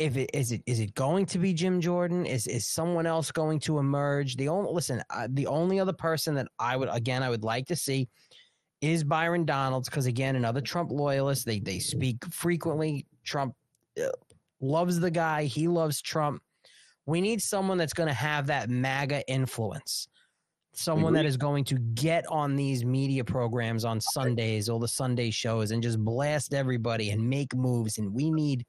[0.00, 2.24] if it is it is it going to be Jim Jordan?
[2.24, 4.36] Is is someone else going to emerge?
[4.36, 7.66] The only listen, uh, the only other person that I would again I would like
[7.66, 8.08] to see
[8.80, 11.44] is Byron Donalds because again another Trump loyalist.
[11.44, 13.06] They they speak frequently.
[13.24, 13.54] Trump
[14.02, 14.08] uh,
[14.60, 15.44] loves the guy.
[15.44, 16.42] He loves Trump.
[17.04, 20.08] We need someone that's going to have that MAGA influence.
[20.72, 25.30] Someone that is going to get on these media programs on Sundays, all the Sunday
[25.30, 27.98] shows, and just blast everybody and make moves.
[27.98, 28.64] And we need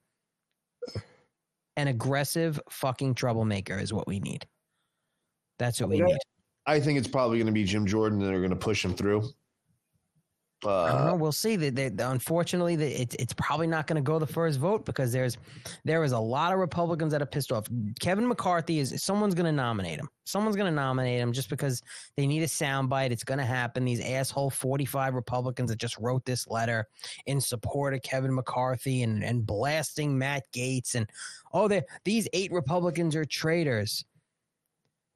[1.78, 4.48] an aggressive fucking troublemaker, is what we need.
[5.60, 6.06] That's what we Yeah.
[6.06, 6.18] need.
[6.66, 8.94] I think it's probably going to be Jim Jordan, and they're going to push him
[8.94, 9.30] through.
[10.66, 11.14] I don't know.
[11.14, 11.56] Uh, We'll see.
[11.56, 15.12] That that- unfortunately, that it's it's probably not going to go the first vote because
[15.12, 15.38] there's
[15.86, 17.68] there is a lot of Republicans that are pissed off.
[18.00, 20.10] Kevin McCarthy is someone's going to nominate him.
[20.26, 21.82] Someone's going to nominate him just because
[22.16, 23.12] they need a soundbite.
[23.12, 23.86] It's going to happen.
[23.86, 26.88] These asshole forty five Republicans that just wrote this letter
[27.26, 31.10] in support of Kevin McCarthy and and blasting Matt Gaetz and
[31.54, 34.06] oh, they these eight Republicans are traitors.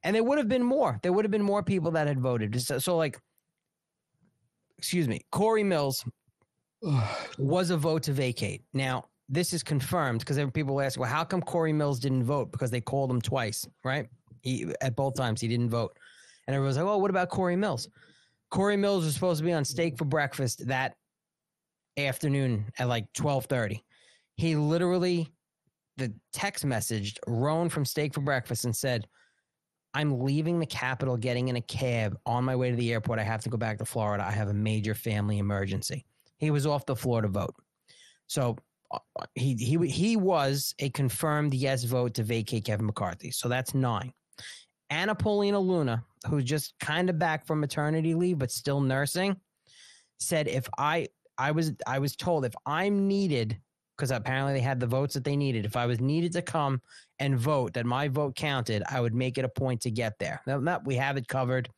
[0.02, 1.00] And there would have been more.
[1.02, 2.60] There would have been more people that had voted.
[2.62, 3.18] So, so like
[4.78, 6.04] excuse me, Corey Mills
[7.38, 8.62] was a vote to vacate.
[8.72, 12.52] Now, this is confirmed because people ask, well, how come Corey Mills didn't vote?
[12.52, 14.06] Because they called him twice, right?
[14.42, 15.96] He at both times he didn't vote.
[16.46, 17.88] And everyone's like, oh, what about Corey Mills?
[18.50, 20.94] Corey Mills was supposed to be on steak for breakfast that
[21.96, 23.84] afternoon at like 1230.
[24.36, 25.32] He literally
[25.96, 29.06] the text messaged Roan from Steak for Breakfast and said,
[29.96, 33.18] I'm leaving the Capitol, getting in a cab on my way to the airport.
[33.18, 34.26] I have to go back to Florida.
[34.26, 36.04] I have a major family emergency.
[36.36, 37.54] He was off the floor to vote.
[38.26, 38.58] So
[38.90, 38.98] uh,
[39.34, 43.30] he he he was a confirmed yes vote to vacate Kevin McCarthy.
[43.30, 44.12] So that's nine.
[44.90, 49.34] Anna Paulina Luna, who's just kind of back from maternity leave but still nursing,
[50.20, 51.08] said if I
[51.38, 53.58] I was I was told if I'm needed
[53.96, 55.64] because apparently they had the votes that they needed.
[55.64, 56.80] If I was needed to come
[57.18, 60.42] and vote, that my vote counted, I would make it a point to get there.
[60.46, 61.68] Now, that we have it covered,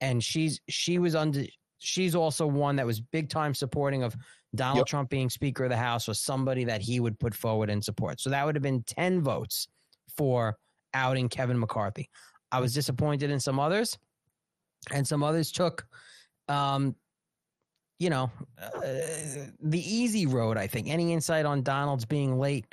[0.00, 1.44] and she's she was under.
[1.80, 4.16] She's also one that was big time supporting of
[4.54, 4.86] Donald Yep.
[4.86, 8.20] Trump being Speaker of the House was somebody that he would put forward and support.
[8.20, 9.68] So that would have been ten votes
[10.16, 10.56] for
[10.94, 12.08] outing Kevin McCarthy.
[12.50, 13.98] I was disappointed in some others,
[14.92, 15.86] and some others took
[16.48, 16.96] um,
[17.98, 18.30] you know,
[18.62, 18.80] uh,
[19.60, 20.88] the easy road, I think.
[20.88, 22.66] Any insight on Donald's being late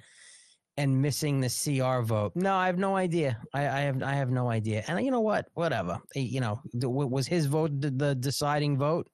[0.78, 2.34] and missing the CR vote?
[2.36, 3.40] No, I have no idea.
[3.54, 4.84] I, I have I have no idea.
[4.88, 5.48] And you know what?
[5.54, 6.00] Whatever.
[6.14, 9.10] You know, was his vote the, the deciding vote?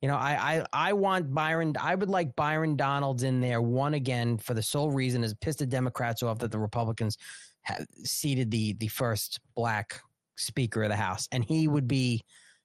[0.00, 1.74] You know, I, I I want Byron.
[1.78, 5.58] I would like Byron Donalds in there one again for the sole reason is pissed
[5.58, 7.18] the Democrats off that the Republicans
[7.62, 10.00] have seated the the first black
[10.36, 12.22] Speaker of the House, and he would be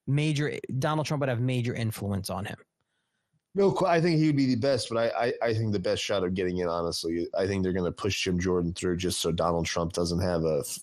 [0.08, 0.58] major.
[0.80, 2.58] Donald Trump would have major influence on him.
[3.56, 6.04] No, I think he would be the best, but I, I, I think the best
[6.04, 9.22] shot of getting in, honestly, I think they're going to push Jim Jordan through just
[9.22, 10.80] so Donald Trump doesn't have a f-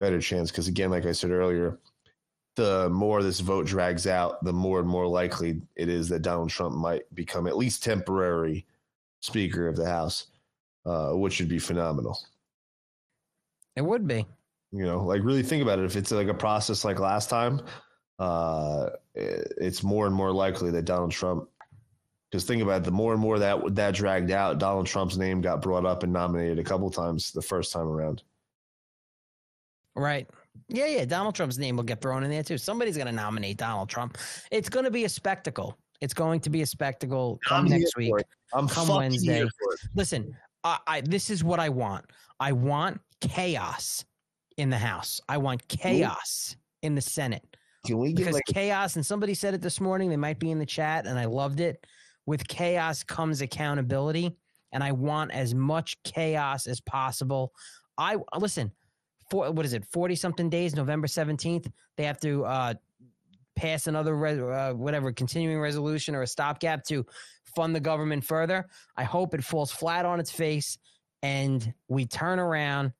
[0.00, 0.50] better chance.
[0.50, 1.78] Because again, like I said earlier,
[2.56, 6.48] the more this vote drags out, the more and more likely it is that Donald
[6.48, 8.64] Trump might become at least temporary
[9.20, 10.28] Speaker of the House,
[10.86, 12.18] uh, which would be phenomenal.
[13.76, 14.26] It would be.
[14.72, 15.84] You know, like really think about it.
[15.84, 17.60] If it's like a process like last time,
[18.18, 21.48] uh, it- it's more and more likely that Donald Trump.
[22.30, 25.40] Because think about it, the more and more that that dragged out, Donald Trump's name
[25.40, 28.24] got brought up and nominated a couple times the first time around.
[29.94, 30.28] Right.
[30.68, 31.04] Yeah, yeah.
[31.04, 32.58] Donald Trump's name will get thrown in there too.
[32.58, 34.18] Somebody's going to nominate Donald Trump.
[34.50, 35.78] It's going to be a spectacle.
[36.00, 38.12] It's going to be a spectacle come I'm next week.
[38.52, 39.34] I'm come Wednesday.
[39.36, 39.80] here for it.
[39.94, 42.06] Listen, I, I this is what I want.
[42.40, 44.04] I want chaos
[44.56, 45.20] in the House.
[45.28, 47.56] I want chaos in the Senate.
[47.84, 48.96] Can we get because like chaos?
[48.96, 50.08] And somebody said it this morning.
[50.10, 51.84] They might be in the chat, and I loved it.
[52.26, 54.36] With chaos comes accountability,
[54.72, 57.52] and I want as much chaos as possible.
[57.98, 58.72] I listen.
[59.30, 59.84] For what is it?
[59.86, 60.74] Forty something days.
[60.74, 61.70] November seventeenth.
[61.96, 62.74] They have to uh,
[63.56, 67.06] pass another res- uh, whatever continuing resolution or a stopgap to
[67.54, 68.66] fund the government further.
[68.96, 70.78] I hope it falls flat on its face
[71.22, 72.92] and we turn around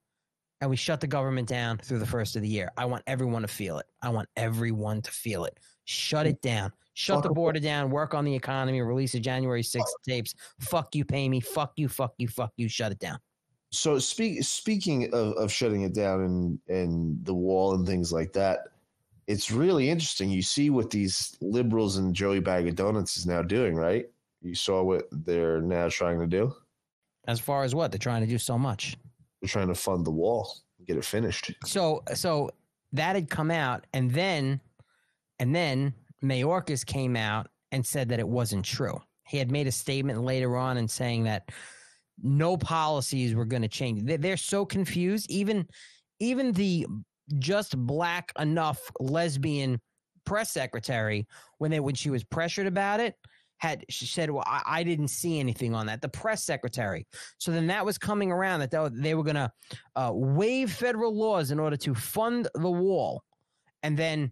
[0.64, 2.70] and we shut the government down through the first of the year.
[2.78, 3.84] I want everyone to feel it.
[4.00, 5.60] I want everyone to feel it.
[5.84, 6.72] Shut it down.
[6.94, 7.90] Shut the border down.
[7.90, 8.80] Work on the economy.
[8.80, 10.34] Release the January 6th tapes.
[10.60, 11.40] Fuck you, pay me.
[11.40, 12.66] Fuck you, fuck you, fuck you.
[12.66, 13.18] Shut it down.
[13.72, 18.32] So speak, speaking of, of shutting it down and and the wall and things like
[18.32, 18.60] that,
[19.26, 20.30] it's really interesting.
[20.30, 24.06] You see what these liberals and Joey Bag of Donuts is now doing, right?
[24.40, 26.54] You saw what they're now trying to do.
[27.26, 27.92] As far as what?
[27.92, 28.96] They're trying to do so much.
[29.44, 31.52] They're trying to fund the wall, and get it finished.
[31.66, 32.48] So so
[32.94, 34.58] that had come out and then
[35.38, 35.92] and then
[36.22, 38.98] Mayorkas came out and said that it wasn't true.
[39.28, 41.50] He had made a statement later on and saying that
[42.22, 44.00] no policies were going to change.
[44.04, 45.30] They're so confused.
[45.30, 45.68] Even
[46.20, 46.86] even the
[47.38, 49.78] just black enough lesbian
[50.24, 51.26] press secretary
[51.58, 53.14] when they when she was pressured about it
[53.64, 57.06] had she said, "Well, I, I didn't see anything on that." The press secretary.
[57.38, 59.50] So then that was coming around that they were- going to
[59.96, 63.22] uh, waive federal laws in order to fund the wall,
[63.82, 64.30] and then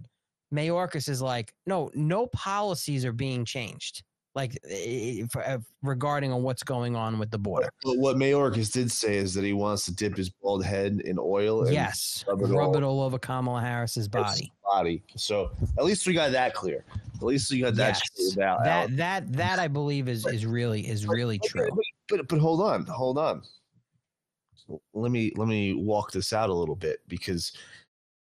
[0.54, 4.02] Mayorkas is like, "No, no policies are being changed."
[4.34, 7.70] Like eh, for, uh, regarding on what's going on with the border.
[7.84, 11.18] But what Mayorkas did say is that he wants to dip his bald head in
[11.18, 11.64] oil.
[11.64, 14.50] And Yes, rub it rub all it all over Kamala Harris's body.
[14.64, 15.02] body.
[15.16, 16.84] So at least we got that clear.
[17.16, 18.38] At least we got that Yes.
[18.38, 18.64] out.
[18.64, 21.68] That that that I believe is is really is really true.
[22.08, 23.42] But but hold on, hold on.
[24.94, 27.52] Let me let me walk this out a little bit because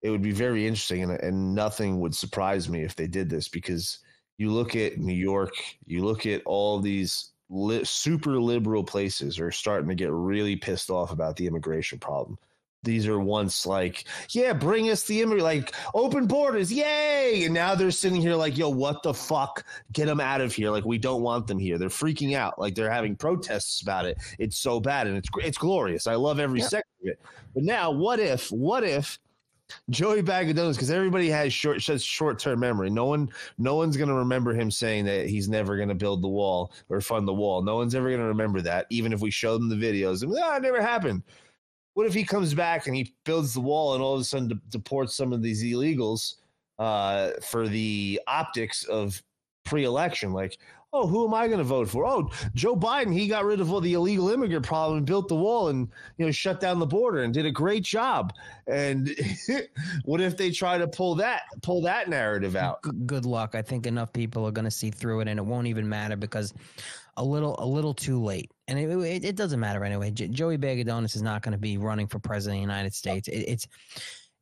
[0.01, 3.47] it would be very interesting and, and nothing would surprise me if they did this
[3.47, 3.99] because
[4.37, 5.53] you look at New York,
[5.85, 10.89] you look at all these li- super liberal places are starting to get really pissed
[10.89, 12.37] off about the immigration problem.
[12.83, 17.43] These are once like, yeah, bring us the immigrant, like open borders, yay!
[17.45, 19.63] And now they're sitting here like, yo, what the fuck?
[19.91, 20.71] Get them out of here!
[20.71, 21.77] Like we don't want them here.
[21.77, 22.57] They're freaking out.
[22.57, 24.17] Like they're having protests about it.
[24.39, 26.07] It's so bad, and it's it's glorious.
[26.07, 27.19] I love every second of it.
[27.53, 28.51] But now, what if?
[28.51, 29.19] What if?
[29.89, 32.89] Joey Bag of Donuts, because everybody has short short term memory.
[32.89, 36.71] No one, no one's gonna remember him saying that he's never gonna build the wall
[36.89, 37.61] or fund the wall.
[37.61, 40.23] No one's ever gonna remember that, even if we show them the videos.
[40.23, 41.23] And ah, it never happened.
[41.93, 44.47] What if he comes back and he builds the wall and all of a sudden
[44.47, 46.35] de- deports some of these illegals
[46.79, 49.21] uh, for the optics of
[49.65, 50.31] pre-election?
[50.31, 50.57] Like,
[50.93, 52.05] oh, who am I going to vote for?
[52.05, 53.13] Oh, Joe Biden.
[53.13, 55.87] He got rid of all the illegal immigrant problem and built the wall and
[56.17, 58.33] you know shut down the border and did a great job.
[58.67, 59.15] And
[60.05, 62.83] what if they try to pull that pull that narrative out?
[62.83, 63.55] G- good luck.
[63.55, 66.15] I think enough people are going to see through it, and it won't even matter
[66.15, 66.53] because
[67.17, 68.51] a little a little too late.
[68.67, 70.11] And it, it, it doesn't matter anyway.
[70.11, 72.73] J- Joey Bag of Donuts is not going to be running for president of the
[72.73, 73.27] United States.
[73.27, 73.67] It, it's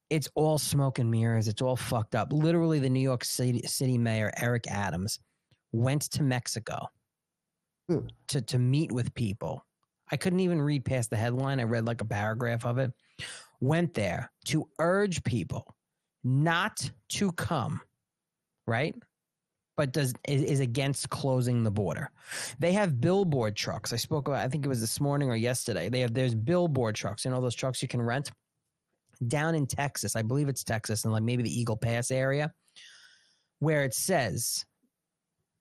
[0.10, 1.48] it's all smoke and mirrors.
[1.48, 2.34] It's all fucked up.
[2.34, 5.20] Literally, the New York City, City Mayor Eric Adams
[5.72, 6.88] went to Mexico
[7.88, 8.00] hmm.
[8.28, 9.66] to to meet with people.
[10.12, 11.60] I couldn't even read past the headline.
[11.60, 12.92] I read like a paragraph of it.
[13.60, 15.76] Went there to urge people
[16.24, 17.82] not to come,
[18.66, 18.96] right?
[19.78, 22.12] But does is, is against closing the border.
[22.60, 23.94] They have billboard trucks.
[23.94, 24.46] I spoke about.
[24.46, 25.90] I think it was this morning or yesterday.
[25.90, 27.24] They have there's billboard trucks.
[27.24, 28.32] You know those trucks you can rent
[29.28, 30.16] down in Texas.
[30.16, 32.54] I believe it's Texas and like maybe the Eagle Pass area,
[33.60, 34.66] where it says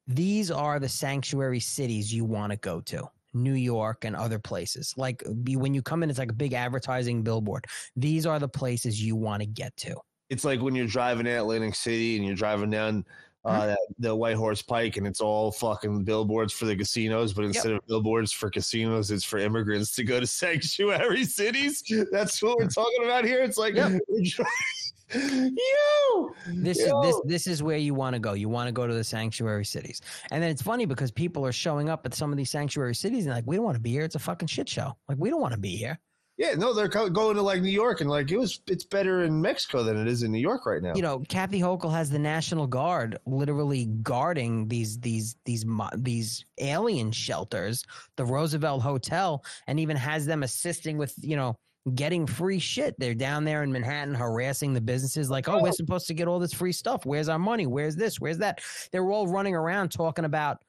[0.08, 3.08] these are the sanctuary cities you want to go to.
[3.34, 4.94] New York and other places.
[4.96, 7.66] Like when you come in, it's like a big advertising billboard.
[7.94, 9.96] These are the places you want to get to.
[10.30, 13.04] It's like when you're driving at Atlantic City and you're driving down
[13.48, 17.44] uh, that, the White Horse Pike, and it's all fucking billboards for the casinos, but
[17.44, 21.82] instead of billboards for casinos, it's for immigrants to go to sanctuary cities.
[22.10, 23.42] That's what we're talking about here.
[23.42, 23.74] It's like
[25.14, 26.34] you.
[26.48, 28.34] This is this this is where you want to go.
[28.34, 30.00] You want to go to the sanctuary cities.
[30.30, 33.26] And then it's funny because people are showing up at some of these sanctuary cities
[33.26, 34.04] and like, we don't want to be here.
[34.04, 34.96] It's a fucking shit show.
[35.08, 35.98] Like we don't want to be here.
[36.38, 39.24] Yeah, no, they're co- going to like New York, and like it was, it's better
[39.24, 40.94] in Mexico than it is in New York right now.
[40.94, 47.10] You know, Kathy Hochul has the National Guard literally guarding these these these these alien
[47.10, 47.84] shelters,
[48.16, 51.56] the Roosevelt Hotel, and even has them assisting with you know
[51.94, 52.94] getting free shit.
[52.98, 56.38] They're down there in Manhattan harassing the businesses, like, oh, we're supposed to get all
[56.38, 57.04] this free stuff.
[57.04, 57.66] Where's our money?
[57.66, 58.20] Where's this?
[58.20, 58.60] Where's that?
[58.92, 60.62] They're all running around talking about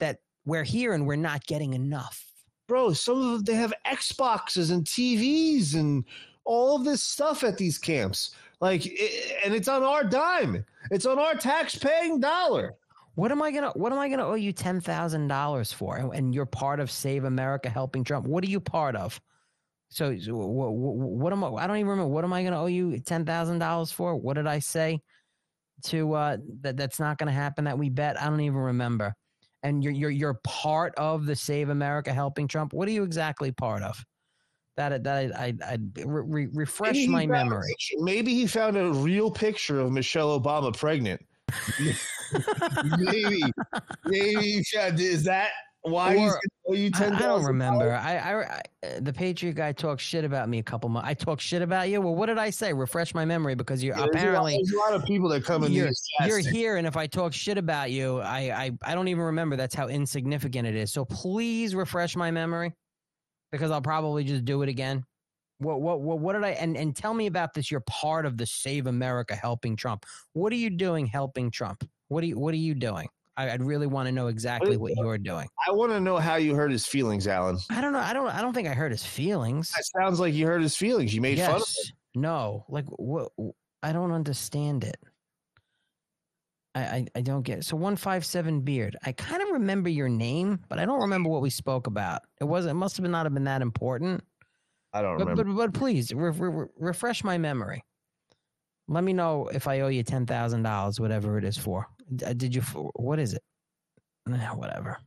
[0.00, 2.24] that we're here and we're not getting enough.
[2.68, 6.04] Bro, some of them they have Xboxes and TVs and
[6.44, 8.34] all of this stuff at these camps.
[8.60, 10.64] Like, i and it's on our dime.
[10.90, 12.74] It's on our tax-paying dollar.
[13.14, 15.96] What am I gonna What am I gonna owe you ten thousand dollars for?
[15.96, 18.26] And- you're part of Save America Helping Trump.
[18.26, 19.20] What are you part of?
[19.90, 21.48] So, so what, what am I?
[21.48, 22.12] I don't even remember.
[22.12, 24.14] What am I gonna owe you ten thousand dollars for?
[24.14, 25.00] What did I say?
[25.84, 27.64] To uh, that that's not gonna happen.
[27.64, 28.20] That we bet.
[28.20, 29.14] I don't even remember.
[29.62, 32.72] And you're you're you're part of the Save America Helping Trump.
[32.72, 34.04] What are you exactly part of?
[34.76, 37.74] That that I I, I re- re- refresh Maybe my memory.
[37.96, 41.20] Maybe he found a real picture of Michelle Obama pregnant.
[42.98, 43.42] maybe,
[44.04, 45.50] maybe is that
[45.82, 47.92] why Or- going to owe you I, ten I don't remember.
[47.94, 51.08] I, I, I uh, the Patriot guy talked shit about me a couple months.
[51.08, 52.00] I talked shit about you.
[52.00, 52.72] Well, what did I say?
[52.72, 55.28] Refresh my memory because you're Yeah, there's a lot- apparently there's a lot of people
[55.30, 55.90] that come in you're,
[56.26, 59.56] you're here, and if I talk shit about you, I, I I don't even remember.
[59.56, 60.92] That's how insignificant it is.
[60.92, 62.72] So please refresh my memory
[63.52, 65.04] because I'll probably just do it again.
[65.60, 67.70] What what what, what did I and and tell me about this?
[67.70, 70.04] You're part of the Save America Helping Trump.
[70.32, 71.82] What are you doing helping Trump?
[72.08, 73.08] What are you What are you doing?
[73.38, 75.48] I, I'd really want to know exactly what you're doing.
[75.66, 77.56] I want to know how you hurt his feelings, Alan.
[77.70, 78.00] I don't know.
[78.00, 78.26] I don't.
[78.28, 79.72] I don't think I hurt his feelings.
[79.72, 81.14] That sounds like you hurt his feelings.
[81.14, 81.94] You made fun of him.
[82.16, 83.30] No, like what?
[83.84, 84.96] I don't understand it.
[86.74, 87.64] I, I, I don't get it.
[87.64, 88.96] So one five seven beard.
[89.06, 92.22] I kind of remember your name, but I don't remember what we spoke about.
[92.40, 92.72] It wasn't.
[92.72, 94.24] It must have not have been that important.
[94.92, 95.44] I don't But remember.
[95.44, 97.84] but, but please re- re- refresh my memory.
[98.88, 101.86] Let me know if I owe you ten thousand dollars, whatever it is for.
[102.24, 102.62] Uh, Did you?
[102.94, 103.42] What is it?
[104.26, 104.98] Nah, whatever.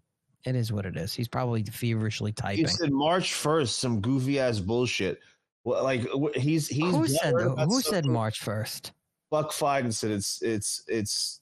[0.46, 1.14] It is what it is.
[1.14, 2.62] He's probably feverishly typing.
[2.62, 5.20] you said March first, some goofy ass bullshit.
[5.64, 8.06] Well, like he's he's who said who said.
[8.06, 8.94] March first?
[9.30, 11.42] Buck Fiden said it's it's it's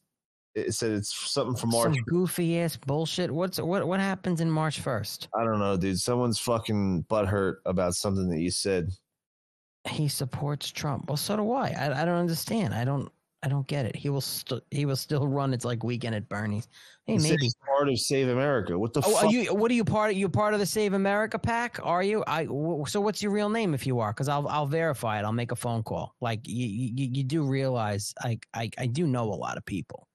[0.55, 1.95] it said it's something from March.
[1.95, 3.31] Some goofy ass bullshit.
[3.31, 5.29] What's what what happens in March first?
[5.33, 5.99] I don't know, dude.
[5.99, 8.89] Someone's fucking butthurt about something that you said.
[9.87, 11.07] He supports Trump.
[11.07, 11.69] Well, so do I.
[11.69, 12.73] I, I don't understand.
[12.73, 13.09] I don't
[13.41, 13.95] I don't get it.
[13.95, 15.53] He will still he will still run.
[15.53, 16.67] It's like weekend at Bernie's.
[17.05, 17.43] Hey, He maybe.
[17.43, 18.77] he's part of Save America.
[18.77, 19.23] What the Oh, fuck?
[19.23, 19.53] are you?
[19.55, 20.17] What are you part of?
[20.17, 21.79] You part of the Save America PAC?
[21.81, 22.21] Are you?
[22.27, 22.45] I.
[22.45, 24.11] w- So what's your real name if you are?
[24.11, 25.23] Because I'll I'll verify it.
[25.23, 26.15] I'll make a phone call.
[26.19, 30.09] Like you you, you do realize I, I I do know a lot of people.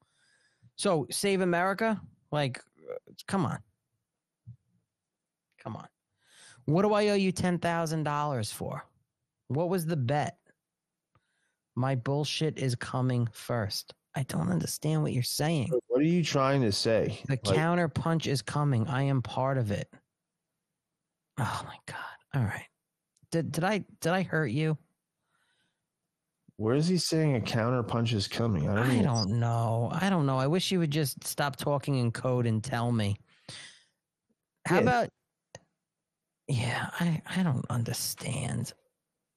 [0.76, 1.98] So Save America,
[2.30, 2.58] like,
[2.90, 2.96] uh,
[3.26, 3.58] come on,
[5.62, 5.88] come on.
[6.66, 8.84] What do I owe you ten thousand dollars for?
[9.48, 10.38] What was the bet?
[11.76, 13.94] My bullshit is coming first.
[14.14, 15.72] I don't understand what you're saying.
[15.88, 17.18] What are you trying to say?
[17.26, 18.86] The Like, counter punch is coming.
[18.86, 19.92] I am part of it.
[21.38, 21.96] Oh my god.
[22.34, 22.68] All right.
[23.32, 24.78] Did did I did I hurt you?
[26.56, 28.68] where is he saying a counter punch is coming?
[28.68, 28.90] I don't.
[28.90, 29.88] I don't know.
[29.92, 30.38] I don't know.
[30.38, 33.16] I wish you would just stop talking in code and tell me.
[34.64, 34.82] How Yeah.
[34.82, 35.08] about
[36.46, 38.72] Yeah, I I don't understand.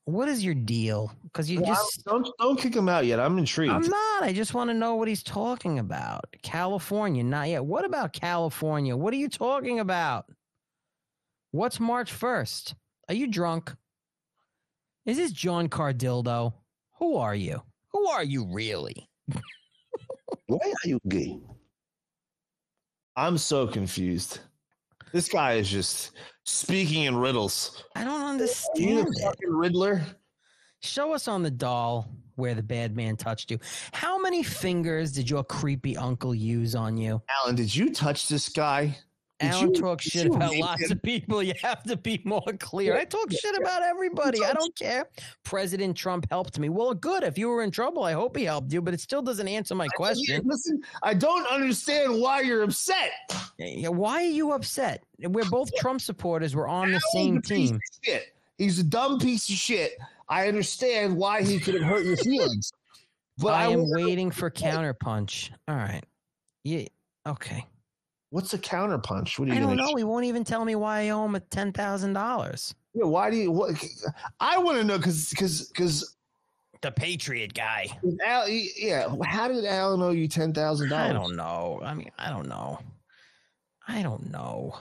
[0.07, 1.11] What is your deal?
[1.23, 3.19] Because you Well, just don't don't kick him out yet.
[3.19, 3.73] I'm intrigued.
[3.73, 4.23] I'm not.
[4.23, 6.33] I just want to know what he's talking about.
[6.43, 7.65] California, not yet.
[7.65, 8.95] What about California?
[8.95, 10.31] What are you talking about?
[11.51, 12.73] What's March 1st?
[13.09, 13.75] Are you drunk?
[15.05, 16.53] Is this John Cardillo?
[16.99, 17.61] Who are you?
[17.91, 19.09] Who are you really?
[20.45, 21.37] Why are you gay?
[23.17, 24.39] I'm so confused.
[25.11, 26.11] This guy is just
[26.47, 27.83] speaking in riddles.
[27.95, 29.23] I don't You understand the it.
[29.23, 30.01] fucking Riddler.
[30.81, 33.59] Show us on the doll where the bad man touched you.
[33.91, 37.21] How many fingers did your creepy uncle use on you?
[37.43, 38.97] Alan, did you touch this guy?
[39.39, 40.93] Did Alan you- talks shit about lots him?
[40.93, 41.43] of people.
[41.47, 42.97] You have to be more clear.
[42.97, 44.43] I talk shit about everybody.
[44.43, 45.09] I don't care.
[45.43, 46.69] President Trump helped me.
[46.69, 47.23] Well, good.
[47.23, 49.75] If you were in trouble, I hope he helped you, but it still doesn't answer
[49.75, 50.41] my question.
[50.45, 53.11] Listen, I don't understand why you're upset.
[53.59, 55.03] Yeah, Why are you upset?
[55.19, 56.55] We're both Trump supporters.
[56.55, 57.79] We're on the same team.
[58.03, 58.35] Shit.
[58.57, 59.93] He's a dumb piece of shit.
[60.29, 62.71] I understand why he could have hurt your feelings.
[63.37, 65.51] But I I, am waiting for counterpunch.
[65.67, 66.03] All right.
[66.63, 66.87] Yeah.
[67.27, 67.65] Okay.
[68.29, 69.39] What's a counterpunch?
[69.39, 69.95] What are I you don't gonna know.
[69.95, 72.75] He won't even tell me why I owe him a ten thousand dollars.
[72.93, 73.51] Yeah, why do you?
[73.51, 73.75] What?
[74.39, 76.15] I want to know because because because
[76.81, 77.87] The Patriot guy.
[78.25, 79.07] Al, yeah.
[79.23, 81.09] How did Alan owe you ten thousand dollars?
[81.09, 81.79] I don't know.
[81.83, 82.79] I mean, I don't know.
[83.87, 84.77] I don't know.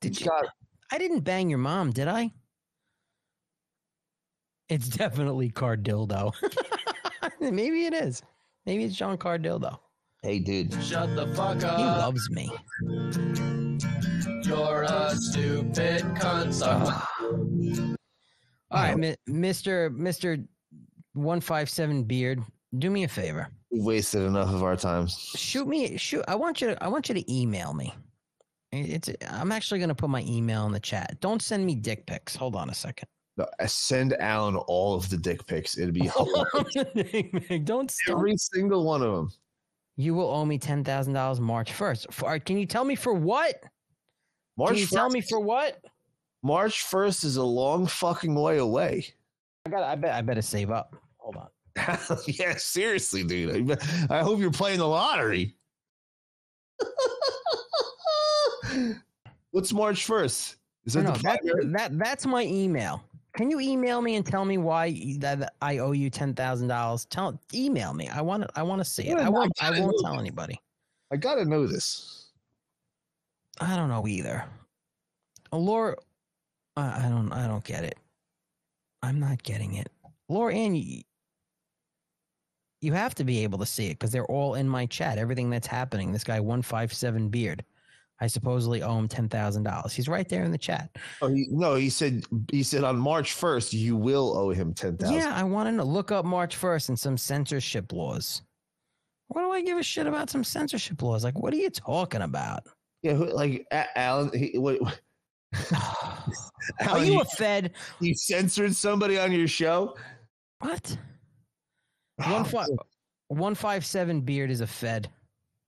[0.00, 0.26] Did He's you?
[0.26, 0.44] got-
[0.92, 2.30] I didn't bang your mom, did I?
[4.68, 6.34] It's definitely Cardildo.
[7.40, 8.22] Maybe it is.
[8.66, 9.78] Maybe it's John Cardildo.
[10.22, 10.72] Hey, dude.
[10.82, 12.50] Shut the fuck He loves me.
[14.44, 16.52] You're a stupid cunt.
[16.52, 20.38] Suck All right, mi- Mister Mister
[21.14, 22.42] One Five Seven Beard.
[22.78, 23.48] Do me a favor.
[23.70, 25.06] We've wasted enough of our time.
[25.08, 25.96] Shoot me.
[25.96, 26.24] Shoot.
[26.28, 26.84] I want you to.
[26.84, 27.94] I want you to email me.
[28.72, 29.08] It's.
[29.28, 31.16] I'm actually going to put my email in the chat.
[31.20, 32.36] Don't send me dick pics.
[32.36, 33.08] Hold on a second.
[33.38, 35.78] No, send Alan all of the dick pics.
[35.78, 37.64] It'd be hilarious.
[37.64, 39.30] don't every single one of them.
[40.00, 42.06] You will owe me ten thousand dollars March first.
[42.46, 43.62] Can you tell me for what?
[44.56, 45.84] March Can you tell 1st me for what?
[46.42, 49.04] March first is a long fucking way away.
[49.66, 49.82] I got.
[49.82, 50.14] I bet.
[50.14, 50.96] I better save up.
[51.18, 51.48] Hold on.
[52.26, 53.78] yeah, seriously, dude.
[54.10, 55.54] I, I hope you're playing the lottery.
[59.50, 60.56] What's March first?
[60.86, 61.40] Is that No, the that,
[61.72, 63.04] that that's my email.
[63.40, 67.06] Can you email me and tell me why that I owe you ten thousand dollars?
[67.06, 68.06] Tell email me.
[68.06, 68.50] I want it.
[68.54, 69.16] I want to see it.
[69.16, 69.50] I won't.
[69.62, 70.20] I I won't tell this.
[70.20, 70.60] anybody.
[71.10, 72.32] I gotta know this.
[73.58, 74.44] I don't know either.
[75.52, 75.96] Laura,
[76.76, 77.32] I I don't.
[77.32, 77.96] I don't get it.
[79.02, 79.88] I'm not getting it.
[80.28, 81.00] Laura Ann, you,
[82.82, 85.16] you have to be able to see it because they're all in my chat.
[85.16, 86.12] Everything that's happening.
[86.12, 87.64] This guy one five seven beard.
[88.20, 89.92] I supposedly owe him ten thousand dollars.
[89.94, 90.90] He's right there in the chat.
[91.22, 94.96] Oh, he, no, he said he said on March first you will owe him ten
[94.96, 95.16] thousand.
[95.16, 98.42] Yeah, I want to look up March 1st and some censorship laws.
[99.28, 101.24] What do I give a shit about some censorship laws?
[101.24, 102.64] Like, what are you talking about?
[103.02, 104.30] Yeah, who- like Alan.
[104.36, 104.80] He, what,
[105.72, 105.82] Are
[106.80, 107.72] Alan, you a Fed?
[108.00, 109.96] You censored somebody on your show.
[110.58, 110.96] What?
[112.16, 112.68] One five
[113.28, 115.08] One five seven beard is a Fed.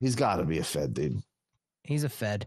[0.01, 1.23] He's got to be a Fed, dude.
[1.85, 2.47] He's a Fed.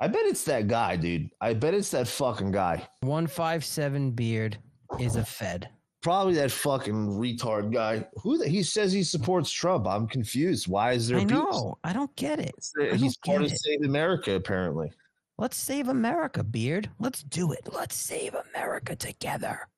[0.00, 1.30] I bet it's that guy, dude.
[1.40, 2.86] I bet it's that fucking guy.
[3.00, 4.58] One five seven beard
[5.00, 5.68] is a Fed.
[6.00, 8.06] Probably that fucking retard guy.
[8.22, 9.88] Who the, he says he supports Trump.
[9.88, 10.68] I'm confused.
[10.68, 11.18] Why is there?
[11.18, 11.32] I beef?
[11.32, 11.76] know.
[11.82, 12.54] I don't get it.
[12.80, 13.58] I He's part of it.
[13.58, 14.92] Save America, apparently.
[15.38, 16.88] Let's save America, Beard.
[17.00, 17.68] Let's do it.
[17.72, 19.68] Let's save America together.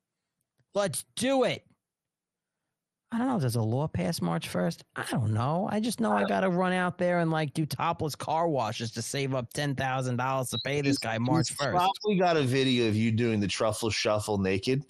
[0.75, 1.65] Let's do it.
[3.13, 3.41] I don't know.
[3.41, 4.83] Does a law pass March 1st?
[4.95, 5.69] I don't know.
[5.71, 8.93] I just know I got to run out there and like do topless car washes
[8.93, 11.71] to save up $10,000 to pay this guy March 1st.
[11.73, 14.85] Probably got a video of you doing the truffle shuffle naked,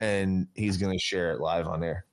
[0.00, 2.04] and he's gonna share it live on air.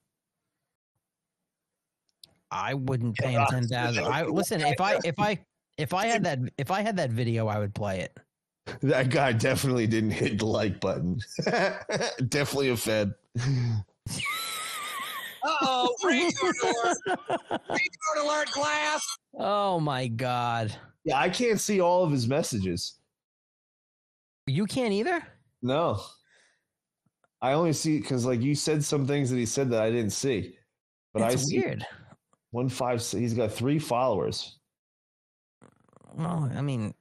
[2.51, 4.03] I wouldn't pay him 10,000.
[4.05, 5.39] I listen, if I if I
[5.79, 8.15] if I had that if I had that video, I would play it.
[8.81, 11.19] That guy definitely didn't hit the like button.
[12.29, 13.13] definitely a Fed.
[15.45, 16.97] Uh-oh, retard alert.
[17.69, 19.01] retard alert, class.
[19.37, 20.75] Oh my god.
[21.05, 22.99] Yeah, I can't see all of his messages.
[24.47, 25.21] You can't either?
[25.61, 26.01] No.
[27.41, 30.11] I only see because like you said some things that he said that I didn't
[30.11, 30.55] see.
[31.13, 31.85] But I see weird.
[32.51, 34.59] one five he's got three followers.
[36.15, 36.93] Well, I mean,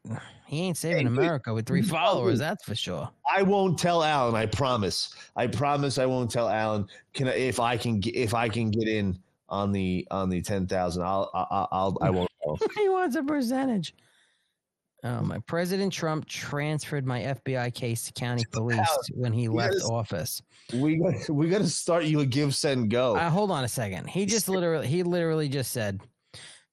[0.47, 3.11] he ain't saving dude, America with three followers, that's for sure.
[3.31, 4.35] I won't tell Alan.
[4.35, 5.15] I promise.
[5.37, 5.99] I promise.
[5.99, 6.87] I won't tell Alan.
[7.13, 9.19] Can I, if I can get if I can get in
[9.49, 11.03] on the on the ten thousand?
[11.03, 12.31] I'll I'll I'll I won't.
[12.77, 13.95] he wants a percentage.
[15.05, 19.85] Oh, my President Trump transferred my FBI case to county police when he left Yes.
[19.85, 20.43] office.
[20.73, 23.17] We got we got to start you a give send go.
[23.17, 24.09] Uh, hold on a second.
[24.09, 26.01] He just literally he literally just said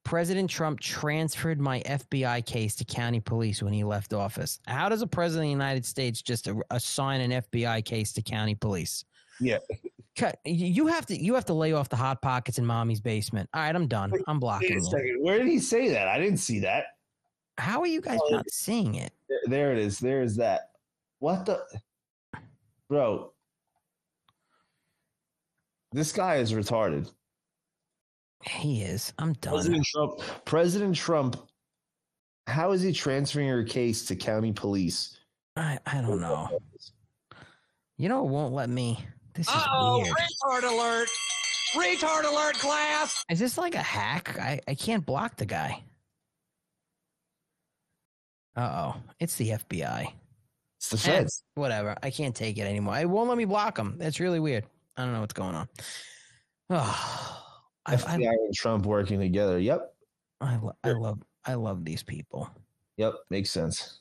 [0.09, 4.59] President Trump transferred my FBI case to county police when he left office.
[4.65, 8.55] How does a president of the United States just assign an FBI case to county
[8.55, 9.05] police?
[9.39, 9.59] yeah.
[10.17, 10.39] Cut.
[10.45, 13.47] You have to you have to lay off the hot pockets in mommy's basement.
[13.53, 14.11] All right, I'm done.
[14.27, 14.83] I'm Wait blocking a you.
[14.83, 15.17] second.
[15.21, 16.07] Where did he say that?
[16.07, 16.85] I didn't see that.
[17.59, 19.11] How are you guys Oh, not seeing it?
[19.45, 19.99] There it is.
[19.99, 20.71] There is that.
[21.19, 21.61] What the,
[22.89, 23.31] bro?
[25.91, 27.11] This guy is retarded.
[28.43, 29.13] He is.
[29.19, 29.53] I'm done.
[29.53, 30.19] President Trump.
[30.45, 31.35] President Trump.
[32.47, 35.17] How is he transferring your case to county police?
[35.55, 36.59] I, I don't know.
[37.97, 39.03] You know, it won't let me.
[39.35, 40.15] This is Uh-oh, weird.
[40.15, 41.09] retard alert.
[41.75, 43.23] Retard alert, class.
[43.29, 44.39] Is this like a hack?
[44.39, 45.83] I, I can't block the guy.
[48.55, 49.01] Uh oh.
[49.19, 50.11] It's the FBI.
[50.77, 51.43] It's the Eh, feds.
[51.55, 51.95] whatever.
[52.01, 52.97] I can't take it anymore.
[52.97, 53.95] It won't let me block him.
[53.97, 54.65] That's really weird.
[54.97, 55.67] I don't know what's going on.
[56.71, 57.48] Oh, I,
[57.95, 59.59] FBI I, and Trump working together.
[59.59, 59.93] Yep.
[60.41, 62.49] I, lo- I love I love these people.
[62.97, 63.13] Yep.
[63.29, 63.99] Makes sense.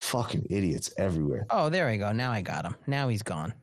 [0.00, 1.46] Fucking idiots everywhere.
[1.50, 2.12] Oh, there we go.
[2.12, 2.74] Now I got him.
[2.86, 3.54] Now he's gone.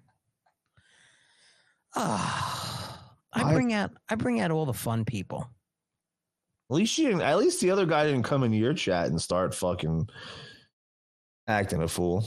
[1.96, 5.50] Ah, I I- bring out I bring out all the fun people.
[6.72, 7.22] At least you didn't.
[7.24, 10.08] At least the other guy didn't come into your chat and start fucking
[11.48, 12.24] acting a fool.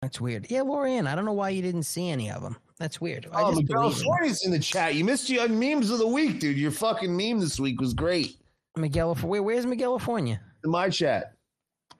[0.00, 0.50] That's weird.
[0.50, 2.56] Yeah, Lorian, I don't know why you didn't see any of them.
[2.78, 3.28] That's weird.
[3.32, 3.92] I Oh, just Miguel in.
[3.92, 4.94] Forney's in the chat.
[4.94, 6.56] You missed your memes of the week, dude.
[6.56, 8.36] Your fucking meme this week was great.
[8.76, 10.40] Miguel, where, where's Miguel California?
[10.64, 11.34] In my chat.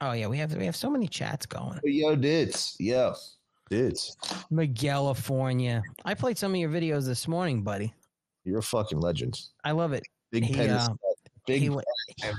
[0.01, 1.79] Oh yeah, we have we have so many chats going.
[1.85, 2.77] Yo, dits.
[2.81, 3.15] Yo,
[3.71, 4.17] dits.
[4.51, 5.83] Miguel California.
[6.05, 7.95] I played some of your videos this morning, buddy.
[8.45, 9.41] You're a fucking legend.
[9.65, 10.03] I love it.
[10.33, 10.89] Big He, uh,
[11.47, 11.71] Big he,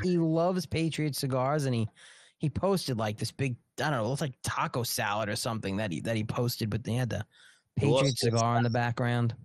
[0.03, 1.87] he loves Patriot cigars, and he
[2.39, 5.77] he posted like this big I don't know, it looks like taco salad or something
[5.77, 7.25] that he that he posted, but they had the
[7.77, 9.35] Patriot cigar in the background.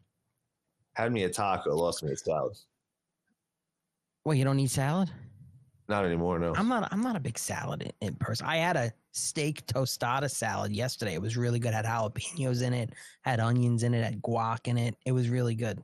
[0.95, 2.57] Had me a taco, lost me a salad.
[4.25, 5.11] Well, you don't eat salad?
[5.89, 6.53] Not anymore, no.
[6.55, 6.93] I'm not.
[6.93, 8.47] I'm not a big salad in, in person.
[8.47, 11.15] I had a steak tostada salad yesterday.
[11.15, 11.73] It was really good.
[11.73, 12.91] Had jalapenos in it.
[13.23, 14.05] Had onions in it.
[14.05, 14.97] Had guac in it.
[15.07, 15.83] It was really good.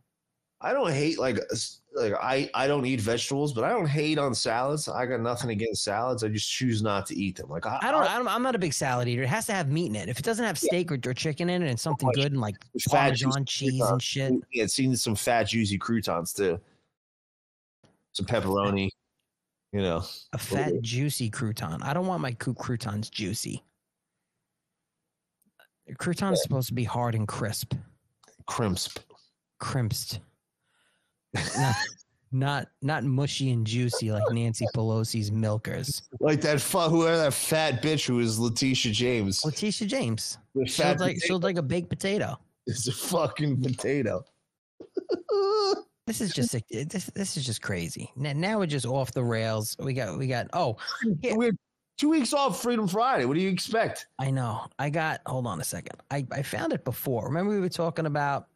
[0.65, 1.57] I don't hate like uh,
[1.95, 4.89] like I I don't eat vegetables, but I don't hate on salads.
[4.89, 6.25] I got nothing against salads.
[6.25, 7.51] I just choose not to eat them.
[7.51, 9.23] Like I, I, don't, I, I am not a big salad eater.
[9.23, 10.09] It has to have meat in it.
[10.09, 12.57] If it doesn't have steak or, or chicken in it and something good and like
[12.91, 14.03] fat Parmesan cheese and croutons.
[14.03, 14.33] shit.
[14.53, 16.59] Yeah, it's seen some fat juicy croutons too.
[18.13, 18.89] Some pepperoni,
[19.73, 20.03] you know.
[20.33, 21.85] A fat juicy crouton.
[21.85, 23.63] I don't want my croutons juicy.
[25.99, 27.75] Crouton's supposed to be hard and crisp.
[28.47, 29.01] Crimsp.
[29.59, 30.21] Crimped.
[31.59, 31.77] Not,
[32.33, 36.03] not not mushy and juicy like Nancy Pelosi's milkers.
[36.21, 39.45] Like that fu- whoever that fat bitch who is Letitia James.
[39.45, 40.39] Letitia James.
[40.55, 42.39] The She fat looked like potato like a baked potato.
[42.67, 44.25] is a fucking potato.
[46.07, 48.13] This is just a, this this is just crazy.
[48.15, 49.75] Now, now we're just off the rails.
[49.79, 50.77] We got we got oh
[51.23, 51.53] We're
[51.97, 53.25] two weeks off Freedom Friday.
[53.25, 54.07] What do you expect?
[54.19, 54.67] I know.
[54.79, 56.03] I got hold on a second.
[56.11, 57.25] I, I found it before.
[57.25, 58.49] Remember we were talking about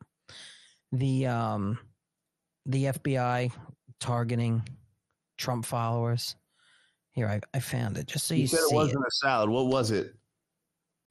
[0.92, 1.78] the um
[2.68, 3.50] the FBI
[3.98, 4.62] targeting
[5.36, 6.36] Trump followers.
[7.12, 9.50] Here, I, I found it just so you, you said it wasn't a salad.
[9.50, 10.14] What was it?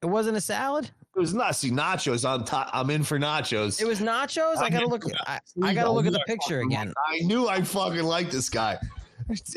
[0.01, 0.89] It wasn't a salad.
[1.15, 1.55] It was not.
[1.55, 2.23] See, nachos.
[2.23, 3.81] I'm top, I'm in for nachos.
[3.81, 4.57] It was nachos.
[4.57, 5.03] I I'm gotta look.
[5.25, 5.39] I.
[5.63, 6.93] I gotta look at the picture again.
[7.11, 8.77] I knew I fucking liked this guy.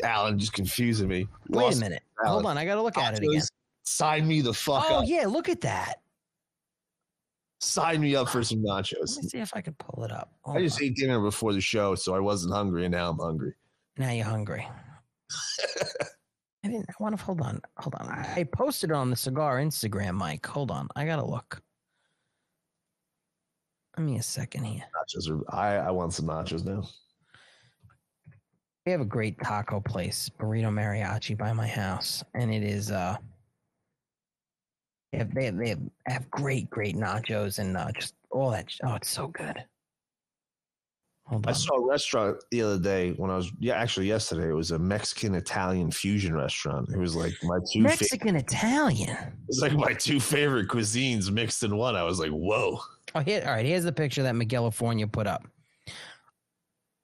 [0.03, 1.27] Alan just confusing me.
[1.47, 2.03] Wait Lost a minute.
[2.19, 2.57] Hold on.
[2.57, 3.41] I gotta look at it again.
[3.83, 5.03] Sign me the fuck Oh up.
[5.07, 6.00] yeah, look at that.
[7.61, 9.15] Sign me up for some nachos.
[9.15, 10.33] Let me see if I can pull it up.
[10.47, 13.53] I just ate dinner before the show, so I wasn't hungry, and now I'm hungry.
[13.97, 14.67] Now you're hungry.
[16.63, 17.61] I didn't I want to hold on.
[17.77, 18.07] Hold on.
[18.07, 20.45] I, I posted it on the cigar Instagram, Mike.
[20.47, 20.87] Hold on.
[20.95, 21.61] I gotta look.
[23.95, 24.83] Give me a second here.
[24.95, 25.55] Nachos are.
[25.55, 26.83] I I want some nachos now.
[28.85, 33.17] We have a great taco place, Burrito Mariachi, by my house, and it is uh.
[35.11, 35.75] They have, they have, they
[36.07, 38.67] have, great, great nachos and uh, just all that.
[38.83, 39.63] Oh, it's so good.
[41.45, 44.71] I saw a restaurant the other day when I was yeah actually yesterday it was
[44.71, 46.89] a Mexican Italian fusion restaurant.
[46.89, 49.11] It was like my two fa- Mexican Italian.
[49.11, 51.95] it was like my two favorite cuisines mixed in one.
[51.95, 52.81] I was like, whoa.
[53.15, 53.65] Oh, here, all right.
[53.65, 55.47] Here's the picture that Miguel California put up.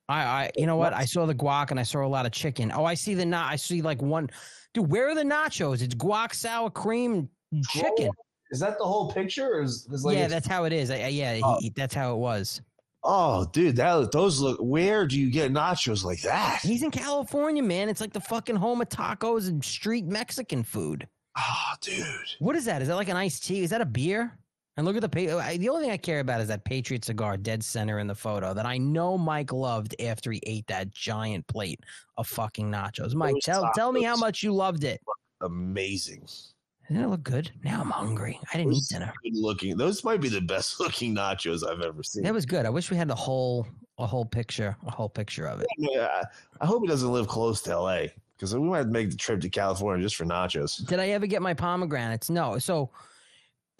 [0.09, 0.93] I, I, you know what?
[0.93, 2.71] I saw the guac and I saw a lot of chicken.
[2.73, 3.51] Oh, I see the not.
[3.51, 4.29] I see like one.
[4.73, 5.81] Dude, where are the nachos?
[5.81, 7.29] It's guac, sour cream,
[7.69, 8.09] chicken.
[8.51, 9.47] Is that the whole picture?
[9.55, 10.89] Or is, is yeah, that's how it is.
[10.89, 11.57] I, I- yeah, Oh.
[11.59, 12.61] he- that's how it was.
[13.03, 14.57] Oh, dude, that those look.
[14.59, 16.59] Where do you get nachos like that?
[16.61, 17.87] He's in California, man.
[17.89, 21.07] It's like the fucking home of tacos and street Mexican food.
[21.37, 22.03] Oh, dude.
[22.39, 22.81] What is that?
[22.81, 23.61] Is that like an iced tea?
[23.63, 24.37] Is that a beer?
[24.75, 27.37] And look at the oh, the only thing I care about is that Patriot cigar
[27.37, 31.47] dead center in the photo that I know Mike loved after he ate that giant
[31.47, 31.79] plate
[32.17, 33.13] of fucking nachos.
[33.13, 34.99] Mike, Those tell tell me how much you loved it.
[35.41, 36.27] Amazing.
[36.87, 37.51] Didn't it look good?
[37.63, 38.39] Now I'm hungry.
[38.53, 39.13] I didn't eat dinner.
[39.23, 39.75] Good looking.
[39.75, 42.23] Those might be the best looking nachos I've ever seen.
[42.23, 42.65] That was good.
[42.65, 43.67] I wish we had the whole
[43.99, 45.67] a whole picture, a whole picture of it.
[45.77, 46.21] Yeah,
[46.61, 48.03] I hope he doesn't live close to LA
[48.37, 50.85] because we might make the trip to California just for nachos.
[50.85, 52.29] Did I ever get my pomegranates?
[52.29, 52.59] No.
[52.59, 52.91] So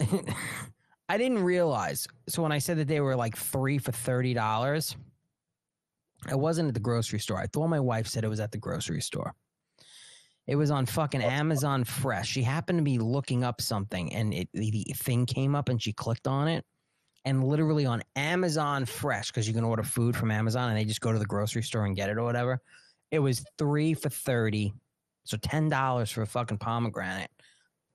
[1.08, 2.06] I didn't realize.
[2.28, 4.96] So when I said that they were like three for thirty dollars,
[6.26, 7.38] I wasn't at the grocery store.
[7.38, 9.34] I thought my wife said it was at the grocery store.
[10.48, 12.30] It was on fucking Amazon Fresh.
[12.30, 15.92] She happened to be looking up something, and it the, thing came up, and she
[15.92, 16.64] clicked on it,
[17.26, 21.02] and literally on Amazon Fresh, because you can order food from Amazon, and they just
[21.02, 22.62] go to the grocery store and get it or whatever.
[23.10, 24.72] It was three for thirty,
[25.24, 27.30] so ten dollars for a fucking pomegranate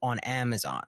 [0.04, 0.84] on Amazon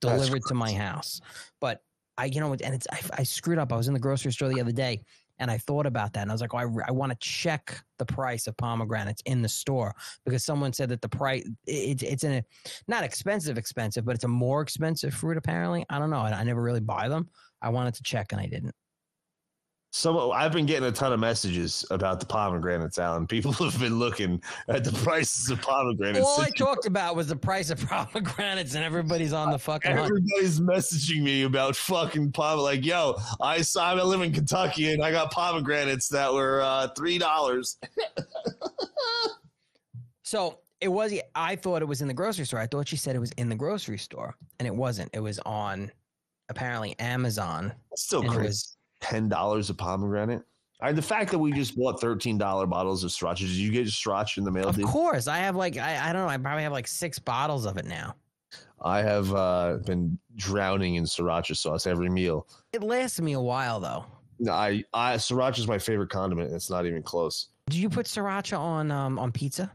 [0.00, 1.20] delivered to my house.
[1.60, 1.82] But
[2.16, 3.74] I, you know, and it's I, I screwed up.
[3.74, 5.02] I was in the grocery store the other day,
[5.40, 7.82] and I thought about that, and I was like, oh, I, I want to check
[7.98, 9.94] the price of pomegranates in the store
[10.24, 12.44] because someone said that the price it's it's in a
[12.86, 15.84] not expensive, expensive, but it's a more expensive fruit apparently.
[15.90, 16.20] I don't know.
[16.20, 17.28] I, I never really buy them.
[17.60, 18.74] I wanted to check, and I didn't.
[19.92, 23.26] Some I've been getting a ton of messages about the pomegranates, Alan.
[23.26, 26.24] People have been looking at the prices of pomegranates.
[26.24, 30.06] All I talked about was the price of pomegranates, and everybody's on the fucking hunt.
[30.06, 32.60] Everybody's messaging me about fucking pom.
[32.60, 36.88] Like, yo, I saw I live in Kentucky and I got pomegranates that were uh,
[36.96, 37.76] three dollars.
[40.22, 41.12] So it was.
[41.34, 42.60] I thought it was in the grocery store.
[42.60, 45.10] I thought she said it was in the grocery store, and it wasn't.
[45.12, 45.90] It was on
[46.48, 47.72] apparently Amazon.
[47.96, 48.66] Still and crazy.
[49.00, 50.42] Was- Ten dollars a pomegranate.
[50.82, 53.38] I, the fact that we just bought thirteen dollar bottles of sriracha.
[53.38, 54.68] Did you get sriracha in the mail?
[54.68, 54.86] Of dude?
[54.86, 56.28] course, I have like I, I don't know.
[56.28, 58.14] I probably have like six bottles of it now.
[58.82, 62.46] I have uh, been drowning in sriracha sauce every meal.
[62.72, 64.06] It lasted me a while though.
[64.38, 66.50] No, I, I sriracha is my favorite condiment.
[66.54, 67.48] It's not even close.
[67.68, 69.70] Do you put sriracha on um on pizza?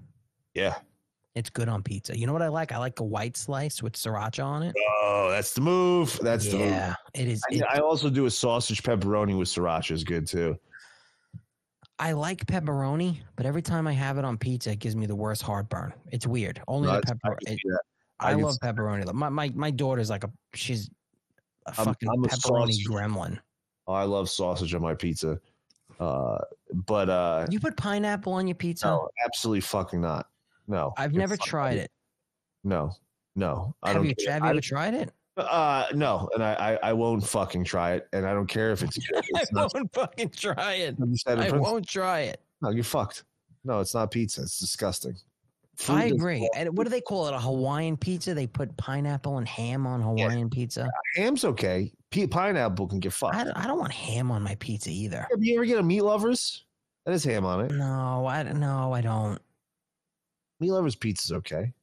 [0.55, 0.75] Yeah.
[1.35, 2.17] It's good on pizza.
[2.17, 2.71] You know what I like?
[2.71, 4.73] I like a white slice with sriracha on it.
[5.01, 6.17] Oh, that's the move.
[6.21, 6.69] That's the move.
[6.69, 7.41] Yeah, it is.
[7.51, 10.57] I, it- I also do a sausage pepperoni with sriracha is good too.
[11.99, 15.15] I like pepperoni, but every time I have it on pizza, it gives me the
[15.15, 15.93] worst heartburn.
[16.11, 16.61] It's weird.
[16.67, 17.37] Only No, the it's- I pepper.
[17.45, 17.79] can see that.
[18.21, 19.13] I I, can love pepperoni.
[19.13, 20.89] My my my daughter's like a she's
[21.67, 23.39] a I'm- fucking I'm a pepperoni sausage- gremlin.
[23.87, 25.37] Oh, I love sausage on my pizza.
[25.99, 26.37] Uh,
[26.73, 28.87] but uh, You put pineapple on your pizza?
[28.87, 30.27] no, absolutely fucking not.
[30.67, 31.91] No, I've never tried it.
[32.63, 32.91] No,
[33.35, 34.05] no, I Have don't.
[34.05, 35.11] you have you I- ever tried it?
[35.37, 36.53] Uh, no, and I,
[36.83, 38.97] I I won't fucking try it, and I don't care if it's.
[39.07, 39.21] good.
[39.35, 40.95] I won't fucking try it.
[41.01, 42.39] I'm just out of I won't try it.
[42.61, 43.25] No, you're fucked.
[43.65, 44.43] No, it's not pizza.
[44.43, 45.15] It's disgusting.
[45.75, 46.49] Food I agree.
[46.55, 47.33] And what do they call it?
[47.33, 48.33] A Hawaiian pizza?
[48.33, 50.89] They put pineapple and ham on Hawaiian pizza.
[51.17, 51.91] Ham's okay.
[52.11, 53.35] P- pineapple can get fucked.
[53.35, 55.27] I, I don't want ham on my pizza either.
[55.29, 56.63] Have you ever get a meat lovers?
[57.05, 57.71] That is ham on it.
[57.71, 58.61] No, I don't.
[58.61, 59.41] No, I don't.
[60.59, 61.73] Meat lovers pizza's okay.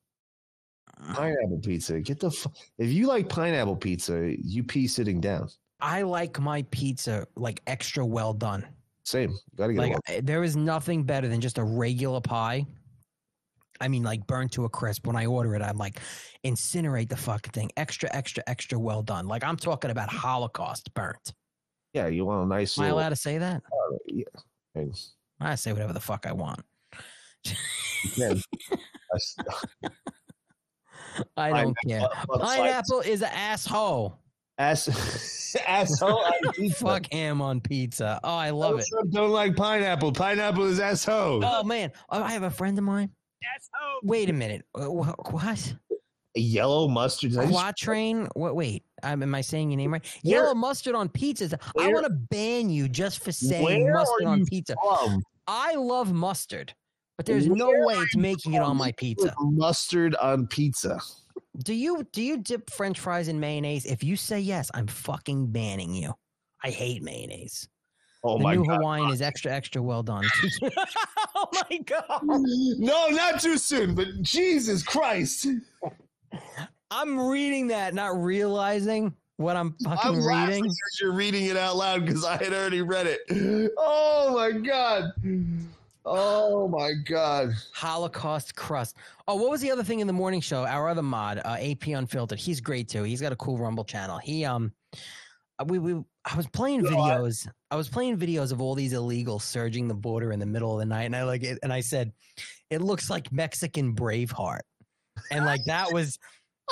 [1.02, 1.15] Mm.
[1.15, 2.01] Pineapple pizza.
[2.01, 2.31] Get the.
[2.31, 5.49] Fu- if you like pineapple pizza, you pee sitting down.
[5.81, 8.65] I like my pizza like extra well done.
[9.05, 9.36] Same.
[9.57, 12.65] Got to get Like them eh, there is nothing better than just a regular pie.
[13.81, 15.07] I mean, like burnt to a crisp.
[15.09, 15.99] When I order it, I'm like,
[16.44, 17.70] incinerate the fucking thing.
[17.76, 19.26] Extra, extra, extra well done.
[19.26, 21.33] Like I'm talking about Holocaust burnt.
[21.92, 22.78] Yeah, you want a nice.
[22.78, 23.62] Am I little- allowed to say that?
[23.67, 24.25] Uh, yeah.
[24.76, 24.94] And
[25.41, 26.60] I say whatever the fuck I want.
[27.44, 28.42] You can.
[29.10, 29.36] That's-
[31.36, 32.08] I don't Pineapple- care.
[32.26, 34.18] but it's Pineapple is an asshole.
[34.58, 36.84] Ass, asshole on pizza.
[36.84, 38.20] Fuck ham on pizza.
[38.22, 38.84] Oh, I love it.
[38.86, 40.12] Some Don't like pineapple.
[40.12, 41.44] Pineapple is asshole.
[41.44, 43.10] Oh man, oh, I have a friend of mine.
[43.42, 44.00] Asshole.
[44.04, 44.64] Wait a minute.
[44.80, 45.74] Uh, wha- What?
[46.34, 47.32] Yellow mustard.
[47.32, 48.28] Did I just- Quatrain?
[48.34, 48.54] What?
[48.56, 48.84] Wait.
[49.02, 50.20] Um, am I saying your name right?
[50.22, 51.52] Yellow mustard on pizzas.
[51.78, 54.76] I want to ban you just for saying mustard on pizza.
[54.82, 55.22] from?
[55.46, 56.72] I love mustard,
[57.23, 59.34] but there's no way it's making it on my pizza.
[59.41, 61.01] Mustard on pizza.
[61.59, 63.84] Do you do you dip French fries in mayonnaise?
[63.84, 66.15] If you say yes, I'm fucking banning you.
[66.65, 67.68] I hate mayonnaise.
[68.25, 68.76] Oh the my new God.
[68.76, 70.25] Hawaiian is extra extra well done.
[71.34, 72.23] oh my god!
[72.23, 75.47] No, not too soon, but Jesus Christ.
[76.91, 80.62] I'm reading that, not realizing what I'm fucking I'm reading.
[80.62, 83.20] because you're reading it out loud because I had already read it.
[83.76, 85.12] Oh my God.
[86.05, 87.52] Oh my God.
[87.72, 88.97] Holocaust crust.
[89.28, 90.64] Oh, what was the other thing in the morning show?
[90.64, 92.39] Our other mod, uh, AP Unfiltered.
[92.39, 93.05] He's great too.
[93.05, 94.18] He's got a cool Rumble channel.
[94.18, 94.72] He um,
[95.58, 97.48] uh, we we I was playing videos.
[97.70, 100.78] I was playing videos of all these illegals surging the border in the middle of
[100.78, 101.58] the night, and I like it.
[101.62, 102.12] And I said,
[102.70, 104.60] it looks like Mexican Braveheart,
[105.31, 106.18] and like that was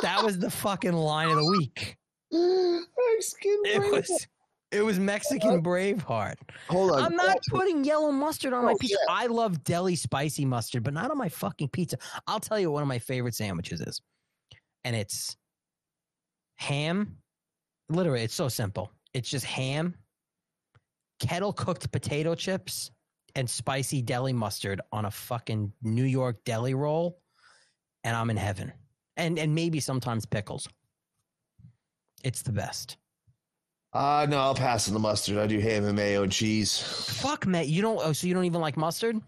[0.02, 1.97] that was the fucking line of the week.
[2.33, 4.26] Mexican It was.
[4.73, 6.36] It was Mexican Braveheart.
[6.68, 7.02] Hold on.
[7.02, 8.97] I'm not putting yellow mustard on oh, my Oh, pizza.
[9.08, 11.99] I love deli spicy mustard, but not on my fucking pizza.
[12.26, 14.00] I'll tell you what one of my favorite sandwiches is.
[14.84, 15.36] And it's
[16.57, 17.16] ham.
[17.89, 18.92] Literally, it's so simple.
[19.12, 19.97] It's just ham,
[21.18, 22.92] kettle cooked potato chips,
[23.34, 27.18] and spicy deli mustard on a fucking New York deli roll.
[28.05, 28.73] And I'm in heaven.
[29.16, 30.68] And and maybe sometimes pickles.
[32.23, 32.97] It's the best.
[33.93, 35.36] Uh no, I'll pass on the mustard.
[35.36, 36.78] I do ham and mayo and cheese.
[36.78, 37.69] Fuck, Matt.
[37.69, 38.01] You don't.
[38.02, 39.20] Oh, so you don't even like mustard?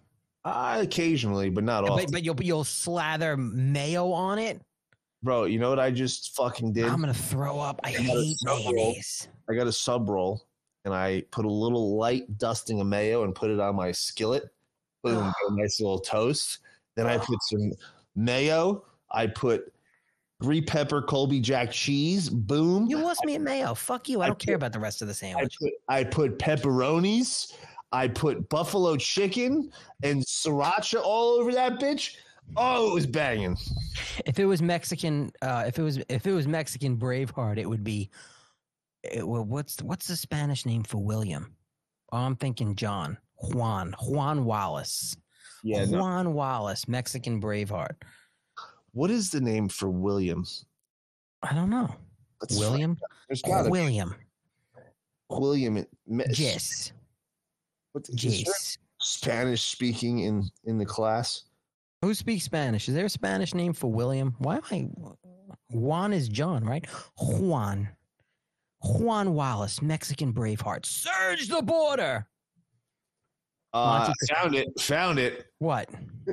[0.44, 2.04] Uh, occasionally, but not often.
[2.04, 4.60] But, but you'll you'll slather mayo on it.
[5.22, 6.84] Bro, you know what I just fucking did?
[6.84, 7.80] I'm gonna throw up.
[7.84, 9.28] I a hate mayonnaise.
[9.48, 10.44] I got a sub roll
[10.84, 14.44] and I put a little light dusting of mayo and put it on my skillet.
[15.02, 16.58] Put it in a nice little toast.
[16.96, 17.72] Then I put some
[18.16, 18.84] mayo.
[19.10, 19.72] I put
[20.42, 22.28] three pepper Colby Jack cheese.
[22.28, 22.86] Boom.
[22.86, 23.74] You lost me at mayo.
[23.74, 24.20] Fuck you.
[24.22, 25.56] I don't care about the rest of the I sandwich.
[25.58, 27.52] put I put pepperonis.
[27.92, 29.70] I put buffalo chicken
[30.02, 32.16] and sriracha all over that bitch.
[32.56, 33.56] Oh, it was banging.
[34.26, 37.84] If it was Mexican, uh, if it was if it was Mexican Braveheart, it would
[37.84, 38.10] be.
[39.04, 41.54] It, well, what's what's the Spanish name for William?
[42.12, 45.16] Oh, I'm thinking John Juan Juan Wallace.
[45.62, 45.98] Yeah, no.
[46.00, 47.94] Juan Wallace, Mexican Braveheart.
[48.92, 50.44] What is the name for William?
[51.42, 51.94] I don't know.
[52.40, 52.98] Let's William.
[53.28, 53.50] There's be.
[53.50, 54.14] William.
[55.30, 55.84] William.
[56.08, 56.92] Yes.
[57.92, 58.78] What, Yes.
[59.00, 61.44] Spanish speaking in in the class.
[62.02, 62.88] Who speaks Spanish?
[62.88, 64.34] Is there a Spanish name for William?
[64.38, 64.88] Why am I?
[65.70, 66.86] Juan is John, right?
[67.18, 67.88] Juan.
[68.82, 70.84] Juan Wallace, Mexican Braveheart.
[70.84, 72.26] Surge the border.
[73.74, 74.68] Uh, found it.
[74.80, 75.46] Found it.
[75.58, 75.88] What?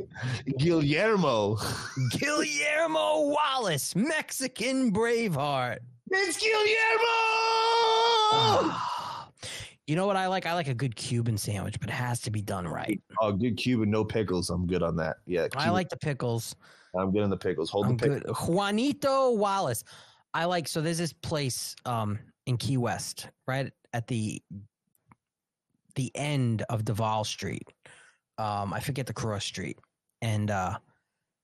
[0.57, 1.57] Guillermo.
[2.11, 5.77] Guillermo Wallace, Mexican Braveheart.
[6.11, 6.75] It's Guillermo.
[9.87, 10.45] You know what I like?
[10.45, 13.01] I like a good Cuban sandwich, but it has to be done right.
[13.19, 14.51] Oh, good Cuban, no pickles.
[14.51, 15.15] I'm good on that.
[15.25, 16.55] Yeah, I like the pickles.
[16.95, 17.71] I'm good on the pickles.
[17.71, 18.37] Hold I'm the pickles.
[18.37, 18.53] good.
[18.53, 19.83] Juanito Wallace.
[20.35, 24.39] I like so there's this place um in Key West, right at the
[25.99, 27.67] the end of Duval Street.
[28.37, 29.77] Um, I forget the cross street.
[30.21, 30.77] And uh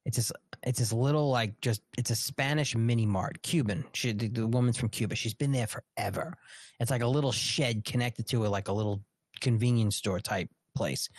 [0.06, 3.84] it's this it's this little like just it's a Spanish mini mart, Cuban.
[3.92, 5.14] She the, the woman's from Cuba.
[5.14, 6.34] She's been there forever.
[6.80, 9.02] It's like a little shed connected to it, like a little
[9.40, 11.10] convenience store type place.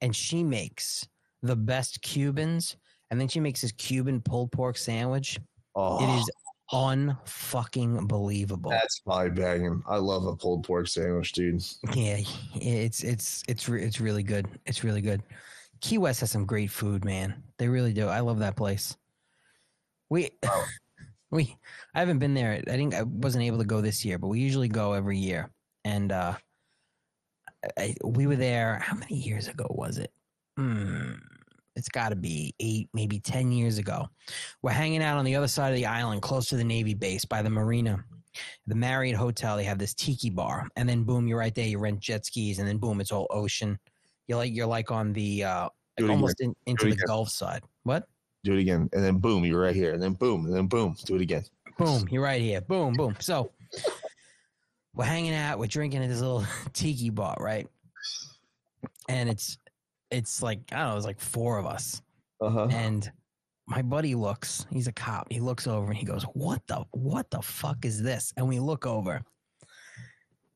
[0.00, 1.08] And she makes
[1.42, 2.76] the best Cubans,
[3.10, 5.40] and then she makes this Cuban pulled pork sandwich.
[5.74, 6.30] Oh, It is
[6.72, 8.70] unfucking believable.
[8.70, 9.82] that's my banging.
[9.88, 11.62] I love a pulled pork sandwich, dude.
[11.94, 12.18] Yeah,
[12.54, 14.46] it's it's it's re- it's really good.
[14.66, 15.22] It's really good.
[15.80, 17.42] Key West has some great food, man.
[17.58, 18.08] They really do.
[18.08, 18.96] I love that place.
[20.08, 20.30] We
[21.30, 21.56] we
[21.94, 22.52] I haven't been there.
[22.52, 25.50] I didn't I wasn't able to go this year, but we usually go every year.
[25.84, 26.34] And uh
[27.76, 30.12] I, we were there how many years ago was it?
[30.56, 31.14] Hmm,
[31.76, 34.08] it's got to be 8 maybe 10 years ago.
[34.62, 37.24] We're hanging out on the other side of the island close to the Navy base
[37.24, 38.02] by the marina.
[38.66, 41.66] The Marriott Hotel, they have this tiki bar, and then boom, you're right there.
[41.66, 43.78] You rent jet skis, and then boom, it's all ocean.
[44.28, 46.96] You're like you're like on the uh, it almost in, into the.
[47.06, 47.62] Gulf side.
[47.84, 48.06] What?
[48.44, 50.96] Do it again, and then boom, you're right here, and then boom, and then boom,
[51.06, 51.44] do it again.
[51.78, 52.60] Boom, you're right here.
[52.60, 53.16] Boom, boom.
[53.20, 53.52] So
[54.94, 57.66] we're hanging out, we're drinking at this little tiki bar, right?
[59.08, 59.56] And it's
[60.10, 62.02] it's like I don't know, it's like four of us.
[62.40, 62.68] Uh-huh.
[62.70, 63.10] And
[63.66, 65.26] my buddy looks, he's a cop.
[65.30, 68.32] He looks over and he goes, What the what the fuck is this?
[68.36, 69.22] And we look over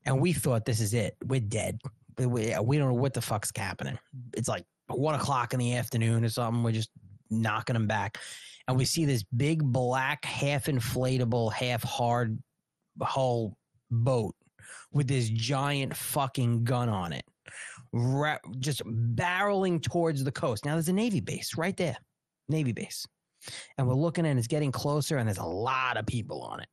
[0.05, 1.15] and we thought this is it.
[1.25, 1.79] We're dead.
[2.17, 3.97] We, we don't know what the fuck's happening.
[4.33, 6.63] It's like one o'clock in the afternoon or something.
[6.63, 6.91] We're just
[7.29, 8.17] knocking them back.
[8.67, 12.37] And we see this big black, half inflatable, half hard
[13.01, 13.57] hull
[13.89, 14.35] boat
[14.91, 17.25] with this giant fucking gun on it,
[17.93, 20.65] ra- just barreling towards the coast.
[20.65, 21.97] Now, there's a Navy base right there,
[22.49, 23.05] Navy base.
[23.77, 26.69] And we're looking and it's getting closer, and there's a lot of people on it.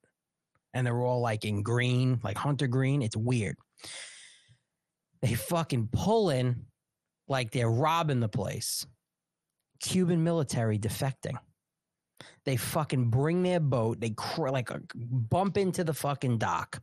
[0.75, 3.01] And they're all like in green, like hunter green.
[3.01, 3.57] It's weird.
[5.23, 6.67] They fucking pull in
[7.27, 8.87] like they're robbing the place.
[9.81, 11.37] Cuban military defecting.
[12.45, 14.01] They fucking bring their boat.
[14.01, 16.83] They cr- like uh, bump into the fucking dock,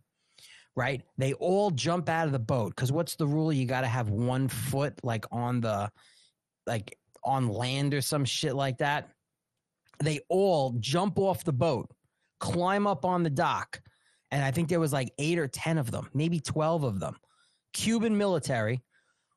[0.76, 1.02] right?
[1.18, 3.54] They all jump out of the boat because what's the rule?
[3.54, 5.90] You got to have one foot like on the,
[6.68, 9.10] like on land or some shit like that.
[10.04, 11.90] They all jump off the boat,
[12.40, 13.80] climb up on the dock,
[14.32, 17.16] and I think there was like eight or ten of them, maybe twelve of them,
[17.74, 18.84] Cuban military,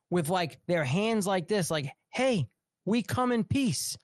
[0.09, 2.47] with like their hands like this, like, "Hey,
[2.85, 3.97] we come in peace."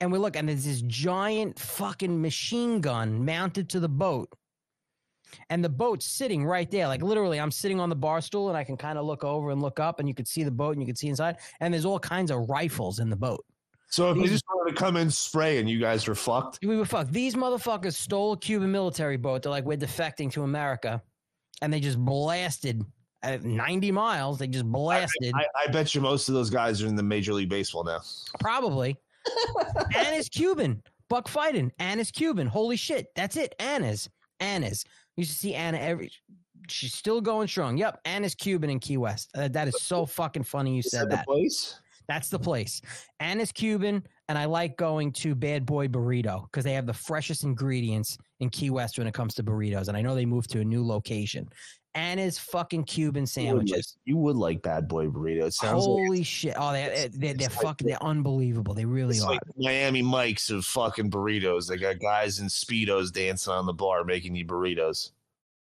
[0.00, 4.28] And we look, and there's this giant fucking machine gun mounted to the boat.
[5.50, 6.86] And the boat's sitting right there.
[6.86, 9.50] Like literally, I'm sitting on the bar stool and I can kind of look over
[9.50, 11.38] and look up, and you could see the boat and you could see inside.
[11.60, 13.44] And there's all kinds of rifles in the boat.
[13.92, 16.78] So if they just wanted to come in spray and you guys were fucked, We
[16.78, 17.12] were fucked.
[17.12, 19.42] These motherfuckers stole a Cuban military boat.
[19.42, 21.02] They're like, we're defecting to America.
[21.60, 22.82] And they just blasted
[23.22, 24.38] at 90 miles.
[24.38, 25.34] They just blasted.
[25.34, 28.00] I, I bet you most of those guys are in the Major League Baseball now.
[28.40, 28.96] Probably.
[29.94, 30.82] Anna's Cuban.
[31.10, 31.70] Buck fighting.
[31.78, 32.46] Anna's Cuban.
[32.46, 33.14] Holy shit.
[33.14, 33.54] That's it.
[33.58, 34.08] Anna's.
[34.40, 34.86] Anna's.
[35.16, 36.10] You used to see Anna every.
[36.68, 37.76] She's still going strong.
[37.76, 38.00] Yep.
[38.04, 39.30] Anna's Cuban in Key West.
[39.34, 41.26] Uh, that is so fucking funny you Is said that the that.
[41.26, 41.80] place?
[42.08, 42.80] That's the place.
[43.20, 47.44] Anna's Cuban, and I like going to Bad Boy Burrito because they have the freshest
[47.44, 49.88] ingredients in Key West when it comes to burritos.
[49.88, 51.48] And I know they moved to a new location.
[51.94, 53.28] Anna's fucking Cuban You would like-
[53.68, 53.96] sandwiches.
[54.04, 55.44] You would like Bad Boy Burrito.
[55.44, 56.54] It sounds like Holy shit!
[56.56, 58.72] Oh, they they they're fucking they're unbelievable.
[58.74, 59.30] They really are.
[59.32, 61.66] like Miami Mike's of fucking burritos.
[61.68, 65.10] They got guys in speedos dancing on the bar making you burritos.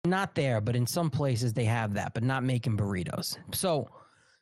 [0.06, 3.36] not there, but in some places they have that, but not making burritos.
[3.52, 3.88] So,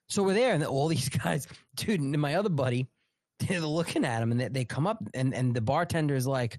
[0.09, 2.87] so we're there, and all these guys, dude, and my other buddy,
[3.41, 6.59] they're looking at him, and they, they come up, and and the bartender is like,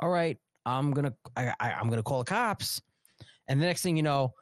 [0.00, 2.80] "All right, I'm gonna, I, I, I'm gonna call the cops,"
[3.48, 4.32] and the next thing you know,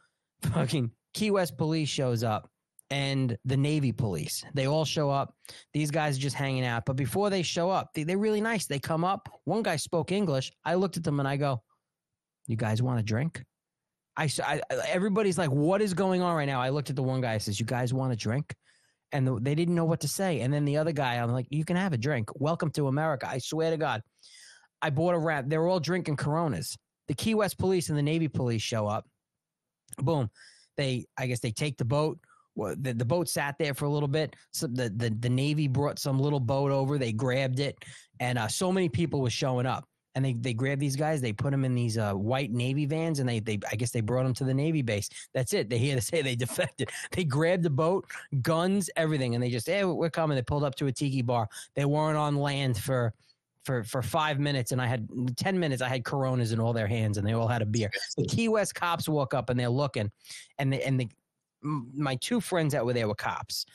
[0.42, 2.48] fucking Key West police shows up.
[2.90, 5.34] And the Navy police, they all show up.
[5.72, 6.84] These guys are just hanging out.
[6.84, 8.66] But before they show up, they, they're really nice.
[8.66, 9.30] They come up.
[9.44, 10.52] One guy spoke English.
[10.62, 11.62] I looked at them and I go,
[12.48, 13.42] You guys want a drink?
[14.14, 16.60] I, I- everybody's like, what is going on right now?
[16.60, 17.32] I looked at the one guy.
[17.32, 18.54] I says, you guys want a drink?
[19.10, 20.40] And the, they didn't know what to say.
[20.40, 22.28] And then the other guy, I'm like, you can have a drink.
[22.34, 23.26] Welcome to America.
[23.26, 24.02] I swear to God,
[24.82, 25.46] I bought a wrap.
[25.48, 26.76] They were all drinking Coronas.
[27.08, 29.06] The Key West police and the Navy police show up.
[29.98, 30.30] Boom.
[30.76, 32.18] They, I guess, they take the boat.
[32.54, 34.36] Well, the, the boat sat there for a little bit.
[34.52, 36.98] So the, the the Navy brought some little boat over.
[36.98, 37.76] They grabbed it,
[38.20, 41.32] and uh, so many people was showing up and they they grabbed these guys, they
[41.32, 44.24] put them in these uh, white Navy vans, and they they I guess they brought
[44.24, 45.08] them to the Navy base.
[45.34, 45.68] That's it.
[45.70, 46.90] They here to say they defected.
[47.12, 48.06] They grabbed the boat,
[48.42, 50.36] guns, everything, and they just hey, we're coming.
[50.36, 51.48] They pulled up to a tiki bar.
[51.74, 53.12] They weren't on land for.
[53.64, 55.82] For, for five minutes and I had ten minutes.
[55.82, 57.90] I had Coronas in all their hands and they all had a beer.
[58.16, 60.10] The Key West cops walk up and they're looking,
[60.58, 61.08] and the, and the
[61.62, 63.66] my two friends that were there were cops,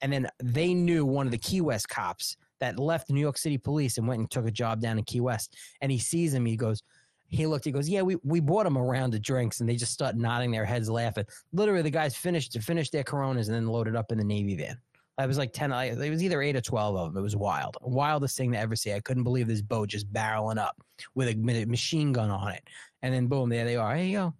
[0.00, 3.56] and then they knew one of the Key West cops that left New York City
[3.56, 5.56] police and went and took a job down in Key West.
[5.80, 6.44] And he sees him.
[6.44, 6.82] He goes,
[7.28, 7.64] he looked.
[7.64, 10.16] He goes, yeah, we we bought him a round of drinks, and they just start
[10.16, 11.26] nodding their heads, laughing.
[11.52, 14.56] Literally, the guys finished to finished their Coronas and then loaded up in the Navy
[14.56, 14.76] van.
[15.18, 15.72] I was like ten.
[15.72, 17.20] I, it was either eight or twelve of them.
[17.20, 18.92] It was wild, wildest thing to ever see.
[18.92, 20.76] I couldn't believe this boat just barreling up
[21.14, 22.62] with a machine gun on it,
[23.02, 23.96] and then boom, there they are.
[23.96, 24.34] Here you go,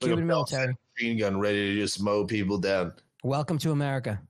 [0.00, 0.74] Cuban military.
[0.96, 2.92] machine gun ready to just mow people down.
[3.24, 4.20] Welcome to America.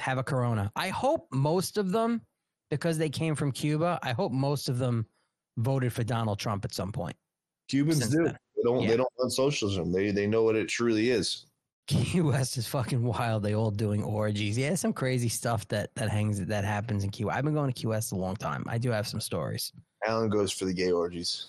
[0.00, 0.72] Have a Corona.
[0.74, 2.20] I hope most of them,
[2.68, 5.06] because they came from Cuba, I hope most of them
[5.58, 7.14] voted for Donald Trump at some point.
[7.68, 8.24] Cubans do.
[8.24, 8.36] then.
[8.56, 8.82] They don't.
[8.82, 8.88] Yeah.
[8.88, 9.92] They don't want socialism.
[9.92, 11.46] They they know what it truly is.
[11.86, 13.42] Key West is fucking wild.
[13.42, 14.56] They all doing orgies.
[14.56, 17.36] Yeah, some crazy stuff that that hangs that happens in Key West.
[17.38, 18.64] I've been going to Key West a long time.
[18.68, 19.72] I do have some stories.
[20.06, 21.48] Alan goes for the gay orgies.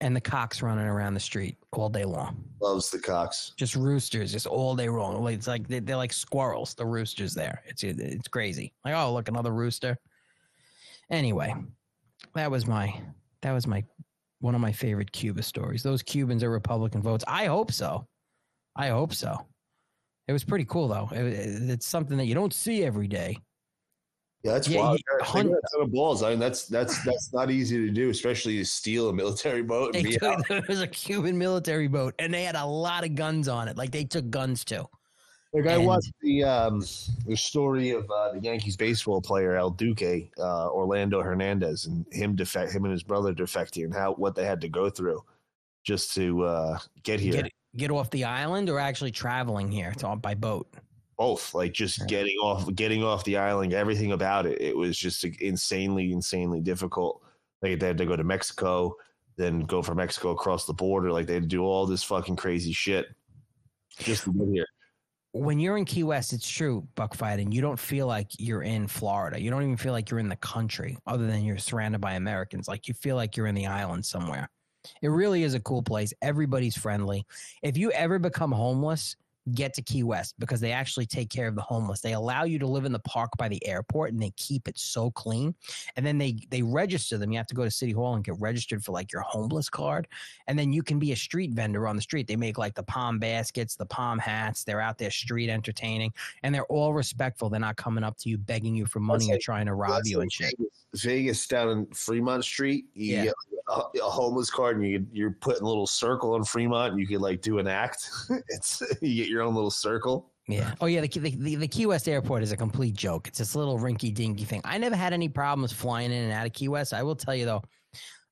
[0.00, 2.44] and the cocks running around the street all day long.
[2.60, 3.52] Loves the cocks.
[3.56, 5.26] Just roosters, just all day long.
[5.28, 6.74] It's like they- they're like squirrels.
[6.74, 7.62] The roosters there.
[7.66, 8.72] It's it's crazy.
[8.84, 9.98] Like oh look another rooster.
[11.10, 11.54] Anyway,
[12.34, 13.00] that was my
[13.42, 13.82] that was my
[14.40, 15.82] one of my favorite Cuba stories.
[15.82, 17.24] Those Cubans are Republican votes.
[17.26, 18.06] I hope so.
[18.76, 19.46] I hope so.
[20.28, 21.08] It was pretty cool though.
[21.12, 23.38] It- it's something that you don't see every day.
[24.44, 24.98] Yeah, that's Yeah, wild.
[24.98, 26.22] They got ton of balls.
[26.22, 29.94] I mean, that's that's that's not easy to do, especially to steal a military boat
[29.94, 30.36] They and be out.
[30.38, 33.66] took, there was a Cuban military boat, and they had a lot of guns on
[33.66, 33.76] it.
[33.76, 34.86] Like they took guns too.
[35.54, 36.80] Like I And- watched the um
[37.26, 42.36] the story of uh, the Yankees baseball player El Duque, uh, Orlando Hernandez, and him
[42.36, 45.24] defect, him and his brother defecting, and how what they had to go through
[45.84, 47.42] just to uh, get here.
[47.42, 50.68] Get get off the island or actually traveling here to, by boat.
[51.16, 54.60] Both, like just getting off, getting off the island, everything about it.
[54.60, 57.22] It was just insanely, insanely difficult.
[57.60, 58.94] Like they had to go to Mexico,
[59.36, 61.10] then go from Mexico across the border.
[61.10, 63.06] Like they had to do all this fucking crazy shit
[63.98, 64.66] just to get here.
[65.32, 68.86] When you're in Key West, it's true, Buckfight, and you don't feel like you're in
[68.86, 69.40] Florida.
[69.40, 72.66] You don't even feel like you're in the country, other than you're surrounded by Americans.
[72.66, 74.48] Like you feel like you're in the island somewhere.
[75.02, 76.12] It really is a cool place.
[76.22, 77.26] Everybody's friendly.
[77.62, 79.16] If you ever become homeless,
[79.54, 82.00] get to Key West because they actually take care of the homeless.
[82.00, 84.78] They allow you to live in the park by the airport and they keep it
[84.78, 85.54] so clean.
[85.96, 87.32] And then they they register them.
[87.32, 90.06] You have to go to City Hall and get registered for like your homeless card.
[90.46, 92.26] And then you can be a street vendor on the street.
[92.26, 94.64] They make like the palm baskets, the palm hats.
[94.64, 97.48] They're out there street entertaining and they're all respectful.
[97.48, 100.02] They're not coming up to you begging you for money or like- trying to rob
[100.04, 100.54] you like and shit.
[100.58, 103.24] Vegas, Vegas down in Fremont Street, you Yeah.
[103.24, 103.34] get
[103.68, 107.00] uh, a, a homeless card and you you're putting a little circle on Fremont and
[107.00, 108.08] you could like do an act.
[108.48, 110.32] it's you get your own little circle.
[110.46, 110.74] Yeah.
[110.80, 111.02] Oh yeah.
[111.02, 113.28] The, the the the Key West airport is a complete joke.
[113.28, 114.62] It's this little rinky dinky thing.
[114.64, 116.94] I never had any problems flying in and out of Key West.
[116.94, 117.62] I will tell you though,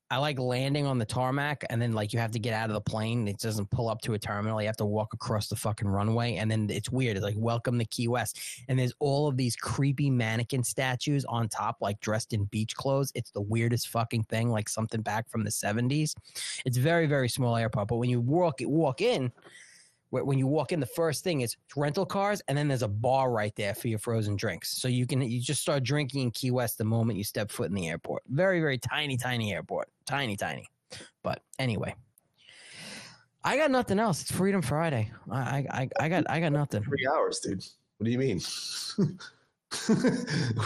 [0.09, 2.73] I like landing on the tarmac and then like you have to get out of
[2.73, 3.27] the plane.
[3.27, 4.61] It doesn't pull up to a terminal.
[4.61, 7.17] You have to walk across the fucking runway, and then it's weird.
[7.17, 11.49] It's like welcome to Key West, and there's all of these creepy mannequin statues on
[11.49, 13.11] top, like dressed in beach clothes.
[13.15, 16.15] It's the weirdest fucking thing, like something back from the '70s.
[16.65, 19.31] It's very very small airport, but when you walk walk in
[20.09, 23.31] when you walk in, the first thing is rental cars, and then there's a bar
[23.31, 24.81] right there for your frozen drinks.
[24.81, 27.69] So you can you just start drinking in Key West the moment you step foot
[27.69, 28.23] in the airport.
[28.27, 30.67] Very very tiny tiny airport, tiny tiny.
[31.23, 31.93] But anyway,
[33.43, 34.21] I got nothing else.
[34.21, 35.11] It's Freedom Friday.
[35.31, 36.83] I I I, got I got nothing.
[36.83, 37.63] Three hours, dude.
[37.97, 38.41] What do you mean?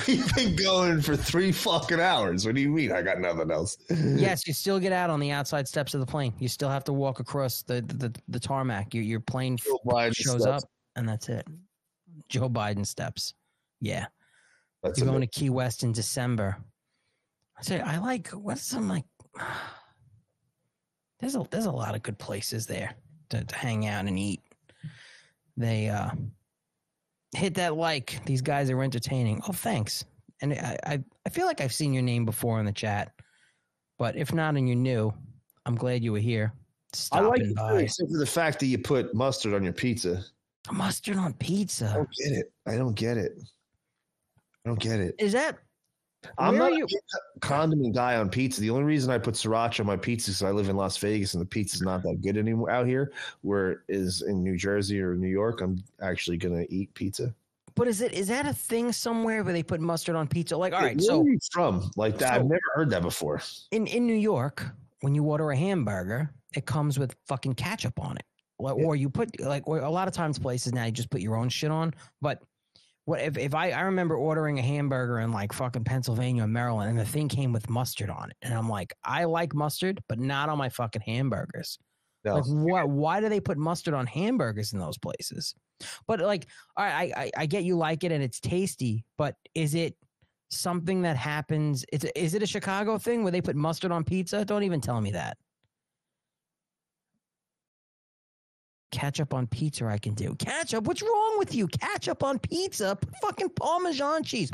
[0.08, 2.46] We've been going for three fucking hours.
[2.46, 2.92] What do you mean?
[2.92, 3.78] I got nothing else.
[3.90, 6.34] Yes, you still get out on the outside steps of the plane.
[6.38, 8.94] You still have to walk across the the, the tarmac.
[8.94, 10.46] Your your plane shows steps.
[10.46, 10.64] up,
[10.96, 11.48] and that's it.
[12.30, 13.34] Joe Biden steps.
[13.80, 14.06] Yeah.
[14.84, 16.58] That's You're going to Key West in December.
[17.58, 19.06] I say I like what's some like.
[21.20, 22.96] There's a there's a lot of good places there
[23.30, 24.42] to, to hang out and eat.
[25.56, 26.10] They uh
[27.36, 28.24] hit that like.
[28.26, 29.42] These guys are entertaining.
[29.48, 30.04] Oh, thanks.
[30.42, 33.12] And I I, I feel like I've seen your name before in the chat,
[34.00, 35.14] but if not and you're new,
[35.66, 36.54] I'm glad you were here.
[37.12, 40.24] I like it too, except for the fact that you put mustard on your pizza.
[40.72, 41.90] Mustard on pizza.
[41.90, 42.52] I don't get it.
[42.68, 43.32] I don't get it.
[44.66, 45.16] I don't get it.
[45.18, 45.58] Is that?
[46.38, 46.86] I'm where not you?
[46.86, 48.62] a condiment guy on pizza.
[48.62, 51.34] The only reason I put sriracha on my pizza is I live in Las Vegas
[51.34, 53.12] and the pizza's not that good anymore out here.
[53.42, 57.34] Where is in New Jersey or New York, I'm actually gonna eat pizza.
[57.74, 60.56] But is it is that a thing somewhere where they put mustard on pizza?
[60.58, 63.02] Like, all right, Where so are you from like that, I've so- never heard that
[63.02, 63.42] before.
[63.72, 64.66] in in New York,
[65.02, 68.24] when you order a hamburger, it comes with fucking ketchup on it.
[68.60, 71.22] Like, Or you put like or a lot of times places now you just put
[71.22, 71.96] your own shit on.
[72.22, 72.44] But
[73.12, 76.92] what if, if I I remember ordering a hamburger in like fucking Pennsylvania or Maryland
[76.92, 78.38] and the thing came with mustard on it.
[78.42, 81.78] And I'm like, I like mustard, but not on my fucking hamburgers.
[82.24, 82.36] No.
[82.36, 85.54] Like what why do they put mustard on hamburgers in those places?
[86.08, 89.36] But like, all right, I, I I get you like it and it's tasty, but
[89.56, 89.98] is it
[90.50, 91.84] something that happens?
[91.92, 94.46] It's, Is it a Chicago thing where they put mustard on pizza?
[94.46, 95.36] Don't even tell me that.
[98.92, 100.36] Ketchup on pizza, I can do.
[100.36, 101.68] Ketchup, what's wrong with you?
[101.68, 104.52] Ketchup on pizza, fucking Parmesan cheese,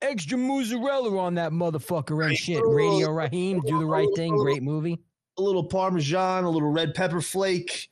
[0.00, 2.62] extra mozzarella on that motherfucker and shit.
[2.64, 4.36] Radio Raheem, do the right thing.
[4.36, 4.98] Great movie.
[5.38, 7.88] A little parmesan, a little red pepper flake,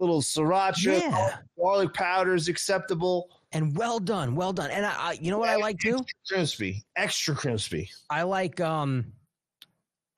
[0.00, 1.36] a little sriracha, Yeah.
[1.58, 3.30] garlic powder is acceptable.
[3.52, 4.70] And well done, well done.
[4.70, 6.04] And I, I you know what I like too?
[6.28, 7.88] Crispy, extra crispy.
[8.10, 9.12] I like um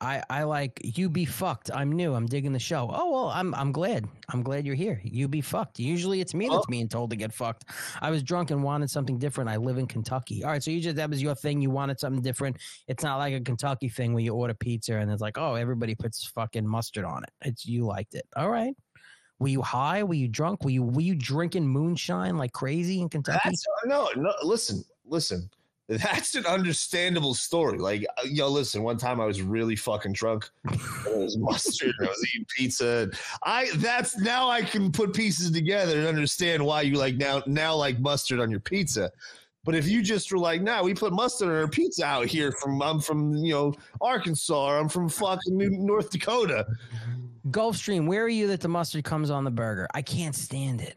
[0.01, 1.69] I I like you be fucked.
[1.71, 2.15] I'm new.
[2.15, 2.89] I'm digging the show.
[2.91, 4.07] Oh well, I'm I'm glad.
[4.29, 4.99] I'm glad you're here.
[5.03, 5.79] You be fucked.
[5.79, 7.65] Usually it's me that's being told to get fucked.
[8.01, 9.49] I was drunk and wanted something different.
[9.49, 10.43] I live in Kentucky.
[10.43, 11.61] All right, so you just that was your thing.
[11.61, 12.57] You wanted something different.
[12.87, 15.93] It's not like a Kentucky thing where you order pizza and it's like, oh, everybody
[15.93, 17.29] puts fucking mustard on it.
[17.43, 18.25] It's you liked it.
[18.35, 18.75] All right.
[19.37, 20.03] Were you high?
[20.03, 20.63] Were you drunk?
[20.63, 23.39] Were you were you drinking moonshine like crazy in Kentucky?
[23.43, 24.33] That's no, no.
[24.43, 25.49] Listen, listen.
[25.97, 27.77] That's an understandable story.
[27.77, 28.81] Like, uh, yo, listen.
[28.81, 30.49] One time I was really fucking drunk.
[30.71, 31.93] It was mustard.
[31.99, 33.09] I was eating pizza.
[33.43, 37.75] I that's now I can put pieces together and understand why you like now now
[37.75, 39.11] like mustard on your pizza.
[39.63, 42.51] But if you just were like, nah, we put mustard on our pizza out here
[42.53, 46.65] from I'm from you know Arkansas or I'm from fucking New- North Dakota.
[47.49, 49.87] Gulfstream, where are you that the mustard comes on the burger?
[49.93, 50.95] I can't stand it.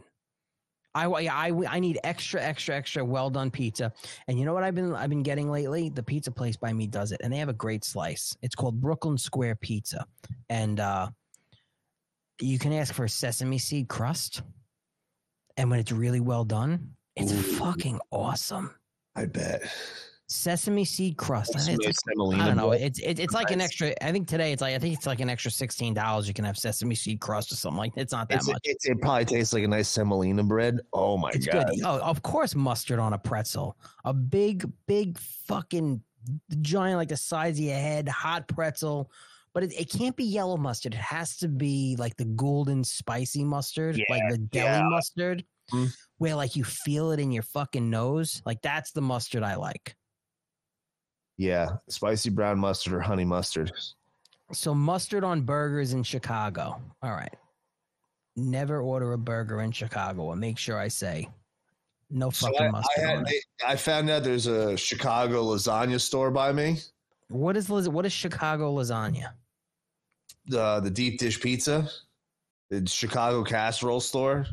[0.94, 3.92] I, I, I need extra, extra, extra well done pizza.
[4.28, 5.88] And you know what I've been I've been getting lately?
[5.88, 8.36] The pizza place by me does it, and they have a great slice.
[8.42, 10.06] It's called Brooklyn Square Pizza,
[10.48, 11.08] and uh,
[12.40, 14.42] you can ask for a sesame seed crust.
[15.56, 18.74] And when it's really well done, it's fucking awesome.
[19.14, 19.62] I bet.
[20.34, 21.54] Sesame seed crust.
[21.54, 22.72] I, think it's like- I don't know.
[22.72, 23.94] It's it's, it's like an extra.
[24.02, 26.26] I think today it's like I think it's like an extra sixteen dollars.
[26.26, 27.92] You can have sesame seed crust or something like.
[27.96, 28.60] It's not that It's, much.
[28.64, 30.80] it's, it probably tastes like a nice semolina bread.
[30.92, 31.68] Oh my It's god!
[31.68, 31.84] good.
[31.84, 33.76] Oh, of course, mustard on a pretzel.
[34.04, 36.02] A big, big fucking
[36.60, 39.10] giant, like the size of your head, hot pretzel.
[39.52, 40.94] But it, it can't be yellow mustard.
[40.94, 44.82] It has to be like the golden spicy mustard, like the deli yeah.
[44.88, 45.94] mustard, Mhm.
[46.18, 48.42] where like you feel it in your fucking nose.
[48.44, 49.94] Like that's the mustard I like.
[51.36, 53.72] Yeah, spicy brown mustard or honey mustard.
[54.52, 56.80] So mustard on burgers in Chicago.
[57.02, 57.34] All right.
[58.36, 60.22] Never order a burger in Chicago.
[60.22, 61.28] Or make sure I say
[62.10, 63.26] no So fucking I, mustard I, had.
[63.66, 66.78] I found out there's a Chicago lasagna store by me.
[67.28, 69.32] What is las- what is Chicago lasagna?
[70.46, 71.88] The the deep dish pizza,
[72.70, 74.46] the Chicago casserole store.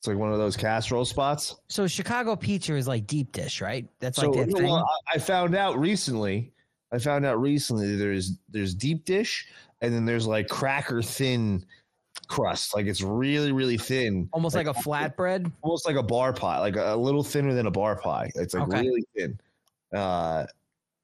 [0.00, 1.56] It's like one of those casserole spots.
[1.68, 3.86] So Chicago pizza is like deep dish, right?
[3.98, 4.66] That's so like no, thing.
[4.66, 6.52] well, I, found out recently.
[6.90, 9.46] I found out recently there's there's deep dish
[9.82, 11.66] and then there's like cracker thin
[12.28, 12.74] crust.
[12.74, 15.52] Like it's really really thin, Almost like a flatbread.
[15.60, 18.30] almost like a bar pie, like a, a little thinner than a bar pie.
[18.36, 18.80] It's like Okay.
[18.80, 19.38] really thin.
[19.94, 20.46] Uh,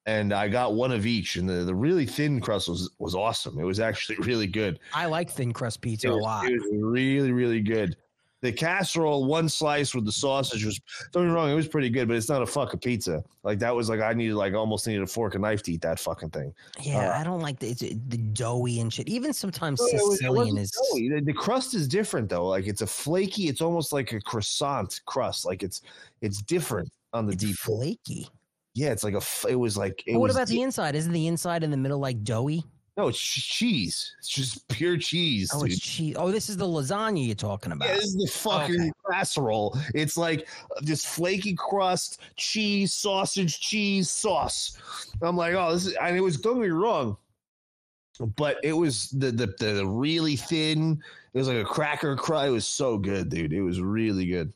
[0.06, 3.58] and I got one of each, and the, the really thin crust was was awesome.
[3.58, 4.78] It was actually really good.
[4.94, 6.46] I like thin crust pizza It a lot.
[6.46, 7.94] it was really really good.
[8.42, 10.78] The casserole, one slice with the sausage was
[11.10, 13.24] don't get me wrong, it was pretty good, but it's not a fucking pizza.
[13.42, 15.80] Like that was like I needed like almost needed a fork and knife to eat
[15.80, 16.52] that fucking thing.
[16.82, 17.72] Yeah, Uh, I don't like the,
[18.08, 19.08] the doughy and shit.
[19.08, 20.70] Even sometimes No, it was- it Sicilian is.
[20.70, 21.08] doughy.
[21.08, 22.46] The, the crust is different though.
[22.46, 23.48] Like it's a flaky.
[23.48, 25.46] It's almost like a croissant crust.
[25.46, 25.80] Like it's
[26.20, 27.56] it's different on the deep.
[27.56, 28.28] Flaky.
[28.74, 29.22] Yeah, it's like a.
[29.48, 30.02] It was like.
[30.06, 30.94] It what was about the inside?
[30.94, 32.62] Isn't the inside in the middle like doughy?
[32.96, 34.14] No, it's cheese.
[34.18, 35.50] It's just pure cheese.
[35.52, 35.72] Oh, dude.
[35.72, 36.16] it's cheese.
[36.18, 37.88] Oh, this is the lasagna you're talking about.
[37.88, 39.78] Yeah, this is the fucking casserole.
[39.94, 44.78] It's like uh, this flaky crust, cheese, sausage, cheese, sauce.
[45.20, 47.18] I'm like, oh, this is, and it was, don't get me wrong,
[48.36, 50.98] but it was the, the, the really thin,
[51.34, 52.48] it was like a cracker crust.
[52.48, 53.52] It was so good, dude.
[53.52, 54.54] It was really good.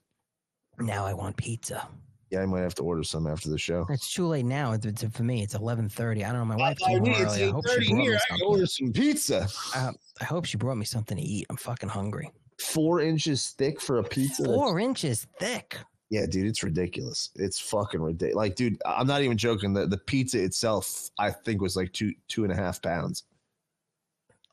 [0.78, 1.86] Now I want pizza.
[2.30, 3.86] Yeah, I might have to order some after the show.
[3.90, 4.72] It's too late now.
[4.72, 5.42] It's, it's- for me.
[5.42, 6.24] It's eleven thirty.
[6.24, 6.44] I don't know.
[6.44, 7.34] My wife I came mean, home it's.
[7.36, 8.12] I hope she brought here.
[8.12, 9.48] me I can order some pizza.
[9.74, 11.46] Uh, I hope she brought me something to eat.
[11.50, 12.30] I'm fucking hungry.
[12.58, 14.44] Four inches thick for a pizza.
[14.44, 15.76] Four inches thick.
[16.10, 17.30] Yeah, dude, it's ridiculous.
[17.36, 18.34] It's fucking ridiculous.
[18.36, 19.72] Like, dude, I'm not even joking.
[19.72, 23.24] The the pizza itself, I think, was like two two and a half pounds.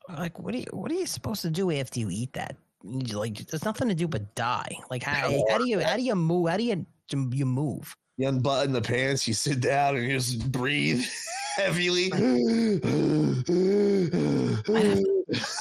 [0.09, 0.65] Like, what are you?
[0.71, 2.55] What are you supposed to do after you eat that?
[2.83, 4.77] Like, there's nothing to do but die.
[4.89, 5.79] Like, how, how do you?
[5.79, 6.49] How do you move?
[6.49, 6.85] How do you?
[7.11, 7.95] You move?
[8.17, 11.05] You unbutton the pants, you sit down, and you just breathe
[11.55, 12.11] heavily.
[14.75, 15.03] I'd have,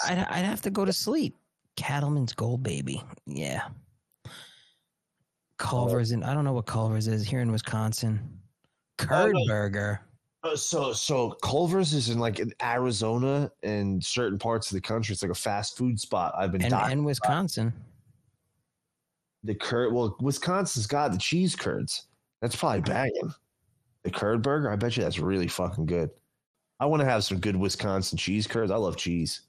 [0.07, 1.37] I'd, I'd have to go to sleep.
[1.77, 3.03] Cattleman's Gold Baby.
[3.27, 3.69] Yeah.
[5.59, 6.23] Culver's in.
[6.23, 8.21] I don't know what Culver's is here in Wisconsin.
[8.99, 9.47] Curd no.
[9.47, 10.01] burger.
[10.43, 15.13] Uh, so, so Culver's is in like in Arizona and certain parts of the country.
[15.13, 16.35] It's like a fast food spot.
[16.37, 17.73] I've been And, and about.
[19.47, 19.93] The curd.
[19.93, 22.09] Well, Wisconsin's got the cheese curds.
[22.43, 23.33] That's probably banging.
[24.03, 24.71] The curd burger.
[24.71, 26.11] I bet you that's really fucking good.
[26.79, 28.71] I want to have some good Wisconsin cheese curds.
[28.71, 29.43] I love cheese.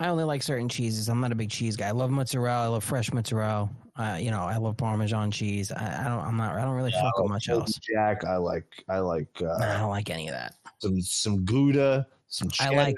[0.00, 1.08] I only like certain cheeses.
[1.08, 1.88] I'm not a big cheese guy.
[1.88, 2.64] I love mozzarella.
[2.64, 3.68] I love fresh mozzarella.
[3.96, 5.72] Uh, you know, I love Parmesan cheese.
[5.72, 6.24] I, I don't.
[6.24, 6.56] I'm not.
[6.56, 7.78] I don't really Yeah, fuck with much else.
[7.78, 8.24] Jack.
[8.24, 8.66] I like.
[8.88, 9.28] I like.
[9.40, 10.54] Uh, Nah, I don't like any of that.
[10.78, 12.06] some some Gouda.
[12.28, 12.48] Some.
[12.60, 12.94] I like.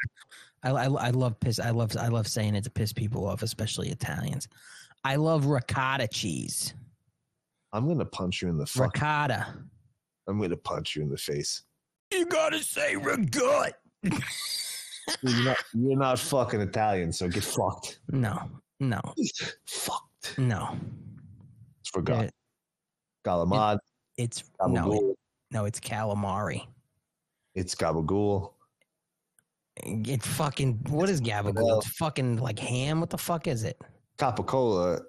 [0.62, 1.58] I, I, I love piss.
[1.58, 1.96] I love.
[1.98, 4.46] I love saying it to piss people off, especially Italians.
[5.04, 6.74] I love ricotta cheese.
[7.72, 8.94] I'm gonna punch you in the fuck.
[8.94, 9.46] Ricotta.
[10.28, 11.62] I'm gonna punch you in the face.
[12.12, 13.74] You gotta say ricotta.
[14.02, 18.00] you're, not, you're not fucking Italian, so get fucked.
[18.10, 19.00] No, no,
[19.66, 20.38] fucked.
[20.38, 20.76] no.
[21.80, 22.30] It's forgot.
[23.24, 23.78] Galamad.
[24.16, 24.72] It's Gabagool.
[24.72, 25.14] no,
[25.50, 25.64] no.
[25.64, 26.66] It's calamari.
[27.54, 28.52] It's gabagool.
[29.76, 30.84] It's fucking.
[30.88, 31.74] What is gabagool?
[31.74, 33.00] Uh, it's fucking like ham.
[33.00, 33.80] What the fuck is it?
[34.20, 35.00] Capicola.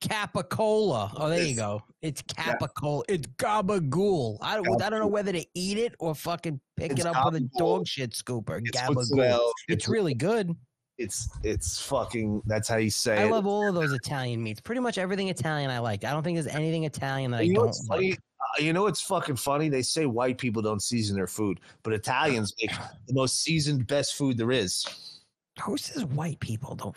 [0.00, 1.12] Capicola.
[1.16, 1.82] Oh, there you go.
[2.00, 3.02] It's capicola.
[3.08, 4.38] It's gabagool.
[4.40, 4.80] I don't.
[4.80, 7.50] I don't know whether to eat it or fucking pick It's it up with a
[7.58, 8.60] dog shit scooper.
[8.64, 9.50] It's Gabagool.
[9.68, 10.54] It's really good.
[10.96, 12.42] It's it's fucking.
[12.46, 13.30] That's how you say I it.
[13.30, 14.60] love all of those Italian meats.
[14.60, 16.04] Pretty much everything Italian I like.
[16.04, 18.18] I don't think there's anything Italian that I you know don't like.
[18.40, 19.68] Uh, you know what's fucking funny?
[19.68, 22.70] They say white people don't season their food, but Italians make
[23.06, 25.20] the most seasoned, best food there is.
[25.62, 26.96] Who says white people don't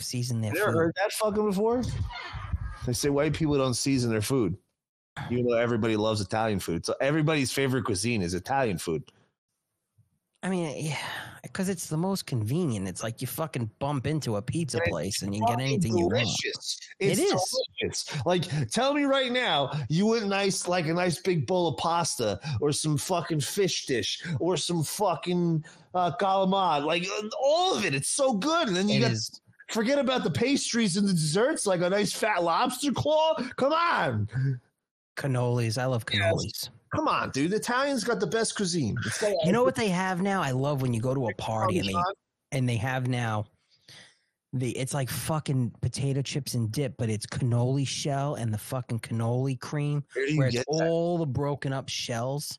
[0.00, 0.78] season their You ever food?
[0.78, 1.82] heard that fucking before?
[2.86, 4.56] They say white people don't season their food.
[5.30, 6.86] You know, everybody loves Italian food.
[6.86, 9.02] So everybody's favorite cuisine is Italian food.
[10.44, 10.96] I mean, yeah,
[11.42, 12.86] because it's the most convenient.
[12.86, 16.06] It's like you fucking bump into a pizza place and you can get anything you
[16.06, 16.28] want.
[16.44, 17.20] It's It's
[17.80, 18.24] delicious.
[18.24, 22.38] Like, tell me right now, you want nice, like a nice big bowl of pasta,
[22.60, 26.84] or some fucking fish dish, or some fucking uh, calamari.
[26.84, 27.04] Like
[27.42, 28.68] all of it, it's so good.
[28.68, 29.40] And then you It got is.
[29.68, 33.34] Forget about the pastries and the desserts, like a nice fat lobster claw.
[33.56, 34.60] Come on,
[35.16, 35.78] Cannolis.
[35.78, 36.70] I love cannolis.
[36.94, 37.50] come on, dude.
[37.50, 38.96] The Italians got the best cuisine.
[39.44, 40.42] You know what they have now?
[40.42, 42.02] I love when you go to a party and they
[42.52, 43.46] and they have now
[44.54, 49.00] the it's like fucking potato chips and dip, but it's cannoli shell and the fucking
[49.00, 52.58] cannoli cream Where where it's all the broken up shells.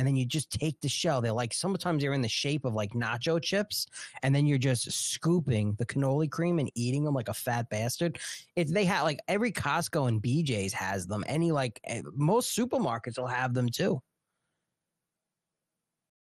[0.00, 1.20] And then you just take the shell.
[1.20, 3.86] They're like sometimes they're in the shape of like nacho chips,
[4.22, 8.18] and then you're just scooping the cannoli cream and eating them like a fat bastard.
[8.56, 11.22] If they have like every Costco and BJ's has them.
[11.26, 14.00] Any like eh, most supermarkets will have them too.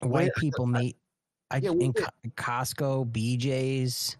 [0.00, 0.96] White Where- people meet.
[1.52, 4.16] I Yeah, in Co- Costco, BJ's.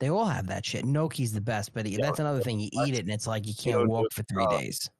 [0.00, 0.84] They all have that shit.
[0.84, 2.60] Gnocchi's the best, but that's another thing.
[2.60, 4.90] You eat it and it's like you can't walk for three days.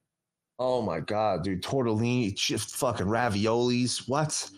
[0.59, 1.63] Oh my god, dude!
[1.63, 4.09] Tortellini, just fucking raviolis.
[4.09, 4.51] What?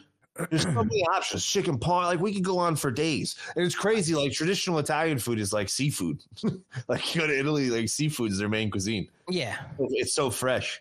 [0.49, 1.45] There's so many options.
[1.45, 2.05] Chicken parm.
[2.05, 4.15] Like we could go on for days, and it's crazy.
[4.15, 6.23] Like traditional Italian food is like seafood.
[6.89, 9.09] like you go to Italy, like seafood is their main cuisine.
[9.29, 9.59] Yeah.
[9.79, 10.81] It's so fresh.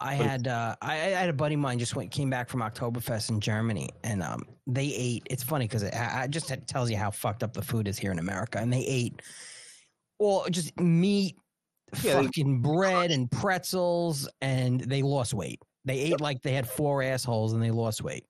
[0.00, 2.60] I had uh, I, I had a buddy of mine just went came back from
[2.60, 5.24] Oktoberfest in Germany, and um, they ate.
[5.28, 7.88] It's funny because it, I, I just it tells you how fucked up the food
[7.88, 9.20] is here in America, and they ate
[10.20, 11.36] well just meat,
[12.02, 15.60] Yeah, they- fucking bread and pretzels, and they lost weight.
[15.84, 18.24] They ate like they had four assholes, and they lost weight.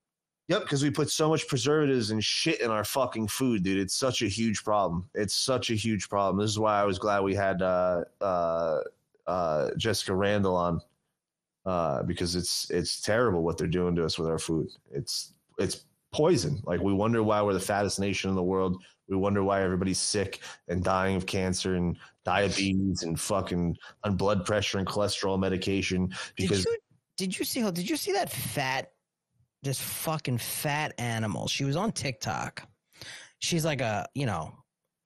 [0.48, 3.78] Yep, because we put so much preservatives and shit in our fucking food, dude.
[3.78, 5.10] It's such a huge problem.
[5.14, 6.42] It's such a huge problem.
[6.42, 8.78] This is why I was glad we had uh, uh,
[9.26, 10.80] uh, Jessica Randall on,
[11.66, 14.68] uh, because it's it's terrible what they're doing to us with our food.
[14.90, 16.60] It's it's poison.
[16.64, 18.82] Like we wonder why we're the fattest nation in the world.
[19.08, 21.96] We wonder why everybody's sick and dying of cancer and
[22.28, 26.78] diabetes and fucking on blood pressure and cholesterol medication because did you
[27.16, 28.90] did you see how did you see that fat
[29.62, 32.68] this fucking fat animal she was on tiktok
[33.38, 34.52] she's like a you know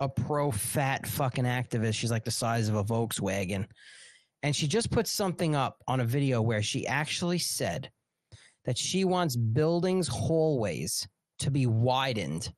[0.01, 3.67] a pro fat fucking activist she's like the size of a volkswagen
[4.43, 7.89] and she just put something up on a video where she actually said
[8.65, 11.07] that she wants buildings hallways
[11.39, 12.53] to be widened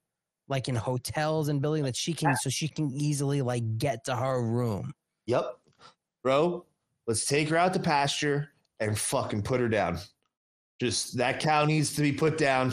[0.49, 4.15] like in hotels and buildings that she can so she can easily like get to
[4.15, 4.92] her room
[5.26, 5.58] Yep.
[6.23, 6.66] Bro,
[7.07, 8.50] let's take her out to pasture
[8.81, 9.99] and fucking put her down.
[10.81, 12.73] Just that cow needs to be put down.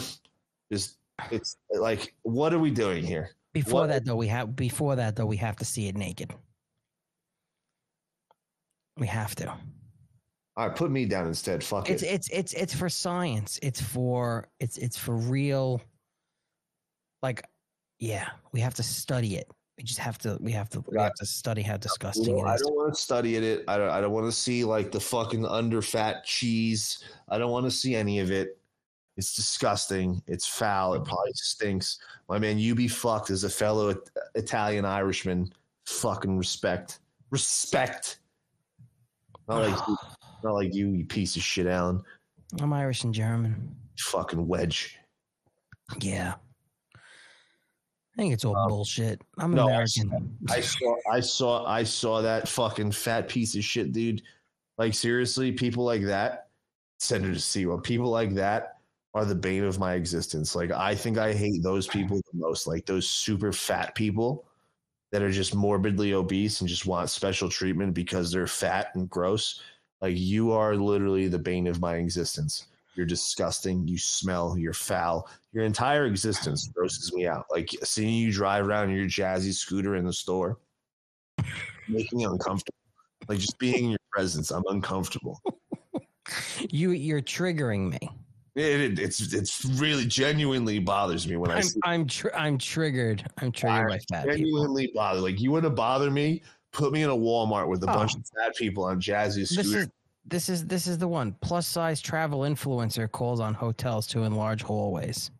[0.71, 0.97] Just
[1.31, 3.31] it's like what are we doing here?
[3.53, 6.33] Before What- that though, we have before that though, we have to see it naked.
[8.97, 9.57] We have to.
[10.57, 11.63] All right, put me down instead.
[11.63, 12.07] Fuck It's it.
[12.07, 13.57] it's it's it's for science.
[13.61, 15.81] It's for it's it's for real.
[17.23, 17.43] Like,
[17.99, 19.47] yeah, we have to study it.
[19.77, 20.37] We just have to.
[20.41, 20.83] We have to.
[20.87, 23.63] We have to study how disgusting it I don't want to study it.
[23.67, 23.89] I don't.
[23.89, 27.03] I don't want to see like the fucking underfat cheese.
[27.29, 28.57] I don't want to see any of it.
[29.17, 30.21] It's disgusting.
[30.27, 30.95] It's foul.
[30.95, 31.99] It probably stinks.
[32.27, 33.95] My man, you be fucked as a fellow
[34.35, 35.53] Italian Irishman.
[35.85, 36.99] Fucking respect.
[37.29, 38.19] Respect.
[39.47, 39.97] Not like
[40.43, 42.01] not like you, you piece of shit, Alan.
[42.59, 43.75] I'm Irish and German.
[43.99, 44.97] Fucking wedge.
[45.99, 46.35] Yeah.
[46.95, 49.21] I think it's all bullshit.
[49.37, 50.37] I'm Um, No, American.
[50.49, 54.21] I saw, I saw, I saw that fucking fat piece of shit, dude.
[54.77, 56.47] Like seriously, people like that.
[56.99, 57.81] Send her to see one.
[57.81, 58.77] People like that
[59.13, 60.55] are the bane of my existence.
[60.55, 62.67] Like I think I hate those people the most.
[62.67, 64.45] Like those super fat people
[65.11, 69.61] that are just morbidly obese and just want special treatment because they're fat and gross.
[70.01, 72.67] Like you are literally the bane of my existence.
[72.95, 73.87] You're disgusting.
[73.87, 74.57] You smell.
[74.57, 75.29] You're foul.
[75.53, 77.45] Your entire existence grosses me out.
[77.51, 80.57] Like seeing you drive around in your jazzy scooter in the store,
[81.87, 82.75] making me uncomfortable.
[83.27, 85.41] Like just being in your presence, I'm uncomfortable.
[86.69, 88.09] You you're triggering me.
[88.55, 92.57] It, it, it's it's really genuinely bothers me when I I'm see I'm tr- I'm
[92.57, 93.25] triggered.
[93.39, 94.37] I'm triggered by fat people.
[94.37, 95.23] genuinely bothered.
[95.23, 96.43] Like you wouldn't bother me.
[96.71, 97.93] Put me in a Walmart with a Oh.
[97.93, 99.73] bunch of fat people on jazzy This scooters.
[99.83, 99.89] is
[100.25, 101.35] this is this is the one.
[101.41, 105.31] Plus size travel influencer calls on hotels to enlarge hallways.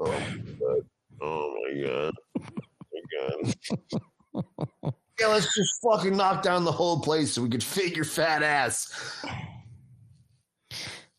[0.00, 0.86] Oh my god!
[1.20, 2.14] Oh my god!
[2.40, 2.44] Oh
[2.92, 4.42] my
[4.82, 4.94] god!
[5.20, 8.42] yeah, let's just fucking knock down the whole place so we could fit your fat
[8.42, 9.24] ass.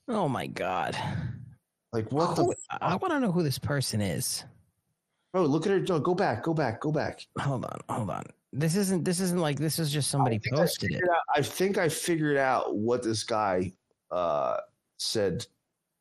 [0.10, 0.98] Oh my god!
[1.94, 2.44] Like what the?
[2.44, 4.44] Who- I want to know who this person is.
[5.34, 5.80] Bro, look at her.
[5.80, 6.44] No, go back.
[6.44, 6.80] Go back.
[6.80, 7.26] Go back.
[7.40, 8.24] Hold on, hold on.
[8.52, 11.02] This isn't this isn't like this is just somebody think I posted it.
[11.10, 13.72] out- I think I figured out what this guy
[14.12, 14.58] uh,
[14.98, 15.46] said.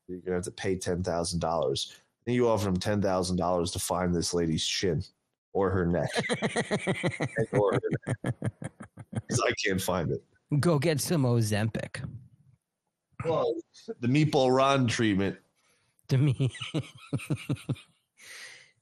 [0.07, 1.95] You're gonna have to pay ten thousand dollars.
[2.27, 5.03] Then you offer him ten thousand dollars to find this lady's chin
[5.55, 6.11] or her neck,
[7.53, 7.81] or her
[8.25, 8.35] neck.
[9.45, 10.23] I can't find it.
[10.61, 12.07] Go get some Ozempic.
[13.25, 13.55] Well,
[14.01, 15.39] the meatball Ron treatment.
[16.09, 16.51] To me.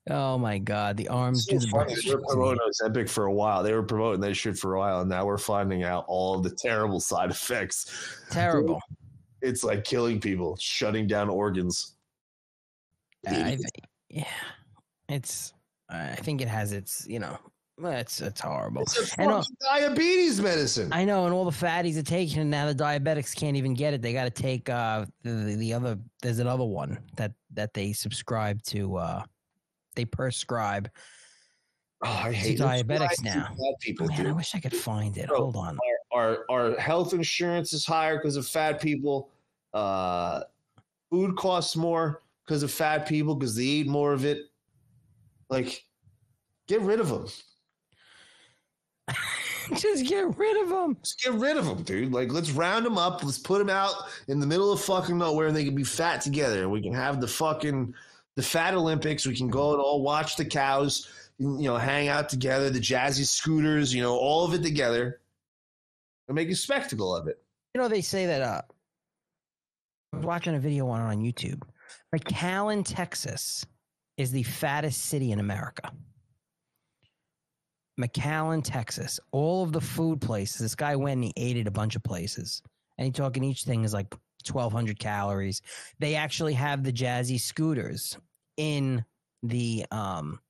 [0.09, 1.95] oh my god, the arms do the funny.
[2.05, 3.63] They were promoting Ozempic for a while.
[3.63, 6.51] They were promoting that shit for a while, and now we're finding out all the
[6.51, 7.91] terrible side effects.
[8.31, 8.81] Terrible.
[9.43, 11.97] It's like killing people, shutting down organs.
[13.27, 13.57] I,
[14.11, 14.25] yeah,
[15.09, 15.55] it's.
[15.89, 17.07] I think it has its.
[17.09, 17.39] You know,
[17.83, 18.83] it's it's horrible.
[18.83, 20.93] It's a And all- diabetes medicine.
[20.93, 22.67] I know, and all the fatties are taking it now.
[22.71, 24.03] The diabetics can't even get it.
[24.03, 25.99] They got to take uh the, the the other.
[26.21, 28.97] There's another one that that they subscribe to.
[28.99, 29.23] uh
[29.95, 30.91] They prescribe.
[32.03, 33.55] Oh, I hate that's what I diabetics now.
[33.81, 35.29] people Man, I wish I could find it.
[35.29, 35.79] Bro, Hold on.
[36.13, 39.29] Our, our our health insurance is higher because of fat people.
[39.75, 40.43] Uh,
[41.11, 44.47] food costs more because of fat people because they eat more of it.
[45.51, 45.85] Like,
[46.69, 47.27] get rid of them.
[49.77, 50.97] Just get rid of them.
[51.03, 52.13] Just get rid of them, dude.
[52.13, 53.23] Like, let's round them up.
[53.23, 53.95] Let's put them out
[54.29, 56.63] in the middle of fucking nowhere, and they can be fat together.
[56.63, 57.95] And we can have the fucking
[58.37, 59.27] the fat Olympics.
[59.27, 61.09] We can go and all watch the cows.
[61.39, 62.71] You know, hang out together.
[62.71, 63.95] The jazzy scooters.
[63.95, 65.21] You know, all of it together,
[66.29, 67.43] and make a spectacle of it.
[67.75, 68.43] You know, they say that.
[68.43, 68.63] uh
[70.13, 71.63] I was watching a video on on YouTube.
[72.15, 73.65] McAllen, Texas,
[74.17, 75.93] is the fattest city in America.
[78.01, 79.21] McAllen, Texas.
[79.31, 80.59] All of the food places.
[80.61, 82.63] This guy went and he ate at a bunch of places,
[82.99, 85.63] and he talking each thing is like twelve hundred calories.
[85.99, 88.19] They actually have the jazzy scooters
[88.57, 89.05] in
[89.43, 90.41] the um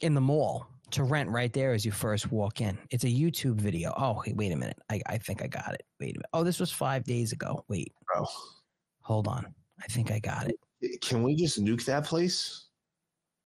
[0.00, 2.78] in the mall to rent right there as you first walk in.
[2.90, 3.92] It's a YouTube video.
[3.96, 4.78] Oh, hey, wait a minute.
[4.88, 5.82] I, I think I got it.
[5.98, 6.26] Wait a minute.
[6.32, 7.64] Oh, this was five days ago.
[7.68, 7.92] Wait.
[8.06, 8.26] Bro.
[9.00, 9.52] Hold on.
[9.82, 11.00] I think I got it.
[11.00, 12.66] Can we just nuke that place?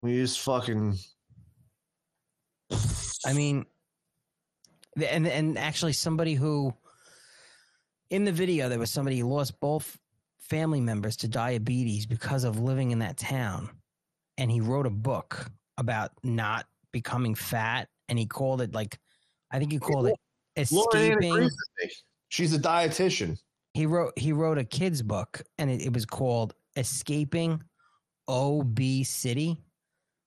[0.03, 0.97] We just fucking.
[3.25, 3.67] I mean,
[5.05, 6.73] and and actually, somebody who
[8.11, 9.99] in the video there was somebody who lost both
[10.41, 13.71] family members to diabetes because of living in that town,
[14.39, 18.99] and he wrote a book about not becoming fat, and he called it like,
[19.51, 20.17] I think he called it
[20.57, 21.33] escaping.
[21.33, 21.91] agrees with me.
[22.29, 23.39] She's a dietitian.
[23.75, 27.63] he wrote he wrote a kids book and it, it was called escaping
[28.29, 29.57] obesity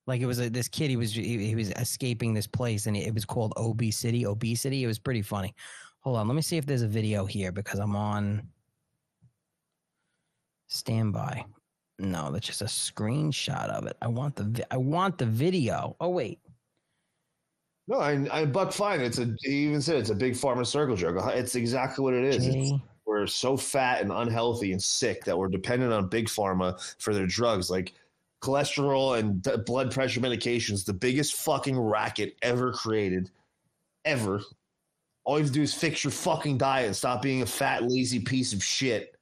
[0.06, 2.96] like it was a, this kid he was he, he was escaping this place and
[2.96, 5.54] it was called obesity obesity it was pretty funny
[6.00, 8.42] hold on let me see if there's a video here because i'm on
[10.68, 11.44] standby
[11.98, 15.96] no that's just a screenshot of it i want the vi- i want the video
[16.00, 16.38] oh wait
[17.88, 19.00] No, I, I buck fine.
[19.00, 19.34] It's a.
[19.40, 21.16] He even said it's a big pharma circle jerk.
[21.20, 22.46] Uh, it's exactly what it is.
[23.04, 27.26] We're so fat and unhealthy and sick that we're dependent on big pharma for their
[27.26, 27.94] drugs, like
[28.42, 30.84] cholesterol and d- blood pressure medications.
[30.84, 33.32] The biggest fucking racket ever created,
[34.04, 34.40] ever.
[35.24, 37.82] All you have to do is fix your fucking diet and stop being a fat,
[37.84, 39.14] lazy piece of shit.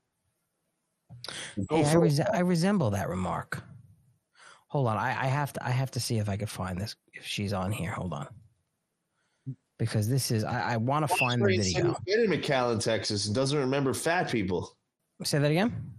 [1.69, 3.63] Go Hey, I, res- I resemble that remark.
[4.69, 6.95] Hold on, I, I have to I have to see if I could find this
[7.15, 7.91] if she's on here.
[7.91, 8.29] Hold on,
[9.79, 11.97] because this is I, I want to find the video.
[12.07, 14.77] kid in McAllen, Texas, and doesn't remember fat people.
[15.25, 15.93] Say that again.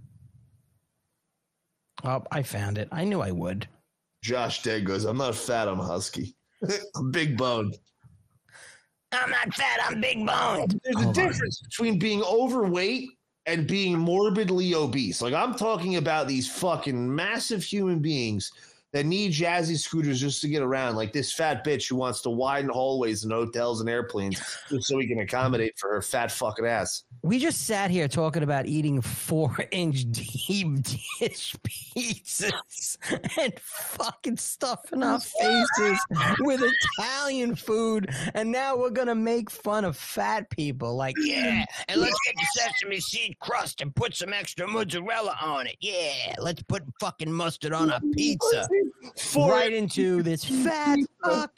[2.03, 2.87] Oh, I found it.
[2.91, 3.67] I knew I would.
[4.23, 6.35] Josh Dead goes, I'm not fat, I'm husky.
[6.95, 7.77] I'm big boned.
[9.11, 9.79] I'm not fat.
[9.83, 10.79] I'm big boned.
[10.83, 13.09] There's a oh difference between being overweight
[13.45, 15.21] and being morbidly obese.
[15.21, 18.51] Like I'm talking about these fucking massive human beings
[18.91, 22.29] that need jazzy scooters just to get around, like this fat bitch who wants to
[22.29, 26.65] widen hallways in hotels and airplanes just so we can accommodate for her fat fucking
[26.65, 27.03] ass.
[27.21, 30.81] We just sat here talking about eating four inch deep
[31.19, 32.97] dish pizzas
[33.39, 35.99] and fucking stuffing our faces
[36.39, 36.63] with
[36.97, 38.09] Italian food.
[38.33, 40.95] And now we're going to make fun of fat people.
[40.95, 45.67] Like, yeah, and let's get the sesame seed crust and put some extra mozzarella on
[45.67, 45.75] it.
[45.79, 48.67] Yeah, let's put fucking mustard on our pizza.
[49.35, 51.51] Right into this fat fuck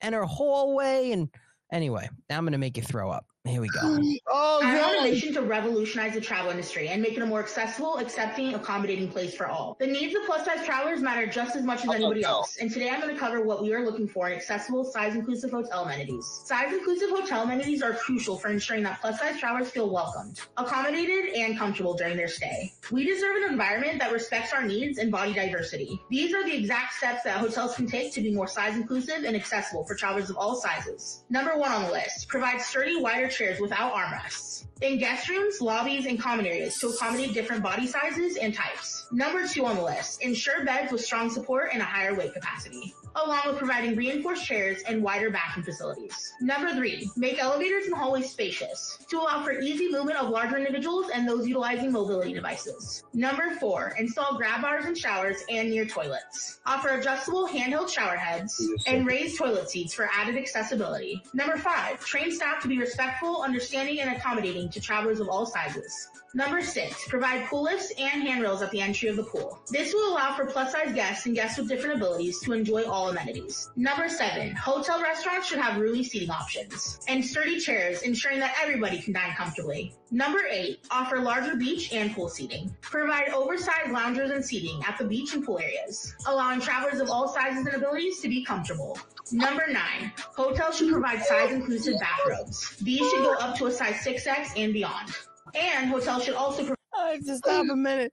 [0.00, 1.12] and her hallway.
[1.12, 1.28] And
[1.72, 3.26] anyway, now I'm going to make you throw up.
[3.46, 3.98] Here we go.
[4.28, 7.40] Oh, Our on a mission to revolutionize the travel industry and make it a more
[7.40, 9.78] accessible, accepting, accommodating place for all.
[9.80, 12.58] The needs of plus size travelers matter just as much as oh, anybody else.
[12.58, 15.52] And today I'm going to cover what we are looking for in accessible, size inclusive
[15.52, 16.42] hotel amenities.
[16.44, 21.34] Size inclusive hotel amenities are crucial for ensuring that plus size travelers feel welcomed, accommodated,
[21.34, 22.70] and comfortable during their stay.
[22.92, 25.98] We deserve an environment that respects our needs and body diversity.
[26.10, 29.34] These are the exact steps that hotels can take to be more size inclusive and
[29.34, 31.24] accessible for travelers of all sizes.
[31.30, 34.66] Number one on the list provide sturdy, wider chairs without armrests.
[34.82, 39.06] In guest rooms, lobbies, and common areas to accommodate different body sizes and types.
[39.12, 42.94] Number two on the list, ensure beds with strong support and a higher weight capacity,
[43.16, 46.32] along with providing reinforced chairs and wider bathroom facilities.
[46.40, 51.10] Number three, make elevators and hallways spacious to allow for easy movement of larger individuals
[51.12, 53.04] and those utilizing mobility devices.
[53.12, 56.60] Number four, install grab bars in showers and near toilets.
[56.66, 61.22] Offer adjustable handheld shower heads and raised toilet seats for added accessibility.
[61.34, 66.08] Number five, train staff to be respectful, understanding, and accommodating to travelers of all sizes.
[66.32, 69.60] Number six, provide pool lifts and handrails at the entry of the pool.
[69.68, 73.08] This will allow for plus size guests and guests with different abilities to enjoy all
[73.08, 73.68] amenities.
[73.74, 79.00] Number seven, hotel restaurants should have roomy seating options and sturdy chairs, ensuring that everybody
[79.00, 79.92] can dine comfortably.
[80.12, 82.76] Number eight, offer larger beach and pool seating.
[82.80, 87.26] Provide oversized loungers and seating at the beach and pool areas, allowing travelers of all
[87.26, 88.96] sizes and abilities to be comfortable.
[89.32, 92.76] Number nine, hotels should provide size inclusive bathrobes.
[92.76, 95.12] These should go up to a size 6X and beyond.
[95.54, 96.76] And hotels should also provide.
[96.96, 98.12] I have to stop a minute.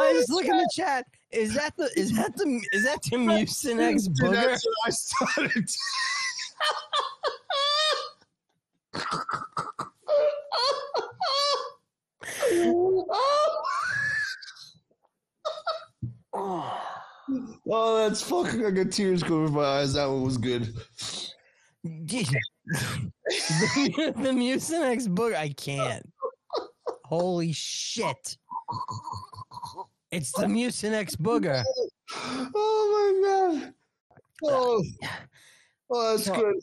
[0.00, 1.04] I just look in the chat.
[1.32, 4.32] Is that the is that the is that the Mucinex Dude, booger?
[4.32, 5.68] that's what I started.
[17.70, 18.66] oh, that's fucking.
[18.66, 19.94] I got tears coming from my eyes.
[19.94, 20.74] That one was good.
[21.84, 22.26] the,
[22.66, 25.36] the Mucinex booger.
[25.36, 26.11] I can't.
[27.16, 28.38] Holy shit!
[30.10, 31.62] It's the Mucinex booger.
[32.16, 33.74] Oh my god.
[34.44, 34.82] Oh,
[35.90, 36.54] oh that's So, good.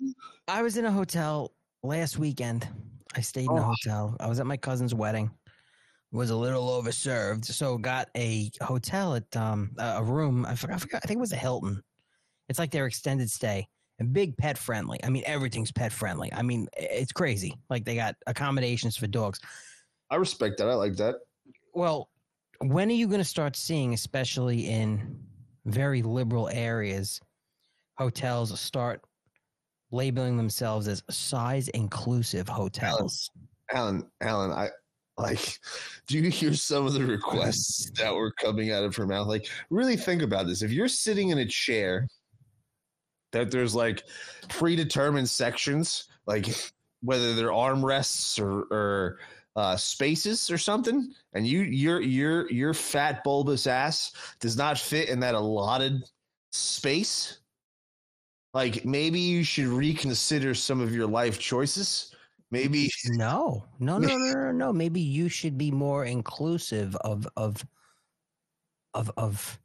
[0.48, 1.52] I was in a hotel
[1.84, 2.68] last weekend.
[3.16, 3.74] I stayed in a Oh.
[3.76, 4.18] hotel.
[4.20, 5.30] I was at my cousin's wedding.
[6.12, 10.48] Was a little overserved, so got a hotel at um a room.
[10.48, 11.02] I forgot, I forgot.
[11.04, 11.84] I think it was a Hilton.
[12.48, 13.68] It's like their extended stay
[14.00, 15.00] and big pet friendly.
[15.04, 16.34] I mean, everything's pet friendly.
[16.34, 17.54] I mean, it's crazy.
[17.70, 19.40] Like they got accommodations for dogs.
[20.12, 20.68] I respect that.
[20.68, 21.16] I like that.
[21.74, 22.10] Well,
[22.60, 25.20] when are you going to start seeing, especially in
[25.66, 27.22] very liberal areas,
[27.98, 29.02] hotels start
[29.92, 33.30] labeling themselves as size inclusive hotels?
[33.72, 34.70] Alan, Alan, I
[35.18, 35.60] like.
[36.08, 39.28] Do you hear some of the requests that were coming out of her mouth?
[39.28, 40.62] Like, really think about this.
[40.62, 42.08] If you're sitting in a chair,
[43.32, 44.04] that there's like
[44.48, 46.48] predetermined sections, like
[47.02, 49.20] whether they're armrests or or
[49.56, 55.10] uh, spaces or something, and you your your your fat bulbous ass does not fit
[55.10, 56.04] in that allotted
[56.52, 57.40] space.
[58.54, 62.16] Like maybe you should reconsider some of your life choices.
[62.52, 64.74] Maybe No, no, no, no, no, no.
[64.74, 67.66] Maybe you should be more inclusive of of
[68.94, 69.60] of of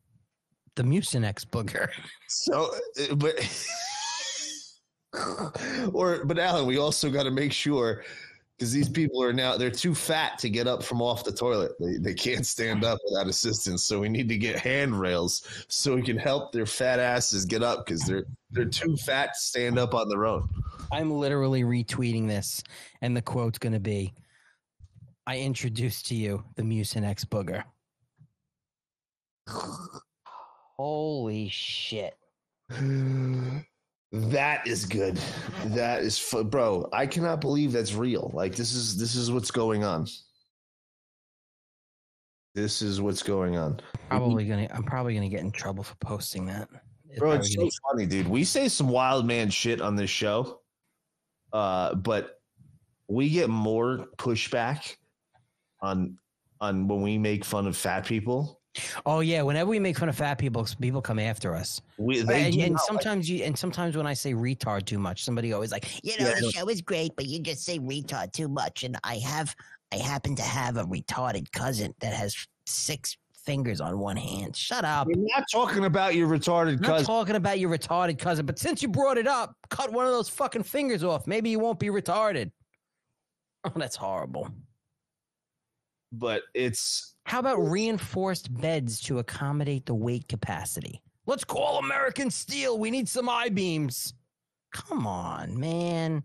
[0.76, 1.88] the Mucinex booger.
[2.28, 3.34] So, uh, but
[5.92, 8.04] or but Alan, we also got to make sure
[8.56, 11.72] because these people are now they're too fat to get up from off the toilet.
[11.80, 13.82] They they can't stand up without assistance.
[13.82, 17.84] So we need to get handrails so we can help their fat asses get up
[17.84, 20.48] because they're they're too fat to stand up on their own.
[20.92, 22.62] I'm literally retweeting this,
[23.00, 24.12] and the quote's going to be
[25.26, 27.64] I introduced to you the Mucinex booger.
[30.76, 32.16] Holy shit.
[34.14, 35.18] That is good.
[35.66, 36.88] That is fu- bro.
[36.92, 38.30] I cannot believe that's real.
[38.32, 40.06] Like this is this is what's going on.
[42.54, 43.80] This is what's going on.
[44.08, 44.68] Probably gonna.
[44.72, 46.68] I'm probably gonna get in trouble for posting that.
[47.08, 48.28] It's Bro, it's so gonna- funny, dude.
[48.28, 50.60] We say some wild man shit on this show,
[51.52, 52.40] uh, but
[53.08, 54.94] we get more pushback
[55.82, 56.18] on
[56.60, 58.60] on when we make fun of fat people.
[59.06, 61.80] Oh yeah, whenever we make fun of fat people, people come after us.
[61.96, 64.98] We, they and, and not like- sometimes you and sometimes when I say retard too
[64.98, 67.78] much, somebody always like, You know, Yeah, the show is great, but you just say
[67.78, 68.82] retard too much.
[68.82, 69.54] And I have
[69.92, 72.34] I happen to have a retarded cousin that has
[72.66, 74.56] six fingers on one hand.
[74.56, 75.06] Shut up.
[75.06, 76.84] We're not talking about your retarded cousin.
[76.84, 80.06] I'm not talking about your retarded cousin, but since you brought it up, cut one
[80.06, 81.26] of those fucking fingers off.
[81.26, 82.50] Maybe you won't be retarded.
[83.66, 84.50] Oh, that's horrible.
[86.12, 91.00] but it's How about reinforced beds to accommodate the weight capacity?
[91.26, 92.78] Let's call American Steel.
[92.78, 94.14] We need some I beams.
[94.72, 96.22] Come on, man.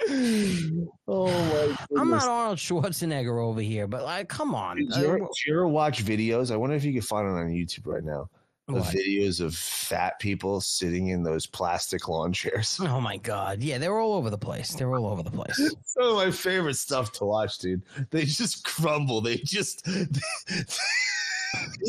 [0.08, 4.76] oh my I'm not Arnold Schwarzenegger over here, but like, come on.
[4.78, 6.50] Did you, ever, did you ever watch videos?
[6.50, 8.28] I wonder if you can find it on YouTube right now.
[8.68, 12.78] The videos of fat people sitting in those plastic lawn chairs.
[12.80, 13.60] Oh my god.
[13.60, 14.74] Yeah, they're all over the place.
[14.74, 15.56] They're all over the place.
[15.84, 17.82] Some of my favorite stuff to watch, dude.
[18.10, 19.20] They just crumble.
[19.20, 20.64] They just they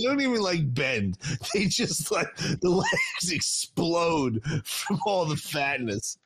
[0.02, 1.18] don't even like bend.
[1.54, 6.18] They just like the legs explode from all the fatness.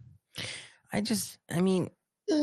[0.93, 1.89] I just, I mean,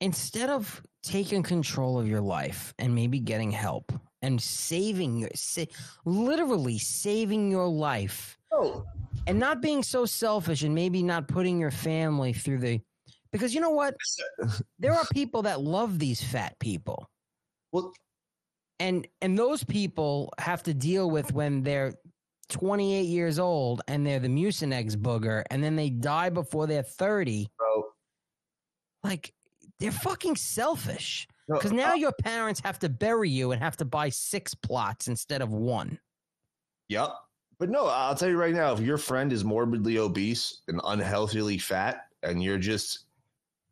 [0.00, 3.92] instead of taking control of your life and maybe getting help
[4.22, 5.64] and saving your, sa-
[6.04, 8.84] literally saving your life, oh.
[9.26, 12.80] and not being so selfish and maybe not putting your family through the,
[13.32, 13.94] because you know what,
[14.78, 17.08] there are people that love these fat people.
[17.72, 17.92] Well,
[18.80, 21.94] and and those people have to deal with when they're
[22.48, 27.48] 28 years old and they're the mucinex booger and then they die before they're 30
[27.56, 27.84] bro.
[29.04, 29.32] Like
[29.78, 33.84] they're fucking selfish because now uh, your parents have to bury you and have to
[33.84, 35.98] buy six plots instead of one
[36.92, 37.14] Yep.
[37.58, 41.56] But no, I'll tell you right now, if your friend is morbidly obese and unhealthily
[41.58, 43.06] fat, and you're just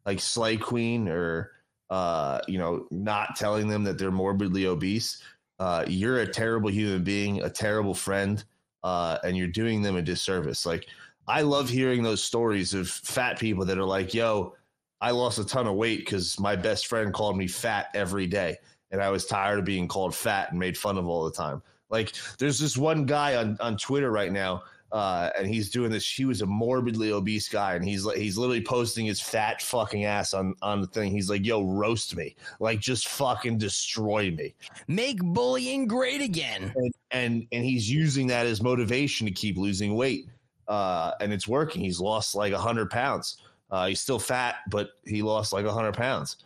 [0.06, 1.52] like Slay Queen or
[1.90, 5.22] uh, you know, not telling them that they're morbidly obese,
[5.58, 8.44] uh, you're a terrible human being, a terrible friend,
[8.84, 10.64] uh, and you're doing them a disservice.
[10.64, 10.86] Like
[11.28, 14.54] I love hearing those stories of fat people that are like, yo,
[15.00, 18.56] I lost a ton of weight because my best friend called me fat every day.
[18.90, 21.62] And I was tired of being called fat and made fun of all the time.
[21.90, 24.62] Like there's this one guy on, on Twitter right now,
[24.92, 26.08] uh, and he's doing this.
[26.08, 30.04] He was a morbidly obese guy, and he's like he's literally posting his fat fucking
[30.04, 31.10] ass on on the thing.
[31.12, 34.54] He's like, "Yo, roast me, like just fucking destroy me."
[34.88, 39.94] make bullying great again and and, and he's using that as motivation to keep losing
[39.94, 40.26] weight,
[40.68, 41.82] uh, and it's working.
[41.82, 43.38] He's lost like hundred pounds.
[43.70, 46.38] Uh, he's still fat, but he lost like hundred pounds,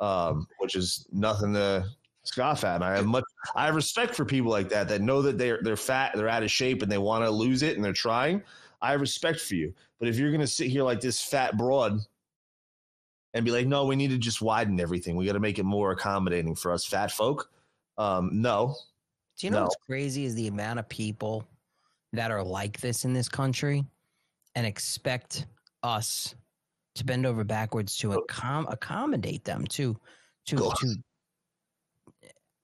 [0.00, 1.84] um, which is nothing to
[2.24, 2.76] scoff at.
[2.76, 5.60] And I have much, I have respect for people like that that know that they're
[5.62, 8.42] they're fat, they're out of shape, and they want to lose it, and they're trying.
[8.80, 9.72] I have respect for you.
[10.00, 12.00] But if you're gonna sit here like this fat broad
[13.34, 15.16] and be like, no, we need to just widen everything.
[15.16, 17.50] We got to make it more accommodating for us fat folk.
[17.96, 18.76] Um, no,
[19.38, 19.62] do you know No.
[19.64, 21.48] what's crazy is the amount of people
[22.12, 23.84] that are like this in this country
[24.54, 25.46] and expect
[25.82, 26.34] us
[26.94, 29.96] to bend over backwards to accom- accommodate them to
[30.46, 30.96] to Go- to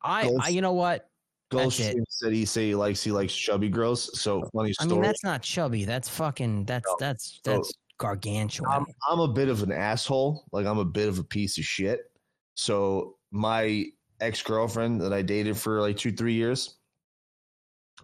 [0.02, 1.08] I, Go- I you know what
[1.50, 4.20] that's it said he say he likes he likes chubby girls.
[4.20, 4.90] So funny story.
[4.90, 9.28] I mean that's not chubby that's fucking that's that's So- that's gargantuan I'm I'm a
[9.28, 10.44] bit of an asshole.
[10.52, 12.10] Like I'm a bit of a piece of shit.
[12.54, 13.86] So my
[14.20, 16.76] ex girlfriend that I dated for like two three years,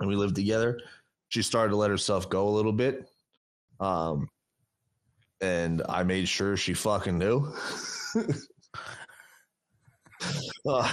[0.01, 0.81] and we lived together.
[1.29, 3.09] She started to let herself go a little bit,
[3.81, 4.29] um,
[5.41, 7.53] and I made sure she fucking knew.
[10.67, 10.93] uh,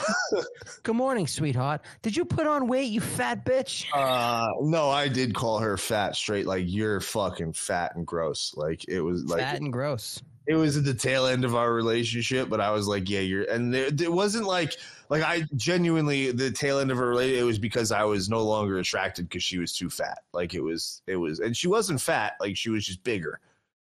[0.83, 5.33] good morning sweetheart did you put on weight you fat bitch uh, no, I did
[5.33, 6.45] call her fat straight.
[6.45, 8.53] Like you're fucking fat and gross.
[8.57, 11.71] Like it was like fat and gross it was at the tail end of our
[11.71, 14.75] relationship, but I was like, yeah, you're, and there, it wasn't like,
[15.09, 18.43] like I genuinely, the tail end of our relationship, it was because I was no
[18.43, 20.19] longer attracted because she was too fat.
[20.33, 23.39] Like it was, it was, and she wasn't fat, like she was just bigger,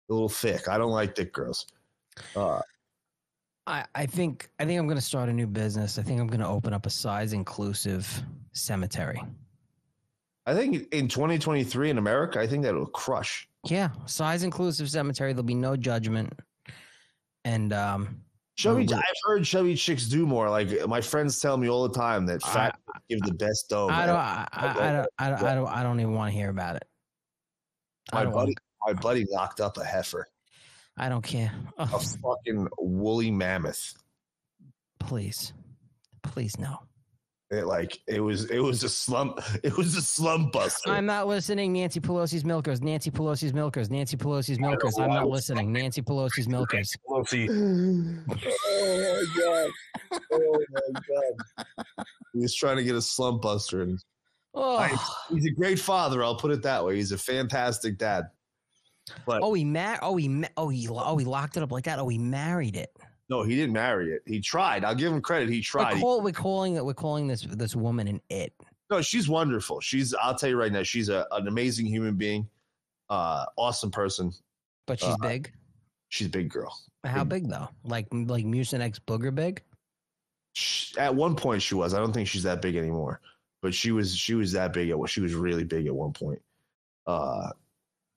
[0.09, 0.67] a little thick.
[0.67, 1.67] I don't like thick girls.
[2.35, 2.61] Uh,
[3.67, 5.99] I, I think I think I'm gonna start a new business.
[5.99, 9.21] I think I'm gonna open up a size inclusive cemetery.
[10.45, 13.47] I think in 2023 in America, I think that'll crush.
[13.65, 15.33] Yeah, size inclusive cemetery.
[15.33, 16.33] There'll be no judgment,
[17.45, 18.21] and um,
[18.59, 20.49] Chubby, I've heard chubby chicks do more.
[20.49, 23.87] Like my friends tell me all the time that fat give the best dough.
[23.87, 26.37] I don't, I, I, I don't, I don't, I don't, I don't even want to
[26.37, 26.83] hear about it.
[28.11, 30.27] I My don't buddy, my buddy locked up a heifer,
[30.97, 31.51] I don't care.
[31.77, 33.93] a Oh, fucking woolly mammoth.
[34.99, 35.53] please,
[36.23, 36.77] please no.
[37.51, 40.91] It like it was it was a slump it was a slump buster.
[40.91, 41.73] I'm not listening.
[41.73, 42.79] Nancy Pelosi's milkers.
[42.79, 43.89] Nancy Pelosi's milkers.
[43.89, 44.99] Nancy Pelosi's milkers.
[44.99, 45.71] I'm not listening.
[45.73, 46.95] Nancy Pelosi's milkers.
[47.09, 47.47] Pelosi.
[48.29, 49.71] oh my god!
[50.31, 52.05] Oh my god!
[52.33, 53.99] He was trying to get a slump buster, and
[54.53, 54.95] Oh, I-
[55.33, 56.23] he's a great father.
[56.23, 56.97] I'll put it that way.
[56.97, 58.25] He's a fantastic dad.
[59.25, 60.27] But oh, he mar- Oh, he.
[60.27, 60.87] Ma- oh, he.
[60.89, 61.99] Oh, he locked it up like that.
[61.99, 62.95] Oh, he married it.
[63.29, 64.21] No, he didn't marry it.
[64.25, 64.83] He tried.
[64.83, 65.49] I'll give him credit.
[65.49, 65.95] He We're, tried.
[65.95, 66.85] He- call, we're calling it.
[66.85, 68.53] We're calling this this woman an it.
[68.89, 69.79] no, she's wonderful.
[69.81, 70.13] She's.
[70.15, 70.83] I'll tell you right now.
[70.83, 72.49] She's a, an amazing human being.
[73.09, 74.31] Uh, awesome person.
[74.87, 75.51] But she's Uh, big.
[76.09, 76.75] She's a big girl.
[77.03, 77.69] How big though?
[77.83, 79.61] Like like Mucinex booger big?
[80.53, 81.93] Sh- At one point, she was.
[81.93, 83.21] I don't think she's that big anymore.
[83.61, 84.15] But she was.
[84.15, 84.89] She was that big.
[84.89, 86.41] At she was really big at one point.
[87.05, 87.49] Uh,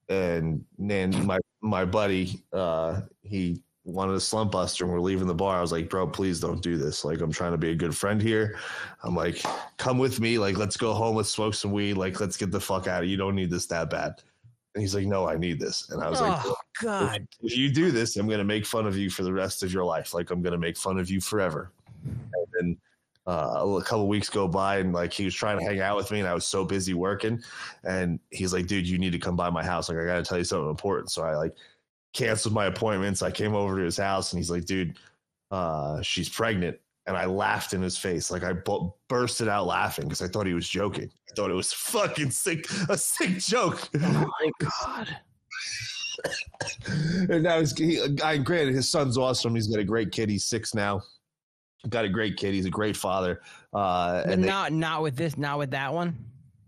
[0.09, 5.35] and then my my buddy, uh, he wanted a slump buster, and we're leaving the
[5.35, 5.59] bar.
[5.59, 7.05] I was like, bro, please don't do this.
[7.05, 8.59] Like, I'm trying to be a good friend here.
[9.03, 9.43] I'm like,
[9.77, 10.39] come with me.
[10.39, 11.17] Like, let's go home.
[11.17, 11.95] Let's smoke some weed.
[11.95, 13.03] Like, let's get the fuck out.
[13.03, 14.23] Of You don't need this that bad.
[14.75, 15.91] And he's like, no, I need this.
[15.91, 17.27] And I was like, oh God.
[17.43, 19.73] if you do this, I'm going to make fun of you for the rest of
[19.73, 20.15] your life.
[20.15, 21.71] Like I'm going to make fun of you forever.
[23.27, 26.11] Uh, a couple weeks go by, and like he was trying to hang out with
[26.11, 27.41] me, and I was so busy working.
[27.85, 29.89] And he's like, "Dude, you need to come by my house.
[29.89, 31.55] Like I got to tell you something important." So I like
[32.13, 33.23] canceled my appointments.
[33.23, 34.99] I came over to his house, and he's like, "Dude,
[35.53, 40.05] uh, she's pregnant." And I laughed in his face, like I bu- bursted out laughing
[40.05, 41.11] because I thought he was joking.
[41.31, 43.89] I thought it was fucking sick, a sick joke.
[44.03, 45.17] Oh my god!
[47.31, 49.55] and now he's he, I granted his son's awesome.
[49.55, 50.29] He's got a great kid.
[50.29, 51.03] He's six now.
[51.89, 52.55] Got a great kid.
[52.55, 53.41] He's a great father.
[53.75, 55.37] Uh, and they- not not with this.
[55.37, 56.17] Not with that one.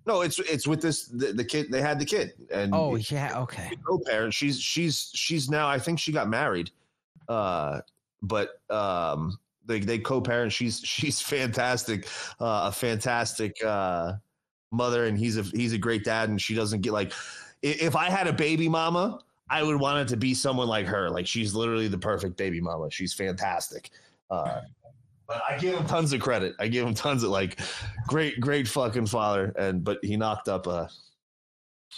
[0.06, 1.70] no, it's it's with this the, the kid.
[1.70, 3.40] They had the kid, and Oh yeah.
[3.42, 3.70] Okay.
[3.86, 4.34] co-parent.
[4.34, 5.68] She's she's she's now.
[5.68, 6.70] I think she got married,
[7.28, 7.80] uh,
[8.22, 10.52] but um, they they co-parent.
[10.52, 12.08] She's she's fantastic,
[12.40, 14.14] uh, a fantastic uh,
[14.72, 16.28] mother, and he's a he's a great dad.
[16.28, 17.12] And she doesn't get like
[17.62, 21.08] if I had a baby mama, I would want it to be someone like her.
[21.08, 22.90] Like she's literally the perfect baby mama.
[22.90, 23.90] She's fantastic.
[24.30, 24.62] Uh,
[25.26, 26.54] but I give him tons of credit.
[26.58, 27.60] I give him tons of like
[28.06, 29.52] great, great fucking father.
[29.58, 30.88] And but he knocked up a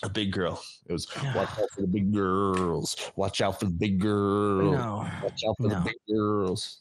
[0.03, 0.63] a big girl.
[0.87, 2.97] It was watch out for the big girls.
[3.17, 4.73] Watch out for the big girls.
[4.75, 5.09] No.
[5.23, 5.81] Watch out for No.
[5.81, 6.81] the big girls.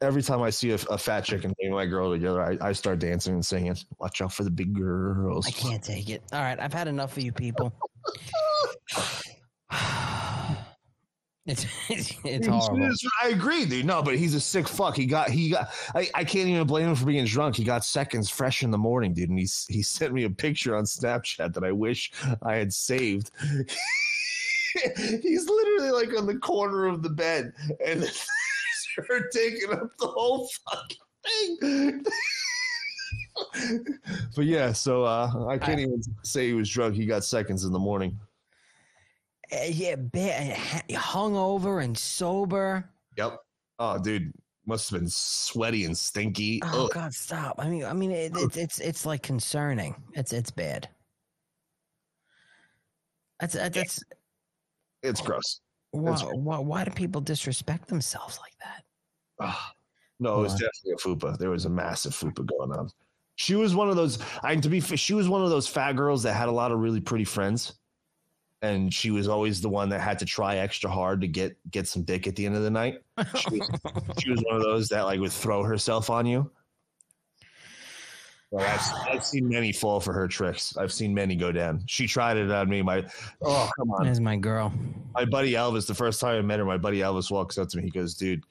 [0.00, 2.56] Every time I see a, a fat chick and me and my girl together, I,
[2.68, 3.76] I start dancing and singing.
[3.98, 5.46] Watch out for the big girls.
[5.46, 6.22] I can't take it.
[6.32, 7.74] All right, I've had enough of you people.
[11.50, 12.90] It's it's, it's horrible.
[13.22, 13.86] I agree, dude.
[13.86, 14.94] No, but he's a sick fuck.
[14.94, 15.72] He got he got.
[15.94, 17.56] I, I can't even blame him for being drunk.
[17.56, 19.30] He got seconds fresh in the morning, dude.
[19.30, 22.12] And he's he sent me a picture on Snapchat that I wish
[22.42, 23.30] I had saved.
[24.98, 28.04] he's literally like on the corner of the bed, and
[29.08, 32.04] her taking up the whole fucking thing.
[34.36, 36.94] but yeah, so uh, I can't even say he was drunk.
[36.94, 38.18] He got seconds in the morning.
[39.52, 40.54] Uh, yeah, ba-
[40.90, 42.88] hungover and sober.
[43.16, 43.38] Yep.
[43.78, 44.32] Oh, dude,
[44.66, 46.60] must have been sweaty and stinky.
[46.64, 46.90] Oh Ugh.
[46.92, 47.54] God, stop!
[47.58, 49.94] I mean, I mean, it, it's it's it's like concerning.
[50.14, 50.88] It's it's bad.
[53.40, 54.02] That's that's
[55.02, 55.60] It's gross.
[55.92, 58.84] why, It's- why why do people disrespect themselves like that?
[59.40, 59.72] Ah,
[60.18, 61.38] no, it was definitely a fupa.
[61.38, 62.90] There was a massive fupa going on.
[63.36, 64.18] She was one of those.
[64.42, 64.80] I to be.
[64.80, 67.77] She was one of those fat girls that had a lot of really pretty friends,
[68.62, 71.86] and she was always the one that had to try extra hard to get get
[71.86, 72.98] some dick at the end of the night.
[73.36, 73.70] She was,
[74.18, 76.50] she was one of those that like would throw herself on you.
[78.50, 80.74] Well, I've, I've seen many fall for her tricks.
[80.78, 81.82] I've seen many go down.
[81.86, 82.80] She tried it on me.
[82.80, 83.04] My
[83.42, 84.72] oh come on, There's my girl.
[85.14, 87.76] my buddy Elvis, the first time I met her, my buddy Elvis walks up to
[87.76, 87.82] me.
[87.84, 88.42] He goes, Dude,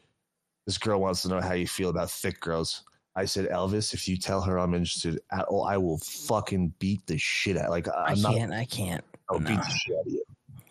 [0.68, 2.84] this girl wants to know how you feel about thick girls.
[3.16, 7.04] I said, Elvis, if you tell her I'm interested at all, I will fucking beat
[7.08, 7.72] the shit out.
[7.72, 8.36] Like I I'm not.
[8.36, 8.54] can't.
[8.54, 9.04] I can't.
[9.30, 10.24] I'll beat the shit out of you.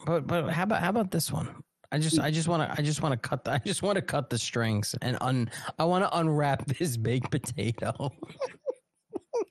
[0.07, 1.49] But but how about how about this one?
[1.93, 3.97] I just I just want to I just want to cut the, I just want
[3.97, 7.93] to cut the strings and un I want to unwrap this baked potato.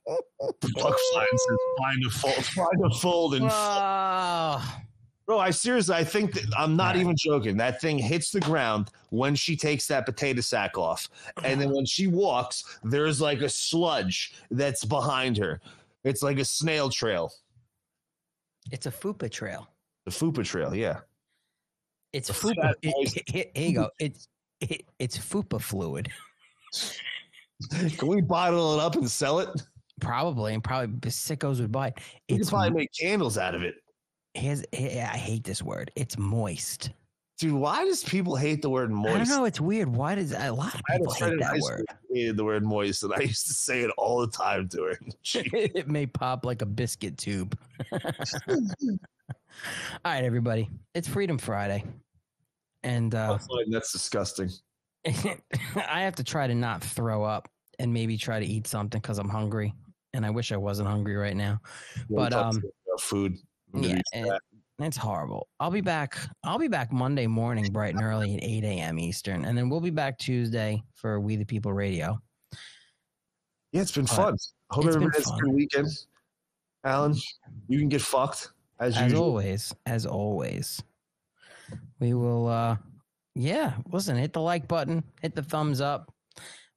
[0.08, 4.82] Buck sign says find a fold, find a fold, and Ah.
[5.26, 7.58] bro, I seriously, I think that I'm not even joking.
[7.58, 11.10] That thing hits the ground when she takes that potato sack off,
[11.44, 15.60] and then when she walks, there's like a sludge that's behind her.
[16.04, 17.32] It's like a snail trail,
[18.72, 19.68] It's a fupa trail.
[20.06, 20.74] the fupa trail.
[20.76, 21.00] Yeah.
[22.14, 22.74] It's fupa.
[22.82, 23.90] It, it- here you go.
[24.00, 24.28] It's
[24.62, 26.10] it, it's fupa fluid.
[27.98, 29.50] Can we bottle it up and sell it?
[30.02, 32.00] Probably, and probably sickos would buy it.
[32.28, 33.76] It's could probably make candles out of it.
[34.34, 35.92] here's, here- I hate this word.
[35.96, 36.92] It's moist.
[37.38, 39.14] Dude, why does people hate the word moist?
[39.14, 39.46] I don't know.
[39.46, 39.90] It's weird.
[39.90, 41.86] Why does a lot of I had a people hate that word?
[42.14, 45.00] hated the word moist, and I used to say it all the time to her.
[45.54, 47.58] It may pop like a biscuit tube.
[50.04, 50.70] All right, everybody.
[50.94, 51.84] It's Freedom Friday.
[52.84, 53.38] And uh,
[53.72, 54.50] that's disgusting.
[55.06, 57.50] I have to try to not throw up
[57.80, 59.74] and maybe try to eat something because I'm hungry.
[60.14, 61.60] And I wish I wasn't hungry right now.
[62.10, 62.62] We'll But um,
[63.00, 63.38] food.
[63.74, 64.38] I'm yeah.
[64.80, 65.48] It's horrible.
[65.60, 66.18] I'll be back.
[66.44, 69.00] I'll be back Monday morning, bright and early at 8 a.m.
[69.00, 69.46] Eastern.
[69.46, 72.20] And then we'll be back Tuesday for We the People Radio.
[73.72, 74.38] Yeah, it's been But fun.
[74.72, 75.88] Hope everybody has a good weekend.
[76.84, 77.16] Alan,
[77.68, 79.74] you can get fucked as, As always.
[79.86, 80.84] As always.
[82.00, 82.78] We will uh
[83.34, 86.14] yeah, listen, hit the like button, hit the thumbs up.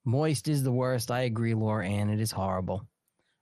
[0.05, 1.10] Moist is the worst.
[1.10, 2.10] I agree, Laura Ann.
[2.10, 2.86] It is horrible.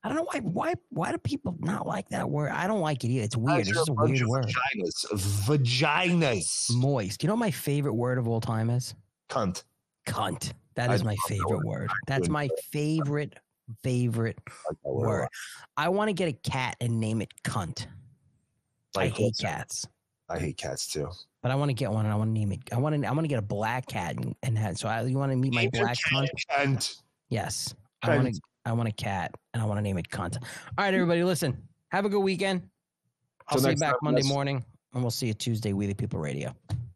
[0.07, 2.52] I don't know why why why do people not like that word?
[2.52, 3.25] I don't like it either.
[3.25, 3.60] It's weird.
[3.60, 4.47] It's just a weird word.
[4.47, 5.05] Vaginas.
[5.47, 6.73] Vaginas.
[6.76, 7.23] Moist.
[7.25, 8.94] You know what my favorite word of all time is?
[9.28, 9.65] Cunt.
[10.07, 10.52] Cunt.
[10.76, 11.91] That is I my favorite word.
[12.07, 13.35] That's my favorite,
[13.83, 15.20] favorite that word a word.
[15.23, 15.31] lot.
[15.76, 17.86] I want to get a cat and name it cunt.
[18.97, 19.89] I Like, hate cats,
[20.31, 21.09] I hate cats too.
[21.43, 22.60] but I want to get one and I want to name it.
[22.73, 23.09] I want to.
[23.09, 25.36] I want to get a black cat and, and have, so I, you want to
[25.36, 26.28] meet my Name black cunt?
[26.51, 27.02] Cunt.
[27.28, 28.41] Yes, I want to.
[28.67, 30.36] I want a cat and I want to name it cunt.
[30.36, 30.43] All
[30.77, 30.97] right, hmm.
[30.97, 31.69] everybody, listen.
[31.91, 32.69] Have a good weekend.
[33.49, 34.28] I'll Till see you back time, Monday guys.
[34.28, 35.73] morning, and we'll see you Tuesday.
[35.73, 36.53] We the People Radio.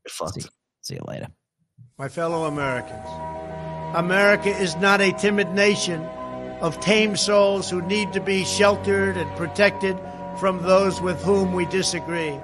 [0.09, 0.43] Fucked.
[0.43, 0.49] See,
[0.81, 1.29] see you later.
[1.97, 3.07] My fellow Americans,
[3.95, 6.03] America is not a timid nation
[6.61, 9.97] of tame souls who need to be sheltered and protected
[10.39, 12.37] from those with whom we disagree.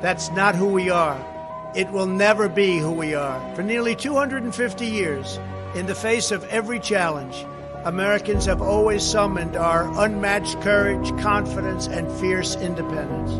[0.00, 1.26] That's not who we are.
[1.74, 3.54] It will never be who we are.
[3.56, 5.40] For nearly 250 years,
[5.74, 7.44] in the face of every challenge,
[7.84, 13.32] Americans have always summoned our unmatched courage, confidence, and fierce independence.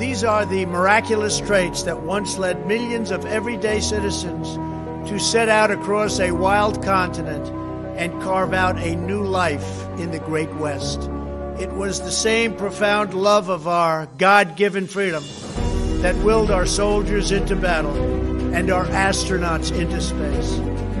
[0.00, 4.56] These are the miraculous traits that once led millions of everyday citizens
[5.08, 7.46] to set out across a wild continent
[7.96, 11.02] and carve out a new life in the Great West.
[11.60, 15.22] It was the same profound love of our God given freedom
[16.00, 17.94] that willed our soldiers into battle
[18.52, 20.91] and our astronauts into space.